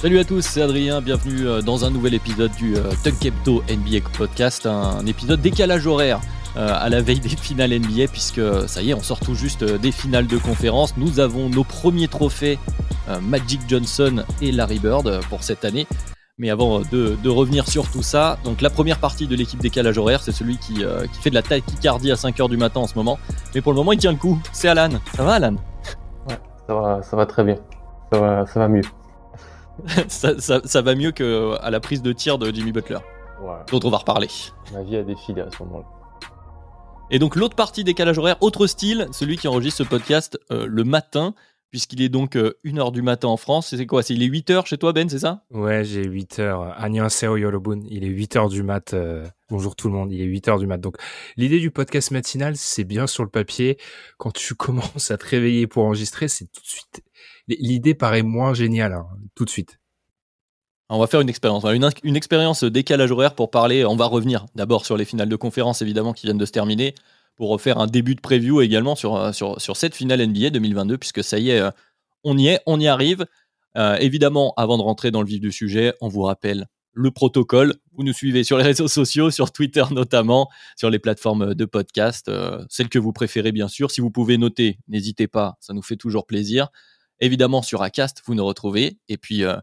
Salut 0.00 0.18
à 0.18 0.24
tous, 0.24 0.40
c'est 0.40 0.62
Adrien, 0.62 1.02
bienvenue 1.02 1.46
euh, 1.46 1.60
dans 1.60 1.84
un 1.84 1.90
nouvel 1.90 2.14
épisode 2.14 2.50
du 2.52 2.74
euh, 2.74 2.84
Tunkepto 3.04 3.62
NBA 3.68 4.08
Podcast, 4.16 4.64
un 4.64 5.04
épisode 5.04 5.42
décalage 5.42 5.86
horaire 5.86 6.22
euh, 6.56 6.72
à 6.72 6.88
la 6.88 7.02
veille 7.02 7.20
des 7.20 7.28
finales 7.28 7.78
NBA 7.78 8.06
puisque 8.10 8.40
ça 8.66 8.80
y 8.80 8.92
est, 8.92 8.94
on 8.94 9.02
sort 9.02 9.20
tout 9.20 9.34
juste 9.34 9.62
des 9.62 9.92
finales 9.92 10.26
de 10.26 10.38
conférence. 10.38 10.96
Nous 10.96 11.20
avons 11.20 11.50
nos 11.50 11.64
premiers 11.64 12.08
trophées 12.08 12.58
Magic 13.20 13.60
Johnson 13.68 14.24
et 14.40 14.52
Larry 14.52 14.78
Bird 14.78 15.20
pour 15.28 15.42
cette 15.42 15.66
année. 15.66 15.86
Mais 16.38 16.48
avant 16.48 16.80
de, 16.80 17.28
revenir 17.28 17.68
sur 17.68 17.90
tout 17.90 18.02
ça, 18.02 18.38
donc 18.42 18.62
la 18.62 18.70
première 18.70 19.00
partie 19.00 19.26
de 19.26 19.36
l'équipe 19.36 19.60
décalage 19.60 19.98
horaire, 19.98 20.22
c'est 20.22 20.32
celui 20.32 20.56
qui, 20.56 20.76
qui, 20.76 21.20
fait 21.20 21.28
de 21.28 21.34
la 21.34 21.42
tachycardie 21.42 22.10
à 22.10 22.14
5h 22.14 22.48
du 22.48 22.56
matin 22.56 22.80
en 22.80 22.86
ce 22.86 22.94
moment. 22.94 23.18
Mais 23.54 23.60
pour 23.60 23.72
le 23.72 23.76
moment, 23.76 23.92
il 23.92 23.98
tient 23.98 24.12
le 24.12 24.18
coup. 24.18 24.38
C'est 24.52 24.68
Alan. 24.68 24.88
Ça 25.14 25.24
va, 25.24 25.34
Alan? 25.34 25.56
Ouais, 26.26 26.38
ça 26.66 26.74
va, 26.74 27.02
ça 27.02 27.16
va 27.18 27.26
très 27.26 27.44
bien. 27.44 27.56
Ça 28.10 28.18
va, 28.18 28.46
ça 28.46 28.60
va 28.60 28.68
mieux. 28.68 28.82
ça, 30.08 30.82
va 30.82 30.94
mieux 30.94 31.12
qu'à 31.12 31.70
la 31.70 31.80
prise 31.80 32.02
de 32.02 32.12
tir 32.12 32.38
de 32.38 32.52
Jimmy 32.52 32.72
Butler, 32.72 32.98
dont 33.70 33.80
on 33.84 33.90
va 33.90 33.98
reparler. 33.98 34.28
Ma 34.72 34.82
vie 34.82 34.96
a 34.96 35.02
défilé 35.02 35.42
à 35.42 35.50
ce 35.50 35.62
moment-là. 35.62 35.86
Et 37.12 37.18
donc 37.18 37.34
l'autre 37.34 37.56
partie 37.56 37.82
décalage 37.82 38.18
horaire, 38.18 38.36
autre 38.40 38.68
style, 38.68 39.08
celui 39.12 39.36
qui 39.36 39.48
enregistre 39.48 39.82
ce 39.82 39.88
podcast 39.88 40.38
euh, 40.52 40.64
le 40.66 40.84
matin, 40.84 41.34
puisqu'il 41.70 42.02
est 42.02 42.08
donc 42.08 42.36
1h 42.36 42.54
euh, 42.64 42.90
du 42.90 43.02
matin 43.02 43.26
en 43.28 43.36
France. 43.36 43.74
C'est 43.74 43.86
quoi? 43.86 44.02
Il 44.08 44.22
est 44.22 44.28
8h 44.28 44.66
chez 44.66 44.78
toi 44.78 44.92
Ben, 44.92 45.08
c'est 45.08 45.18
ça? 45.18 45.44
Ouais, 45.50 45.84
j'ai 45.84 46.04
8h. 46.04 46.74
Annyeonghaseyo 46.76 47.36
Yorobun, 47.36 47.80
il 47.88 48.04
est 48.04 48.08
8h 48.08 48.48
du 48.50 48.62
mat. 48.62 48.94
Euh, 48.94 49.26
bonjour 49.50 49.74
tout 49.74 49.88
le 49.88 49.94
monde, 49.94 50.12
il 50.12 50.20
est 50.20 50.26
8h 50.26 50.60
du 50.60 50.68
mat. 50.68 50.78
Donc 50.78 50.98
l'idée 51.36 51.58
du 51.58 51.72
podcast 51.72 52.12
matinal, 52.12 52.56
c'est 52.56 52.84
bien 52.84 53.08
sur 53.08 53.24
le 53.24 53.30
papier. 53.30 53.76
Quand 54.18 54.32
tu 54.32 54.54
commences 54.56 55.10
à 55.10 55.18
te 55.18 55.26
réveiller 55.26 55.66
pour 55.66 55.84
enregistrer, 55.84 56.28
c'est 56.28 56.44
tout 56.44 56.62
de 56.62 56.66
suite 56.66 57.02
l'idée 57.58 57.94
paraît 57.94 58.22
moins 58.22 58.54
géniale 58.54 58.92
hein, 58.92 59.06
tout 59.34 59.44
de 59.44 59.50
suite. 59.50 59.78
On 60.88 60.98
va 60.98 61.06
faire 61.06 61.20
une 61.20 61.28
expérience, 61.28 61.64
une, 61.64 61.88
une, 62.02 62.16
expérience 62.16 62.64
décalage 62.64 63.12
horaire 63.12 63.36
pour 63.36 63.50
parler. 63.52 63.84
On 63.84 63.94
va 63.94 64.06
revenir 64.06 64.46
d'abord 64.56 64.84
sur 64.84 64.96
les 64.96 65.04
finales 65.04 65.28
de 65.28 65.36
conférence 65.36 65.82
évidemment 65.82 66.12
qui 66.12 66.26
viennent 66.26 66.38
de 66.38 66.44
se 66.44 66.50
terminer, 66.50 66.94
pour 67.40 67.48
refaire 67.48 67.78
un 67.78 67.86
début 67.86 68.14
de 68.14 68.20
preview 68.20 68.60
également 68.60 68.94
sur, 68.94 69.16
euh, 69.16 69.32
cette 69.74 69.94
finale 69.94 70.20
NBA 70.20 70.50
2022, 70.50 70.98
puisque 70.98 71.24
ça 71.24 71.38
y 71.38 71.48
est, 71.48 71.60
euh, 71.60 71.70
on 72.22 72.36
y 72.36 72.48
est, 72.48 72.60
on 72.66 72.78
y 72.78 72.86
arrive. 72.86 73.24
Euh, 73.78 73.96
évidemment, 73.96 74.52
avant 74.58 74.76
de 74.76 74.82
rentrer 74.82 75.10
dans 75.10 75.22
le 75.22 75.26
vif 75.26 75.40
du 75.40 75.50
sujet, 75.50 75.94
on 76.02 76.08
vous 76.08 76.20
rappelle 76.20 76.66
le 76.92 77.10
protocole. 77.10 77.76
Vous 77.92 78.02
nous 78.02 78.12
suivez 78.12 78.44
sur 78.44 78.58
les 78.58 78.64
réseaux 78.64 78.88
sociaux, 78.88 79.30
sur 79.30 79.52
Twitter 79.52 79.84
notamment, 79.90 80.50
sur 80.76 80.90
les 80.90 80.98
plateformes 80.98 81.54
de 81.54 81.64
podcast, 81.64 82.30
celles 82.68 82.90
que 82.90 82.98
vous 82.98 83.14
préférez 83.14 83.52
bien 83.52 83.68
sûr. 83.68 83.90
Si 83.90 84.02
vous 84.02 84.10
pouvez 84.10 84.36
noter, 84.36 84.78
n'hésitez 84.88 85.26
pas, 85.26 85.56
ça 85.60 85.72
nous 85.72 85.82
fait 85.82 85.96
toujours 85.96 86.26
plaisir. 86.26 86.68
Évidemment, 87.20 87.62
sur 87.62 87.82
Acast, 87.82 88.22
vous 88.24 88.34
nous 88.34 88.44
retrouvez. 88.44 88.98
Et 89.08 89.18
puis, 89.18 89.44
euh, 89.44 89.56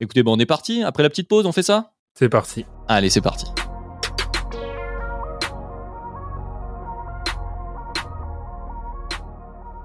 écoutez, 0.00 0.22
bon, 0.22 0.36
on 0.36 0.38
est 0.38 0.46
parti. 0.46 0.82
Après 0.82 1.02
la 1.02 1.08
petite 1.08 1.28
pause, 1.28 1.46
on 1.46 1.52
fait 1.52 1.62
ça? 1.62 1.92
C'est 2.14 2.28
parti. 2.28 2.66
Allez, 2.86 3.10
c'est 3.10 3.20
parti. 3.20 3.46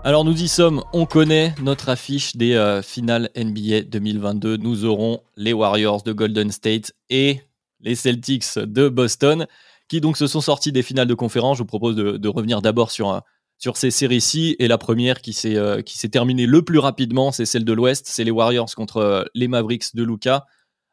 Alors 0.05 0.25
nous 0.25 0.43
y 0.43 0.49
sommes, 0.49 0.83
on 0.91 1.05
connaît 1.05 1.55
notre 1.61 1.87
affiche 1.87 2.35
des 2.35 2.55
euh, 2.55 2.81
finales 2.81 3.29
NBA 3.37 3.83
2022. 3.83 4.57
Nous 4.57 4.83
aurons 4.83 5.21
les 5.37 5.53
Warriors 5.53 6.03
de 6.03 6.11
Golden 6.11 6.51
State 6.51 6.91
et 7.09 7.39
les 7.79 7.95
Celtics 7.95 8.59
de 8.59 8.89
Boston 8.89 9.47
qui 9.87 10.01
donc 10.01 10.17
se 10.17 10.27
sont 10.27 10.41
sortis 10.41 10.73
des 10.73 10.83
finales 10.83 11.07
de 11.07 11.13
conférence. 11.13 11.57
Je 11.57 11.63
vous 11.63 11.67
propose 11.67 11.95
de, 11.95 12.27
revenir 12.27 12.61
d'abord 12.61 12.91
sur, 12.91 13.11
un 13.11 13.21
sur 13.63 13.77
ces 13.77 13.91
séries-ci. 13.91 14.57
Et 14.59 14.67
la 14.67 14.77
première 14.77 15.21
qui 15.21 15.31
s'est 15.31 15.55
euh, 15.55 15.81
qui 15.81 15.97
s'est 15.97 16.09
terminée 16.09 16.45
le 16.45 16.63
plus 16.63 16.79
rapidement, 16.79 17.31
c'est 17.31 17.45
celle 17.45 17.63
de 17.63 17.71
l'Ouest. 17.71 18.05
C'est 18.07 18.25
les 18.25 18.31
Warriors 18.31 18.75
contre 18.75 18.97
euh, 18.97 19.23
les 19.35 19.47
Mavericks 19.47 19.95
de 19.95 20.03
Luca. 20.03 20.45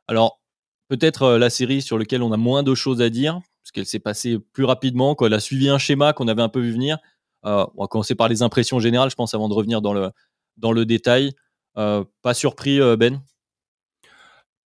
Alors, 0.07 0.41
peut-être 0.87 1.25
euh, 1.25 1.39
la 1.39 1.51
série 1.51 1.83
sur 1.83 1.99
laquelle 1.99 2.23
on 2.23 2.31
a 2.31 2.37
moins 2.37 2.63
de 2.63 2.73
choses 2.77 3.03
à 3.03 3.11
dire, 3.11 3.41
parce 3.61 3.73
qu'elle 3.73 3.87
s'est 3.87 3.99
passée 3.99 4.39
plus 4.53 4.63
rapidement, 4.63 5.17
Elle 5.21 5.35
a 5.35 5.41
suivi 5.41 5.69
un 5.69 5.79
schéma 5.79 6.13
qu'on 6.13 6.29
avait 6.29 6.43
un 6.43 6.49
peu 6.49 6.61
vu 6.61 6.71
venir. 6.71 6.99
on 7.43 7.67
va 7.77 7.89
commencer 7.89 8.15
par 8.15 8.29
les 8.29 8.43
impressions 8.43 8.79
générales, 8.79 9.11
je 9.11 9.17
pense, 9.17 9.35
avant 9.35 9.49
de 9.49 9.55
revenir 9.55 9.83
dans 9.83 9.93
le, 9.93 10.11
dans 10.57 10.71
le 10.71 10.87
détail. 10.87 11.33
pas 11.75 12.35
surpris, 12.35 12.79
Ben? 12.97 13.21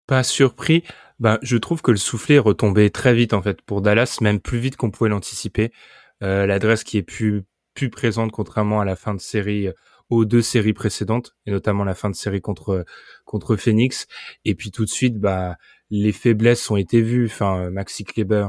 Pas 0.08 0.24
surpris. 0.24 0.84
Bah, 1.20 1.40
je 1.42 1.56
trouve 1.56 1.82
que 1.82 1.92
le 1.92 1.98
soufflet 1.98 2.36
est 2.36 2.40
retombé 2.40 2.90
très 2.90 3.14
vite, 3.14 3.34
en 3.34 3.42
fait, 3.42 3.62
pour 3.62 3.82
Dallas, 3.82 4.18
même 4.20 4.42
plus 4.42 4.60
vite 4.60 4.76
qu'on 4.76 4.92
pouvait 4.92 5.10
l'anticiper. 5.10 5.72
L'adresse 6.20 6.84
qui 6.84 6.98
est 6.98 7.04
plus 7.04 7.46
plus 7.74 7.90
présente 7.90 8.32
contrairement 8.32 8.80
à 8.80 8.86
la 8.86 8.96
fin 8.96 9.14
de 9.14 9.22
série 9.22 9.68
euh, 9.68 9.74
aux 10.10 10.26
deux 10.26 10.42
séries 10.42 10.74
précédentes 10.74 11.36
et 11.46 11.52
notamment 11.52 11.84
la 11.84 11.96
fin 11.96 12.10
de 12.10 12.16
série 12.16 12.42
contre 12.42 12.86
contre 13.26 13.56
Phoenix. 13.56 14.08
Et 14.46 14.56
puis 14.56 14.72
tout 14.72 14.86
de 14.86 14.90
suite 14.90 15.20
bah 15.20 15.58
les 15.90 16.12
faiblesses 16.12 16.70
ont 16.70 16.78
été 16.78 17.02
vues. 17.02 17.26
Enfin 17.26 17.70
Maxi 17.70 18.04
Kleber 18.04 18.48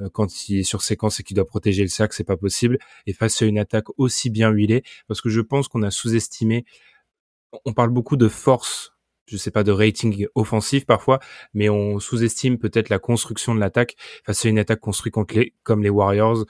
euh, 0.00 0.08
quand 0.12 0.48
il 0.48 0.60
est 0.60 0.62
sur 0.64 0.82
séquence 0.82 1.20
et 1.20 1.22
qu'il 1.22 1.36
doit 1.36 1.46
protéger 1.46 1.82
le 1.82 1.88
sac 1.88 2.12
c'est 2.12 2.24
pas 2.24 2.36
possible. 2.36 2.78
Et 3.06 3.12
face 3.12 3.40
à 3.42 3.46
une 3.46 3.58
attaque 3.58 3.86
aussi 3.98 4.30
bien 4.30 4.50
huilée 4.50 4.82
parce 5.08 5.20
que 5.20 5.28
je 5.28 5.40
pense 5.40 5.68
qu'on 5.68 5.82
a 5.82 5.90
sous-estimé 5.90 6.64
on 7.64 7.72
parle 7.72 7.90
beaucoup 7.90 8.16
de 8.16 8.28
force 8.28 8.96
je 9.26 9.36
sais 9.36 9.50
pas 9.50 9.64
de 9.64 9.72
rating 9.72 10.26
offensif 10.34 10.86
parfois, 10.86 11.18
mais 11.52 11.68
on 11.68 11.98
sous-estime 11.98 12.58
peut-être 12.58 12.88
la 12.88 12.98
construction 12.98 13.54
de 13.54 13.60
l'attaque 13.60 13.96
face 14.24 14.44
à 14.44 14.48
une 14.48 14.58
attaque 14.58 14.80
construite 14.80 15.14
contre 15.14 15.34
les, 15.34 15.52
comme 15.62 15.82
les 15.82 15.90
Warriors. 15.90 16.46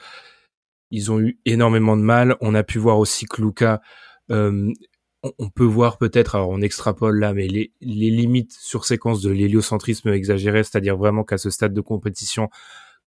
Ils 0.90 1.10
ont 1.10 1.20
eu 1.20 1.38
énormément 1.44 1.96
de 1.96 2.02
mal. 2.02 2.36
On 2.40 2.54
a 2.54 2.62
pu 2.62 2.78
voir 2.78 2.98
aussi 2.98 3.26
que 3.26 3.42
Luca, 3.42 3.80
euh, 4.30 4.72
on, 5.38 5.50
peut 5.50 5.64
voir 5.64 5.98
peut-être, 5.98 6.36
alors 6.36 6.50
on 6.50 6.60
extrapole 6.60 7.18
là, 7.18 7.32
mais 7.34 7.48
les, 7.48 7.72
limites 7.80 8.52
sur 8.52 8.84
séquence 8.84 9.22
de 9.22 9.30
l'héliocentrisme 9.30 10.08
exagéré, 10.10 10.62
c'est-à-dire 10.62 10.96
vraiment 10.96 11.24
qu'à 11.24 11.38
ce 11.38 11.50
stade 11.50 11.74
de 11.74 11.80
compétition, 11.80 12.48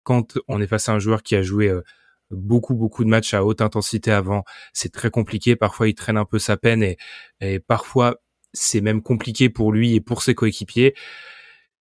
quand 0.02 0.38
on 0.48 0.60
est 0.60 0.66
face 0.66 0.88
à 0.88 0.92
un 0.92 0.98
joueur 0.98 1.22
qui 1.22 1.36
a 1.36 1.42
joué 1.42 1.68
euh, 1.68 1.82
beaucoup 2.30 2.74
beaucoup 2.74 3.04
de 3.04 3.08
matchs 3.08 3.34
à 3.34 3.44
haute 3.44 3.60
intensité 3.60 4.12
avant, 4.12 4.44
c'est 4.72 4.92
très 4.92 5.10
compliqué. 5.10 5.56
Parfois, 5.56 5.88
il 5.88 5.94
traîne 5.94 6.16
un 6.16 6.24
peu 6.24 6.38
sa 6.38 6.56
peine 6.56 6.82
et, 6.82 6.96
et 7.40 7.60
parfois 7.60 8.16
c'est 8.52 8.80
même 8.80 9.02
compliqué 9.02 9.48
pour 9.48 9.72
lui 9.72 9.94
et 9.94 10.00
pour 10.00 10.22
ses 10.22 10.34
coéquipiers. 10.34 10.94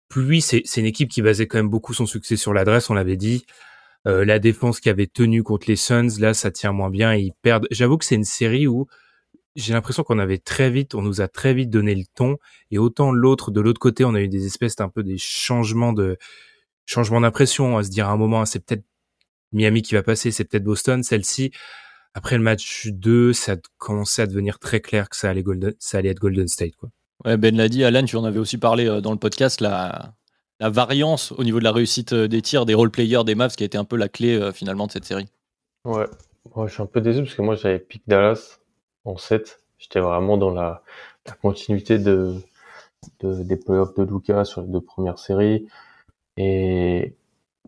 Puis 0.09 0.43
c'est 0.43 0.63
une 0.77 0.87
équipe 0.87 1.11
qui 1.11 1.23
basait 1.23 1.47
quand 1.47 1.59
même 1.59 1.69
beaucoup 1.69 1.95
son 1.95 2.07
succès 2.07 2.37
sur 2.37 2.53
l'adresse, 2.53 2.91
on 2.91 2.95
l'avait 2.95 3.17
dit. 3.17 3.47
Euh, 4.07 4.25
la 4.25 4.39
défense 4.39 4.81
qui 4.81 4.91
avait 4.91 5.07
tenu 5.07 5.43
contre 5.43 5.67
les 5.69 5.77
Suns, 5.77 6.19
là, 6.19 6.35
ça 6.35 6.51
tient 6.51 6.73
moins 6.73 6.91
bien 6.91 7.15
et 7.15 7.21
ils 7.21 7.33
perdent. 7.43 7.67
J'avoue 7.71 7.97
que 7.97 8.05
c'est 8.05 8.15
une 8.15 8.25
série 8.25 8.67
où 8.67 8.87
j'ai 9.57 9.73
l'impression 9.73 10.03
qu'on 10.03 10.19
avait 10.19 10.39
très 10.39 10.71
vite, 10.71 10.95
on 10.95 11.03
nous 11.03 11.21
a 11.21 11.29
très 11.29 11.55
vite 11.55 11.71
donné 11.71 11.95
le 11.95 12.05
ton 12.15 12.37
et 12.71 12.79
autant 12.79 13.13
l'autre, 13.13 13.51
de 13.51 13.61
l'autre 13.61 13.81
côté, 13.81 14.05
on 14.05 14.15
a 14.15 14.21
eu 14.21 14.29
des 14.29 14.47
espèces 14.47 14.77
d'un 14.77 14.89
peu 14.89 15.03
des 15.03 15.17
changements 15.19 15.93
de 15.93 16.19
changements 16.87 17.21
d'impression, 17.21 17.79
à 17.79 17.83
se 17.85 17.91
dire 17.91 18.09
à 18.09 18.13
un 18.13 18.17
moment, 18.17 18.45
c'est 18.45 18.59
peut-être 18.65 18.85
Miami 19.53 19.83
qui 19.83 19.95
va 19.95 20.03
passer, 20.03 20.31
c'est 20.33 20.45
peut-être 20.45 20.65
Boston, 20.65 21.03
celle-ci. 21.03 21.53
Après 22.13 22.37
le 22.37 22.43
match 22.43 22.89
2, 22.89 23.33
ça 23.33 23.53
a 23.53 23.57
commencé 23.79 24.23
à 24.23 24.27
devenir 24.27 24.59
très 24.59 24.81
clair 24.81 25.09
que 25.09 25.17
ça 25.17 25.31
allait, 25.31 25.43
Golden, 25.43 25.73
ça 25.79 25.99
allait 25.99 26.11
être 26.11 26.21
Golden 26.21 26.49
State. 26.49 26.77
Quoi. 26.77 26.91
Ouais, 27.25 27.37
ben 27.37 27.57
l'a 27.57 27.69
dit, 27.69 27.85
Alan, 27.85 28.05
tu 28.05 28.17
en 28.17 28.25
avais 28.25 28.39
aussi 28.39 28.59
parlé 28.59 28.87
euh, 28.87 29.01
dans 29.01 29.13
le 29.13 29.19
podcast, 29.19 29.61
là 29.61 30.15
la 30.65 30.71
variance 30.71 31.31
au 31.33 31.45
niveau 31.45 31.59
de 31.59 31.65
la 31.65 31.73
réussite 31.73 32.15
euh, 32.15 32.27
des 32.27 32.41
tirs 32.41 32.65
des 32.65 32.73
role-players 32.73 33.25
des 33.25 33.35
Mavs 33.35 33.55
qui 33.55 33.65
a 33.65 33.67
été 33.67 33.77
un 33.77 33.85
peu 33.85 33.97
la 33.97 34.09
clé 34.09 34.35
euh, 34.35 34.51
finalement 34.51 34.87
de 34.87 34.93
cette 34.93 35.05
série. 35.05 35.29
Ouais, 35.85 36.07
moi 36.57 36.67
je 36.67 36.73
suis 36.73 36.83
un 36.83 36.87
peu 36.87 37.03
déçu 37.03 37.23
parce 37.23 37.35
que 37.35 37.43
moi 37.43 37.55
j'avais 37.55 37.79
pick 37.79 38.03
Dallas 38.07 38.61
en 39.05 39.19
7. 39.19 39.61
J'étais 39.77 40.01
vraiment 40.01 40.39
dans 40.39 40.51
la, 40.51 40.83
continuité 41.43 41.99
de, 41.99 42.37
des 43.23 43.57
playoffs 43.57 43.95
de 43.95 44.05
Luca 44.05 44.47
sur 44.47 44.63
les 44.63 44.69
deux 44.69 44.81
premières 44.81 45.19
séries. 45.19 45.67
Et 46.39 47.15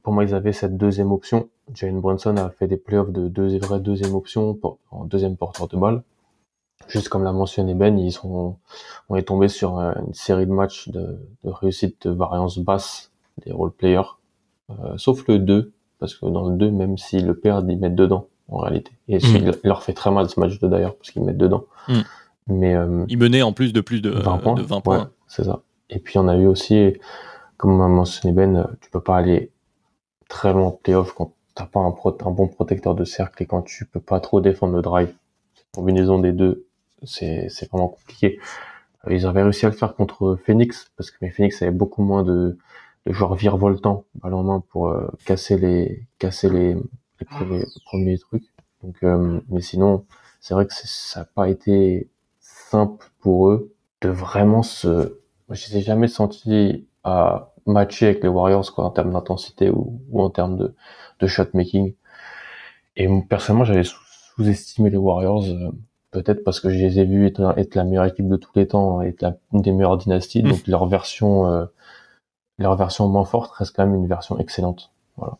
pour 0.02 0.14
moi, 0.14 0.24
ils 0.24 0.34
avaient 0.34 0.54
cette 0.54 0.78
deuxième 0.78 1.12
option. 1.12 1.50
Jalen 1.74 2.00
Brunson 2.00 2.36
a 2.38 2.48
fait 2.48 2.66
des 2.66 2.78
playoffs 2.78 3.10
de 3.10 3.28
deux, 3.28 3.58
vraies 3.58 3.80
deuxième 3.80 4.14
option 4.14 4.58
en 4.90 5.04
deuxième 5.04 5.36
porteur 5.36 5.68
de 5.68 5.76
balle. 5.76 6.02
Juste 6.88 7.08
comme 7.08 7.24
l'a 7.24 7.32
mentionné 7.32 7.74
Ben, 7.74 7.98
ils 7.98 8.12
sont, 8.12 8.56
on 9.08 9.16
est 9.16 9.22
tombé 9.22 9.48
sur 9.48 9.78
une 9.78 10.14
série 10.14 10.46
de 10.46 10.52
matchs 10.52 10.88
de, 10.88 11.18
de 11.44 11.50
réussite 11.50 12.06
de 12.06 12.12
variance 12.12 12.58
basse 12.58 13.10
des 13.44 13.52
role 13.52 13.72
players, 13.72 14.16
euh, 14.70 14.96
sauf 14.96 15.26
le 15.28 15.38
2, 15.38 15.72
parce 15.98 16.14
que 16.14 16.26
dans 16.26 16.48
le 16.48 16.56
2, 16.56 16.70
même 16.70 16.96
s'ils 16.96 17.26
le 17.26 17.34
perdent, 17.34 17.70
ils 17.70 17.78
mettent 17.78 17.94
dedans, 17.94 18.28
en 18.48 18.58
réalité. 18.58 18.92
Et 19.08 19.18
mm. 19.18 19.36
il 19.36 19.52
leur 19.64 19.82
fait 19.82 19.92
très 19.92 20.10
mal 20.10 20.28
ce 20.28 20.38
match 20.40 20.58
de 20.58 20.68
d'ailleurs, 20.68 20.96
parce 20.96 21.10
qu'ils 21.10 21.22
mettent 21.22 21.38
dedans. 21.38 21.64
Mm. 21.88 22.00
Mais, 22.48 22.74
euh, 22.74 23.04
ils 23.08 23.18
menaient 23.18 23.42
en 23.42 23.52
plus 23.52 23.72
de 23.72 23.80
plus 23.80 24.00
de 24.00 24.10
20 24.10 24.38
points. 24.38 24.54
De 24.54 24.62
20 24.62 24.80
points. 24.80 25.10
c'est 25.26 25.44
ça. 25.44 25.62
Et 25.90 25.98
puis 25.98 26.18
on 26.18 26.28
a 26.28 26.36
eu 26.36 26.46
aussi, 26.46 26.94
comme 27.56 27.76
m'a 27.76 27.88
mentionné 27.88 28.34
Ben, 28.34 28.68
tu 28.80 28.90
peux 28.90 29.00
pas 29.00 29.16
aller 29.16 29.50
très 30.28 30.52
loin 30.52 30.66
en 30.66 30.70
playoff 30.70 31.12
quand 31.12 31.32
t'as 31.54 31.66
pas 31.66 31.80
un, 31.80 31.88
un, 31.88 32.30
bon 32.30 32.48
protecteur 32.48 32.94
de 32.94 33.04
cercle 33.04 33.42
et 33.42 33.46
quand 33.46 33.62
tu 33.62 33.86
peux 33.86 34.00
pas 34.00 34.20
trop 34.20 34.40
défendre 34.40 34.74
le 34.74 34.82
drive. 34.82 35.12
Cette 35.54 35.66
combinaison 35.74 36.18
des 36.18 36.32
deux, 36.32 36.65
c'est 37.04 37.68
vraiment 37.70 37.88
compliqué. 37.88 38.38
Euh, 39.06 39.14
ils 39.14 39.26
avaient 39.26 39.42
réussi 39.42 39.66
à 39.66 39.68
le 39.68 39.74
faire 39.74 39.94
contre 39.94 40.36
Phoenix 40.44 40.90
parce 40.96 41.10
que 41.10 41.16
mais 41.20 41.30
Phoenix 41.30 41.60
avait 41.62 41.70
beaucoup 41.70 42.02
moins 42.02 42.22
de, 42.22 42.58
de 43.06 43.12
joueurs 43.12 43.34
virevoltants, 43.34 44.04
ballon 44.14 44.40
en 44.40 44.44
main 44.44 44.64
pour 44.70 44.88
euh, 44.88 45.08
casser 45.24 45.56
les 45.58 46.06
casser 46.18 46.48
les, 46.50 46.74
les 46.74 47.26
premiers, 47.26 47.64
premiers 47.84 48.18
trucs. 48.18 48.44
Donc, 48.82 48.96
euh, 49.02 49.40
mais 49.48 49.60
sinon, 49.62 50.04
c'est 50.40 50.54
vrai 50.54 50.66
que 50.66 50.72
ça 50.74 51.20
n'a 51.20 51.26
pas 51.26 51.48
été 51.48 52.08
simple 52.40 53.06
pour 53.20 53.48
eux 53.48 53.74
de 54.02 54.08
vraiment 54.08 54.62
se. 54.62 55.18
Je 55.50 55.70
les 55.70 55.78
ai 55.78 55.82
jamais 55.82 56.08
senti 56.08 56.86
à 57.04 57.52
matcher 57.66 58.06
avec 58.06 58.22
les 58.22 58.28
Warriors 58.28 58.72
quoi 58.74 58.84
en 58.84 58.90
termes 58.90 59.12
d'intensité 59.12 59.70
ou, 59.70 60.00
ou, 60.10 60.22
en 60.22 60.30
termes 60.30 60.56
de, 60.56 60.74
de 61.20 61.26
shot 61.26 61.46
making. 61.54 61.94
Et 62.96 63.08
personnellement, 63.28 63.64
j'avais 63.64 63.84
sous-estimé 63.84 64.90
les 64.90 64.96
Warriors 64.96 65.44
peut-être 66.22 66.44
parce 66.44 66.60
que 66.60 66.70
je 66.70 66.76
les 66.76 66.98
ai 66.98 67.04
vus 67.04 67.26
être, 67.26 67.74
la 67.74 67.84
meilleure 67.84 68.06
équipe 68.06 68.28
de 68.28 68.36
tous 68.36 68.50
les 68.54 68.66
temps, 68.66 69.02
être 69.02 69.20
la, 69.20 69.36
une 69.52 69.60
des 69.60 69.72
meilleures 69.72 69.98
dynasties. 69.98 70.42
Mm. 70.42 70.48
Donc 70.48 70.66
leur 70.66 70.86
version, 70.86 71.50
euh, 71.50 71.66
leur 72.58 72.74
version 72.76 73.06
moins 73.08 73.24
forte 73.24 73.52
reste 73.52 73.76
quand 73.76 73.86
même 73.86 73.94
une 73.94 74.06
version 74.06 74.38
excellente. 74.38 74.92
Voilà. 75.16 75.36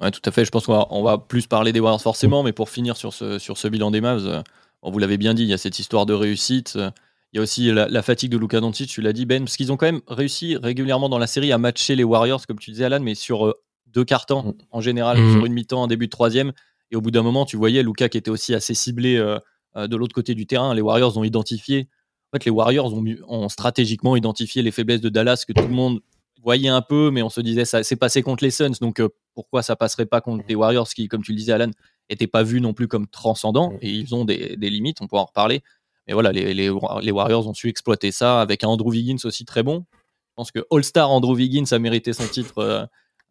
Ouais, 0.00 0.10
tout 0.10 0.22
à 0.24 0.30
fait. 0.30 0.44
Je 0.44 0.50
pense 0.50 0.66
qu'on 0.66 0.72
va, 0.72 0.86
on 0.90 1.02
va 1.02 1.18
plus 1.18 1.46
parler 1.46 1.72
des 1.72 1.80
Warriors 1.80 2.00
forcément, 2.00 2.42
mm. 2.42 2.46
mais 2.46 2.52
pour 2.52 2.70
finir 2.70 2.96
sur 2.96 3.12
ce, 3.12 3.38
sur 3.38 3.58
ce 3.58 3.68
bilan 3.68 3.90
des 3.90 4.00
Mavs, 4.00 4.26
euh, 4.26 4.42
vous 4.82 4.98
l'avez 4.98 5.18
bien 5.18 5.34
dit, 5.34 5.42
il 5.42 5.48
y 5.48 5.54
a 5.54 5.58
cette 5.58 5.78
histoire 5.78 6.06
de 6.06 6.14
réussite. 6.14 6.74
Euh, 6.76 6.90
il 7.32 7.38
y 7.38 7.40
a 7.40 7.42
aussi 7.42 7.72
la, 7.72 8.02
fatigue 8.02 8.30
de 8.30 8.38
Luka 8.38 8.60
Doncic, 8.60 8.88
tu 8.88 9.00
l'as 9.00 9.12
dit 9.12 9.26
Ben, 9.26 9.42
parce 9.42 9.56
qu'ils 9.56 9.72
ont 9.72 9.76
quand 9.76 9.86
même 9.86 10.02
réussi 10.06 10.56
régulièrement 10.56 11.08
dans 11.08 11.18
la 11.18 11.26
série 11.26 11.50
à 11.50 11.58
matcher 11.58 11.96
les 11.96 12.04
Warriors, 12.04 12.46
comme 12.46 12.60
tu 12.60 12.70
disais 12.70 12.84
Alan, 12.84 13.00
mais 13.00 13.16
sur 13.16 13.56
deux 13.88 14.04
cartons 14.04 14.42
mm. 14.42 14.52
en 14.70 14.80
général, 14.80 15.16
sur 15.32 15.44
une 15.44 15.52
mi-temps, 15.52 15.82
en 15.82 15.86
début 15.88 16.06
de 16.06 16.12
troisième. 16.12 16.52
Et 16.92 16.96
au 16.96 17.00
bout 17.00 17.10
d'un 17.10 17.22
moment, 17.22 17.44
tu 17.44 17.56
voyais 17.56 17.82
Luka 17.82 18.08
qui 18.08 18.18
était 18.18 18.30
aussi 18.30 18.54
assez 18.54 18.72
ciblé 18.72 19.16
euh, 19.16 19.40
de 19.76 19.96
l'autre 19.96 20.14
côté 20.14 20.34
du 20.34 20.46
terrain, 20.46 20.74
les 20.74 20.80
Warriors 20.80 21.16
ont 21.18 21.24
identifié. 21.24 21.88
En 22.34 22.38
fait, 22.38 22.44
les 22.46 22.50
Warriors 22.50 22.92
ont, 23.28 23.48
stratégiquement 23.48 24.16
identifié 24.16 24.62
les 24.62 24.72
faiblesses 24.72 25.00
de 25.00 25.08
Dallas 25.08 25.44
que 25.46 25.52
tout 25.52 25.66
le 25.66 25.74
monde 25.74 26.00
voyait 26.42 26.68
un 26.68 26.82
peu, 26.82 27.10
mais 27.10 27.22
on 27.22 27.30
se 27.30 27.40
disait 27.40 27.64
ça 27.64 27.82
s'est 27.82 27.96
passé 27.96 28.22
contre 28.22 28.44
les 28.44 28.50
Suns, 28.50 28.72
donc 28.80 29.00
euh, 29.00 29.08
pourquoi 29.34 29.62
ça 29.62 29.76
passerait 29.76 30.06
pas 30.06 30.20
contre 30.20 30.44
les 30.48 30.54
Warriors 30.54 30.88
qui, 30.88 31.08
comme 31.08 31.22
tu 31.22 31.32
le 31.32 31.38
disais, 31.38 31.52
Alan, 31.52 31.70
n'étaient 32.10 32.26
pas 32.26 32.42
vus 32.42 32.60
non 32.60 32.74
plus 32.74 32.86
comme 32.86 33.06
transcendants 33.06 33.72
et 33.80 33.90
ils 33.90 34.14
ont 34.14 34.24
des, 34.24 34.56
limites, 34.56 35.00
on 35.00 35.06
pourra 35.06 35.22
en 35.22 35.26
reparler. 35.26 35.62
Mais 36.06 36.12
voilà, 36.12 36.32
les, 36.32 36.70
Warriors 36.70 37.48
ont 37.48 37.54
su 37.54 37.68
exploiter 37.68 38.12
ça 38.12 38.42
avec 38.42 38.62
un 38.62 38.68
Andrew 38.68 38.90
Wiggins 38.90 39.16
aussi 39.24 39.44
très 39.44 39.62
bon. 39.62 39.86
Je 39.92 40.34
pense 40.36 40.52
que 40.52 40.58
All-Star 40.70 41.10
Andrew 41.10 41.34
Wiggins 41.34 41.64
a 41.70 41.78
mérité 41.78 42.12
son 42.12 42.26
titre 42.26 42.58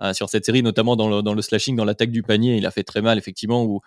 euh, 0.01 0.13
sur 0.13 0.29
cette 0.29 0.45
série, 0.45 0.63
notamment 0.63 0.95
dans 0.95 1.09
le, 1.09 1.21
dans 1.21 1.35
le 1.35 1.41
slashing, 1.41 1.75
dans 1.75 1.85
l'attaque 1.85 2.09
du 2.09 2.23
panier. 2.23 2.57
Il 2.57 2.65
a 2.65 2.71
fait 2.71 2.83
très 2.83 3.01
mal, 3.01 3.17
effectivement, 3.19 3.63
où 3.63 3.81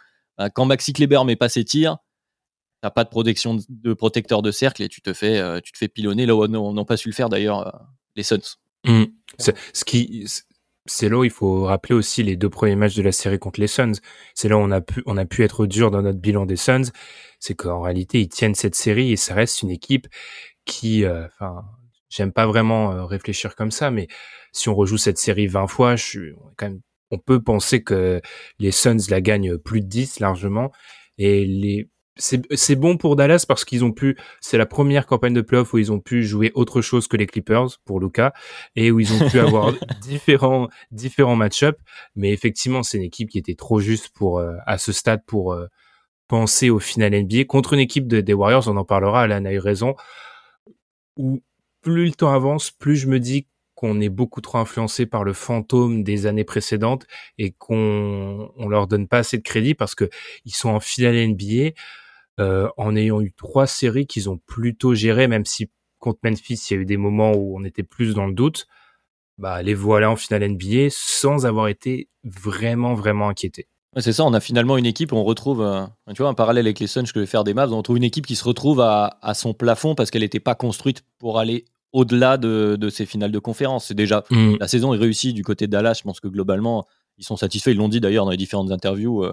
quand 0.55 0.67
Maxi 0.67 0.93
Kleber 0.93 1.25
met 1.25 1.35
pas 1.35 1.49
ses 1.49 1.64
tirs, 1.64 1.97
t'as 2.81 2.90
pas 2.90 3.05
de 3.05 3.08
protection 3.08 3.58
de 3.69 3.94
protecteur 3.94 4.43
de 4.43 4.50
cercle 4.50 4.82
et 4.82 4.88
tu 4.88 5.00
te 5.00 5.12
fais 5.12 5.38
euh, 5.38 5.61
tu 5.61 5.73
te 5.73 5.78
fais 5.78 5.88
pilonner 5.88 6.26
là 6.26 6.34
où 6.34 6.43
on 6.43 6.73
n'a 6.73 6.84
pas 6.84 6.96
su 6.96 7.08
le 7.08 7.14
faire 7.14 7.28
d'ailleurs 7.28 7.67
euh, 7.67 7.78
les 8.17 8.23
Suns. 8.23 8.58
Mmh. 8.84 9.05
Ce 9.38 9.84
qui 9.84 10.26
c'est 10.88 11.08
là 11.08 11.19
où 11.19 11.25
il 11.25 11.31
faut 11.31 11.64
rappeler 11.64 11.94
aussi 11.94 12.23
les 12.23 12.37
deux 12.37 12.49
premiers 12.49 12.76
matchs 12.76 12.94
de 12.94 13.02
la 13.02 13.11
série 13.11 13.40
contre 13.40 13.58
les 13.58 13.67
Suns. 13.67 13.94
C'est 14.34 14.49
là 14.49 14.56
où 14.56 14.61
on 14.61 14.70
a 14.70 14.81
pu 14.81 15.02
on 15.06 15.17
a 15.17 15.25
pu 15.25 15.43
être 15.43 15.67
dur 15.67 15.90
dans 15.90 16.02
notre 16.02 16.19
bilan 16.19 16.46
des 16.46 16.56
Suns, 16.56 16.93
c'est 17.40 17.55
qu'en 17.55 17.81
réalité 17.81 18.20
ils 18.20 18.28
tiennent 18.28 18.55
cette 18.55 18.75
série 18.75 19.12
et 19.12 19.17
ça 19.17 19.34
reste 19.34 19.62
une 19.62 19.70
équipe 19.70 20.06
qui 20.64 21.05
euh, 21.05 21.26
enfin 21.26 21.64
j'aime 22.08 22.32
pas 22.32 22.46
vraiment 22.46 23.05
réfléchir 23.06 23.56
comme 23.56 23.72
ça 23.72 23.90
mais 23.90 24.06
si 24.56 24.69
on 24.69 24.75
rejoue 24.75 24.96
cette 24.96 25.19
série 25.19 25.46
20 25.46 25.67
fois, 25.67 25.94
on 27.11 27.19
peut 27.19 27.43
penser 27.43 27.82
que 27.82 28.20
les 28.58 28.70
Suns 28.70 28.96
la 29.11 29.20
gagnent 29.20 29.58
plus 29.58 29.81
de 29.81 29.87
10 29.87 30.20
largement 30.20 30.72
et 31.19 31.44
les 31.44 31.90
c'est 32.17 32.77
bon 32.77 32.97
pour 32.97 33.15
Dallas 33.17 33.45
parce 33.47 33.65
qu'ils 33.65 33.85
ont 33.85 33.93
pu, 33.93 34.17
c'est 34.41 34.57
la 34.57 34.67
première 34.67 35.07
campagne 35.07 35.35
de 35.35 35.43
playoff 35.43 35.75
où 35.75 35.79
ils 35.79 35.93
ont 35.93 36.01
pu 36.01 36.25
jouer 36.25 36.51
autre 36.55 36.81
chose 36.81 37.09
que 37.09 37.17
les 37.17 37.27
Clippers 37.27 37.79
pour 37.85 38.01
Luca 38.01 38.33
et 38.75 38.91
où 38.91 39.01
ils 39.01 39.13
ont 39.13 39.29
pu 39.29 39.39
avoir 39.39 39.73
différents 40.01 40.69
différents 40.91 41.37
match-ups. 41.37 41.79
Mais 42.15 42.33
effectivement, 42.33 42.83
c'est 42.83 42.97
une 42.99 43.05
équipe 43.05 43.29
qui 43.29 43.39
était 43.39 43.55
trop 43.55 43.81
juste 43.81 44.11
pour 44.15 44.39
euh, 44.39 44.57
à 44.67 44.79
ce 44.79 44.93
stade 44.93 45.23
pour 45.27 45.53
euh, 45.53 45.67
penser 46.29 46.71
au 46.71 46.79
final 46.79 47.13
NBA 47.13 47.45
contre 47.45 47.75
une 47.75 47.81
équipe 47.81 48.09
de, 48.09 48.21
des 48.21 48.35
Warriors. 48.35 48.67
On 48.69 48.77
en 48.77 48.85
parlera. 48.85 49.23
Alan 49.23 49.45
a 49.45 49.53
eu 49.53 49.59
raison. 49.59 49.95
Où 51.17 51.43
plus 51.83 52.07
le 52.07 52.13
temps 52.13 52.33
avance, 52.33 52.71
plus 52.71 52.97
je 52.97 53.07
me 53.09 53.21
dis 53.21 53.47
qu'on 53.75 54.01
est 54.01 54.09
beaucoup 54.09 54.41
trop 54.41 54.59
influencé 54.59 55.05
par 55.05 55.23
le 55.23 55.35
fantôme 55.35 56.03
des 56.03 56.27
années 56.27 56.45
précédentes 56.45 57.07
et 57.37 57.53
qu'on 57.53 58.51
on 58.57 58.69
leur 58.69 58.87
donne 58.87 59.07
pas 59.07 59.19
assez 59.19 59.37
de 59.37 59.43
crédit 59.43 59.75
parce 59.75 59.95
que 59.95 60.09
ils 60.47 60.55
sont 60.55 60.71
en 60.71 60.81
finale 60.81 61.15
NBA 61.29 61.73
euh, 62.38 62.69
en 62.77 62.97
ayant 62.97 63.21
eu 63.21 63.33
trois 63.33 63.67
séries 63.67 64.06
qu'ils 64.06 64.29
ont 64.29 64.38
plutôt 64.38 64.94
gérées, 64.94 65.29
même 65.29 65.44
si 65.44 65.71
contre 65.99 66.21
Memphis, 66.23 66.61
il 66.71 66.75
y 66.75 66.77
a 66.77 66.83
eu 66.83 66.87
des 66.87 66.97
moments 66.97 67.33
où 67.33 67.59
on 67.59 67.65
était 67.65 67.83
plus 67.83 68.15
dans 68.15 68.27
le 68.27 68.35
doute, 68.35 68.67
bah, 69.38 69.62
les 69.62 69.75
voilà 69.75 70.11
en 70.11 70.17
finale 70.17 70.49
NBA 70.49 70.88
sans 70.91 71.47
avoir 71.47 71.69
été 71.69 72.09
vraiment, 72.25 72.94
vraiment 72.94 73.29
inquiétés. 73.29 73.69
C'est 73.99 74.12
ça, 74.12 74.25
on 74.25 74.35
a 74.35 74.41
finalement 74.41 74.77
une 74.77 74.85
équipe, 74.85 75.15
on 75.15 75.25
retrouve, 75.25 75.62
euh, 75.62 75.87
tu 76.15 76.21
vois, 76.21 76.29
un 76.29 76.35
parallèle 76.35 76.67
avec 76.67 76.81
les 76.81 76.87
Suns, 76.87 77.06
je 77.06 77.19
vais 77.19 77.25
faire 77.25 77.44
des 77.44 77.55
Mavs, 77.55 77.73
on 77.73 77.83
trouve 77.83 77.97
une 77.97 78.05
équipe 78.05 78.27
qui 78.27 78.37
se 78.37 78.44
retrouve 78.44 78.81
à, 78.81 79.19
son 79.35 79.55
plafond 79.55 79.94
parce 79.94 80.11
qu'elle 80.11 80.21
n'était 80.21 80.41
pas 80.41 80.55
construite 80.55 81.03
pour 81.19 81.39
aller 81.39 81.65
au-delà 81.93 82.37
de, 82.37 82.89
ces 82.91 83.06
finales 83.06 83.32
de 83.32 83.39
conférence. 83.39 83.87
C'est 83.87 83.94
déjà, 83.94 84.25
mm. 84.31 84.56
la 84.61 84.69
saison 84.69 84.93
est 84.93 84.99
réussie 84.99 85.32
du 85.32 85.43
côté 85.43 85.67
de 85.67 85.73
Dallas, 85.73 85.94
je 85.99 86.03
pense 86.03 86.21
que 86.21 86.29
globalement, 86.29 86.87
ils 87.17 87.25
sont 87.25 87.39
satisfaits, 87.39 87.71
ils 87.71 87.79
l'ont 87.79 87.89
dit 87.89 88.00
d'ailleurs 88.00 88.27
dans 88.27 88.31
les 88.31 88.37
différentes 88.37 88.71
interviews, 88.71 89.25
euh, 89.25 89.32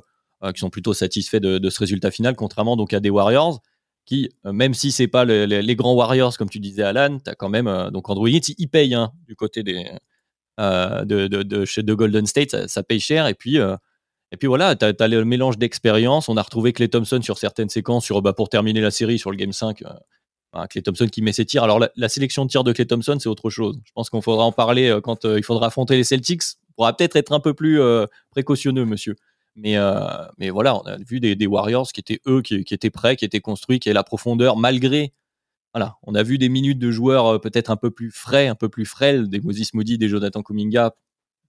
qui 0.51 0.59
sont 0.59 0.69
plutôt 0.69 0.93
satisfaits 0.93 1.37
de, 1.37 1.69
ce 1.69 1.79
résultat 1.79 2.11
final, 2.11 2.35
contrairement 2.35 2.75
donc 2.75 2.93
à 2.93 2.99
des 2.99 3.09
Warriors 3.09 3.61
qui, 4.05 4.29
euh, 4.45 4.51
même 4.51 4.73
si 4.73 4.91
c'est 4.91 5.07
pas 5.07 5.25
les, 5.25 5.75
grands 5.75 5.93
Warriors 5.93 6.37
comme 6.37 6.49
tu 6.49 6.59
disais 6.59 6.83
Alan, 6.83 7.19
tu 7.19 7.29
as 7.29 7.35
quand 7.35 7.49
même 7.49 7.67
euh, 7.67 7.89
donc 7.89 8.09
Andrew 8.09 8.23
Wiggins, 8.23 8.53
il 8.57 8.67
paye 8.67 8.93
hein, 8.93 9.11
du 9.27 9.35
côté 9.35 9.63
des 9.63 9.85
de, 10.59 11.27
de, 11.27 11.81
de 11.81 11.93
Golden 11.93 12.27
State, 12.27 12.67
ça, 12.67 12.83
paye 12.83 12.99
cher 12.99 13.27
et 13.27 13.33
puis 13.33 13.57
et 13.57 14.37
puis 14.37 14.47
voilà, 14.47 14.75
tu 14.75 14.85
as, 14.85 15.07
le 15.07 15.25
mélange 15.25 15.57
d'expérience. 15.57 16.27
On 16.29 16.37
a 16.37 16.41
retrouvé 16.41 16.73
Clay 16.73 16.87
Thompson 16.87 17.21
sur 17.21 17.37
certaines 17.37 17.69
séquences, 17.69 18.03
sur, 18.03 18.21
bah, 18.23 18.33
pour 18.33 18.49
terminer 18.49 18.81
la 18.81 18.89
série 18.89 19.19
sur 19.19 19.29
le 19.29 19.37
Game 19.37 19.51
5. 19.51 19.83
Euh, 19.83 20.65
Clay 20.67 20.81
Thompson 20.81 21.07
qui 21.07 21.21
met 21.21 21.33
ses 21.33 21.45
tirs. 21.45 21.63
Alors, 21.63 21.79
la, 21.95 22.09
sélection 22.09 22.45
de 22.45 22.49
tirs 22.49 22.63
de 22.63 22.71
Clay 22.71 22.85
Thompson, 22.85 23.17
c'est 23.19 23.29
autre 23.29 23.51
chose. 23.51 23.79
Je 23.85 23.91
pense 23.93 24.09
qu'on 24.09 24.21
faudra 24.21 24.43
en 24.43 24.51
parler 24.51 24.99
quand 25.03 25.23
il 25.25 25.43
faudra 25.43 25.67
affronter 25.67 25.97
les 25.97 26.03
Celtics. 26.03 26.43
On 26.69 26.73
pourra 26.73 26.97
peut-être 26.97 27.15
être 27.15 27.31
un 27.31 27.39
peu 27.39 27.53
plus 27.53 27.79
précautionneux, 28.31 28.85
monsieur. 28.85 29.15
Mais, 29.55 29.77
euh, 29.77 30.25
mais 30.37 30.49
voilà, 30.49 30.75
on 30.75 30.81
a 30.81 30.97
vu 30.97 31.19
des, 31.19 31.35
des 31.35 31.47
Warriors 31.47 31.91
qui 31.91 31.99
étaient 31.99 32.19
eux, 32.27 32.41
qui, 32.41 32.63
qui, 32.63 32.73
étaient 32.73 32.89
prêts, 32.89 33.15
qui 33.15 33.25
étaient 33.25 33.41
construits, 33.41 33.79
qui 33.79 33.89
avaient 33.89 33.93
la 33.93 34.03
profondeur, 34.03 34.57
malgré. 34.57 35.13
Voilà, 35.73 35.97
on 36.03 36.13
a 36.15 36.23
vu 36.23 36.37
des 36.37 36.49
minutes 36.49 36.79
de 36.79 36.91
joueurs 36.91 37.25
euh, 37.27 37.39
peut-être 37.39 37.69
un 37.69 37.75
peu 37.75 37.91
plus 37.91 38.11
frais, 38.11 38.47
un 38.47 38.55
peu 38.55 38.69
plus 38.69 38.85
frêles, 38.85 39.27
des 39.29 39.41
Moses 39.41 39.73
Moody, 39.73 39.97
des 39.97 40.07
Jonathan 40.07 40.41
Kuminga. 40.41 40.95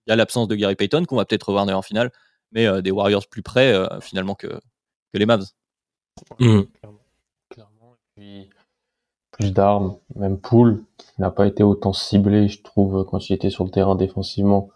Il 0.06 0.10
y 0.10 0.12
a 0.12 0.16
l'absence 0.16 0.48
de 0.48 0.54
Gary 0.54 0.76
Payton, 0.76 1.04
qu'on 1.04 1.16
va 1.16 1.24
peut-être 1.24 1.48
revoir 1.48 1.66
en 1.68 1.82
finale, 1.82 2.10
mais 2.52 2.66
euh, 2.66 2.82
des 2.82 2.90
Warriors 2.90 3.26
plus 3.26 3.42
près 3.42 3.74
finalement 4.00 4.34
que, 4.34 4.48
que 4.48 5.18
les 5.18 5.26
Mavs. 5.26 5.46
Mmh. 6.38 6.60
Clairement, 7.50 7.96
Et 8.16 8.20
puis, 8.20 8.50
plus 9.32 9.52
d'armes, 9.52 9.96
même 10.14 10.38
Poole, 10.38 10.84
qui 10.98 11.20
n'a 11.20 11.30
pas 11.30 11.46
été 11.46 11.62
autant 11.62 11.92
ciblé, 11.92 12.48
je 12.48 12.62
trouve, 12.62 13.04
quand 13.04 13.28
il 13.28 13.32
était 13.32 13.50
sur 13.50 13.64
le 13.64 13.70
terrain 13.70 13.94
défensivement, 13.94 14.70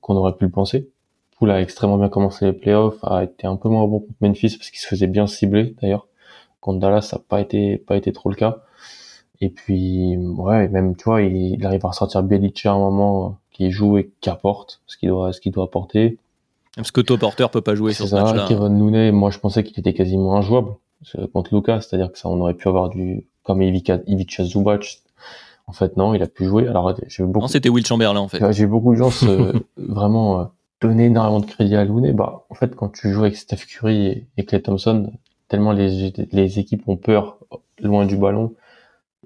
qu'on 0.00 0.16
aurait 0.16 0.36
pu 0.36 0.44
le 0.44 0.50
penser 0.50 0.90
a 1.48 1.60
extrêmement 1.60 1.96
bien 1.96 2.08
commencé 2.08 2.44
les 2.44 2.52
playoffs, 2.52 2.98
a 3.02 3.24
été 3.24 3.46
un 3.46 3.56
peu 3.56 3.68
moins 3.68 3.86
bon 3.86 4.00
contre 4.00 4.14
Memphis 4.20 4.56
parce 4.58 4.70
qu'il 4.70 4.80
se 4.80 4.86
faisait 4.86 5.06
bien 5.06 5.26
cibler 5.26 5.74
d'ailleurs. 5.80 6.06
Contre 6.60 6.80
Dallas, 6.80 7.02
ça 7.02 7.16
n'a 7.16 7.22
pas 7.26 7.40
été, 7.40 7.78
pas 7.78 7.96
été 7.96 8.12
trop 8.12 8.28
le 8.28 8.34
cas. 8.34 8.58
Et 9.40 9.48
puis, 9.48 10.16
ouais, 10.18 10.68
même, 10.68 10.96
tu 10.96 11.04
vois, 11.04 11.22
il, 11.22 11.64
arrive 11.64 11.84
à 11.86 11.88
ressortir 11.88 12.22
Belichick 12.22 12.66
à 12.66 12.72
un 12.72 12.78
moment 12.78 13.38
qui 13.52 13.70
joue 13.70 13.96
et 13.96 14.10
qui 14.20 14.28
apporte 14.28 14.82
ce 14.86 14.98
qu'il 14.98 15.08
doit, 15.08 15.32
ce 15.32 15.40
qu'il 15.40 15.52
doit 15.52 15.64
apporter. 15.64 16.18
Parce 16.76 16.90
que 16.90 17.00
Porter 17.00 17.48
peut 17.50 17.62
pas 17.62 17.74
jouer 17.74 17.94
sur 17.94 18.06
ce 18.06 18.14
match-là. 18.14 18.44
Kevin 18.46 18.78
Looney, 18.78 19.12
moi, 19.12 19.30
je 19.30 19.38
pensais 19.38 19.64
qu'il 19.64 19.78
était 19.78 19.94
quasiment 19.94 20.36
injouable 20.36 20.72
contre 21.32 21.54
Lucas, 21.54 21.80
c'est-à-dire 21.80 22.12
que 22.12 22.18
ça, 22.18 22.28
on 22.28 22.38
aurait 22.40 22.54
pu 22.54 22.68
avoir 22.68 22.90
du, 22.90 23.26
comme 23.42 23.62
Ivica, 23.62 24.00
Ivica 24.06 24.44
Zubac. 24.44 25.00
En 25.66 25.72
fait, 25.72 25.96
non, 25.96 26.14
il 26.14 26.22
a 26.22 26.26
pu 26.26 26.44
jouer. 26.44 26.66
Alors, 26.68 26.94
j'ai 27.06 27.22
beaucoup. 27.24 27.40
Non, 27.40 27.48
c'était 27.48 27.68
Will 27.68 27.86
Chamberlain, 27.86 28.20
en 28.20 28.28
fait. 28.28 28.52
J'ai 28.52 28.66
beaucoup 28.66 28.92
de 28.92 28.98
gens 28.98 29.10
vraiment, 29.76 30.40
euh, 30.40 30.44
donner 30.80 31.06
énormément 31.06 31.40
de 31.40 31.46
crédit 31.46 31.76
à 31.76 31.84
Looney, 31.84 32.12
bah, 32.12 32.44
en 32.48 32.54
fait, 32.54 32.74
quand 32.74 32.88
tu 32.88 33.12
joues 33.12 33.22
avec 33.22 33.36
Steph 33.36 33.66
Curry 33.68 34.26
et, 34.36 34.44
Clay 34.44 34.62
Thompson, 34.62 35.12
tellement 35.48 35.72
les, 35.72 36.12
les 36.32 36.58
équipes 36.58 36.88
ont 36.88 36.96
peur 36.96 37.38
loin 37.80 38.06
du 38.06 38.16
ballon. 38.16 38.54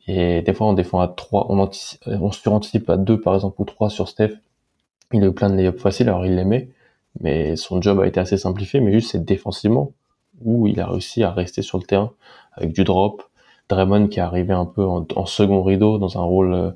Et 0.07 0.43
des 0.43 0.53
fois, 0.53 0.67
on 0.69 0.73
défend 0.75 1.01
à 1.01 1.09
3, 1.09 1.47
on, 1.51 1.71
on 2.07 2.33
suranticipe 2.33 2.91
à 2.91 2.97
2 2.97 3.21
par 3.21 3.35
exemple 3.35 3.61
ou 3.63 3.65
3 3.65 3.91
sur 3.91 4.09
Steph. 4.09 4.35
Il 5.13 5.23
a 5.23 5.27
eu 5.29 5.33
plein 5.33 5.51
de 5.51 5.55
layups 5.55 5.81
faciles, 5.81 6.09
alors 6.09 6.27
il 6.27 6.35
l'aimait, 6.35 6.71
mais 7.21 7.57
son 7.57 7.81
job 7.81 8.01
a 8.01 8.07
été 8.07 8.21
assez 8.21 8.37
simplifié, 8.37 8.81
mais 8.81 8.93
juste 8.93 9.13
c'est 9.13 9.25
défensivement 9.25 9.93
où 10.43 10.67
il 10.67 10.81
a 10.81 10.87
réussi 10.89 11.23
à 11.23 11.31
rester 11.31 11.63
sur 11.63 11.79
le 11.79 11.85
terrain 11.85 12.13
avec 12.53 12.73
du 12.73 12.85
drop. 12.85 13.23
Draymond 13.69 14.09
qui 14.09 14.19
est 14.19 14.23
arrivé 14.23 14.53
un 14.53 14.67
peu 14.67 14.85
en, 14.85 15.07
en 15.17 15.27
second 15.27 15.63
rideau 15.63 15.99
dans 15.99 16.19
un 16.19 16.23
rôle 16.23 16.53
euh, 16.53 16.71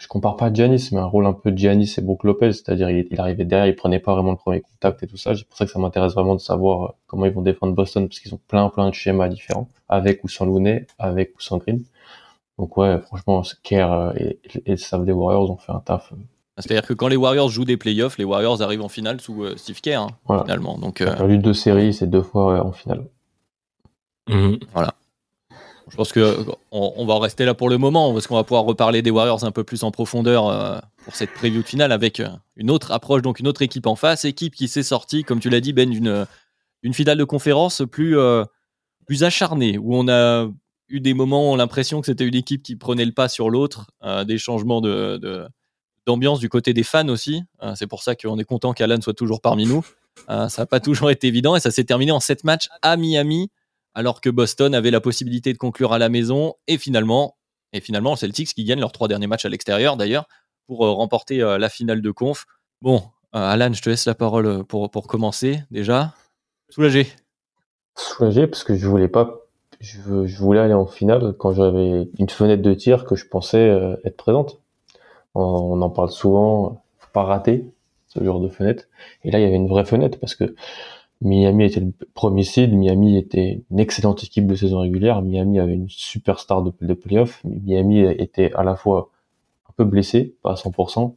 je 0.00 0.08
compare 0.08 0.36
pas 0.36 0.50
Giannis, 0.50 0.88
mais 0.92 0.98
un 0.98 1.04
rôle 1.04 1.26
un 1.26 1.34
peu 1.34 1.52
Giannis 1.54 1.94
et 1.98 2.00
Brook 2.00 2.24
Lopez, 2.24 2.54
c'est-à-dire 2.54 2.88
il, 2.88 3.06
il, 3.10 3.20
arrivait 3.20 3.44
derrière, 3.44 3.66
il 3.66 3.76
prenait 3.76 3.98
pas 3.98 4.14
vraiment 4.14 4.30
le 4.30 4.38
premier 4.38 4.62
contact 4.62 5.02
et 5.02 5.06
tout 5.06 5.18
ça. 5.18 5.36
C'est 5.36 5.44
pour 5.44 5.58
ça 5.58 5.66
que 5.66 5.70
ça 5.70 5.78
m'intéresse 5.78 6.14
vraiment 6.14 6.34
de 6.34 6.40
savoir 6.40 6.82
euh, 6.84 6.92
comment 7.06 7.26
ils 7.26 7.32
vont 7.32 7.42
défendre 7.42 7.74
Boston, 7.74 8.08
parce 8.08 8.18
qu'ils 8.18 8.32
ont 8.32 8.40
plein 8.48 8.70
plein 8.70 8.88
de 8.88 8.94
schémas 8.94 9.28
différents, 9.28 9.68
avec 9.90 10.24
ou 10.24 10.28
sans 10.28 10.46
Looney, 10.46 10.86
avec 10.98 11.36
ou 11.36 11.40
sans 11.42 11.58
Green. 11.58 11.84
Donc 12.58 12.78
ouais, 12.78 12.98
franchement, 12.98 13.42
Kerr 13.62 13.92
euh, 13.92 14.12
et, 14.16 14.38
et 14.64 14.70
le 14.70 14.76
staff 14.78 15.04
des 15.04 15.12
Warriors 15.12 15.50
ont 15.50 15.58
fait 15.58 15.72
un 15.72 15.80
taf. 15.80 16.12
Euh. 16.12 16.16
C'est-à-dire 16.56 16.86
que 16.86 16.94
quand 16.94 17.08
les 17.08 17.16
Warriors 17.16 17.50
jouent 17.50 17.66
des 17.66 17.76
playoffs, 17.76 18.16
les 18.16 18.24
Warriors 18.24 18.62
arrivent 18.62 18.82
en 18.82 18.88
finale 18.88 19.20
sous 19.20 19.46
Steve 19.56 19.82
Kerr, 19.82 20.00
hein, 20.28 20.42
finalement. 20.42 20.78
Donc, 20.78 21.02
euh... 21.02 21.14
perdu 21.14 21.38
deux 21.38 21.54
séries, 21.54 21.92
c'est 21.92 22.08
deux 22.08 22.22
fois 22.22 22.64
en 22.64 22.72
finale. 22.72 23.04
Mmh. 24.28 24.56
Voilà. 24.72 24.94
Je 25.90 25.96
pense 25.96 26.12
que 26.12 26.46
on, 26.70 27.04
va 27.04 27.18
rester 27.18 27.44
là 27.44 27.54
pour 27.54 27.68
le 27.68 27.76
moment 27.76 28.12
parce 28.12 28.26
qu'on 28.26 28.36
va 28.36 28.44
pouvoir 28.44 28.64
reparler 28.64 29.02
des 29.02 29.10
Warriors 29.10 29.44
un 29.44 29.50
peu 29.50 29.64
plus 29.64 29.82
en 29.82 29.90
profondeur 29.90 30.48
euh, 30.48 30.78
pour 31.04 31.16
cette 31.16 31.32
preview 31.32 31.62
finale 31.62 31.90
avec 31.90 32.20
euh, 32.20 32.28
une 32.56 32.70
autre 32.70 32.92
approche, 32.92 33.22
donc 33.22 33.40
une 33.40 33.48
autre 33.48 33.62
équipe 33.62 33.86
en 33.86 33.96
face, 33.96 34.24
équipe 34.24 34.54
qui 34.54 34.68
s'est 34.68 34.84
sortie, 34.84 35.24
comme 35.24 35.40
tu 35.40 35.50
l'as 35.50 35.60
dit 35.60 35.72
Ben, 35.72 35.90
d'une 35.90 36.26
une 36.82 36.94
finale 36.94 37.18
de 37.18 37.24
conférence 37.24 37.82
plus 37.90 38.16
euh, 38.16 38.44
plus 39.04 39.24
acharnée 39.24 39.78
où 39.78 39.96
on 39.96 40.08
a 40.08 40.48
eu 40.88 41.00
des 41.00 41.12
moments 41.12 41.50
où 41.50 41.52
on 41.52 41.54
a 41.54 41.58
l'impression 41.58 42.00
que 42.00 42.06
c'était 42.06 42.26
une 42.26 42.36
équipe 42.36 42.62
qui 42.62 42.76
prenait 42.76 43.04
le 43.04 43.12
pas 43.12 43.28
sur 43.28 43.50
l'autre, 43.50 43.90
des 44.26 44.38
changements 44.38 44.80
de, 44.80 45.48
d'ambiance 46.06 46.40
du 46.40 46.48
côté 46.48 46.72
des 46.72 46.82
fans 46.82 47.08
aussi. 47.08 47.42
c'est 47.76 47.86
pour 47.86 48.02
ça 48.02 48.16
qu'on 48.16 48.38
est 48.38 48.44
content 48.44 48.72
qu'Alan 48.72 49.00
soit 49.00 49.14
toujours 49.14 49.40
parmi 49.40 49.66
nous. 49.66 49.84
ça 50.26 50.48
n'a 50.58 50.66
pas 50.66 50.80
toujours 50.80 51.10
été 51.10 51.28
évident 51.28 51.54
et 51.54 51.60
ça 51.60 51.70
s'est 51.70 51.84
terminé 51.84 52.10
en 52.10 52.18
7 52.18 52.42
matchs 52.42 52.68
à 52.82 52.96
Miami 52.96 53.50
alors 53.94 54.20
que 54.20 54.30
Boston 54.30 54.74
avait 54.74 54.90
la 54.90 55.00
possibilité 55.00 55.52
de 55.52 55.58
conclure 55.58 55.92
à 55.92 55.98
la 55.98 56.08
maison. 56.08 56.54
Et 56.66 56.78
finalement, 56.78 57.36
et 57.72 57.80
finalement, 57.80 58.16
Celtics 58.16 58.54
qui 58.54 58.64
gagnent 58.64 58.80
leurs 58.80 58.92
trois 58.92 59.08
derniers 59.08 59.26
matchs 59.26 59.44
à 59.44 59.48
l'extérieur 59.48 59.96
d'ailleurs 59.96 60.26
pour 60.66 60.84
euh, 60.84 60.92
remporter 60.92 61.42
euh, 61.42 61.58
la 61.58 61.68
finale 61.68 62.02
de 62.02 62.10
conf. 62.10 62.46
Bon, 62.82 63.02
euh, 63.34 63.38
Alan, 63.38 63.72
je 63.72 63.82
te 63.82 63.90
laisse 63.90 64.06
la 64.06 64.14
parole 64.14 64.64
pour, 64.64 64.90
pour 64.90 65.06
commencer 65.06 65.62
déjà. 65.70 66.14
Soulagé 66.68 67.08
Soulagé 67.96 68.46
parce 68.46 68.64
que 68.64 68.76
je 68.76 68.86
voulais 68.86 69.08
pas. 69.08 69.40
Je, 69.80 69.98
voulais 70.38 70.60
aller 70.60 70.74
en 70.74 70.86
finale 70.86 71.34
quand 71.38 71.52
j'avais 71.52 72.08
une 72.18 72.28
fenêtre 72.28 72.62
de 72.62 72.74
tir 72.74 73.04
que 73.06 73.16
je 73.16 73.26
pensais 73.26 73.66
être 74.04 74.16
présente. 74.16 74.60
On, 75.34 75.80
en 75.80 75.88
parle 75.88 76.10
souvent, 76.10 76.82
faut 76.98 77.10
pas 77.14 77.22
rater 77.22 77.64
ce 78.08 78.22
genre 78.22 78.40
de 78.40 78.48
fenêtre. 78.48 78.84
Et 79.24 79.30
là, 79.30 79.38
il 79.38 79.42
y 79.42 79.46
avait 79.46 79.56
une 79.56 79.68
vraie 79.68 79.86
fenêtre 79.86 80.18
parce 80.20 80.34
que 80.34 80.54
Miami 81.22 81.64
était 81.64 81.80
le 81.80 81.92
premier 82.14 82.44
seed, 82.44 82.72
Miami 82.72 83.18
était 83.18 83.62
une 83.70 83.78
excellente 83.78 84.24
équipe 84.24 84.46
de 84.46 84.54
saison 84.54 84.80
régulière, 84.80 85.20
Miami 85.20 85.58
avait 85.58 85.74
une 85.74 85.88
superstar 85.88 86.62
de, 86.62 86.72
de 86.80 86.94
playoff, 86.94 87.42
Miami 87.44 88.00
était 88.00 88.52
à 88.54 88.62
la 88.62 88.74
fois 88.74 89.10
un 89.68 89.72
peu 89.76 89.84
blessé, 89.84 90.34
pas 90.42 90.52
à 90.52 90.54
100%, 90.54 91.14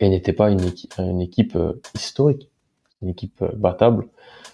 et 0.00 0.08
n'était 0.08 0.32
pas 0.32 0.50
une 0.50 0.64
équipe, 0.64 0.94
une 0.98 1.20
équipe 1.20 1.56
euh, 1.56 1.80
historique, 1.94 2.48
une 3.02 3.08
équipe 3.08 3.42
euh, 3.42 3.50
battable. 3.56 4.08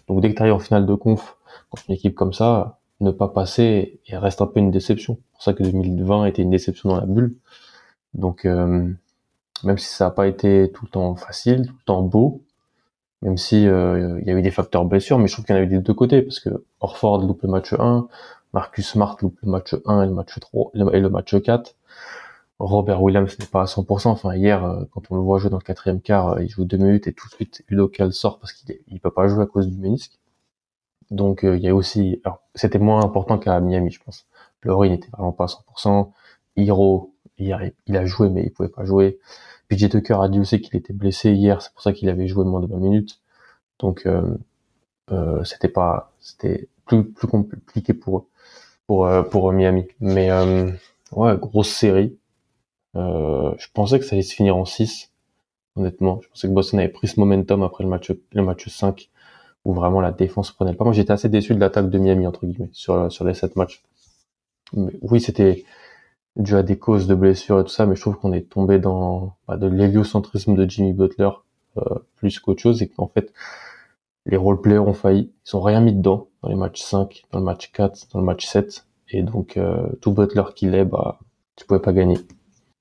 Donc 0.08 0.20
dès 0.20 0.30
que 0.30 0.36
tu 0.36 0.42
arrives 0.42 0.54
en 0.54 0.58
finale 0.58 0.86
de 0.86 0.94
conf 0.94 1.36
contre 1.70 1.84
une 1.88 1.94
équipe 1.94 2.14
comme 2.14 2.32
ça, 2.32 2.78
ne 3.00 3.10
pas 3.10 3.28
passer 3.28 4.00
et 4.06 4.16
reste 4.16 4.42
un 4.42 4.46
peu 4.46 4.60
une 4.60 4.70
déception. 4.70 5.18
C'est 5.18 5.32
pour 5.32 5.42
ça 5.42 5.52
que 5.54 5.62
2020 5.64 6.26
était 6.26 6.42
une 6.42 6.50
déception 6.50 6.90
dans 6.90 7.00
la 7.00 7.06
bulle. 7.06 7.34
Donc 8.14 8.44
euh, 8.44 8.88
même 9.64 9.78
si 9.78 9.86
ça 9.86 10.06
n'a 10.06 10.10
pas 10.10 10.26
été 10.26 10.70
tout 10.72 10.84
le 10.84 10.90
temps 10.90 11.14
facile, 11.16 11.66
tout 11.66 11.74
le 11.74 11.84
temps 11.84 12.02
beau, 12.02 12.42
même 13.22 13.38
si 13.38 13.66
euh, 13.68 14.20
il 14.20 14.26
y 14.26 14.30
a 14.30 14.34
eu 14.34 14.42
des 14.42 14.50
facteurs 14.50 14.84
blessures, 14.84 15.18
mais 15.18 15.28
je 15.28 15.32
trouve 15.34 15.44
qu'il 15.44 15.54
y 15.54 15.58
en 15.58 15.62
a 15.62 15.64
eu 15.64 15.68
des 15.68 15.78
deux 15.78 15.94
côtés, 15.94 16.22
parce 16.22 16.40
que 16.40 16.64
Orford 16.80 17.24
loupe 17.24 17.42
le 17.42 17.48
match 17.48 17.72
1, 17.72 18.08
Marcus 18.52 18.86
Smart 18.86 19.16
loupe 19.22 19.38
le 19.42 19.50
match 19.50 19.74
1 19.86 20.02
et 20.02 20.06
le 20.06 20.12
match 20.12 20.38
3 20.38 20.72
et 20.92 21.00
le 21.00 21.08
match 21.08 21.40
4. 21.40 21.74
Robert 22.58 23.02
Williams 23.02 23.36
n'est 23.38 23.46
pas 23.46 23.62
à 23.62 23.64
100%. 23.64 24.08
Enfin, 24.08 24.34
hier, 24.34 24.64
euh, 24.64 24.84
quand 24.92 25.02
on 25.10 25.16
le 25.16 25.22
voit 25.22 25.38
jouer 25.38 25.50
dans 25.50 25.58
le 25.58 25.62
quatrième 25.62 26.00
quart, 26.00 26.34
euh, 26.34 26.42
il 26.42 26.48
joue 26.48 26.64
deux 26.64 26.76
minutes 26.76 27.06
et 27.06 27.12
tout 27.12 27.28
de 27.28 27.34
suite, 27.34 27.64
Udoka 27.68 28.10
sort 28.12 28.38
parce 28.38 28.52
qu'il 28.52 28.76
il 28.88 29.00
peut 29.00 29.10
pas 29.10 29.28
jouer 29.28 29.44
à 29.44 29.46
cause 29.46 29.68
du 29.68 29.78
ménisque. 29.78 30.18
Donc, 31.10 31.40
il 31.42 31.58
y 31.58 31.68
a 31.68 31.74
aussi, 31.74 32.22
c'était 32.54 32.78
moins 32.78 33.04
important 33.04 33.38
qu'à 33.38 33.60
Miami, 33.60 33.90
je 33.90 34.02
pense. 34.02 34.26
Laurie 34.62 34.88
n'était 34.90 35.10
vraiment 35.10 35.32
pas 35.32 35.44
à 35.44 35.48
100%. 35.48 36.10
Hiro, 36.56 37.14
il 37.36 37.52
a, 37.52 37.60
il 37.86 37.96
a 37.96 38.06
joué, 38.06 38.30
mais 38.30 38.44
il 38.44 38.50
pouvait 38.50 38.70
pas 38.70 38.84
jouer. 38.84 39.18
PJ 39.72 39.88
Tucker 39.88 40.18
a 40.20 40.28
dit 40.28 40.38
aussi 40.38 40.60
qu'il 40.60 40.76
était 40.76 40.92
blessé 40.92 41.32
hier, 41.32 41.62
c'est 41.62 41.72
pour 41.72 41.82
ça 41.82 41.94
qu'il 41.94 42.10
avait 42.10 42.28
joué 42.28 42.44
moins 42.44 42.60
de 42.60 42.66
20 42.66 42.76
minutes. 42.78 43.20
Donc 43.78 44.04
euh, 44.04 44.36
euh, 45.10 45.42
c'était 45.44 45.68
pas, 45.68 46.12
c'était 46.20 46.68
plus 46.84 47.14
compliqué 47.14 47.94
pour 47.94 48.26
pour 48.86 49.06
euh, 49.06 49.52
Miami. 49.52 49.86
Mais 50.00 50.30
ouais, 51.12 51.36
grosse 51.38 51.70
série. 51.70 52.18
je 52.94 53.66
pensais 53.72 53.98
que 53.98 54.04
ça 54.04 54.14
allait 54.14 54.22
se 54.22 54.34
finir 54.34 54.56
en 54.56 54.66
6 54.66 55.10
honnêtement. 55.76 56.20
Je 56.22 56.28
pensais 56.28 56.48
que 56.48 56.52
Boston 56.52 56.80
avait 56.80 56.90
pris 56.90 57.08
ce 57.08 57.18
momentum 57.18 57.62
après 57.62 57.84
le 57.84 57.90
match 57.90 58.12
le 58.32 58.42
match 58.42 58.68
5 58.68 59.10
où 59.64 59.72
vraiment 59.72 60.00
la 60.02 60.12
défense 60.12 60.52
prenait 60.52 60.74
pas. 60.74 60.84
Moi, 60.84 60.92
j'étais 60.92 61.12
assez 61.12 61.28
déçu 61.30 61.54
de 61.54 61.60
l'attaque 61.60 61.88
de 61.88 61.98
Miami 61.98 62.26
entre 62.26 62.44
guillemets 62.46 62.70
sur 62.72 63.10
sur 63.10 63.24
les 63.24 63.34
7 63.34 63.56
matchs. 63.56 63.82
Mais 64.74 64.92
oui, 65.02 65.20
c'était 65.20 65.64
dû 66.36 66.56
à 66.56 66.62
des 66.62 66.78
causes 66.78 67.06
de 67.06 67.14
blessures 67.14 67.60
et 67.60 67.64
tout 67.64 67.70
ça, 67.70 67.86
mais 67.86 67.94
je 67.94 68.00
trouve 68.00 68.16
qu'on 68.16 68.32
est 68.32 68.48
tombé 68.48 68.78
dans 68.78 69.36
bah, 69.46 69.56
de 69.56 69.66
l'héliocentrisme 69.66 70.54
de 70.54 70.68
Jimmy 70.68 70.92
Butler 70.92 71.30
euh, 71.76 71.82
plus 72.16 72.38
qu'autre 72.38 72.62
chose 72.62 72.82
et 72.82 72.88
qu'en 72.88 73.08
fait 73.08 73.32
les 74.24 74.36
role-players 74.36 74.78
ont 74.78 74.94
failli, 74.94 75.32
ils 75.46 75.56
ont 75.56 75.60
rien 75.60 75.80
mis 75.80 75.92
dedans 75.92 76.28
dans 76.42 76.48
les 76.48 76.54
matchs 76.54 76.80
5, 76.82 77.24
dans 77.32 77.40
le 77.40 77.44
match 77.44 77.72
4, 77.72 78.08
dans 78.12 78.20
le 78.20 78.24
match 78.24 78.46
7 78.46 78.86
et 79.10 79.22
donc 79.22 79.56
euh, 79.56 79.86
tout 80.00 80.12
Butler 80.12 80.44
qu'il 80.54 80.74
est, 80.74 80.84
bah 80.84 81.18
tu 81.56 81.66
pouvais 81.66 81.80
pas 81.80 81.92
gagner. 81.92 82.18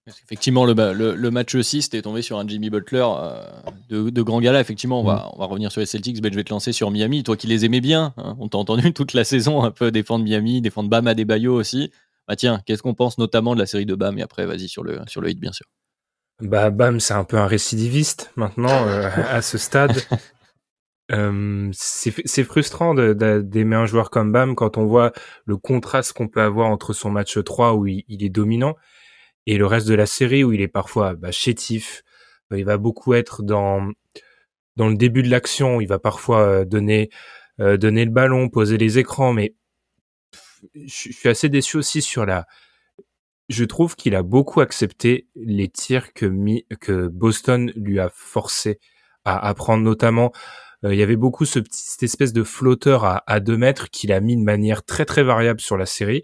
Effectivement, 0.07 0.65
le, 0.65 0.73
le, 1.13 1.31
match 1.31 1.59
6 1.59 1.89
t'es 1.89 2.01
tombé 2.01 2.21
sur 2.21 2.39
un 2.39 2.47
Jimmy 2.47 2.69
Butler 2.69 3.05
euh, 3.05 3.43
de, 3.89 4.09
de, 4.09 4.21
grand 4.21 4.41
gala. 4.41 4.59
Effectivement, 4.59 4.99
on, 4.99 5.03
va, 5.03 5.15
mm. 5.15 5.29
on 5.33 5.39
va 5.39 5.45
revenir 5.45 5.71
sur 5.71 5.79
les 5.79 5.85
Celtics. 5.85 6.21
Ben, 6.21 6.31
je 6.31 6.37
vais 6.37 6.43
te 6.43 6.49
lancer 6.49 6.71
sur 6.71 6.89
Miami. 6.89 7.23
Toi 7.23 7.37
qui 7.37 7.47
les 7.47 7.65
aimais 7.65 7.81
bien, 7.81 8.13
hein. 8.17 8.35
on 8.39 8.47
t'a 8.47 8.57
entendu 8.57 8.93
toute 8.95 9.13
la 9.13 9.23
saison 9.23 9.63
un 9.63 9.71
peu 9.71 9.91
défendre 9.91 10.25
Miami, 10.25 10.59
défendre 10.61 10.89
Bam 10.89 11.05
Adebayo 11.05 11.53
aussi. 11.53 11.91
Bah 12.31 12.37
tiens, 12.37 12.61
qu'est-ce 12.65 12.81
qu'on 12.81 12.93
pense 12.93 13.17
notamment 13.17 13.55
de 13.55 13.59
la 13.59 13.65
série 13.65 13.85
de 13.85 13.93
Bam? 13.93 14.17
Et 14.17 14.21
après, 14.21 14.45
vas-y 14.45 14.69
sur 14.69 14.85
le, 14.85 15.01
sur 15.05 15.19
le 15.19 15.31
hit, 15.31 15.37
bien 15.37 15.51
sûr. 15.51 15.65
Bah, 16.39 16.69
Bam, 16.69 17.01
c'est 17.01 17.13
un 17.13 17.25
peu 17.25 17.35
un 17.35 17.45
récidiviste 17.45 18.31
maintenant 18.37 18.87
euh, 18.87 19.09
à 19.29 19.41
ce 19.41 19.57
stade. 19.57 19.97
Euh, 21.11 21.69
c'est 21.73 22.43
frustrant 22.45 22.93
d'aimer 22.93 23.75
un 23.75 23.85
joueur 23.85 24.11
comme 24.11 24.31
Bam 24.31 24.55
quand 24.55 24.77
on 24.77 24.85
voit 24.85 25.11
le 25.43 25.57
contraste 25.57 26.13
qu'on 26.13 26.29
peut 26.29 26.41
avoir 26.41 26.69
entre 26.69 26.93
son 26.93 27.09
match 27.09 27.37
3 27.43 27.73
où 27.73 27.85
il, 27.85 28.23
est 28.23 28.29
dominant 28.29 28.77
et 29.45 29.57
le 29.57 29.65
reste 29.65 29.89
de 29.89 29.93
la 29.93 30.05
série 30.05 30.45
où 30.45 30.53
il 30.53 30.61
est 30.61 30.69
parfois 30.69 31.15
bah, 31.15 31.31
chétif. 31.31 32.03
Euh, 32.53 32.59
il 32.59 32.63
va 32.63 32.77
beaucoup 32.77 33.13
être 33.13 33.43
dans 33.43 33.91
dans 34.77 34.87
le 34.87 34.95
début 34.95 35.21
de 35.21 35.29
l'action. 35.29 35.81
Il 35.81 35.87
va 35.87 35.99
parfois 35.99 36.63
donner 36.63 37.09
donner 37.59 38.05
le 38.05 38.11
ballon, 38.11 38.47
poser 38.47 38.77
les 38.77 38.97
écrans, 38.97 39.33
mais 39.33 39.53
je 40.75 41.11
suis 41.11 41.29
assez 41.29 41.49
déçu 41.49 41.77
aussi 41.77 42.01
sur 42.01 42.25
la. 42.25 42.45
Je 43.49 43.65
trouve 43.65 43.95
qu'il 43.95 44.15
a 44.15 44.23
beaucoup 44.23 44.61
accepté 44.61 45.27
les 45.35 45.67
tirs 45.67 46.13
que, 46.13 47.07
Boston 47.07 47.71
lui 47.75 47.99
a 47.99 48.09
forcé 48.13 48.79
à, 49.25 49.47
apprendre, 49.47 49.83
notamment 49.83 50.31
euh, 50.83 50.93
il 50.93 50.99
y 50.99 51.03
avait 51.03 51.17
beaucoup 51.17 51.45
cette 51.45 51.67
espèce 52.01 52.33
de 52.33 52.43
flotteur 52.43 53.03
à, 53.03 53.23
à 53.27 53.39
deux 53.39 53.57
mètres 53.57 53.89
qu'il 53.89 54.11
a 54.13 54.19
mis 54.19 54.37
de 54.37 54.41
manière 54.41 54.83
très 54.83 55.05
très 55.05 55.23
variable 55.23 55.59
sur 55.59 55.77
la 55.77 55.85
série. 55.85 56.21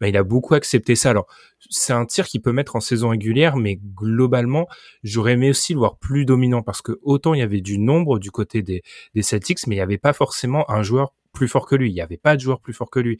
mais 0.00 0.08
il 0.08 0.16
a 0.16 0.24
beaucoup 0.24 0.54
accepté 0.54 0.96
ça. 0.96 1.10
Alors 1.10 1.26
c'est 1.68 1.92
un 1.92 2.06
tir 2.06 2.26
qu'il 2.26 2.40
peut 2.40 2.52
mettre 2.52 2.76
en 2.76 2.80
saison 2.80 3.10
régulière, 3.10 3.56
mais 3.56 3.78
globalement 3.94 4.66
j'aurais 5.02 5.32
aimé 5.32 5.50
aussi 5.50 5.74
le 5.74 5.80
voir 5.80 5.98
plus 5.98 6.24
dominant 6.24 6.62
parce 6.62 6.82
que 6.82 6.98
autant 7.02 7.34
il 7.34 7.40
y 7.40 7.42
avait 7.42 7.60
du 7.60 7.78
nombre 7.78 8.18
du 8.18 8.30
côté 8.30 8.62
des, 8.62 8.82
des 9.14 9.22
Celtics, 9.22 9.66
mais 9.66 9.76
il 9.76 9.78
n'y 9.78 9.82
avait 9.82 9.98
pas 9.98 10.14
forcément 10.14 10.68
un 10.70 10.82
joueur 10.82 11.14
plus 11.32 11.48
fort 11.48 11.66
que 11.66 11.74
lui. 11.76 11.90
Il 11.90 11.94
n'y 11.94 12.00
avait 12.00 12.16
pas 12.16 12.36
de 12.36 12.40
joueur 12.40 12.60
plus 12.60 12.72
fort 12.72 12.90
que 12.90 13.00
lui. 13.00 13.18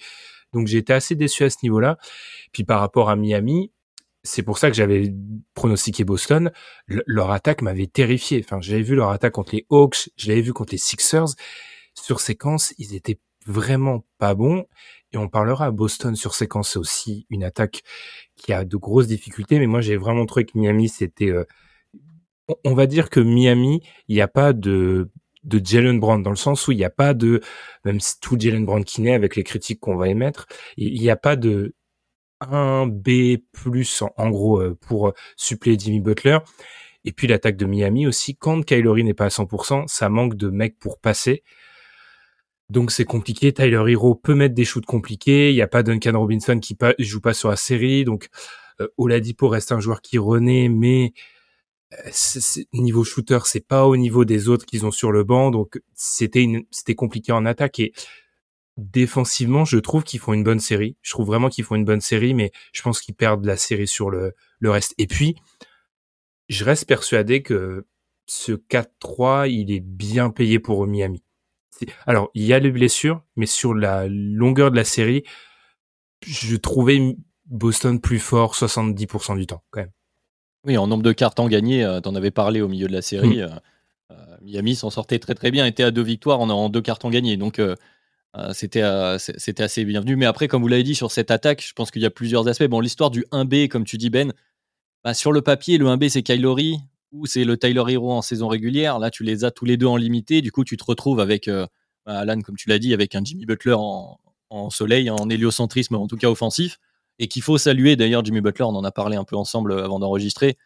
Donc 0.52 0.66
j'ai 0.66 0.78
été 0.78 0.92
assez 0.92 1.14
déçu 1.14 1.44
à 1.44 1.50
ce 1.50 1.58
niveau-là. 1.62 1.98
Puis 2.52 2.64
par 2.64 2.80
rapport 2.80 3.10
à 3.10 3.16
Miami, 3.16 3.72
c'est 4.22 4.42
pour 4.42 4.58
ça 4.58 4.68
que 4.70 4.76
j'avais 4.76 5.14
pronostiqué 5.54 6.04
Boston. 6.04 6.50
leur 6.86 7.30
attaque 7.30 7.62
m'avait 7.62 7.86
terrifié. 7.86 8.42
Enfin, 8.44 8.60
j'avais 8.60 8.82
vu 8.82 8.94
leur 8.94 9.10
attaque 9.10 9.32
contre 9.32 9.54
les 9.54 9.66
Hawks, 9.70 10.10
je 10.16 10.28
l'avais 10.28 10.42
vu 10.42 10.52
contre 10.52 10.72
les 10.72 10.78
Sixers. 10.78 11.34
Sur 11.94 12.20
séquence, 12.20 12.74
ils 12.78 12.94
étaient 12.94 13.18
vraiment 13.46 14.04
pas 14.18 14.34
bons. 14.34 14.66
Et 15.12 15.16
on 15.18 15.28
parlera 15.28 15.66
à 15.66 15.70
Boston 15.70 16.14
sur 16.14 16.34
séquence, 16.34 16.70
c'est 16.70 16.78
aussi 16.78 17.26
une 17.30 17.42
attaque 17.42 17.82
qui 18.36 18.52
a 18.52 18.64
de 18.64 18.76
grosses 18.76 19.08
difficultés. 19.08 19.58
Mais 19.58 19.66
moi, 19.66 19.80
j'ai 19.80 19.96
vraiment 19.96 20.26
trouvé 20.26 20.44
que 20.44 20.56
Miami, 20.58 20.88
c'était... 20.88 21.30
Euh, 21.30 21.44
on 22.64 22.74
va 22.74 22.86
dire 22.86 23.10
que 23.10 23.20
Miami, 23.20 23.80
il 24.08 24.16
n'y 24.16 24.20
a 24.20 24.28
pas 24.28 24.52
de 24.52 25.10
de 25.44 25.60
Jalen 25.64 25.98
Brown 26.00 26.22
dans 26.22 26.30
le 26.30 26.36
sens 26.36 26.68
où 26.68 26.72
il 26.72 26.76
n'y 26.76 26.84
a 26.84 26.90
pas 26.90 27.14
de 27.14 27.40
même 27.84 28.00
si 28.00 28.20
tout 28.20 28.38
Jalen 28.38 28.64
Brown 28.64 28.84
qui 28.84 29.00
naît 29.02 29.14
avec 29.14 29.36
les 29.36 29.44
critiques 29.44 29.80
qu'on 29.80 29.96
va 29.96 30.08
émettre, 30.08 30.46
il 30.76 31.00
n'y 31.00 31.10
a 31.10 31.16
pas 31.16 31.36
de 31.36 31.74
un 32.40 32.86
B 32.86 33.36
plus 33.52 34.02
en, 34.16 34.30
gros 34.30 34.60
euh, 34.60 34.76
pour 34.80 35.12
suppléer 35.36 35.78
Jimmy 35.78 36.00
Butler. 36.00 36.38
Et 37.04 37.12
puis 37.12 37.26
l'attaque 37.26 37.56
de 37.56 37.66
Miami 37.66 38.06
aussi, 38.06 38.36
quand 38.36 38.62
Kylori 38.64 39.04
n'est 39.04 39.14
pas 39.14 39.26
à 39.26 39.28
100%, 39.28 39.86
ça 39.88 40.08
manque 40.08 40.36
de 40.36 40.48
mecs 40.48 40.78
pour 40.78 40.98
passer. 40.98 41.42
Donc 42.68 42.92
c'est 42.92 43.04
compliqué. 43.04 43.52
Tyler 43.52 43.82
Hero 43.88 44.14
peut 44.14 44.34
mettre 44.34 44.54
des 44.54 44.64
shoots 44.64 44.86
compliqués. 44.86 45.50
Il 45.50 45.54
n'y 45.54 45.62
a 45.62 45.66
pas 45.66 45.82
Duncan 45.82 46.18
Robinson 46.18 46.58
qui 46.60 46.76
joue 46.98 47.20
pas 47.20 47.34
sur 47.34 47.48
la 47.50 47.56
série. 47.56 48.04
Donc 48.04 48.28
euh, 48.80 48.88
Oladipo 48.96 49.48
reste 49.48 49.72
un 49.72 49.80
joueur 49.80 50.00
qui 50.02 50.18
renaît, 50.18 50.68
mais 50.68 51.06
euh, 51.06 51.39
niveau 52.72 53.04
shooter, 53.04 53.40
c'est 53.44 53.66
pas 53.66 53.86
au 53.86 53.96
niveau 53.96 54.24
des 54.24 54.48
autres 54.48 54.66
qu'ils 54.66 54.86
ont 54.86 54.90
sur 54.90 55.12
le 55.12 55.24
banc. 55.24 55.50
Donc 55.50 55.80
c'était 55.94 56.46
c'était 56.70 56.94
compliqué 56.94 57.32
en 57.32 57.46
attaque 57.46 57.78
et 57.80 57.92
défensivement, 58.76 59.64
je 59.64 59.78
trouve 59.78 60.04
qu'ils 60.04 60.20
font 60.20 60.32
une 60.32 60.44
bonne 60.44 60.60
série. 60.60 60.96
Je 61.02 61.10
trouve 61.10 61.26
vraiment 61.26 61.48
qu'ils 61.48 61.64
font 61.64 61.74
une 61.74 61.84
bonne 61.84 62.00
série, 62.00 62.34
mais 62.34 62.50
je 62.72 62.82
pense 62.82 63.00
qu'ils 63.00 63.14
perdent 63.14 63.44
la 63.44 63.56
série 63.56 63.88
sur 63.88 64.10
le, 64.10 64.34
le 64.58 64.70
reste. 64.70 64.94
Et 64.98 65.06
puis, 65.06 65.36
je 66.48 66.64
reste 66.64 66.86
persuadé 66.86 67.42
que 67.42 67.86
ce 68.26 68.52
4-3, 68.52 69.50
il 69.50 69.72
est 69.72 69.80
bien 69.80 70.30
payé 70.30 70.58
pour 70.58 70.86
Miami. 70.86 71.22
Alors, 72.06 72.30
il 72.34 72.44
y 72.44 72.52
a 72.52 72.58
les 72.58 72.70
blessures, 72.70 73.22
mais 73.36 73.46
sur 73.46 73.74
la 73.74 74.06
longueur 74.08 74.70
de 74.70 74.76
la 74.76 74.84
série, 74.84 75.24
je 76.26 76.56
trouvais 76.56 77.16
Boston 77.46 78.00
plus 78.00 78.18
fort 78.18 78.54
70% 78.54 79.36
du 79.36 79.46
temps, 79.46 79.64
quand 79.70 79.80
même. 79.80 79.90
Oui, 80.66 80.76
en 80.76 80.86
nombre 80.86 81.02
de 81.02 81.12
cartes 81.12 81.40
en 81.40 81.48
gagné, 81.48 81.84
euh, 81.84 82.00
t'en 82.00 82.14
avais 82.14 82.30
parlé 82.30 82.60
au 82.60 82.68
milieu 82.68 82.86
de 82.86 82.92
la 82.92 83.02
série. 83.02 83.38
Mm. 83.38 83.40
Euh, 83.40 83.48
euh, 84.12 84.36
Miami 84.42 84.74
s'en 84.74 84.90
sortait 84.90 85.18
très 85.18 85.34
très 85.34 85.50
bien, 85.50 85.66
était 85.66 85.82
à 85.82 85.90
deux 85.90 86.02
victoires 86.02 86.40
en, 86.40 86.50
en 86.50 86.68
deux 86.68 86.82
cartes 86.82 87.04
en 87.04 87.10
gagné. 87.10 87.36
Donc, 87.36 87.60
c'était 88.52 88.82
c'était 89.18 89.62
assez 89.62 89.84
bienvenu. 89.84 90.16
Mais 90.16 90.26
après, 90.26 90.48
comme 90.48 90.62
vous 90.62 90.68
l'avez 90.68 90.82
dit 90.82 90.94
sur 90.94 91.12
cette 91.12 91.30
attaque, 91.30 91.64
je 91.66 91.72
pense 91.72 91.90
qu'il 91.90 92.02
y 92.02 92.06
a 92.06 92.10
plusieurs 92.10 92.48
aspects. 92.48 92.64
Bon, 92.64 92.80
l'histoire 92.80 93.10
du 93.10 93.24
1B, 93.32 93.68
comme 93.68 93.84
tu 93.84 93.98
dis, 93.98 94.10
Ben, 94.10 94.32
bah, 95.04 95.14
sur 95.14 95.32
le 95.32 95.42
papier, 95.42 95.78
le 95.78 95.86
1B, 95.86 96.08
c'est 96.08 96.22
Kylori 96.22 96.78
ou 97.12 97.26
c'est 97.26 97.44
le 97.44 97.56
Tyler 97.56 97.84
Hero 97.88 98.12
en 98.12 98.22
saison 98.22 98.48
régulière. 98.48 98.98
Là, 98.98 99.10
tu 99.10 99.24
les 99.24 99.44
as 99.44 99.50
tous 99.50 99.64
les 99.64 99.76
deux 99.76 99.86
en 99.86 99.96
limité. 99.96 100.42
Du 100.42 100.52
coup, 100.52 100.64
tu 100.64 100.76
te 100.76 100.84
retrouves 100.84 101.20
avec, 101.20 101.48
euh, 101.48 101.66
bah, 102.06 102.18
Alan, 102.20 102.40
comme 102.40 102.56
tu 102.56 102.68
l'as 102.68 102.78
dit, 102.78 102.94
avec 102.94 103.14
un 103.14 103.24
Jimmy 103.24 103.46
Butler 103.46 103.76
en, 103.78 104.70
soleil, 104.70 105.10
en 105.10 105.28
héliocentrisme, 105.30 105.94
en 105.94 106.06
tout 106.06 106.16
cas 106.16 106.28
offensif. 106.28 106.78
Et 107.20 107.28
qu'il 107.28 107.42
faut 107.42 107.58
saluer, 107.58 107.94
d'ailleurs, 107.94 108.24
Jimmy 108.24 108.40
Butler, 108.40 108.64
on 108.64 108.74
en 108.74 108.82
a 108.82 108.90
parlé 108.90 109.16
un 109.16 109.24
peu 109.24 109.36
ensemble 109.36 109.78
avant 109.78 110.00
d'enregistrer, 110.00 110.56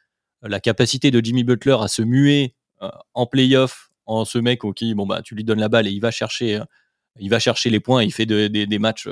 la 0.42 0.60
capacité 0.60 1.10
de 1.10 1.22
Jimmy 1.22 1.44
Butler 1.44 1.76
à 1.80 1.88
se 1.88 2.00
muer 2.00 2.54
euh, 2.82 2.88
en 3.12 3.26
playoff 3.26 3.90
en 4.06 4.24
ce 4.24 4.38
mec 4.38 4.62
qui, 4.74 4.94
bon, 4.94 5.06
bah, 5.06 5.20
tu 5.22 5.34
lui 5.34 5.44
donnes 5.44 5.60
la 5.60 5.68
balle 5.68 5.86
et 5.86 5.90
il 5.90 6.00
va 6.00 6.10
chercher, 6.10 6.56
euh, 6.56 6.64
il 7.20 7.28
va 7.28 7.38
chercher 7.38 7.68
les 7.70 7.80
points, 7.80 8.02
il 8.02 8.12
fait 8.12 8.26
des 8.26 8.78
matchs 8.78 9.08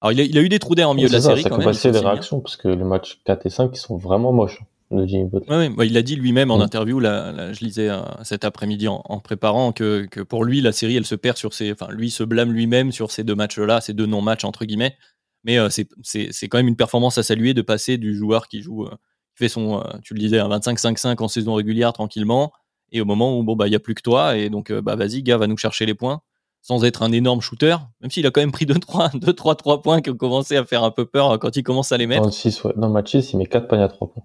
alors, 0.00 0.12
il 0.12 0.38
a, 0.38 0.42
eu 0.42 0.48
des 0.48 0.58
trous 0.58 0.74
d'air 0.74 0.90
en 0.90 0.94
milieu 0.94 1.08
de 1.08 1.12
la 1.12 1.20
série 1.20 1.42
quand 1.42 1.56
même. 1.56 1.72
des 1.72 1.98
réactions, 1.98 2.40
parce 2.40 2.56
que 2.56 2.68
les 2.68 2.84
matchs 2.84 3.20
4 3.24 3.46
et 3.46 3.50
5, 3.50 3.70
ils 3.72 3.78
sont 3.78 3.96
vraiment 3.96 4.32
moches 4.32 4.62
de 4.90 5.06
Jimmy 5.06 5.24
Butler. 5.24 5.70
Ouais, 5.76 5.86
il 5.86 5.94
l'a 5.94 6.02
dit 6.02 6.16
lui-même 6.16 6.50
en 6.50 6.58
mm. 6.58 6.62
interview, 6.62 7.00
là, 7.00 7.52
je 7.52 7.64
lisais 7.64 7.88
euh, 7.88 8.00
cet 8.22 8.44
après-midi 8.44 8.88
en, 8.88 9.20
préparant, 9.20 9.72
que, 9.72 10.06
que, 10.10 10.20
pour 10.20 10.44
lui, 10.44 10.60
la 10.60 10.72
série, 10.72 10.96
elle 10.96 11.06
se 11.06 11.14
perd 11.14 11.38
sur 11.38 11.54
ses. 11.54 11.72
Enfin, 11.72 11.88
lui 11.90 12.10
se 12.10 12.22
blâme 12.22 12.52
lui-même 12.52 12.92
sur 12.92 13.10
ces 13.10 13.24
deux 13.24 13.34
matchs-là, 13.34 13.80
ces 13.80 13.94
deux 13.94 14.06
non-matchs, 14.06 14.44
entre 14.44 14.64
guillemets. 14.66 14.96
Mais 15.46 15.58
euh, 15.58 15.68
c'est 15.70 16.48
quand 16.48 16.58
même 16.58 16.68
une 16.68 16.76
performance 16.76 17.16
à 17.16 17.22
saluer 17.22 17.54
de 17.54 17.62
passer 17.62 17.96
du 17.96 18.14
joueur 18.14 18.48
qui 18.48 18.60
joue, 18.60 18.84
euh, 18.84 18.90
qui 18.90 19.44
fait 19.44 19.48
son, 19.48 19.82
tu 20.02 20.12
le 20.12 20.20
disais, 20.20 20.38
un 20.38 20.48
25-5-5 20.48 21.22
en 21.22 21.28
saison 21.28 21.54
régulière 21.54 21.92
tranquillement, 21.92 22.52
et 22.92 23.00
au 23.00 23.04
moment 23.04 23.38
où 23.38 23.42
bon, 23.42 23.56
bah, 23.56 23.66
il 23.66 23.70
n'y 23.70 23.76
a 23.76 23.80
plus 23.80 23.94
que 23.94 24.02
toi, 24.02 24.36
et 24.36 24.50
donc, 24.50 24.72
bah, 24.72 24.96
vas-y, 24.96 25.22
gars, 25.22 25.38
va 25.38 25.46
nous 25.46 25.56
chercher 25.56 25.86
les 25.86 25.94
points 25.94 26.20
sans 26.66 26.82
être 26.82 27.04
un 27.04 27.12
énorme 27.12 27.40
shooter, 27.40 27.76
même 28.00 28.10
s'il 28.10 28.26
a 28.26 28.32
quand 28.32 28.40
même 28.40 28.50
pris 28.50 28.66
2-3 28.66 29.20
deux, 29.20 29.32
trois, 29.32 29.54
trois 29.54 29.82
points 29.82 30.00
qui 30.00 30.10
ont 30.10 30.16
commencé 30.16 30.56
à 30.56 30.64
faire 30.64 30.82
un 30.82 30.90
peu 30.90 31.06
peur 31.06 31.38
quand 31.38 31.56
il 31.56 31.62
commence 31.62 31.92
à 31.92 31.96
les 31.96 32.08
mettre. 32.08 32.24
Dans, 32.24 32.32
6, 32.32 32.64
ouais. 32.64 32.72
Match 32.74 33.12
6, 33.12 33.34
il 33.34 33.38
met 33.38 33.46
4 33.46 33.68
paniers 33.68 33.84
à 33.84 33.88
3 33.88 34.08
points. 34.08 34.24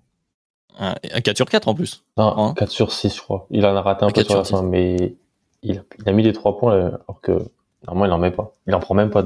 Un, 0.79 0.95
4 1.21 1.37
sur 1.37 1.45
4 1.45 1.67
en 1.67 1.75
plus. 1.75 2.03
Non, 2.17 2.55
4 2.55 2.71
sur 2.71 2.91
6, 2.91 3.15
je 3.15 3.21
crois. 3.21 3.45
Il 3.51 3.63
en 3.63 3.75
a 3.75 3.81
raté 3.83 4.05
un, 4.05 4.09
peu 4.09 4.23
sur 4.23 4.37
la 4.37 4.43
fin, 4.43 4.63
mais 4.63 5.15
il, 5.61 5.83
a 6.03 6.11
mis 6.11 6.23
les 6.23 6.33
3 6.33 6.57
points 6.57 6.73
alors 6.73 7.21
que 7.21 7.33
normalement 7.85 8.05
il 8.05 8.17
en 8.17 8.17
met 8.17 8.31
pas. 8.31 8.55
Il 8.65 8.73
en 8.73 8.79
prend 8.79 8.95
même 8.95 9.11
pas 9.11 9.21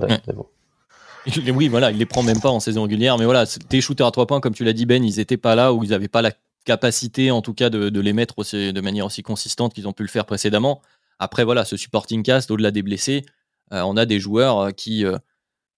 Oui, 1.55 1.67
voilà, 1.67 1.91
il 1.91 1.97
les 1.97 2.05
prend 2.05 2.23
même 2.23 2.39
pas 2.39 2.49
en 2.49 2.59
saison 2.59 2.83
régulière, 2.83 3.17
mais 3.17 3.25
voilà, 3.25 3.45
tes 3.45 3.81
shooters 3.81 4.05
à 4.05 4.11
3 4.11 4.27
points, 4.27 4.39
comme 4.39 4.53
tu 4.53 4.63
l'as 4.63 4.73
dit 4.73 4.85
Ben, 4.85 5.03
ils 5.03 5.19
étaient 5.19 5.38
pas 5.38 5.55
là 5.55 5.73
ou 5.73 5.83
ils 5.83 5.89
n'avaient 5.89 6.07
pas 6.07 6.21
la 6.21 6.31
capacité 6.65 7.31
en 7.31 7.41
tout 7.41 7.53
cas 7.53 7.69
de, 7.69 7.89
de 7.89 7.99
les 7.99 8.13
mettre 8.13 8.39
aussi, 8.39 8.73
de 8.73 8.81
manière 8.81 9.05
aussi 9.05 9.23
consistante 9.23 9.73
qu'ils 9.73 9.88
ont 9.88 9.93
pu 9.93 10.03
le 10.03 10.09
faire 10.09 10.25
précédemment. 10.25 10.81
Après, 11.19 11.43
voilà, 11.43 11.65
ce 11.65 11.77
supporting 11.77 12.23
cast, 12.23 12.51
au-delà 12.51 12.71
des 12.71 12.81
blessés, 12.81 13.25
euh, 13.71 13.81
on 13.81 13.97
a 13.97 14.05
des 14.05 14.19
joueurs 14.19 14.59
euh, 14.59 14.71
qui, 14.71 15.05
euh, 15.05 15.17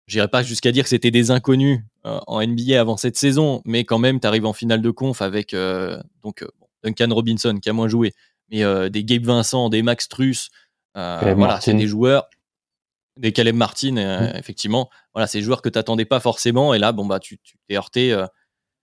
j'irai 0.08 0.28
pas 0.28 0.44
jusqu'à 0.44 0.72
dire 0.72 0.84
que 0.84 0.90
c'était 0.90 1.12
des 1.12 1.32
inconnus 1.32 1.82
en 2.04 2.42
NBA 2.42 2.80
avant 2.80 2.96
cette 2.96 3.18
saison, 3.18 3.62
mais 3.66 3.84
quand 3.84 4.00
même, 4.00 4.22
tu 4.22 4.28
arrives 4.28 4.46
en 4.46 4.54
finale 4.54 4.82
de 4.82 4.92
conf 4.92 5.22
avec 5.22 5.54
donc 6.24 6.46
Duncan 6.82 7.14
Robinson 7.14 7.60
qui 7.62 7.70
a 7.70 7.74
moins 7.74 7.90
joué, 7.90 8.14
mais 8.50 8.64
des 8.90 9.04
Gabe 9.04 9.26
Vincent, 9.26 9.68
des 9.68 9.82
Max 9.82 10.08
Truss, 10.08 10.48
voilà, 10.96 11.60
c'est 11.60 11.74
des 11.74 11.86
joueurs, 11.86 12.30
des 13.18 13.32
Caleb 13.32 13.56
Martin, 13.56 13.94
mmh. 13.94 14.38
effectivement, 14.38 14.90
voilà, 15.14 15.28
c'est 15.28 15.40
des 15.40 15.44
joueurs 15.44 15.62
que 15.62 15.70
tu 15.70 15.78
n'attendais 15.78 16.06
pas 16.06 16.20
forcément, 16.20 16.74
et 16.74 16.80
là, 16.80 16.92
bon 16.92 17.06
bah, 17.06 17.20
tu 17.20 17.40
t'es 17.68 17.76
heurté 17.76 18.16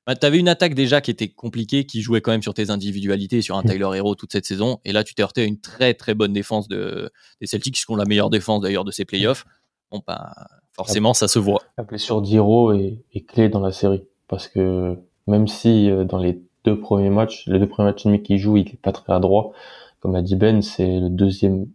bah, 0.06 0.14
tu 0.14 0.26
avais 0.26 0.38
une 0.38 0.48
attaque 0.48 0.74
déjà 0.74 1.00
qui 1.00 1.10
était 1.10 1.28
compliquée, 1.28 1.86
qui 1.86 2.02
jouait 2.02 2.20
quand 2.20 2.30
même 2.30 2.42
sur 2.42 2.52
tes 2.52 2.70
individualités, 2.70 3.40
sur 3.40 3.56
un 3.56 3.62
mm. 3.62 3.70
Tyler 3.70 3.88
Hero 3.94 4.14
toute 4.14 4.32
cette 4.32 4.44
saison. 4.44 4.78
Et 4.84 4.92
là, 4.92 5.02
tu 5.02 5.14
t'es 5.14 5.22
heurté 5.22 5.42
à 5.42 5.44
une 5.44 5.58
très 5.58 5.94
très 5.94 6.14
bonne 6.14 6.32
défense 6.32 6.68
de, 6.68 7.10
des 7.40 7.46
Celtics, 7.46 7.76
qui 7.76 7.90
ont 7.90 7.96
la 7.96 8.04
meilleure 8.04 8.30
défense 8.30 8.60
d'ailleurs 8.60 8.84
de 8.84 8.90
ces 8.90 9.04
playoffs. 9.04 9.46
Bon, 9.90 10.02
bah, 10.06 10.34
forcément, 10.72 11.14
ça 11.14 11.28
se 11.28 11.38
voit. 11.38 11.62
La 11.78 11.84
blessure 11.84 12.20
d'Hero 12.20 12.72
est, 12.72 13.02
est, 13.14 13.26
clé 13.26 13.48
dans 13.48 13.60
la 13.60 13.72
série. 13.72 14.04
Parce 14.28 14.48
que 14.48 14.98
même 15.26 15.48
si 15.48 15.90
euh, 15.90 16.04
dans 16.04 16.18
les 16.18 16.42
deux 16.64 16.78
premiers 16.78 17.10
matchs, 17.10 17.46
les 17.46 17.58
deux 17.58 17.68
premiers 17.68 17.90
matchs 17.90 18.04
ennemis 18.04 18.22
qu'il 18.22 18.38
joue, 18.38 18.58
il 18.58 18.68
est 18.68 18.80
pas 18.80 18.92
très 18.92 19.12
adroit, 19.12 19.52
comme 20.00 20.14
a 20.16 20.22
dit 20.22 20.36
Ben, 20.36 20.60
c'est 20.60 21.00
le 21.00 21.08
deuxième. 21.08 21.66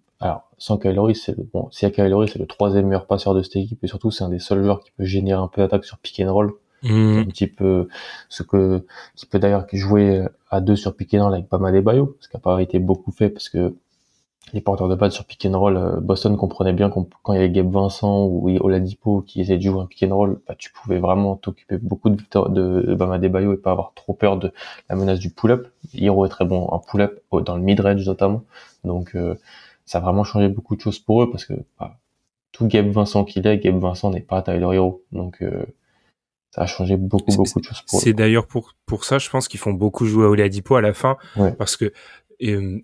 Sans 0.59 0.77
Kylori, 0.77 1.15
c'est 1.15 1.35
le 1.35 1.43
bon. 1.43 1.69
Si 1.71 1.85
y 1.85 1.87
a 1.87 1.91
Kylori, 1.91 2.29
c'est 2.31 2.39
le 2.39 2.45
troisième 2.45 2.85
meilleur 2.85 3.07
passeur 3.07 3.33
de 3.33 3.41
cette 3.41 3.55
équipe 3.55 3.83
et 3.83 3.87
surtout 3.87 4.11
c'est 4.11 4.23
un 4.23 4.29
des 4.29 4.39
seuls 4.39 4.63
joueurs 4.63 4.81
qui 4.81 4.91
peut 4.91 5.05
générer 5.05 5.41
un 5.41 5.47
peu 5.47 5.61
d'attaque 5.61 5.85
sur 5.85 5.97
pick 5.97 6.19
and 6.19 6.33
roll. 6.33 6.53
Mmh. 6.83 7.17
Un 7.17 7.25
petit 7.25 7.47
peu 7.47 7.89
ce 8.29 8.43
que 8.43 8.85
qui 9.15 9.25
peut 9.25 9.39
d'ailleurs 9.39 9.65
jouer 9.73 10.25
à 10.49 10.61
deux 10.61 10.75
sur 10.75 10.95
pick 10.95 11.13
and 11.13 11.23
roll 11.23 11.33
avec 11.33 11.49
Bama 11.49 11.71
Bayo, 11.81 12.15
ce 12.19 12.29
qui 12.29 12.37
n'a 12.37 12.41
pas 12.41 12.61
été 12.61 12.79
beaucoup 12.79 13.11
fait 13.11 13.29
parce 13.29 13.49
que 13.49 13.73
les 14.53 14.61
porteurs 14.61 14.87
de 14.87 14.95
balle 14.95 15.11
sur 15.11 15.25
pick 15.25 15.45
and 15.45 15.57
roll, 15.57 15.77
euh, 15.77 15.99
Boston 15.99 16.35
comprenait 16.37 16.73
bien 16.73 16.89
quand 16.89 17.07
il 17.29 17.35
y 17.35 17.37
avait 17.37 17.49
Gabe 17.49 17.71
Vincent 17.71 18.25
ou 18.25 18.49
Oladipo 18.61 19.21
qui 19.21 19.41
essayaient 19.41 19.57
de 19.57 19.63
jouer 19.63 19.81
un 19.81 19.85
pick 19.85 20.03
and 20.03 20.15
roll, 20.15 20.39
bah, 20.47 20.55
tu 20.57 20.71
pouvais 20.71 20.99
vraiment 20.99 21.35
t'occuper 21.35 21.77
beaucoup 21.77 22.09
de, 22.09 22.17
de 22.49 22.95
Bama 22.95 23.17
Bayo 23.17 23.53
et 23.53 23.57
pas 23.57 23.71
avoir 23.71 23.93
trop 23.93 24.13
peur 24.13 24.37
de 24.37 24.51
la 24.89 24.95
menace 24.95 25.19
du 25.19 25.29
pull-up. 25.29 25.67
Hero 25.93 26.25
est 26.25 26.29
très 26.29 26.45
bon 26.45 26.65
en 26.65 26.79
pull-up, 26.79 27.21
dans 27.31 27.55
le 27.55 27.61
mid-range 27.61 28.05
notamment. 28.05 28.43
Donc 28.83 29.15
euh, 29.15 29.35
ça 29.89 29.97
a 29.97 30.01
vraiment 30.01 30.23
changé 30.23 30.49
beaucoup 30.49 30.75
de 30.75 30.81
choses 30.81 30.99
pour 30.99 31.23
eux 31.23 31.31
parce 31.31 31.45
que 31.45 31.53
bah, 31.79 31.97
tout 32.51 32.67
Gabe 32.67 32.91
Vincent 32.91 33.25
qu'il 33.25 33.47
est, 33.47 33.57
Gabe 33.57 33.79
Vincent 33.79 34.11
n'est 34.11 34.21
pas 34.21 34.43
Tyler 34.43 34.75
Hero. 34.75 35.03
Donc 35.11 35.41
euh, 35.41 35.65
ça 36.51 36.61
a 36.61 36.65
changé 36.67 36.95
beaucoup 36.95 37.35
beaucoup 37.35 37.59
de 37.59 37.65
choses 37.65 37.81
pour 37.81 37.99
C'est 37.99 38.13
d'ailleurs 38.13 38.45
pour 38.45 38.75
pour 38.85 39.03
ça 39.03 39.17
je 39.17 39.27
pense 39.31 39.47
qu'ils 39.47 39.59
font 39.59 39.73
beaucoup 39.73 40.05
jouer 40.05 40.25
à 40.25 40.29
Oladipo 40.29 40.75
à 40.75 40.81
la 40.81 40.93
fin 40.93 41.17
parce 41.57 41.75
que 41.75 41.91
euh, 42.43 42.79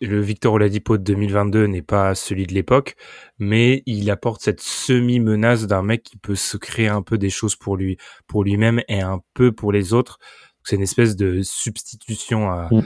le 0.00 0.20
Victor 0.22 0.54
Oladipo 0.54 0.96
de 0.96 1.02
2022 1.02 1.66
n'est 1.66 1.82
pas 1.82 2.14
celui 2.14 2.46
de 2.46 2.54
l'époque, 2.54 2.96
mais 3.38 3.82
il 3.84 4.10
apporte 4.10 4.40
cette 4.40 4.62
semi-menace 4.62 5.66
d'un 5.66 5.82
mec 5.82 6.02
qui 6.02 6.16
peut 6.16 6.34
se 6.34 6.56
créer 6.56 6.88
un 6.88 7.02
peu 7.02 7.18
des 7.18 7.30
choses 7.30 7.56
pour 7.56 7.76
lui, 7.76 7.98
pour 8.26 8.42
lui-même 8.42 8.80
et 8.88 9.02
un 9.02 9.20
peu 9.34 9.52
pour 9.52 9.70
les 9.70 9.92
autres. 9.92 10.18
C'est 10.64 10.76
une 10.76 10.82
espèce 10.82 11.14
de 11.14 11.42
substitution 11.42 12.50
à, 12.50 12.68
mm. 12.72 12.82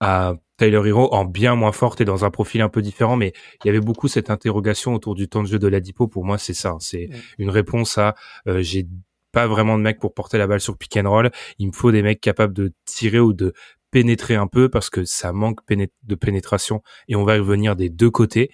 à 0.00 0.34
Tyler 0.60 0.82
Hero 0.84 1.08
en 1.14 1.24
bien 1.24 1.54
moins 1.54 1.72
forte 1.72 2.02
et 2.02 2.04
dans 2.04 2.26
un 2.26 2.30
profil 2.30 2.60
un 2.60 2.68
peu 2.68 2.82
différent, 2.82 3.16
mais 3.16 3.32
il 3.64 3.66
y 3.66 3.70
avait 3.70 3.80
beaucoup 3.80 4.08
cette 4.08 4.28
interrogation 4.28 4.94
autour 4.94 5.14
du 5.14 5.26
temps 5.26 5.42
de 5.42 5.48
jeu 5.48 5.58
de 5.58 5.66
Oladipo. 5.66 6.06
Pour 6.06 6.26
moi, 6.26 6.36
c'est 6.36 6.52
ça. 6.52 6.76
C'est 6.80 7.08
mm. 7.08 7.14
une 7.38 7.48
réponse 7.48 7.96
à 7.96 8.14
euh, 8.46 8.60
j'ai 8.60 8.86
pas 9.32 9.46
vraiment 9.46 9.78
de 9.78 9.82
mecs 9.82 9.98
pour 9.98 10.12
porter 10.12 10.36
la 10.36 10.46
balle 10.46 10.60
sur 10.60 10.76
pick 10.76 10.98
and 10.98 11.08
roll. 11.08 11.30
Il 11.58 11.68
me 11.68 11.72
faut 11.72 11.90
des 11.92 12.02
mecs 12.02 12.20
capables 12.20 12.52
de 12.52 12.74
tirer 12.84 13.20
ou 13.20 13.32
de 13.32 13.54
pénétrer 13.90 14.34
un 14.34 14.48
peu 14.48 14.68
parce 14.68 14.90
que 14.90 15.06
ça 15.06 15.32
manque 15.32 15.60
de 15.68 16.14
pénétration 16.14 16.82
et 17.08 17.16
on 17.16 17.24
va 17.24 17.36
y 17.36 17.38
revenir 17.38 17.74
des 17.74 17.88
deux 17.88 18.10
côtés. 18.10 18.50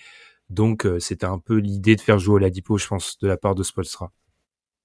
Donc 0.49 0.87
euh, 0.87 1.01
c'était 1.01 1.27
un 1.27 1.41
peu 1.41 1.57
l'idée 1.57 1.97
de 1.97 2.01
faire 2.01 2.21
jouer 2.21 2.37
Oladipo, 2.37 2.79
je 2.79 2.87
pense, 2.87 3.19
de 3.19 3.27
la 3.27 3.37
part 3.37 3.57
de 3.57 3.65
Spolstra. 3.65 4.13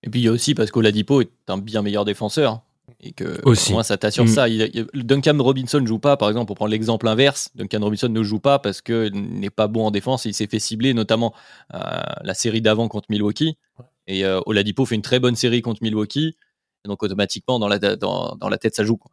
Et 0.02 0.10
puis 0.10 0.22
il 0.22 0.24
y 0.24 0.28
a 0.28 0.32
aussi 0.32 0.56
parce 0.56 0.72
qu'Oladipo 0.72 1.22
est 1.22 1.30
un 1.50 1.60
bien 1.60 1.84
meilleur 1.84 2.04
défenseur 2.04 2.64
et 3.00 3.13
que 3.13 3.39
aussi. 3.46 3.74
moi 3.74 3.84
ça 3.84 3.98
t'assure 3.98 4.26
mm. 4.26 4.28
ça. 4.28 4.46
Duncan 4.94 5.38
Robinson 5.39 5.80
ne 5.80 5.86
joue 5.86 6.00
pas, 6.00 6.17
par 6.17 6.30
exemple, 6.30 6.48
pour 6.48 6.56
prendre 6.56 6.72
l'exemple 6.72 7.08
inverse, 7.08 7.50
Duncan 7.56 7.80
Robinson 7.82 8.10
ne 8.10 8.24
joue 8.24 8.39
pas 8.39 8.60
parce 8.60 8.82
qu'il 8.82 9.12
n'est 9.13 9.50
pas 9.50 9.67
bon 9.67 9.86
en 9.86 9.91
défense. 9.91 10.26
il 10.26 10.34
s'est 10.34 10.48
fait 10.48 10.60
cibler, 10.60 10.94
notamment 10.94 11.34
euh, 11.74 11.80
la 12.24 12.34
série 12.34 12.62
d'avant 12.62 12.88
contre 12.88 13.08
Milwaukee. 13.10 13.58
Et 14.08 14.26
euh, 14.26 14.41
Oladipo 14.46 14.86
fait 14.86 14.96
une 14.96 15.02
très 15.02 15.20
bonne 15.20 15.36
série 15.36 15.62
contre 15.62 15.82
Milwaukee. 15.84 16.36
Et 16.84 16.88
donc 16.88 17.04
automatiquement, 17.04 17.60
dans 17.60 17.67
la, 17.67 17.80
dans, 17.80 18.36
dans 18.39 18.50
la 18.50 18.58
tête, 18.58 18.76
ça 18.76 18.84
joue. 18.84 18.98
Quoi. 18.98 19.12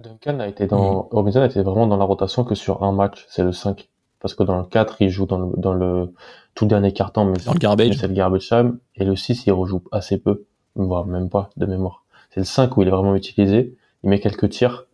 Duncan 0.00 0.40
a 0.40 0.48
été 0.48 0.66
dans, 0.66 1.04
mm. 1.04 1.08
Robinson 1.10 1.40
a 1.40 1.46
été 1.46 1.62
vraiment 1.62 1.86
dans 1.86 1.96
la 1.96 2.04
rotation 2.04 2.44
que 2.44 2.54
sur 2.54 2.82
un 2.82 2.92
match, 2.92 3.24
c'est 3.28 3.42
le 3.42 3.52
5. 3.52 3.88
parce 4.20 4.34
que 4.34 4.42
dans 4.42 4.58
le 4.58 4.64
4, 4.64 4.96
il 5.00 5.10
joue 5.10 5.26
dans 5.26 5.38
le, 5.38 5.52
dans 5.56 5.74
le 5.74 6.12
tout 6.54 6.66
dernier 6.66 6.92
carton, 6.92 7.24
mais 7.24 7.38
c'est 7.38 7.52
le 7.52 8.14
garbage 8.14 8.48
time. 8.48 8.78
Et 8.94 9.04
le 9.04 9.16
6, 9.16 9.46
il 9.46 9.52
rejoue 9.52 9.82
assez 9.90 10.18
peu, 10.18 10.44
voire 10.76 11.06
même 11.06 11.28
pas 11.28 11.50
de 11.56 11.66
mémoire. 11.66 12.03
C'est 12.34 12.40
le 12.40 12.46
5 12.46 12.76
où 12.76 12.82
il 12.82 12.88
est 12.88 12.90
vraiment 12.90 13.14
utilisé. 13.14 13.76
Il 14.02 14.10
met 14.10 14.18
quelques 14.20 14.50
tirs, 14.50 14.86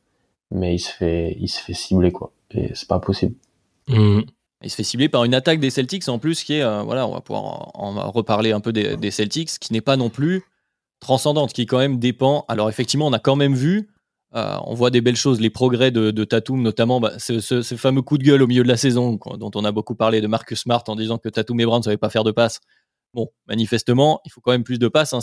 mais 0.50 0.74
il 0.74 0.78
se 0.78 0.90
fait, 0.90 1.36
il 1.40 1.48
se 1.48 1.58
fait 1.60 1.72
cibler, 1.74 2.12
quoi. 2.12 2.32
Et 2.50 2.70
c'est 2.74 2.86
pas 2.88 3.00
possible. 3.00 3.34
Mm. 3.88 4.20
Il 4.62 4.70
se 4.70 4.76
fait 4.76 4.82
cibler 4.82 5.08
par 5.08 5.24
une 5.24 5.32
attaque 5.34 5.58
des 5.58 5.70
Celtics 5.70 6.06
en 6.10 6.18
plus 6.18 6.44
qui 6.44 6.54
est, 6.54 6.62
euh, 6.62 6.82
voilà, 6.82 7.06
on 7.06 7.14
va 7.14 7.22
pouvoir 7.22 7.70
en, 7.74 7.96
en 7.96 8.10
reparler 8.10 8.52
un 8.52 8.60
peu 8.60 8.72
des, 8.74 8.96
des 8.98 9.10
Celtics, 9.10 9.58
qui 9.58 9.72
n'est 9.72 9.80
pas 9.80 9.96
non 9.96 10.10
plus 10.10 10.42
transcendante, 11.00 11.54
qui 11.54 11.64
quand 11.64 11.78
même 11.78 11.98
dépend. 11.98 12.44
Alors 12.48 12.68
effectivement, 12.68 13.06
on 13.06 13.12
a 13.14 13.18
quand 13.18 13.36
même 13.36 13.54
vu, 13.54 13.88
euh, 14.34 14.56
on 14.66 14.74
voit 14.74 14.90
des 14.90 15.00
belles 15.00 15.16
choses, 15.16 15.40
les 15.40 15.48
progrès 15.48 15.90
de, 15.90 16.10
de 16.10 16.24
Tatum, 16.24 16.60
notamment 16.60 17.00
bah, 17.00 17.18
ce, 17.18 17.40
ce- 17.40 17.62
ce 17.62 17.74
fameux 17.76 18.02
coup 18.02 18.18
de 18.18 18.22
gueule 18.24 18.42
au 18.42 18.46
milieu 18.46 18.62
de 18.62 18.68
la 18.68 18.76
saison, 18.76 19.16
quoi, 19.16 19.38
dont 19.38 19.50
on 19.54 19.64
a 19.64 19.72
beaucoup 19.72 19.94
parlé 19.94 20.20
de 20.20 20.26
Marcus 20.26 20.60
Smart 20.60 20.84
en 20.88 20.94
disant 20.96 21.16
que 21.16 21.30
Tatum 21.30 21.58
et 21.58 21.64
Brown 21.64 21.78
ne 21.78 21.84
savaient 21.84 21.96
pas 21.96 22.10
faire 22.10 22.24
de 22.24 22.30
passes. 22.30 22.60
Bon, 23.14 23.28
manifestement, 23.48 24.20
il 24.26 24.30
faut 24.30 24.42
quand 24.42 24.52
même 24.52 24.62
plus 24.62 24.78
de 24.78 24.88
passes 24.88 25.14
hein, 25.14 25.20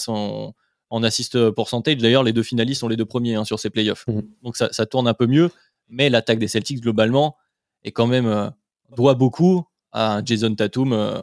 en 0.90 1.04
assist 1.04 1.52
percentage. 1.52 1.98
D'ailleurs, 1.98 2.24
les 2.24 2.34
deux 2.34 2.44
finalistes 2.44 2.82
sont 2.82 2.88
les 2.88 2.96
deux 2.98 3.06
premiers 3.06 3.36
hein, 3.36 3.44
sur 3.46 3.60
ces 3.60 3.70
playoffs. 3.70 4.06
Mhm. 4.08 4.24
Donc 4.44 4.58
ça, 4.58 4.70
ça 4.72 4.86
tourne 4.86 5.08
un 5.08 5.14
peu 5.14 5.28
mieux, 5.28 5.50
mais 5.90 6.10
l'attaque 6.10 6.40
des 6.40 6.48
Celtics, 6.48 6.82
globalement, 6.82 7.36
est 7.84 7.92
quand 7.92 8.08
même 8.08 8.26
euh, 8.28 8.50
doit 8.96 9.16
beaucoup 9.16 9.66
à 9.92 10.22
Jason 10.24 10.54
Tatum, 10.56 10.94
euh, 10.94 11.20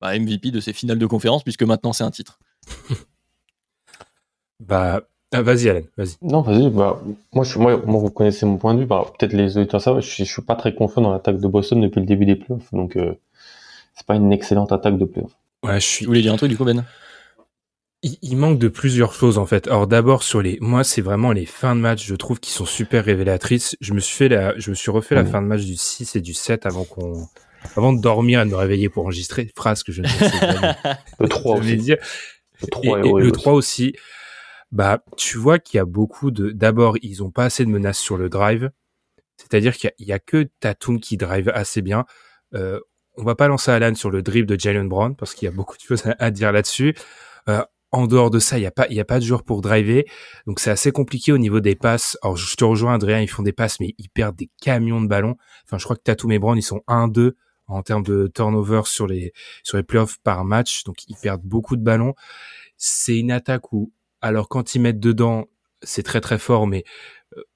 bah, 0.00 0.18
MVP 0.18 0.50
de 0.50 0.60
ces 0.60 0.72
finales 0.72 0.98
de 0.98 1.06
conférence, 1.06 1.42
puisque 1.42 1.62
maintenant 1.62 1.92
c'est 1.92 2.04
un 2.04 2.10
titre. 2.10 2.38
Bah, 4.60 5.02
ah, 5.32 5.42
vas-y, 5.42 5.68
Alan, 5.68 5.82
vas-y. 5.96 6.14
Non, 6.22 6.40
vas-y, 6.40 6.70
bah, 6.70 7.02
moi, 7.32 7.44
je, 7.44 7.58
moi, 7.58 7.76
moi, 7.84 8.00
vous 8.00 8.10
connaissez 8.10 8.46
mon 8.46 8.56
point 8.56 8.74
de 8.74 8.80
vue, 8.80 8.86
bah, 8.86 9.04
peut-être 9.18 9.32
les 9.32 9.58
auditeurs 9.58 9.80
savent, 9.80 10.00
je, 10.00 10.08
suis- 10.08 10.24
je 10.24 10.32
suis 10.32 10.42
pas 10.42 10.54
très 10.54 10.74
confiant 10.74 11.02
dans 11.02 11.12
l'attaque 11.12 11.38
de 11.38 11.48
Boston 11.48 11.80
depuis 11.80 12.00
le 12.00 12.06
début 12.06 12.24
des 12.24 12.36
playoffs, 12.36 12.72
donc, 12.72 12.96
euh, 12.96 13.14
c'est 13.94 14.06
pas 14.06 14.14
une 14.14 14.32
excellente 14.32 14.72
attaque 14.72 14.96
de 14.96 15.04
playoffs. 15.04 15.36
Ouais, 15.64 15.80
je 15.80 15.86
suis. 15.86 15.98
Tu 16.00 16.06
voulais 16.06 16.22
dire 16.22 16.32
un 16.32 16.36
truc 16.36 16.50
du 16.50 16.56
coup, 16.56 16.64
Ben? 16.64 16.84
Il, 18.04 18.18
il 18.22 18.36
manque 18.36 18.58
de 18.58 18.68
plusieurs 18.68 19.14
choses 19.14 19.38
en 19.38 19.46
fait. 19.46 19.66
Alors 19.66 19.86
d'abord 19.86 20.22
sur 20.22 20.42
les, 20.42 20.58
moi 20.60 20.84
c'est 20.84 21.00
vraiment 21.00 21.32
les 21.32 21.46
fins 21.46 21.74
de 21.74 21.80
match, 21.80 22.04
je 22.06 22.14
trouve 22.14 22.38
qui 22.38 22.50
sont 22.50 22.66
super 22.66 23.04
révélatrices. 23.04 23.76
Je 23.80 23.94
me 23.94 24.00
suis 24.00 24.14
fait 24.16 24.28
la, 24.28 24.56
je 24.58 24.70
me 24.70 24.74
suis 24.74 24.90
refait 24.90 25.14
la 25.14 25.22
Mhm. 25.22 25.30
fin 25.30 25.42
de 25.42 25.46
match 25.46 25.62
du 25.64 25.74
6 25.76 26.14
et 26.14 26.20
du 26.20 26.34
7 26.34 26.66
avant 26.66 26.84
qu'on, 26.84 27.26
avant 27.76 27.92
de 27.94 28.00
dormir 28.02 28.42
et 28.42 28.44
de 28.44 28.50
me 28.50 28.56
réveiller 28.56 28.88
pour 28.90 29.04
enregistrer. 29.04 29.50
Phrase 29.56 29.82
que 29.82 29.90
je 29.92 30.02
ne 30.02 30.06
sais 30.06 30.28
jamais 30.38 30.74
Le 31.18 31.28
3 31.28 31.56
jamais 31.56 31.72
aussi. 31.74 31.82
dire. 31.82 31.96
Le 32.60 32.66
Et, 32.66 32.70
3 32.70 32.98
est 32.98 33.00
et 33.00 33.12
le 33.12 33.22
aussi. 33.24 33.32
3 33.32 33.52
aussi, 33.54 33.96
bah, 34.70 35.02
tu 35.16 35.38
vois 35.38 35.58
qu'il 35.58 35.78
y 35.78 35.80
a 35.80 35.84
beaucoup 35.86 36.30
de, 36.30 36.50
d'abord, 36.50 36.96
ils 37.02 37.22
ont 37.22 37.30
pas 37.30 37.44
assez 37.46 37.64
de 37.64 37.70
menaces 37.70 37.98
sur 37.98 38.16
le 38.18 38.28
drive. 38.28 38.70
C'est-à-dire 39.38 39.74
qu'il 39.76 39.88
y 39.88 39.90
a, 39.90 39.94
il 39.98 40.06
y 40.06 40.12
a 40.12 40.18
que 40.18 40.48
Tatum 40.60 41.00
qui 41.00 41.16
drive 41.16 41.50
assez 41.54 41.80
bien. 41.82 42.04
Euh, 42.54 42.80
on 43.16 43.24
va 43.24 43.34
pas 43.34 43.48
lancer 43.48 43.70
Alan 43.70 43.94
sur 43.94 44.10
le 44.10 44.22
dribble 44.22 44.46
de 44.48 44.58
Jalen 44.60 44.88
Brown 44.88 45.16
parce 45.16 45.34
qu'il 45.34 45.46
y 45.46 45.48
a 45.48 45.54
beaucoup 45.54 45.76
de 45.76 45.82
choses 45.82 46.04
à, 46.06 46.14
à 46.18 46.30
dire 46.30 46.52
là-dessus. 46.52 46.94
Euh, 47.48 47.62
en 47.94 48.08
dehors 48.08 48.30
de 48.30 48.40
ça, 48.40 48.58
il 48.58 48.62
y 48.62 48.66
a 48.66 48.72
pas, 48.72 48.86
il 48.90 48.96
y 48.96 49.00
a 49.00 49.04
pas 49.04 49.20
de 49.20 49.24
joueur 49.24 49.44
pour 49.44 49.62
driver. 49.62 50.04
Donc 50.48 50.58
c'est 50.58 50.70
assez 50.70 50.90
compliqué 50.90 51.30
au 51.30 51.38
niveau 51.38 51.60
des 51.60 51.76
passes. 51.76 52.18
Alors 52.22 52.36
je 52.36 52.56
te 52.56 52.64
rejoins, 52.64 52.94
Adrien, 52.94 53.20
ils 53.20 53.30
font 53.30 53.44
des 53.44 53.52
passes, 53.52 53.78
mais 53.78 53.94
ils 53.98 54.08
perdent 54.08 54.34
des 54.34 54.50
camions 54.60 55.00
de 55.00 55.06
ballons. 55.06 55.36
Enfin, 55.64 55.78
je 55.78 55.84
crois 55.84 55.94
que 55.94 56.02
Tatum 56.02 56.32
et 56.32 56.40
Brown, 56.40 56.58
ils 56.58 56.62
sont 56.62 56.82
1-2 56.88 57.34
en 57.68 57.82
termes 57.82 58.02
de 58.02 58.26
turnover 58.34 58.82
sur 58.86 59.06
les, 59.06 59.32
sur 59.62 59.76
les 59.76 59.84
playoffs 59.84 60.18
par 60.24 60.44
match. 60.44 60.82
Donc 60.82 61.08
ils 61.08 61.16
perdent 61.16 61.44
beaucoup 61.44 61.76
de 61.76 61.84
ballons. 61.84 62.14
C'est 62.76 63.16
une 63.16 63.30
attaque 63.30 63.72
où, 63.72 63.92
alors 64.20 64.48
quand 64.48 64.74
ils 64.74 64.80
mettent 64.80 64.98
dedans, 64.98 65.46
c'est 65.82 66.02
très 66.02 66.20
très 66.20 66.38
fort, 66.38 66.66
mais 66.66 66.82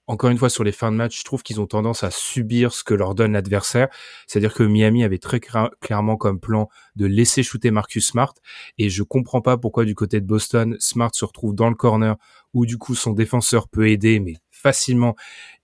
encore 0.08 0.30
une 0.30 0.38
fois 0.38 0.48
sur 0.48 0.64
les 0.64 0.72
fins 0.72 0.90
de 0.90 0.96
match, 0.96 1.18
je 1.18 1.24
trouve 1.24 1.42
qu'ils 1.42 1.60
ont 1.60 1.66
tendance 1.66 2.02
à 2.02 2.10
subir 2.10 2.72
ce 2.72 2.82
que 2.82 2.94
leur 2.94 3.14
donne 3.14 3.32
l'adversaire. 3.32 3.88
C'est-à-dire 4.26 4.54
que 4.54 4.62
Miami 4.62 5.04
avait 5.04 5.18
très 5.18 5.38
clairement 5.38 6.16
comme 6.16 6.40
plan 6.40 6.68
de 6.96 7.06
laisser 7.06 7.42
shooter 7.42 7.70
Marcus 7.70 8.06
Smart, 8.06 8.34
et 8.78 8.88
je 8.88 9.02
comprends 9.02 9.42
pas 9.42 9.58
pourquoi 9.58 9.84
du 9.84 9.94
côté 9.94 10.20
de 10.20 10.26
Boston, 10.26 10.76
Smart 10.80 11.10
se 11.14 11.24
retrouve 11.24 11.54
dans 11.54 11.68
le 11.68 11.74
corner 11.74 12.16
où 12.54 12.64
du 12.64 12.78
coup 12.78 12.94
son 12.94 13.12
défenseur 13.12 13.68
peut 13.68 13.88
aider, 13.88 14.18
mais 14.18 14.34
facilement, 14.50 15.14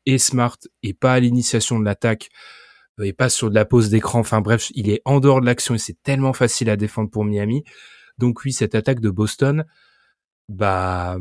et 0.05 0.19
Smart 0.19 0.59
est 0.83 0.93
pas 0.93 1.15
à 1.15 1.21
l'initiation 1.21 1.81
de 1.81 1.85
l'attaque 1.85 2.29
euh, 3.01 3.05
et 3.05 3.15
pas 3.15 3.31
sur 3.31 3.49
de 3.49 3.55
la 3.55 3.65
pause 3.65 3.89
d'écran. 3.89 4.21
Enfin 4.21 4.43
bref, 4.43 4.71
il 4.75 4.91
est 4.91 5.01
en 5.07 5.21
dehors 5.21 5.41
de 5.41 5.47
l'action 5.47 5.75
et 5.75 5.79
c'est 5.79 6.01
tellement 6.03 6.35
facile 6.35 6.69
à 6.69 6.77
défendre 6.77 7.11
pour 7.11 7.25
Miami. 7.25 7.65
Donc 8.19 8.45
oui, 8.45 8.53
cette 8.53 8.75
attaque 8.75 9.01
de 9.01 9.11
Boston, 9.11 9.65
bah, 10.49 11.17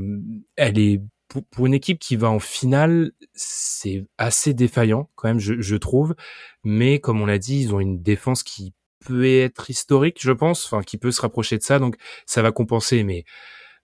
elle 0.57 0.77
est 0.77 1.01
pour, 1.27 1.65
une 1.65 1.73
équipe 1.73 1.99
qui 1.99 2.15
va 2.15 2.29
en 2.29 2.39
finale, 2.39 3.11
c'est 3.33 4.05
assez 4.17 4.53
défaillant 4.53 5.09
quand 5.15 5.27
même, 5.27 5.39
je, 5.39 5.59
je 5.59 5.75
trouve. 5.75 6.15
Mais 6.63 6.99
comme 6.99 7.21
on 7.21 7.25
l'a 7.25 7.39
dit, 7.39 7.61
ils 7.61 7.73
ont 7.73 7.79
une 7.79 8.01
défense 8.01 8.43
qui 8.43 8.73
peut 9.03 9.25
être 9.25 9.69
historique, 9.69 10.19
je 10.21 10.31
pense, 10.31 10.65
enfin 10.65 10.81
qui 10.81 10.97
peut 10.97 11.11
se 11.11 11.21
rapprocher 11.21 11.57
de 11.57 11.63
ça, 11.63 11.79
donc 11.79 11.95
ça 12.25 12.41
va 12.41 12.51
compenser. 12.51 13.03
Mais 13.03 13.25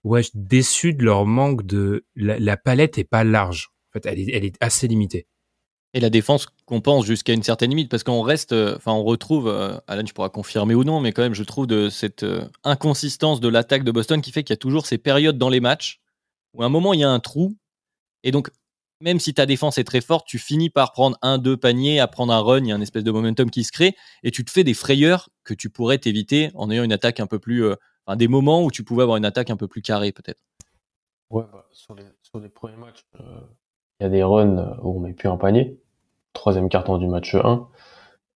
ouais, 0.04 0.22
je 0.22 0.30
déçu 0.34 0.94
de 0.94 1.04
leur 1.04 1.26
manque 1.26 1.64
de 1.66 2.04
la, 2.16 2.56
palette 2.56 2.98
est 2.98 3.04
pas 3.04 3.24
large. 3.24 3.70
En 3.90 3.92
fait, 4.00 4.06
elle 4.06 4.18
est, 4.18 4.56
assez 4.60 4.88
limitée. 4.88 5.26
Et 5.92 5.98
la 6.00 6.10
défense 6.10 6.46
compense 6.66 7.04
jusqu'à 7.04 7.32
une 7.32 7.42
certaine 7.42 7.70
limite 7.70 7.90
parce 7.90 8.04
qu'on 8.04 8.22
reste, 8.22 8.52
euh, 8.52 8.76
enfin, 8.76 8.92
on 8.92 9.02
retrouve, 9.02 9.48
euh, 9.48 9.76
Alan, 9.88 10.04
tu 10.04 10.14
pourras 10.14 10.28
confirmer 10.28 10.76
ou 10.76 10.84
non, 10.84 11.00
mais 11.00 11.10
quand 11.10 11.22
même, 11.22 11.34
je 11.34 11.42
trouve 11.42 11.66
de 11.66 11.88
cette 11.88 12.22
euh, 12.22 12.44
inconsistance 12.62 13.40
de 13.40 13.48
l'attaque 13.48 13.82
de 13.82 13.90
Boston 13.90 14.22
qui 14.22 14.30
fait 14.30 14.44
qu'il 14.44 14.52
y 14.52 14.54
a 14.54 14.58
toujours 14.58 14.86
ces 14.86 14.98
périodes 14.98 15.36
dans 15.36 15.48
les 15.48 15.58
matchs 15.58 16.00
où 16.54 16.62
à 16.62 16.66
un 16.66 16.68
moment 16.68 16.92
il 16.92 17.00
y 17.00 17.04
a 17.04 17.10
un 17.10 17.20
trou 17.20 17.56
et 18.22 18.30
donc 18.30 18.50
même 19.02 19.18
si 19.18 19.32
ta 19.32 19.46
défense 19.46 19.78
est 19.78 19.84
très 19.84 20.02
forte, 20.02 20.26
tu 20.26 20.38
finis 20.38 20.68
par 20.68 20.92
prendre 20.92 21.16
un, 21.22 21.38
deux 21.38 21.56
paniers, 21.56 22.00
à 22.00 22.06
prendre 22.06 22.34
un 22.34 22.40
run, 22.40 22.58
il 22.58 22.66
y 22.66 22.72
a 22.72 22.76
une 22.76 22.82
espèce 22.82 23.04
de 23.04 23.10
momentum 23.10 23.50
qui 23.50 23.64
se 23.64 23.72
crée 23.72 23.96
et 24.22 24.30
tu 24.30 24.44
te 24.44 24.50
fais 24.50 24.62
des 24.62 24.74
frayeurs 24.74 25.30
que 25.42 25.54
tu 25.54 25.70
pourrais 25.70 25.96
t'éviter 25.96 26.50
en 26.54 26.70
ayant 26.70 26.84
une 26.84 26.92
attaque 26.92 27.18
un 27.18 27.26
peu 27.26 27.38
plus, 27.38 27.64
euh, 27.64 27.76
des 28.16 28.28
moments 28.28 28.62
où 28.62 28.70
tu 28.70 28.84
pouvais 28.84 29.02
avoir 29.02 29.16
une 29.16 29.24
attaque 29.24 29.50
un 29.50 29.56
peu 29.56 29.68
plus 29.68 29.80
carrée 29.80 30.12
peut-être. 30.12 30.42
Ouais, 31.30 31.44
bah, 31.52 31.64
sur, 31.70 31.94
les, 31.94 32.48
premiers 32.48 32.76
matchs, 32.76 33.06
euh, 33.20 33.40
il 34.00 34.04
y 34.04 34.06
a 34.06 34.08
des 34.08 34.22
runs 34.22 34.58
euh, 34.58 34.74
où 34.82 34.96
on 34.96 35.00
met 35.00 35.12
plus 35.12 35.28
un 35.28 35.36
panier. 35.36 35.80
Troisième 36.32 36.68
carton 36.68 36.98
du 36.98 37.06
match 37.06 37.34
1. 37.34 37.68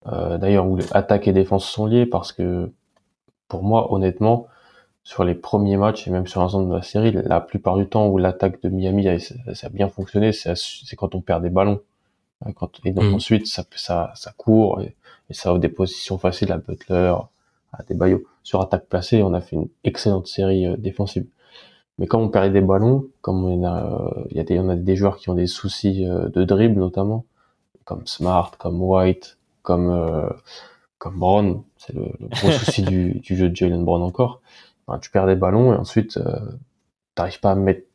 Euh, 0.07 0.37
D'ailleurs, 0.37 0.65
où 0.65 0.79
attaque 0.91 1.27
et 1.27 1.33
défense 1.33 1.67
sont 1.69 1.87
liées 1.87 2.05
parce 2.05 2.31
que, 2.31 2.71
pour 3.49 3.63
moi, 3.63 3.91
honnêtement, 3.91 4.47
sur 5.05 5.23
les 5.25 5.35
premiers 5.35 5.77
matchs 5.77 6.07
et 6.09 6.11
même 6.11 6.27
sur 6.27 6.41
l'ensemble 6.41 6.69
de 6.69 6.75
la 6.75 6.83
série, 6.83 7.13
la 7.13 7.41
plupart 7.41 7.77
du 7.77 7.87
temps 7.87 8.07
où 8.09 8.17
l'attaque 8.19 8.61
de 8.63 8.69
Miami 8.69 9.07
a, 9.09 9.19
ça 9.19 9.67
a 9.67 9.69
bien 9.69 9.89
fonctionné, 9.89 10.33
c'est 10.33 10.97
quand 10.97 11.15
on 11.15 11.21
perd 11.21 11.43
des 11.43 11.51
ballons. 11.51 11.81
Euh, 12.47 12.51
Quand, 12.55 12.71
et 12.85 12.91
donc 12.93 13.05
Mhm. 13.05 13.15
ensuite, 13.15 13.47
ça, 13.47 13.63
ça, 13.75 14.11
ça 14.15 14.33
court 14.37 14.81
et, 14.81 14.95
et 15.29 15.35
ça 15.35 15.51
a 15.51 15.59
des 15.59 15.69
positions 15.69 16.17
faciles 16.19 16.51
à 16.53 16.57
Butler, 16.59 17.15
à 17.73 17.83
Debayo. 17.89 18.23
Sur 18.43 18.61
attaque 18.61 18.87
placée, 18.87 19.23
on 19.23 19.33
a 19.35 19.41
fait 19.41 19.57
une 19.57 19.69
excellente 19.85 20.27
série 20.27 20.67
euh, 20.67 20.77
défensive. 20.77 21.27
Mais 21.99 22.07
quand 22.07 22.19
on 22.19 22.29
perdait 22.29 22.51
des 22.51 22.61
ballons, 22.61 23.07
comme 23.21 23.45
on 23.45 23.63
a, 23.65 23.85
euh, 23.85 24.25
il 24.31 24.37
y 24.37 24.41
a 24.41 24.43
des, 24.43 24.59
on 24.59 24.69
a 24.69 24.75
des 24.75 24.95
joueurs 24.97 25.17
qui 25.17 25.29
ont 25.29 25.35
des 25.35 25.47
soucis 25.47 26.05
euh, 26.07 26.29
de 26.29 26.43
dribble 26.45 26.79
notamment, 26.79 27.25
comme 27.85 28.05
Smart, 28.07 28.51
comme 28.59 28.81
White, 28.81 29.37
comme 29.63 29.89
euh, 29.91 30.29
comme 30.99 31.19
Brown, 31.19 31.61
c'est 31.77 31.93
le, 31.93 32.05
le 32.19 32.27
gros 32.27 32.51
souci 32.59 32.83
du, 32.83 33.19
du 33.19 33.35
jeu 33.37 33.49
de 33.49 33.55
Jalen 33.55 33.83
Brown 33.83 34.01
encore. 34.01 34.41
Enfin, 34.87 34.99
tu 34.99 35.09
perds 35.09 35.27
des 35.27 35.35
ballons 35.35 35.73
et 35.73 35.77
ensuite 35.77 36.17
euh, 36.17 36.39
t'arrives 37.15 37.39
pas 37.39 37.51
à 37.51 37.55
mettre. 37.55 37.87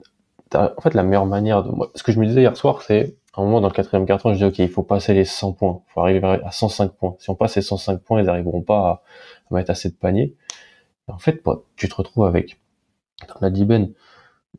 En 0.55 0.81
fait, 0.81 0.95
la 0.95 1.05
meilleure 1.05 1.27
manière 1.27 1.63
de 1.63 1.71
ce 1.95 2.03
que 2.03 2.11
je 2.11 2.19
me 2.19 2.27
disais 2.27 2.41
hier 2.41 2.57
soir, 2.57 2.83
c'est 2.83 3.17
à 3.35 3.41
un 3.41 3.45
moment 3.45 3.61
dans 3.61 3.69
le 3.69 3.73
quatrième 3.73 4.07
carton, 4.07 4.33
je 4.33 4.39
dis 4.39 4.45
ok, 4.45 4.59
il 4.59 4.69
faut 4.69 4.83
passer 4.83 5.15
les 5.15 5.25
100 5.25 5.53
points, 5.53 5.83
il 5.87 5.93
faut 5.93 6.01
arriver 6.01 6.27
à 6.45 6.51
105 6.51 6.93
points. 6.93 7.15
Si 7.21 7.31
on 7.31 7.37
passe 7.37 7.55
les 7.57 7.63
105 7.63 8.01
points, 8.01 8.21
ils 8.21 8.27
n'arriveront 8.27 8.63
pas 8.63 9.03
à, 9.51 9.55
mettre 9.55 9.71
assez 9.71 9.89
de 9.89 9.95
paniers. 9.95 10.35
En 11.07 11.19
fait, 11.19 11.43
tu 11.77 11.89
te 11.89 11.95
retrouves 11.95 12.27
avec, 12.27 12.61
on 13.37 13.39
l'a 13.41 13.51
dit 13.51 13.65
Ben, 13.65 13.93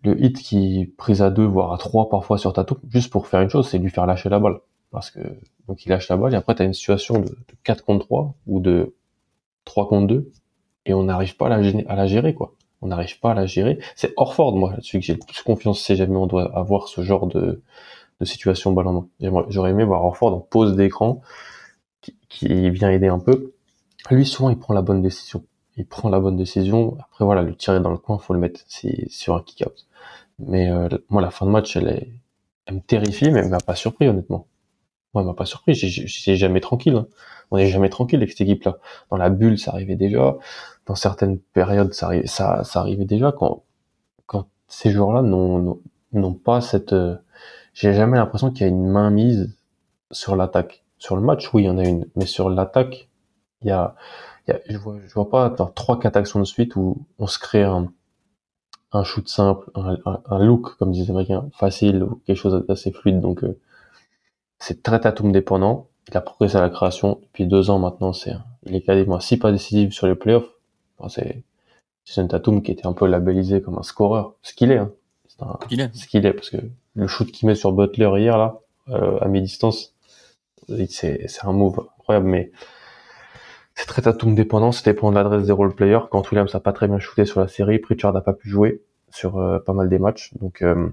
le 0.03 0.21
hit 0.23 0.37
qui 0.37 0.93
prise 0.97 1.21
à 1.21 1.29
deux, 1.29 1.45
voire 1.45 1.73
à 1.73 1.77
trois 1.77 2.09
parfois 2.09 2.37
sur 2.37 2.53
ta 2.53 2.63
toupe, 2.63 2.79
juste 2.89 3.11
pour 3.11 3.27
faire 3.27 3.41
une 3.41 3.49
chose, 3.49 3.67
c'est 3.69 3.77
lui 3.77 3.89
faire 3.89 4.05
lâcher 4.05 4.29
la 4.29 4.39
balle. 4.39 4.59
Parce 4.91 5.11
que, 5.11 5.19
donc 5.67 5.85
il 5.85 5.89
lâche 5.89 6.09
la 6.09 6.17
balle, 6.17 6.33
et 6.33 6.37
après 6.37 6.55
tu 6.55 6.61
as 6.61 6.65
une 6.65 6.73
situation 6.73 7.19
de, 7.19 7.25
de 7.25 7.55
4 7.63 7.83
contre 7.83 8.05
3, 8.05 8.35
ou 8.47 8.59
de 8.61 8.95
3 9.65 9.87
contre 9.87 10.07
2, 10.07 10.31
et 10.85 10.93
on 10.93 11.03
n'arrive 11.03 11.37
pas 11.37 11.47
à 11.47 11.49
la, 11.49 12.07
gérer, 12.07 12.33
quoi. 12.33 12.53
On 12.81 12.87
n'arrive 12.87 13.19
pas 13.19 13.31
à 13.31 13.33
la 13.33 13.45
gérer. 13.45 13.79
C'est 13.95 14.13
Orford, 14.17 14.55
moi, 14.55 14.71
là-dessus 14.71 14.99
que 14.99 15.05
j'ai 15.05 15.13
le 15.13 15.19
plus 15.19 15.41
confiance 15.43 15.81
si 15.81 15.95
jamais 15.95 16.17
on 16.17 16.27
doit 16.27 16.55
avoir 16.57 16.87
ce 16.87 17.01
genre 17.01 17.27
de, 17.27 17.61
de 18.19 18.25
situation 18.25 18.71
balle 18.71 18.87
J'aurais 19.49 19.71
aimé 19.71 19.83
voir 19.83 20.03
Orford 20.03 20.33
en 20.33 20.39
pause 20.39 20.75
d'écran, 20.75 21.21
qui, 22.01 22.17
qui 22.29 22.69
vient 22.69 22.89
aider 22.89 23.07
un 23.07 23.19
peu. 23.19 23.53
Lui, 24.09 24.25
souvent, 24.25 24.49
il 24.49 24.57
prend 24.57 24.73
la 24.73 24.81
bonne 24.81 25.01
décision. 25.01 25.43
Il 25.77 25.85
prend 25.85 26.09
la 26.09 26.19
bonne 26.19 26.35
décision. 26.35 26.97
Après, 26.99 27.23
voilà, 27.23 27.43
le 27.43 27.55
tirer 27.55 27.79
dans 27.79 27.91
le 27.91 27.97
coin, 27.97 28.17
faut 28.17 28.33
le 28.33 28.39
mettre 28.39 28.61
sur 28.67 29.35
un 29.35 29.41
kick-out. 29.41 29.87
Mais 30.39 30.69
euh, 30.69 30.89
moi, 31.09 31.21
la 31.21 31.31
fin 31.31 31.45
de 31.45 31.51
match, 31.51 31.75
elle, 31.75 31.87
est, 31.87 32.11
elle 32.65 32.75
me 32.75 32.81
terrifie, 32.81 33.29
mais 33.31 33.39
elle 33.39 33.49
m'a 33.49 33.59
pas 33.59 33.75
surpris, 33.75 34.07
honnêtement. 34.07 34.47
Moi, 35.13 35.23
m'a 35.23 35.33
pas 35.33 35.45
surpris. 35.45 35.73
J'étais 35.73 36.35
jamais 36.35 36.61
tranquille. 36.61 36.95
hein. 36.95 37.07
On 37.51 37.57
n'est 37.57 37.67
jamais 37.67 37.89
tranquille 37.89 38.19
avec 38.19 38.31
cette 38.31 38.41
équipe-là. 38.41 38.77
Dans 39.09 39.17
la 39.17 39.29
bulle, 39.29 39.59
ça 39.59 39.71
arrivait 39.71 39.95
déjà. 39.95 40.37
Dans 40.85 40.95
certaines 40.95 41.37
périodes, 41.39 41.93
ça, 41.93 42.09
arri- 42.09 42.27
ça, 42.27 42.63
ça 42.63 42.79
arrivait 42.79 43.05
déjà. 43.05 43.31
Quand, 43.31 43.63
quand 44.25 44.47
ces 44.67 44.91
joueurs-là 44.91 45.21
n'ont 45.21 46.33
pas 46.33 46.61
cette... 46.61 46.93
euh, 46.93 47.17
J'ai 47.73 47.93
jamais 47.93 48.17
l'impression 48.17 48.51
qu'il 48.51 48.61
y 48.61 48.65
a 48.65 48.67
une 48.69 48.87
main 48.87 49.09
mise 49.09 49.55
sur 50.11 50.35
l'attaque. 50.35 50.83
Sur 50.97 51.15
le 51.15 51.21
match, 51.21 51.53
oui, 51.53 51.63
il 51.63 51.65
y 51.65 51.69
en 51.69 51.77
a 51.77 51.83
une. 51.83 52.07
Mais 52.15 52.25
sur 52.25 52.49
l'attaque, 52.49 53.09
Il 53.63 53.67
y 53.67 53.71
a, 53.71 53.95
y 54.47 54.51
a 54.51 54.59
je 54.69 54.77
vois, 54.77 54.97
je 55.05 55.13
vois 55.13 55.29
pas 55.29 55.49
trois 55.75 55.99
quatre 55.99 56.17
actions 56.17 56.39
de 56.39 56.45
suite 56.45 56.75
où 56.75 57.05
on 57.19 57.27
se 57.27 57.37
crée 57.39 57.63
un, 57.63 57.91
un 58.91 59.03
shoot 59.03 59.27
simple, 59.27 59.69
un, 59.75 59.97
un, 60.25 60.39
look 60.45 60.75
comme 60.77 60.91
disent 60.91 61.11
les 61.11 61.37
facile 61.53 62.03
ou 62.03 62.21
quelque 62.25 62.37
chose 62.37 62.65
d'assez 62.67 62.91
fluide. 62.91 63.21
Donc 63.21 63.43
euh, 63.43 63.59
c'est 64.61 64.83
très 64.83 64.99
Tatum 64.99 65.31
dépendant. 65.31 65.87
Il 66.07 66.15
a 66.15 66.21
progressé 66.21 66.55
à 66.55 66.61
la 66.61 66.69
création 66.69 67.19
depuis 67.23 67.47
deux 67.47 67.69
ans 67.69 67.79
maintenant. 67.79 68.13
C'est 68.13 68.33
il 68.63 68.75
est 68.75 68.81
quasiment 68.81 69.19
si 69.19 69.37
pas 69.37 69.51
décisif 69.51 69.91
sur 69.93 70.07
les 70.07 70.15
playoffs. 70.15 70.49
Enfin, 70.99 71.23
c'est 72.05 72.21
un 72.21 72.27
Tatum 72.27 72.61
qui 72.61 72.71
était 72.71 72.85
un 72.85 72.93
peu 72.93 73.07
labellisé 73.07 73.61
comme 73.61 73.77
un 73.79 73.83
scoreur, 73.83 74.35
ce 74.43 74.53
qu'il 74.53 74.71
est. 74.71 74.77
Hein. 74.77 74.91
C'est 75.27 75.95
ce 75.95 76.07
qu'il 76.07 76.25
est 76.25 76.33
parce 76.33 76.51
que 76.51 76.57
le 76.93 77.07
shoot 77.07 77.31
qu'il 77.31 77.47
met 77.47 77.55
sur 77.55 77.71
Butler 77.71 78.11
hier 78.17 78.37
là, 78.37 78.59
euh, 78.89 79.17
à 79.19 79.27
mi-distance, 79.27 79.95
c'est 80.89 81.27
un 81.43 81.53
move 81.53 81.87
incroyable. 81.99 82.27
Mais 82.27 82.51
c'est 83.73 83.87
très 83.87 84.03
Tatum 84.03 84.35
dépendant, 84.35 84.71
ça 84.71 84.83
dépend 84.83 85.09
de 85.09 85.15
l'adresse 85.15 85.47
des 85.47 85.51
role 85.51 85.73
players. 85.73 86.01
Quand 86.11 86.29
Williams 86.29 86.53
a 86.53 86.59
pas 86.59 86.73
très 86.73 86.87
bien 86.87 86.99
shooté 86.99 87.25
sur 87.25 87.39
la 87.39 87.47
série, 87.47 87.79
Pritchard 87.79 88.13
n'a 88.13 88.21
pas 88.21 88.33
pu 88.33 88.47
jouer 88.47 88.83
sur 89.09 89.37
euh, 89.37 89.57
pas 89.57 89.73
mal 89.73 89.89
des 89.89 89.97
matchs. 89.97 90.33
Donc, 90.39 90.61
euh, 90.61 90.89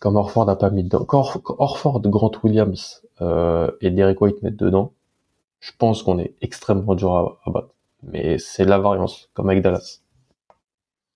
comme 0.00 0.16
Orford 0.16 0.46
n'a 0.46 0.56
pas 0.56 0.70
mis 0.70 0.82
dedans, 0.82 1.04
quand 1.04 1.24
Orford, 1.58 2.00
Grant 2.00 2.32
Williams 2.42 3.02
euh, 3.20 3.70
et 3.82 3.90
Derek 3.90 4.20
White 4.20 4.42
mettent 4.42 4.56
dedans, 4.56 4.94
je 5.60 5.70
pense 5.78 6.02
qu'on 6.02 6.18
est 6.18 6.34
extrêmement 6.40 6.94
dur 6.94 7.38
à, 7.44 7.50
battre. 7.50 7.74
Mais 8.02 8.38
c'est 8.38 8.64
la 8.64 8.78
variance, 8.78 9.28
comme 9.34 9.50
avec 9.50 9.62
Dallas. 9.62 10.00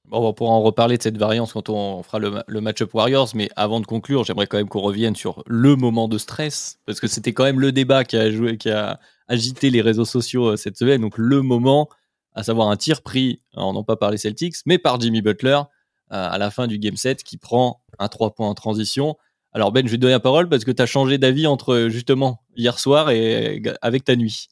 Bon, 0.04 0.28
on 0.28 0.34
pourra 0.34 0.52
en 0.52 0.60
reparler 0.60 0.98
de 0.98 1.02
cette 1.02 1.16
variance 1.16 1.54
quand 1.54 1.70
on 1.70 2.02
fera 2.02 2.18
le, 2.18 2.60
match-up 2.60 2.92
Warriors, 2.92 3.30
mais 3.34 3.48
avant 3.56 3.80
de 3.80 3.86
conclure, 3.86 4.22
j'aimerais 4.22 4.46
quand 4.46 4.58
même 4.58 4.68
qu'on 4.68 4.82
revienne 4.82 5.16
sur 5.16 5.42
le 5.46 5.76
moment 5.76 6.06
de 6.06 6.18
stress, 6.18 6.78
parce 6.84 7.00
que 7.00 7.06
c'était 7.06 7.32
quand 7.32 7.44
même 7.44 7.60
le 7.60 7.72
débat 7.72 8.04
qui 8.04 8.18
a 8.18 8.30
joué, 8.30 8.58
qui 8.58 8.68
a 8.68 9.00
agité 9.28 9.70
les 9.70 9.80
réseaux 9.80 10.04
sociaux 10.04 10.48
euh, 10.48 10.56
cette 10.56 10.76
semaine. 10.76 11.00
Donc 11.00 11.16
le 11.16 11.40
moment, 11.40 11.88
à 12.34 12.42
savoir 12.42 12.68
un 12.68 12.76
tir 12.76 13.00
pris, 13.00 13.40
non 13.56 13.82
pas 13.82 13.96
par 13.96 14.10
les 14.10 14.18
Celtics, 14.18 14.56
mais 14.66 14.76
par 14.76 15.00
Jimmy 15.00 15.22
Butler 15.22 15.62
à 16.10 16.38
la 16.38 16.50
fin 16.50 16.66
du 16.66 16.78
game 16.78 16.96
7 16.96 17.22
qui 17.22 17.36
prend 17.36 17.82
un 17.98 18.08
3 18.08 18.34
points 18.34 18.48
en 18.48 18.54
transition. 18.54 19.16
Alors 19.52 19.72
Ben, 19.72 19.86
je 19.86 19.90
vais 19.90 19.96
te 19.96 20.02
donner 20.02 20.12
la 20.12 20.20
parole 20.20 20.48
parce 20.48 20.64
que 20.64 20.70
tu 20.70 20.82
as 20.82 20.86
changé 20.86 21.18
d'avis 21.18 21.46
entre 21.46 21.88
justement 21.88 22.42
hier 22.56 22.78
soir 22.78 23.10
et 23.10 23.62
avec 23.82 24.04
ta 24.04 24.16
nuit. 24.16 24.48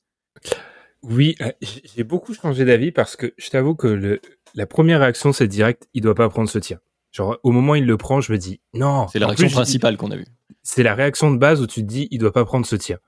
Oui, 1.02 1.34
euh, 1.40 1.50
j'ai 1.94 2.04
beaucoup 2.04 2.32
changé 2.32 2.64
d'avis 2.64 2.92
parce 2.92 3.16
que 3.16 3.34
je 3.36 3.50
t'avoue 3.50 3.74
que 3.74 3.88
le, 3.88 4.20
la 4.54 4.66
première 4.66 5.00
réaction 5.00 5.32
c'est 5.32 5.48
direct, 5.48 5.88
il 5.94 6.02
doit 6.02 6.14
pas 6.14 6.28
prendre 6.28 6.48
ce 6.48 6.58
tir. 6.58 6.78
Genre 7.10 7.36
au 7.42 7.50
moment 7.50 7.72
où 7.72 7.76
il 7.76 7.84
le 7.84 7.96
prend, 7.96 8.20
je 8.20 8.32
me 8.32 8.38
dis 8.38 8.60
non. 8.72 9.08
C'est 9.08 9.18
la 9.18 9.26
réaction 9.26 9.48
principale 9.48 9.96
qu'on 9.96 10.12
a 10.12 10.16
vue. 10.16 10.26
C'est 10.62 10.84
la 10.84 10.94
réaction 10.94 11.32
de 11.32 11.38
base 11.38 11.60
où 11.60 11.66
tu 11.66 11.80
te 11.80 11.86
dis 11.86 12.06
il 12.12 12.18
doit 12.18 12.32
pas 12.32 12.44
prendre 12.44 12.64
ce 12.64 12.76
tir 12.76 12.98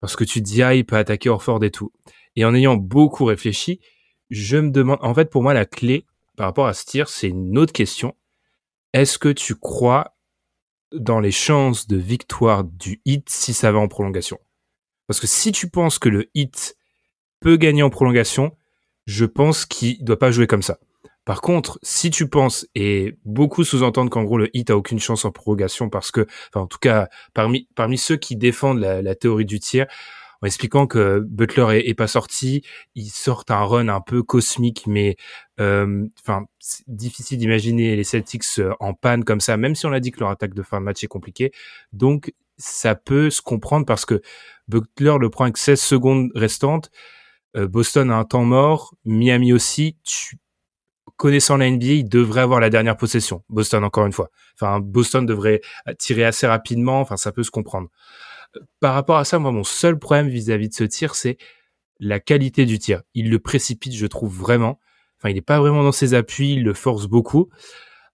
parce 0.00 0.16
que 0.16 0.24
tu 0.24 0.40
te 0.40 0.44
dis 0.44 0.62
ah 0.62 0.74
il 0.74 0.84
peut 0.84 0.96
attaquer 0.96 1.28
Orford 1.28 1.64
et 1.64 1.70
tout. 1.70 1.90
Et 2.36 2.44
en 2.44 2.54
ayant 2.54 2.76
beaucoup 2.76 3.24
réfléchi, 3.24 3.80
je 4.30 4.56
me 4.58 4.70
demande 4.70 4.98
en 5.02 5.14
fait 5.14 5.30
pour 5.30 5.42
moi 5.42 5.54
la 5.54 5.66
clé 5.66 6.06
par 6.36 6.46
rapport 6.46 6.66
à 6.66 6.74
ce 6.74 6.84
tir, 6.84 7.08
c'est 7.08 7.28
une 7.28 7.58
autre 7.58 7.72
question. 7.72 8.14
Est-ce 8.92 9.18
que 9.18 9.28
tu 9.28 9.54
crois 9.54 10.16
dans 10.92 11.20
les 11.20 11.32
chances 11.32 11.86
de 11.86 11.96
victoire 11.96 12.64
du 12.64 13.00
hit 13.04 13.28
si 13.28 13.54
ça 13.54 13.72
va 13.72 13.78
en 13.78 13.88
prolongation? 13.88 14.38
Parce 15.06 15.20
que 15.20 15.26
si 15.26 15.52
tu 15.52 15.68
penses 15.68 15.98
que 15.98 16.08
le 16.08 16.30
hit 16.34 16.76
peut 17.40 17.56
gagner 17.56 17.82
en 17.82 17.90
prolongation, 17.90 18.56
je 19.06 19.24
pense 19.24 19.66
qu'il 19.66 20.02
doit 20.04 20.18
pas 20.18 20.30
jouer 20.30 20.46
comme 20.46 20.62
ça. 20.62 20.78
Par 21.24 21.40
contre, 21.40 21.78
si 21.82 22.10
tu 22.10 22.28
penses, 22.28 22.66
et 22.74 23.16
beaucoup 23.24 23.64
sous-entendent 23.64 24.10
qu'en 24.10 24.24
gros 24.24 24.36
le 24.36 24.54
hit 24.56 24.70
a 24.70 24.76
aucune 24.76 25.00
chance 25.00 25.24
en 25.24 25.30
prorogation 25.30 25.88
parce 25.88 26.10
que, 26.10 26.26
en 26.54 26.66
tout 26.66 26.78
cas 26.78 27.08
parmi 27.32 27.98
ceux 27.98 28.16
qui 28.16 28.36
défendent 28.36 28.80
la, 28.80 29.14
théorie 29.14 29.46
du 29.46 29.58
tir, 29.58 29.86
en 30.44 30.46
expliquant 30.46 30.86
que 30.86 31.20
Butler 31.20 31.88
est, 31.88 31.94
pas 31.94 32.06
sorti, 32.06 32.62
ils 32.94 33.08
sortent 33.08 33.50
un 33.50 33.64
run 33.64 33.88
un 33.88 34.02
peu 34.02 34.22
cosmique, 34.22 34.86
mais 34.86 35.16
euh, 35.58 36.06
enfin 36.20 36.44
c'est 36.58 36.84
difficile 36.86 37.38
d'imaginer 37.38 37.96
les 37.96 38.04
Celtics 38.04 38.44
euh, 38.58 38.74
en 38.78 38.92
panne 38.92 39.24
comme 39.24 39.40
ça, 39.40 39.56
même 39.56 39.74
si 39.74 39.86
on 39.86 39.92
a 39.92 40.00
dit 40.00 40.10
que 40.10 40.20
leur 40.20 40.28
attaque 40.28 40.52
de 40.52 40.62
fin 40.62 40.80
de 40.80 40.84
match 40.84 41.02
est 41.02 41.06
compliquée. 41.06 41.50
Donc 41.94 42.34
ça 42.58 42.94
peut 42.94 43.30
se 43.30 43.40
comprendre 43.40 43.86
parce 43.86 44.04
que 44.04 44.20
Butler 44.68 45.16
le 45.18 45.30
prend 45.30 45.44
avec 45.44 45.56
16 45.56 45.80
secondes 45.80 46.30
restantes. 46.34 46.90
Euh, 47.56 47.66
Boston 47.66 48.10
a 48.10 48.16
un 48.16 48.24
temps 48.24 48.44
mort, 48.44 48.94
Miami 49.06 49.54
aussi. 49.54 49.96
Tu 50.04 50.36
connaissant 51.16 51.56
la 51.56 51.70
NBA, 51.70 51.86
il 51.86 52.08
devrait 52.08 52.42
avoir 52.42 52.60
la 52.60 52.68
dernière 52.68 52.98
possession. 52.98 53.44
Boston, 53.48 53.82
encore 53.82 54.04
une 54.04 54.12
fois. 54.12 54.30
Enfin, 54.60 54.80
Boston 54.80 55.24
devrait 55.24 55.62
tirer 55.98 56.24
assez 56.24 56.46
rapidement. 56.46 57.00
Enfin, 57.00 57.16
ça 57.16 57.32
peut 57.32 57.44
se 57.44 57.50
comprendre. 57.50 57.88
Par 58.80 58.94
rapport 58.94 59.16
à 59.16 59.24
ça, 59.24 59.38
moi, 59.38 59.52
mon 59.52 59.64
seul 59.64 59.98
problème 59.98 60.28
vis-à-vis 60.28 60.68
de 60.68 60.74
ce 60.74 60.84
tir, 60.84 61.14
c'est 61.14 61.36
la 62.00 62.20
qualité 62.20 62.66
du 62.66 62.78
tir. 62.78 63.02
Il 63.14 63.30
le 63.30 63.38
précipite, 63.38 63.94
je 63.94 64.06
trouve 64.06 64.36
vraiment. 64.36 64.78
Enfin, 65.18 65.30
il 65.30 65.34
n'est 65.34 65.42
pas 65.42 65.60
vraiment 65.60 65.82
dans 65.82 65.92
ses 65.92 66.14
appuis, 66.14 66.54
il 66.54 66.64
le 66.64 66.74
force 66.74 67.06
beaucoup. 67.06 67.48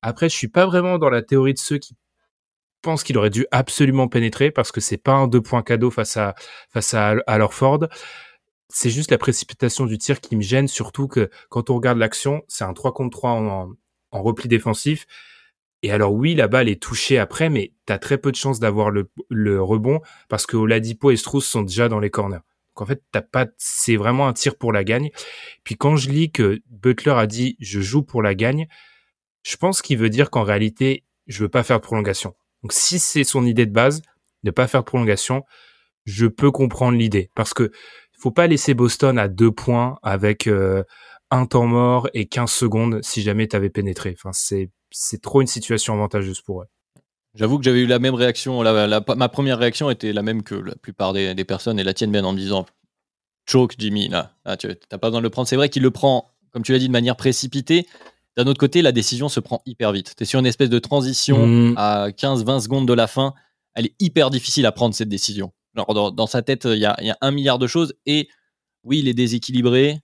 Après, 0.03 0.29
je 0.29 0.37
suis 0.37 0.48
pas 0.48 0.66
vraiment 0.66 0.98
dans 0.98 1.11
la 1.11 1.22
théorie 1.22 1.55
de 1.55 1.59
ceux 1.59 1.79
qui 1.79 1.96
pensent 2.83 3.03
qu'il 3.03 3.18
aurait 3.18 3.31
dû 3.31 3.46
absolument 3.50 4.09
pénétrer 4.09 4.50
parce 4.50 4.72
que 4.72 4.81
c'est 4.81 4.96
pas 4.96 5.12
un 5.12 5.26
deux 5.26 5.42
points 5.42 5.62
cadeau 5.62 5.90
face 5.90 6.16
à 6.16 6.35
face 6.70 6.94
à, 6.94 7.16
à 7.26 7.48
Ford 7.48 7.87
c'est 8.70 8.90
juste 8.90 9.11
la 9.11 9.18
précipitation 9.18 9.85
du 9.85 9.98
tir 9.98 10.20
qui 10.20 10.37
me 10.37 10.42
gêne, 10.42 10.68
surtout 10.68 11.09
que 11.09 11.31
quand 11.48 11.70
on 11.70 11.74
regarde 11.74 11.98
l'action, 11.98 12.42
c'est 12.48 12.64
un 12.64 12.72
3 12.72 12.92
contre 12.92 13.18
3 13.18 13.31
en, 13.33 13.74
repli 14.12 14.48
défensif. 14.48 15.07
Et 15.83 15.90
alors 15.90 16.12
oui, 16.12 16.35
la 16.35 16.49
balle 16.49 16.69
est 16.69 16.83
touchée 16.83 17.19
après, 17.19 17.49
mais 17.49 17.73
tu 17.87 17.93
as 17.93 17.99
très 17.99 18.19
peu 18.19 18.31
de 18.31 18.37
chances 18.37 18.61
d'avoir 18.61 18.90
le, 18.90 19.62
rebond 19.62 20.01
parce 20.29 20.47
que 20.47 20.57
Oladipo 20.57 21.11
et 21.11 21.16
Strauss 21.16 21.47
sont 21.47 21.62
déjà 21.62 21.88
dans 21.88 22.01
les 22.01 22.11
corners. 22.11 22.40
Donc 22.69 22.83
en 22.83 22.87
fait, 22.87 23.03
t'as 23.12 23.23
pas, 23.23 23.47
c'est 23.57 23.97
vraiment 23.97 24.29
un 24.29 24.33
tir 24.33 24.57
pour 24.57 24.73
la 24.73 24.85
gagne. 24.85 25.11
Puis 25.64 25.77
quand 25.77 25.97
je 25.97 26.11
lis 26.11 26.31
que 26.31 26.61
Butler 26.69 27.12
a 27.12 27.27
dit 27.27 27.57
je 27.61 27.81
joue 27.81 28.03
pour 28.03 28.23
la 28.23 28.35
gagne, 28.35 28.66
je 29.43 29.57
pense 29.57 29.81
qu'il 29.81 29.99
veut 29.99 30.11
dire 30.11 30.31
qu'en 30.31 30.43
réalité, 30.43 31.05
je 31.27 31.43
veux 31.43 31.49
pas 31.49 31.62
faire 31.62 31.79
de 31.79 31.85
prolongation. 31.85 32.35
Donc 32.62 32.73
si 32.73 32.99
c'est 32.99 33.25
son 33.25 33.47
idée 33.47 33.66
de 33.66 33.73
base, 33.73 34.03
ne 34.45 34.51
pas 34.51 34.66
faire 34.66 34.81
de 34.81 34.87
prolongation, 34.87 35.45
je 36.05 36.27
peux 36.27 36.51
comprendre 36.51 36.99
l'idée 36.99 37.31
parce 37.35 37.55
que 37.55 37.71
faut 38.19 38.31
pas 38.31 38.47
laisser 38.47 38.75
Boston 38.75 39.19
à 39.19 39.29
deux 39.29 39.51
points 39.51 39.99
avec 40.03 40.47
euh, 40.47 40.85
un 41.31 41.47
temps 41.47 41.66
mort 41.66 42.09
et 42.12 42.27
15 42.27 42.51
secondes 42.51 43.01
si 43.03 43.23
jamais 43.23 43.49
tu 43.49 43.57
avais 43.57 43.71
pénétré. 43.71 44.14
Enfin, 44.14 44.33
c'est 44.33 44.71
c'est 44.90 45.22
trop 45.22 45.40
une 45.40 45.46
situation 45.46 45.94
avantageuse 45.94 46.40
pour 46.40 46.62
eux. 46.62 46.66
J'avoue 47.35 47.59
que 47.59 47.64
j'avais 47.64 47.81
eu 47.81 47.87
la 47.87 47.98
même 47.98 48.14
réaction. 48.14 48.62
ma 48.62 49.29
première 49.29 49.59
réaction 49.59 49.88
était 49.90 50.12
la 50.12 50.22
même 50.22 50.42
que 50.42 50.55
la 50.55 50.74
plupart 50.74 51.12
des, 51.12 51.44
personnes 51.44 51.79
et 51.79 51.85
la 51.85 51.94
tienne 51.94 52.11
bien 52.11 52.24
en 52.24 52.33
me 52.33 52.38
disant 52.38 52.66
choke 53.48 53.74
Jimmy 53.79 54.09
là, 54.09 54.35
tu 54.59 54.66
n'as 54.66 54.98
pas 54.98 55.09
besoin 55.09 55.20
de 55.20 55.24
le 55.24 55.31
prendre. 55.31 55.46
C'est 55.46 55.57
vrai 55.57 55.68
qu'il 55.68 55.83
le 55.83 55.90
prend, 55.90 56.29
comme 56.50 56.62
tu 56.62 56.72
l'as 56.72 56.79
dit, 56.79 56.88
de 56.88 56.92
manière 56.92 57.16
précipitée. 57.16 57.87
D'un 58.37 58.46
autre 58.46 58.59
côté, 58.59 58.83
la 58.83 58.92
décision 58.92 59.29
se 59.29 59.38
prend 59.38 59.62
hyper 59.66 59.92
vite. 59.92 60.14
Tu 60.16 60.22
es 60.22 60.26
sur 60.26 60.40
une 60.40 60.46
espèce 60.46 60.70
de 60.70 60.79
transition 60.79 61.46
mm. 61.46 61.74
à 61.76 62.09
15-20 62.11 62.62
secondes 62.62 62.88
de 62.88 62.92
la 62.92 63.07
fin. 63.07 63.35
Elle 63.74 63.87
est 63.87 63.94
hyper 64.00 64.31
difficile 64.31 64.66
à 64.66 64.72
prendre 64.72 64.94
cette 64.94 65.09
décision 65.09 65.53
dans, 65.74 66.26
sa 66.26 66.42
tête, 66.42 66.64
il 66.64 66.79
y, 66.79 66.87
a, 66.87 67.18
un 67.20 67.31
milliard 67.31 67.59
de 67.59 67.66
choses. 67.66 67.94
Et 68.07 68.29
oui, 68.85 69.00
il 69.00 69.09
est 69.09 69.14
déséquilibré. 69.14 70.00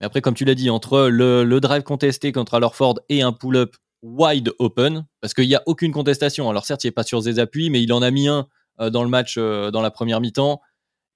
Mais 0.00 0.06
après, 0.06 0.20
comme 0.20 0.34
tu 0.34 0.44
l'as 0.44 0.54
dit, 0.54 0.70
entre 0.70 1.08
le, 1.08 1.58
drive 1.60 1.82
contesté 1.82 2.32
contre 2.32 2.54
Alorford 2.54 3.00
et 3.08 3.22
un 3.22 3.32
pull-up 3.32 3.76
wide 4.02 4.52
open, 4.58 5.06
parce 5.20 5.34
qu'il 5.34 5.48
n'y 5.48 5.54
a 5.54 5.62
aucune 5.66 5.92
contestation. 5.92 6.48
Alors 6.48 6.64
certes, 6.64 6.84
il 6.84 6.88
n'est 6.88 6.92
pas 6.92 7.02
sur 7.02 7.22
ses 7.22 7.38
appuis, 7.38 7.70
mais 7.70 7.82
il 7.82 7.92
en 7.92 8.02
a 8.02 8.10
mis 8.10 8.28
un 8.28 8.48
euh, 8.80 8.90
dans 8.90 9.02
le 9.02 9.10
match, 9.10 9.36
euh, 9.38 9.70
dans 9.70 9.82
la 9.82 9.90
première 9.90 10.20
mi-temps. 10.20 10.60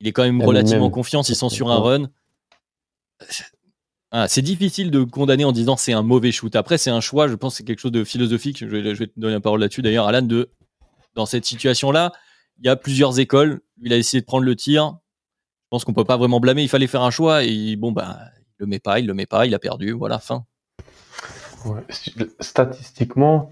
Il 0.00 0.08
est 0.08 0.12
quand 0.12 0.24
même 0.24 0.42
relativement 0.42 0.90
confiant 0.90 1.22
s'ils 1.22 1.36
sont 1.36 1.48
sur 1.48 1.70
un 1.70 1.78
run. 1.78 2.10
Ah, 4.10 4.28
c'est 4.28 4.42
difficile 4.42 4.90
de 4.90 5.02
condamner 5.02 5.44
en 5.44 5.52
disant 5.52 5.76
c'est 5.76 5.92
un 5.92 6.02
mauvais 6.02 6.30
shoot. 6.30 6.54
Après, 6.56 6.78
c'est 6.78 6.90
un 6.90 7.00
choix, 7.00 7.26
je 7.26 7.34
pense 7.34 7.54
que 7.54 7.56
c'est 7.58 7.64
quelque 7.64 7.80
chose 7.80 7.92
de 7.92 8.04
philosophique. 8.04 8.58
Je 8.58 8.66
vais, 8.66 8.94
je 8.94 8.98
vais 8.98 9.06
te 9.06 9.18
donner 9.18 9.34
la 9.34 9.40
parole 9.40 9.60
là-dessus 9.60 9.82
d'ailleurs, 9.82 10.06
Alan, 10.06 10.22
de, 10.22 10.50
dans 11.14 11.26
cette 11.26 11.44
situation-là, 11.44 12.12
il 12.58 12.66
y 12.66 12.68
a 12.68 12.76
plusieurs 12.76 13.18
écoles. 13.18 13.60
Il 13.82 13.92
a 13.92 13.96
essayé 13.96 14.20
de 14.20 14.26
prendre 14.26 14.44
le 14.44 14.54
tir. 14.54 14.98
Je 15.64 15.68
pense 15.70 15.84
qu'on 15.84 15.94
peut 15.94 16.04
pas 16.04 16.16
vraiment 16.16 16.38
blâmer. 16.38 16.62
Il 16.62 16.68
fallait 16.68 16.86
faire 16.86 17.02
un 17.02 17.10
choix 17.10 17.44
et 17.44 17.76
bon, 17.76 17.92
bah, 17.92 18.18
il 18.38 18.52
le 18.58 18.66
met 18.66 18.78
pas, 18.78 19.00
il 19.00 19.06
le 19.06 19.14
met 19.14 19.26
pas, 19.26 19.46
il 19.46 19.54
a 19.54 19.58
perdu. 19.58 19.92
Voilà, 19.92 20.18
fin. 20.18 20.44
Statistiquement, 22.40 23.50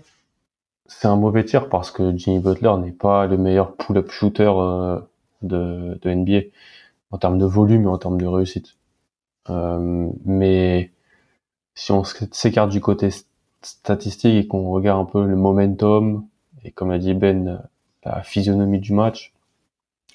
c'est 0.86 1.08
un 1.08 1.16
mauvais 1.16 1.44
tir 1.44 1.68
parce 1.68 1.90
que 1.90 2.16
Jimmy 2.16 2.38
Butler 2.38 2.72
n'est 2.78 2.92
pas 2.92 3.26
le 3.26 3.36
meilleur 3.36 3.74
pull-up 3.76 4.10
shooter 4.10 4.52
euh, 4.54 5.00
de, 5.42 5.98
NBA 6.04 6.48
en 7.10 7.18
termes 7.18 7.38
de 7.38 7.46
volume 7.46 7.84
et 7.84 7.88
en 7.88 7.98
termes 7.98 8.20
de 8.20 8.26
réussite. 8.26 8.76
Euh, 9.50 10.08
mais 10.24 10.90
si 11.74 11.92
on 11.92 12.04
s'écarte 12.04 12.70
du 12.70 12.80
côté 12.80 13.10
statistique 13.62 14.44
et 14.44 14.46
qu'on 14.46 14.70
regarde 14.70 15.00
un 15.00 15.10
peu 15.10 15.26
le 15.26 15.36
momentum 15.36 16.26
et 16.64 16.70
comme 16.70 16.90
l'a 16.90 16.98
dit 16.98 17.14
Ben, 17.14 17.62
la 18.04 18.22
physionomie 18.22 18.80
du 18.80 18.92
match, 18.92 19.32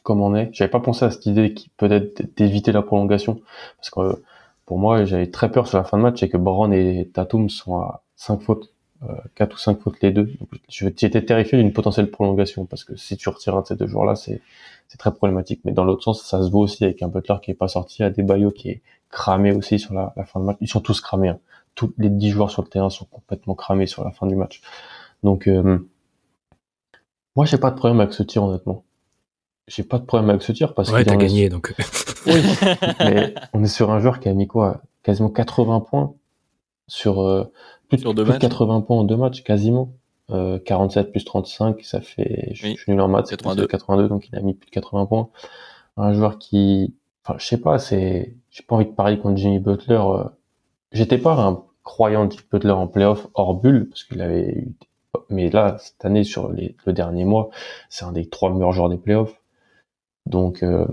comme 0.03 0.21
on 0.21 0.35
est. 0.35 0.49
J'avais 0.53 0.71
pas 0.71 0.79
pensé 0.79 1.05
à 1.05 1.11
cette 1.11 1.25
idée 1.25 1.53
qui 1.53 1.69
peut-être 1.77 2.35
d'éviter 2.37 2.71
la 2.71 2.81
prolongation, 2.81 3.41
parce 3.77 3.89
que 3.89 4.23
pour 4.67 4.77
moi, 4.77 5.05
j'avais 5.05 5.31
très 5.31 5.51
peur 5.51 5.67
sur 5.67 5.79
la 5.79 5.83
fin 5.83 5.97
de 5.97 6.03
match 6.03 6.21
et 6.21 6.29
que 6.29 6.37
Brown 6.37 6.71
et 6.71 7.09
Tatum 7.11 7.49
sont 7.49 7.77
à 7.77 8.03
5 8.17 8.41
fautes 8.41 8.71
4 9.35 9.53
ou 9.53 9.57
5 9.57 9.79
fautes 9.79 10.01
les 10.01 10.11
deux. 10.11 10.31
J'étais 10.69 11.23
terrifié 11.23 11.57
d'une 11.57 11.73
potentielle 11.73 12.11
prolongation 12.11 12.65
parce 12.65 12.83
que 12.83 12.95
si 12.95 13.17
tu 13.17 13.29
retires 13.29 13.55
un 13.55 13.61
de 13.61 13.67
ces 13.67 13.75
deux 13.75 13.87
joueurs-là, 13.87 14.15
c'est 14.15 14.41
c'est 14.87 14.97
très 14.97 15.13
problématique. 15.13 15.61
Mais 15.65 15.71
dans 15.71 15.83
l'autre 15.83 16.03
sens, 16.03 16.23
ça 16.23 16.41
se 16.43 16.49
voit 16.49 16.61
aussi 16.61 16.83
avec 16.83 17.01
un 17.01 17.07
Butler 17.07 17.35
qui 17.41 17.51
est 17.51 17.55
pas 17.55 17.67
sorti, 17.67 18.03
à 18.03 18.09
des 18.09 18.23
Bayo 18.23 18.51
qui 18.51 18.69
est 18.69 18.81
cramé 19.09 19.51
aussi 19.51 19.79
sur 19.79 19.93
la, 19.93 20.13
fin 20.25 20.39
de 20.39 20.45
match. 20.45 20.57
Ils 20.61 20.69
sont 20.69 20.79
tous 20.79 21.01
cramés. 21.01 21.29
Hein. 21.29 21.39
Tous 21.75 21.93
les 21.97 22.09
10 22.09 22.29
joueurs 22.29 22.51
sur 22.51 22.63
le 22.63 22.69
terrain 22.69 22.89
sont 22.89 23.05
complètement 23.05 23.55
cramés 23.55 23.87
sur 23.87 24.03
la 24.03 24.11
fin 24.11 24.27
du 24.27 24.35
match. 24.35 24.61
Donc, 25.23 25.47
euh, 25.47 25.79
moi, 27.35 27.45
j'ai 27.45 27.57
pas 27.57 27.71
de 27.71 27.75
problème 27.75 27.99
avec 27.99 28.13
ce 28.13 28.23
tir, 28.23 28.43
honnêtement. 28.43 28.83
J'ai 29.67 29.83
pas 29.83 29.99
de 29.99 30.05
problème 30.05 30.29
avec 30.29 30.41
ce 30.43 30.51
tir 30.53 30.73
parce 30.73 30.91
ouais, 30.91 31.03
t'as 31.03 31.17
gagné, 31.17 31.49
donc. 31.49 31.75
oui, 32.25 32.41
mais 32.99 33.33
on 33.53 33.63
est 33.63 33.67
sur 33.67 33.91
un 33.91 33.99
joueur 33.99 34.19
qui 34.19 34.29
a 34.29 34.33
mis 34.33 34.47
quoi? 34.47 34.81
Quasiment 35.03 35.29
80 35.29 35.81
points 35.81 36.13
sur 36.87 37.21
euh, 37.21 37.51
plus, 37.89 38.03
de 38.03 38.37
80 38.37 38.81
points 38.81 38.97
en 38.97 39.03
deux 39.03 39.17
matchs, 39.17 39.43
quasiment. 39.43 39.93
Euh, 40.29 40.59
47 40.59 41.11
plus 41.11 41.23
35, 41.23 41.81
ça 41.83 42.01
fait, 42.01 42.49
je, 42.53 42.67
suis 42.67 42.91
nul 42.91 42.99
en 42.99 43.07
maths, 43.07 43.29
82. 43.29 43.67
82, 43.67 44.09
donc 44.09 44.27
il 44.27 44.35
a 44.37 44.41
mis 44.41 44.53
plus 44.53 44.67
de 44.67 44.71
80 44.71 45.05
points. 45.05 45.29
Un 45.95 46.13
joueur 46.13 46.37
qui, 46.37 46.93
enfin, 47.23 47.37
je 47.39 47.45
sais 47.45 47.59
pas, 47.59 47.79
c'est, 47.79 48.35
j'ai 48.51 48.63
pas 48.63 48.75
envie 48.75 48.85
de 48.85 48.91
parler 48.91 49.17
contre 49.19 49.37
Jimmy 49.37 49.59
Butler. 49.59 50.01
Euh, 50.01 50.23
j'étais 50.91 51.17
pas 51.17 51.33
un 51.33 51.63
croyant 51.83 52.25
de 52.25 52.31
Jimmy 52.31 52.43
Butler 52.51 52.71
en 52.71 52.87
playoff 52.87 53.27
hors 53.35 53.55
bulle, 53.55 53.87
parce 53.89 54.03
qu'il 54.03 54.21
avait 54.21 54.49
eu, 54.49 54.75
mais 55.29 55.49
là, 55.49 55.77
cette 55.79 56.03
année, 56.03 56.23
sur 56.23 56.51
les, 56.51 56.75
le 56.85 56.93
dernier 56.93 57.23
mois, 57.23 57.49
c'est 57.89 58.03
un 58.03 58.11
des 58.11 58.27
trois 58.27 58.51
meilleurs 58.53 58.73
joueurs 58.73 58.89
des 58.89 58.97
playoffs. 58.97 59.36
Donc, 60.27 60.63
euh, 60.63 60.85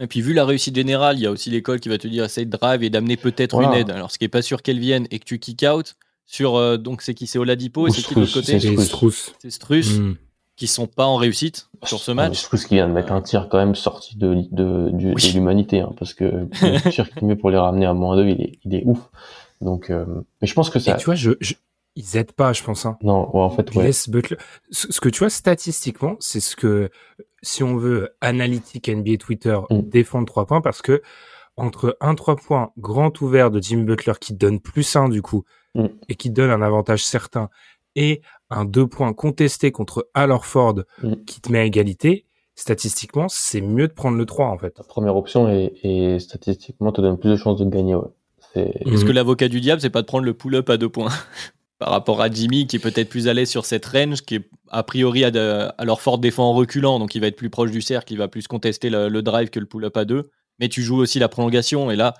et 0.00 0.06
puis 0.06 0.20
vu 0.20 0.32
la 0.32 0.44
réussite 0.44 0.74
générale, 0.74 1.16
il 1.16 1.22
y 1.22 1.26
a 1.26 1.30
aussi 1.30 1.50
l'école 1.50 1.80
qui 1.80 1.88
va 1.88 1.98
te 1.98 2.08
dire 2.08 2.24
essaye 2.24 2.46
de 2.46 2.50
drive 2.50 2.82
et 2.82 2.90
d'amener 2.90 3.16
peut-être 3.16 3.60
une 3.60 3.72
aide. 3.72 3.90
Alors 3.90 4.10
ce 4.10 4.18
qui 4.18 4.24
est 4.24 4.28
pas 4.28 4.42
sûr 4.42 4.62
qu'elle 4.62 4.78
vienne 4.78 5.06
et 5.10 5.18
que 5.18 5.24
tu 5.24 5.38
kick 5.38 5.64
out 5.64 5.94
sur 6.26 6.56
euh, 6.56 6.76
donc 6.76 7.02
c'est 7.02 7.14
qui? 7.14 7.26
C'est 7.26 7.38
Oladipo 7.38 7.86
et 7.86 7.90
c'est 7.90 8.02
qui 8.02 8.14
de 8.14 8.20
l'autre 8.20 8.32
côté? 8.32 8.58
C'est 8.58 8.76
Struss. 8.78 9.32
C'est 9.38 9.50
Struss 9.50 9.98
mm. 9.98 10.16
qui 10.56 10.66
sont 10.66 10.86
pas 10.86 11.04
en 11.04 11.16
réussite 11.16 11.68
sur 11.84 12.00
ce 12.00 12.10
match. 12.10 12.38
Struss 12.38 12.64
qui 12.64 12.74
vient 12.74 12.88
de 12.88 12.92
mettre 12.92 13.12
un 13.12 13.20
tir 13.20 13.48
quand 13.50 13.58
même 13.58 13.74
sorti 13.74 14.16
de 14.16 14.34
de, 14.50 14.90
de, 14.90 15.32
l'humanité 15.34 15.80
hein, 15.80 15.92
parce 15.98 16.14
que 16.14 16.24
le 16.62 16.90
tir 16.90 17.10
qu'il 17.10 17.28
met 17.28 17.36
pour 17.36 17.50
les 17.50 17.58
ramener 17.58 17.86
à 17.86 17.92
moins 17.92 18.16
2, 18.16 18.26
il 18.26 18.40
est 18.40 18.58
il 18.64 18.74
est 18.74 18.82
ouf. 18.84 18.98
Donc 19.60 19.90
euh, 19.90 20.04
mais 20.40 20.48
je 20.48 20.54
pense 20.54 20.70
que 20.70 20.78
ça 20.78 20.94
et 20.94 20.96
tu 20.96 21.04
vois 21.04 21.14
je, 21.14 21.32
je 21.40 21.54
ils 21.96 22.16
aident 22.16 22.32
pas, 22.32 22.52
je 22.52 22.62
pense. 22.62 22.86
Hein. 22.86 22.96
Non, 23.02 23.34
en 23.34 23.50
fait, 23.50 23.74
ouais. 23.74 23.90
Butler. 24.08 24.36
Ce 24.70 25.00
que 25.00 25.08
tu 25.08 25.20
vois 25.20 25.30
statistiquement, 25.30 26.16
c'est 26.20 26.40
ce 26.40 26.56
que 26.56 26.90
si 27.42 27.62
on 27.62 27.76
veut, 27.76 28.14
analytique 28.20 28.88
NBA 28.88 29.16
Twitter 29.18 29.58
mm. 29.70 29.80
défendre 29.82 30.26
trois 30.26 30.46
points 30.46 30.60
parce 30.60 30.80
que 30.80 31.02
entre 31.56 31.96
un 32.00 32.14
trois 32.14 32.36
points 32.36 32.72
grand 32.78 33.20
ouvert 33.20 33.50
de 33.50 33.60
Jimmy 33.60 33.84
Butler 33.84 34.14
qui 34.20 34.32
donne 34.32 34.60
plus 34.60 34.96
un 34.96 35.08
du 35.08 35.20
coup 35.20 35.44
mm. 35.74 35.86
et 36.08 36.14
qui 36.14 36.30
donne 36.30 36.50
un 36.50 36.62
avantage 36.62 37.04
certain 37.04 37.50
et 37.94 38.22
un 38.48 38.64
deux 38.64 38.86
points 38.86 39.12
contesté 39.12 39.70
contre 39.70 40.08
Al 40.14 40.32
Ford 40.42 40.80
mm. 41.02 41.14
qui 41.26 41.40
te 41.40 41.52
met 41.52 41.58
à 41.58 41.64
égalité, 41.64 42.26
statistiquement, 42.54 43.26
c'est 43.28 43.60
mieux 43.60 43.88
de 43.88 43.92
prendre 43.92 44.16
le 44.16 44.24
3 44.24 44.46
en 44.46 44.58
fait. 44.58 44.78
La 44.78 44.84
première 44.84 45.16
option 45.16 45.48
et, 45.48 46.18
statistiquement 46.20 46.92
te 46.92 47.00
donne 47.00 47.18
plus 47.18 47.30
de 47.30 47.36
chances 47.36 47.58
de 47.58 47.64
gagner. 47.64 47.96
Ouais. 47.96 48.08
Est-ce 48.54 49.04
que 49.04 49.12
l'avocat 49.12 49.48
du 49.48 49.60
diable, 49.60 49.80
c'est 49.80 49.90
pas 49.90 50.02
de 50.02 50.06
prendre 50.06 50.24
le 50.24 50.34
pull-up 50.34 50.68
à 50.70 50.76
deux 50.76 50.88
points 50.88 51.08
par 51.82 51.90
rapport 51.90 52.20
à 52.20 52.30
Jimmy 52.30 52.68
qui 52.68 52.76
est 52.76 52.78
peut-être 52.78 53.08
plus 53.08 53.26
à 53.26 53.34
l'aise 53.34 53.50
sur 53.50 53.64
cette 53.64 53.84
range, 53.86 54.22
qui 54.22 54.36
est 54.36 54.48
a 54.70 54.84
priori 54.84 55.24
à, 55.24 55.30
leur 55.84 56.00
fort 56.00 56.18
défend 56.18 56.44
en 56.44 56.52
reculant, 56.52 57.00
donc 57.00 57.16
il 57.16 57.20
va 57.20 57.26
être 57.26 57.36
plus 57.36 57.50
proche 57.50 57.72
du 57.72 57.82
cercle, 57.82 58.12
il 58.12 58.16
va 58.16 58.28
plus 58.28 58.46
contester 58.46 58.88
le, 58.88 59.20
drive 59.20 59.50
que 59.50 59.58
le 59.58 59.66
pull-up 59.66 59.96
à 59.96 60.04
deux. 60.04 60.30
Mais 60.60 60.68
tu 60.68 60.82
joues 60.82 60.98
aussi 60.98 61.18
la 61.18 61.28
prolongation 61.28 61.90
et 61.90 61.96
là, 61.96 62.14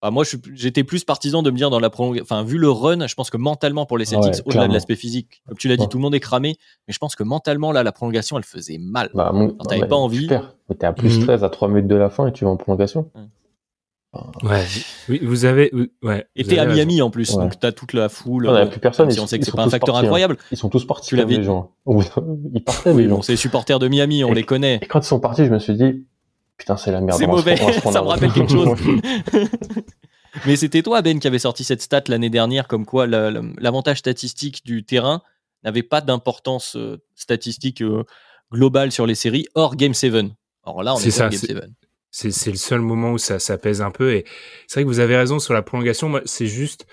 bah, 0.00 0.10
moi 0.10 0.24
j'étais 0.54 0.82
plus 0.82 1.04
partisan 1.04 1.42
de 1.42 1.50
me 1.50 1.56
dire 1.58 1.68
dans 1.68 1.78
la 1.78 1.90
prolongation, 1.90 2.24
enfin 2.24 2.42
vu 2.42 2.56
le 2.56 2.70
run, 2.70 3.06
je 3.06 3.14
pense 3.14 3.28
que 3.28 3.36
mentalement 3.36 3.84
pour 3.84 3.98
les 3.98 4.06
Celtics, 4.06 4.46
au-delà 4.46 4.66
de 4.66 4.72
l'aspect 4.72 4.96
physique, 4.96 5.42
comme 5.46 5.58
tu 5.58 5.68
l'as 5.68 5.76
dit, 5.76 5.86
tout 5.88 5.98
le 5.98 6.02
monde 6.02 6.14
est 6.14 6.20
cramé, 6.20 6.56
mais 6.88 6.94
je 6.94 6.98
pense 6.98 7.14
que 7.14 7.22
mentalement 7.22 7.70
là 7.70 7.82
la 7.82 7.92
prolongation 7.92 8.38
elle 8.38 8.44
faisait 8.44 8.78
mal. 8.78 9.10
Bah, 9.12 9.30
t'avais 9.68 9.86
pas 9.86 9.96
envie. 9.96 10.22
Super. 10.22 10.54
T'es 10.78 10.86
à 10.86 10.94
plus 10.94 11.20
13 11.20 11.40
mhm. 11.40 11.44
à 11.44 11.50
3 11.50 11.68
minutes 11.68 11.88
de 11.88 11.96
la 11.96 12.08
fin 12.08 12.28
et 12.28 12.32
tu 12.32 12.44
vas 12.44 12.50
en 12.50 12.56
prolongation. 12.56 13.10
Ouais, 13.14 13.22
vous 14.12 15.44
avez. 15.44 15.72
Ouais, 16.02 16.26
et 16.36 16.44
t'es 16.44 16.58
à 16.58 16.66
Miami 16.66 17.00
en 17.00 17.10
plus, 17.10 17.32
donc 17.32 17.58
t'as 17.58 17.72
toute 17.72 17.94
la 17.94 18.08
foule. 18.08 18.46
Il 18.46 18.52
n'y 18.52 18.58
a 18.58 18.66
plus 18.66 18.80
personne. 18.80 19.10
Si 19.10 19.20
on 19.20 19.26
sait 19.26 19.38
que 19.38 19.44
c'est 19.44 19.54
pas 19.54 19.64
un 19.64 19.70
facteur 19.70 19.96
hein. 19.96 20.02
incroyable. 20.02 20.36
Ils 20.50 20.58
sont 20.58 20.68
tous 20.68 20.84
partis. 20.86 21.08
Tu 21.08 21.16
l'avais 21.16 21.38
les 21.38 21.44
gens. 21.44 21.72
Ils 21.86 22.62
partaient. 22.62 22.90
Oui, 22.90 23.06
bon, 23.06 23.22
c'est 23.22 23.32
les 23.32 23.36
supporters 23.36 23.78
de 23.78 23.88
Miami, 23.88 24.24
on 24.24 24.32
les 24.32 24.44
connaît. 24.44 24.80
Et 24.82 24.86
quand 24.86 25.00
ils 25.00 25.06
sont 25.06 25.20
partis, 25.20 25.46
je 25.46 25.50
me 25.50 25.58
suis 25.58 25.74
dit, 25.74 26.04
putain, 26.58 26.76
c'est 26.76 26.92
la 26.92 27.00
merde. 27.00 27.18
C'est 27.18 27.26
mauvais. 27.26 27.56
Ça 27.90 28.02
me 28.02 28.08
rappelle 28.08 28.32
quelque 28.32 28.52
chose. 28.52 28.78
Mais 30.46 30.56
c'était 30.56 30.82
toi, 30.82 31.02
Ben, 31.02 31.18
qui 31.18 31.26
avait 31.26 31.38
sorti 31.38 31.62
cette 31.62 31.82
stat 31.82 32.04
l'année 32.08 32.30
dernière, 32.30 32.66
comme 32.66 32.86
quoi 32.86 33.06
l'avantage 33.06 33.98
statistique 33.98 34.64
du 34.64 34.84
terrain 34.84 35.22
n'avait 35.64 35.82
pas 35.82 36.00
d'importance 36.00 36.74
euh, 36.76 37.00
statistique 37.14 37.82
euh, 37.82 38.04
globale 38.50 38.92
sur 38.92 39.06
les 39.06 39.14
séries 39.14 39.46
hors 39.54 39.76
Game 39.76 39.94
7. 39.94 40.14
Alors 40.64 40.82
là, 40.82 40.94
on 40.94 40.98
est, 40.98 41.06
est 41.06 41.18
Game 41.18 41.32
7 41.32 41.64
c'est 42.12 42.50
le 42.50 42.56
seul 42.56 42.80
moment 42.80 43.12
où 43.12 43.18
ça, 43.18 43.38
ça 43.38 43.58
pèse 43.58 43.82
un 43.82 43.90
peu. 43.90 44.12
Et 44.14 44.24
c'est 44.66 44.80
vrai 44.80 44.84
que 44.84 44.88
vous 44.88 45.00
avez 45.00 45.16
raison 45.16 45.38
sur 45.38 45.54
la 45.54 45.62
prolongation. 45.62 46.20
C'est 46.26 46.46
juste 46.46 46.86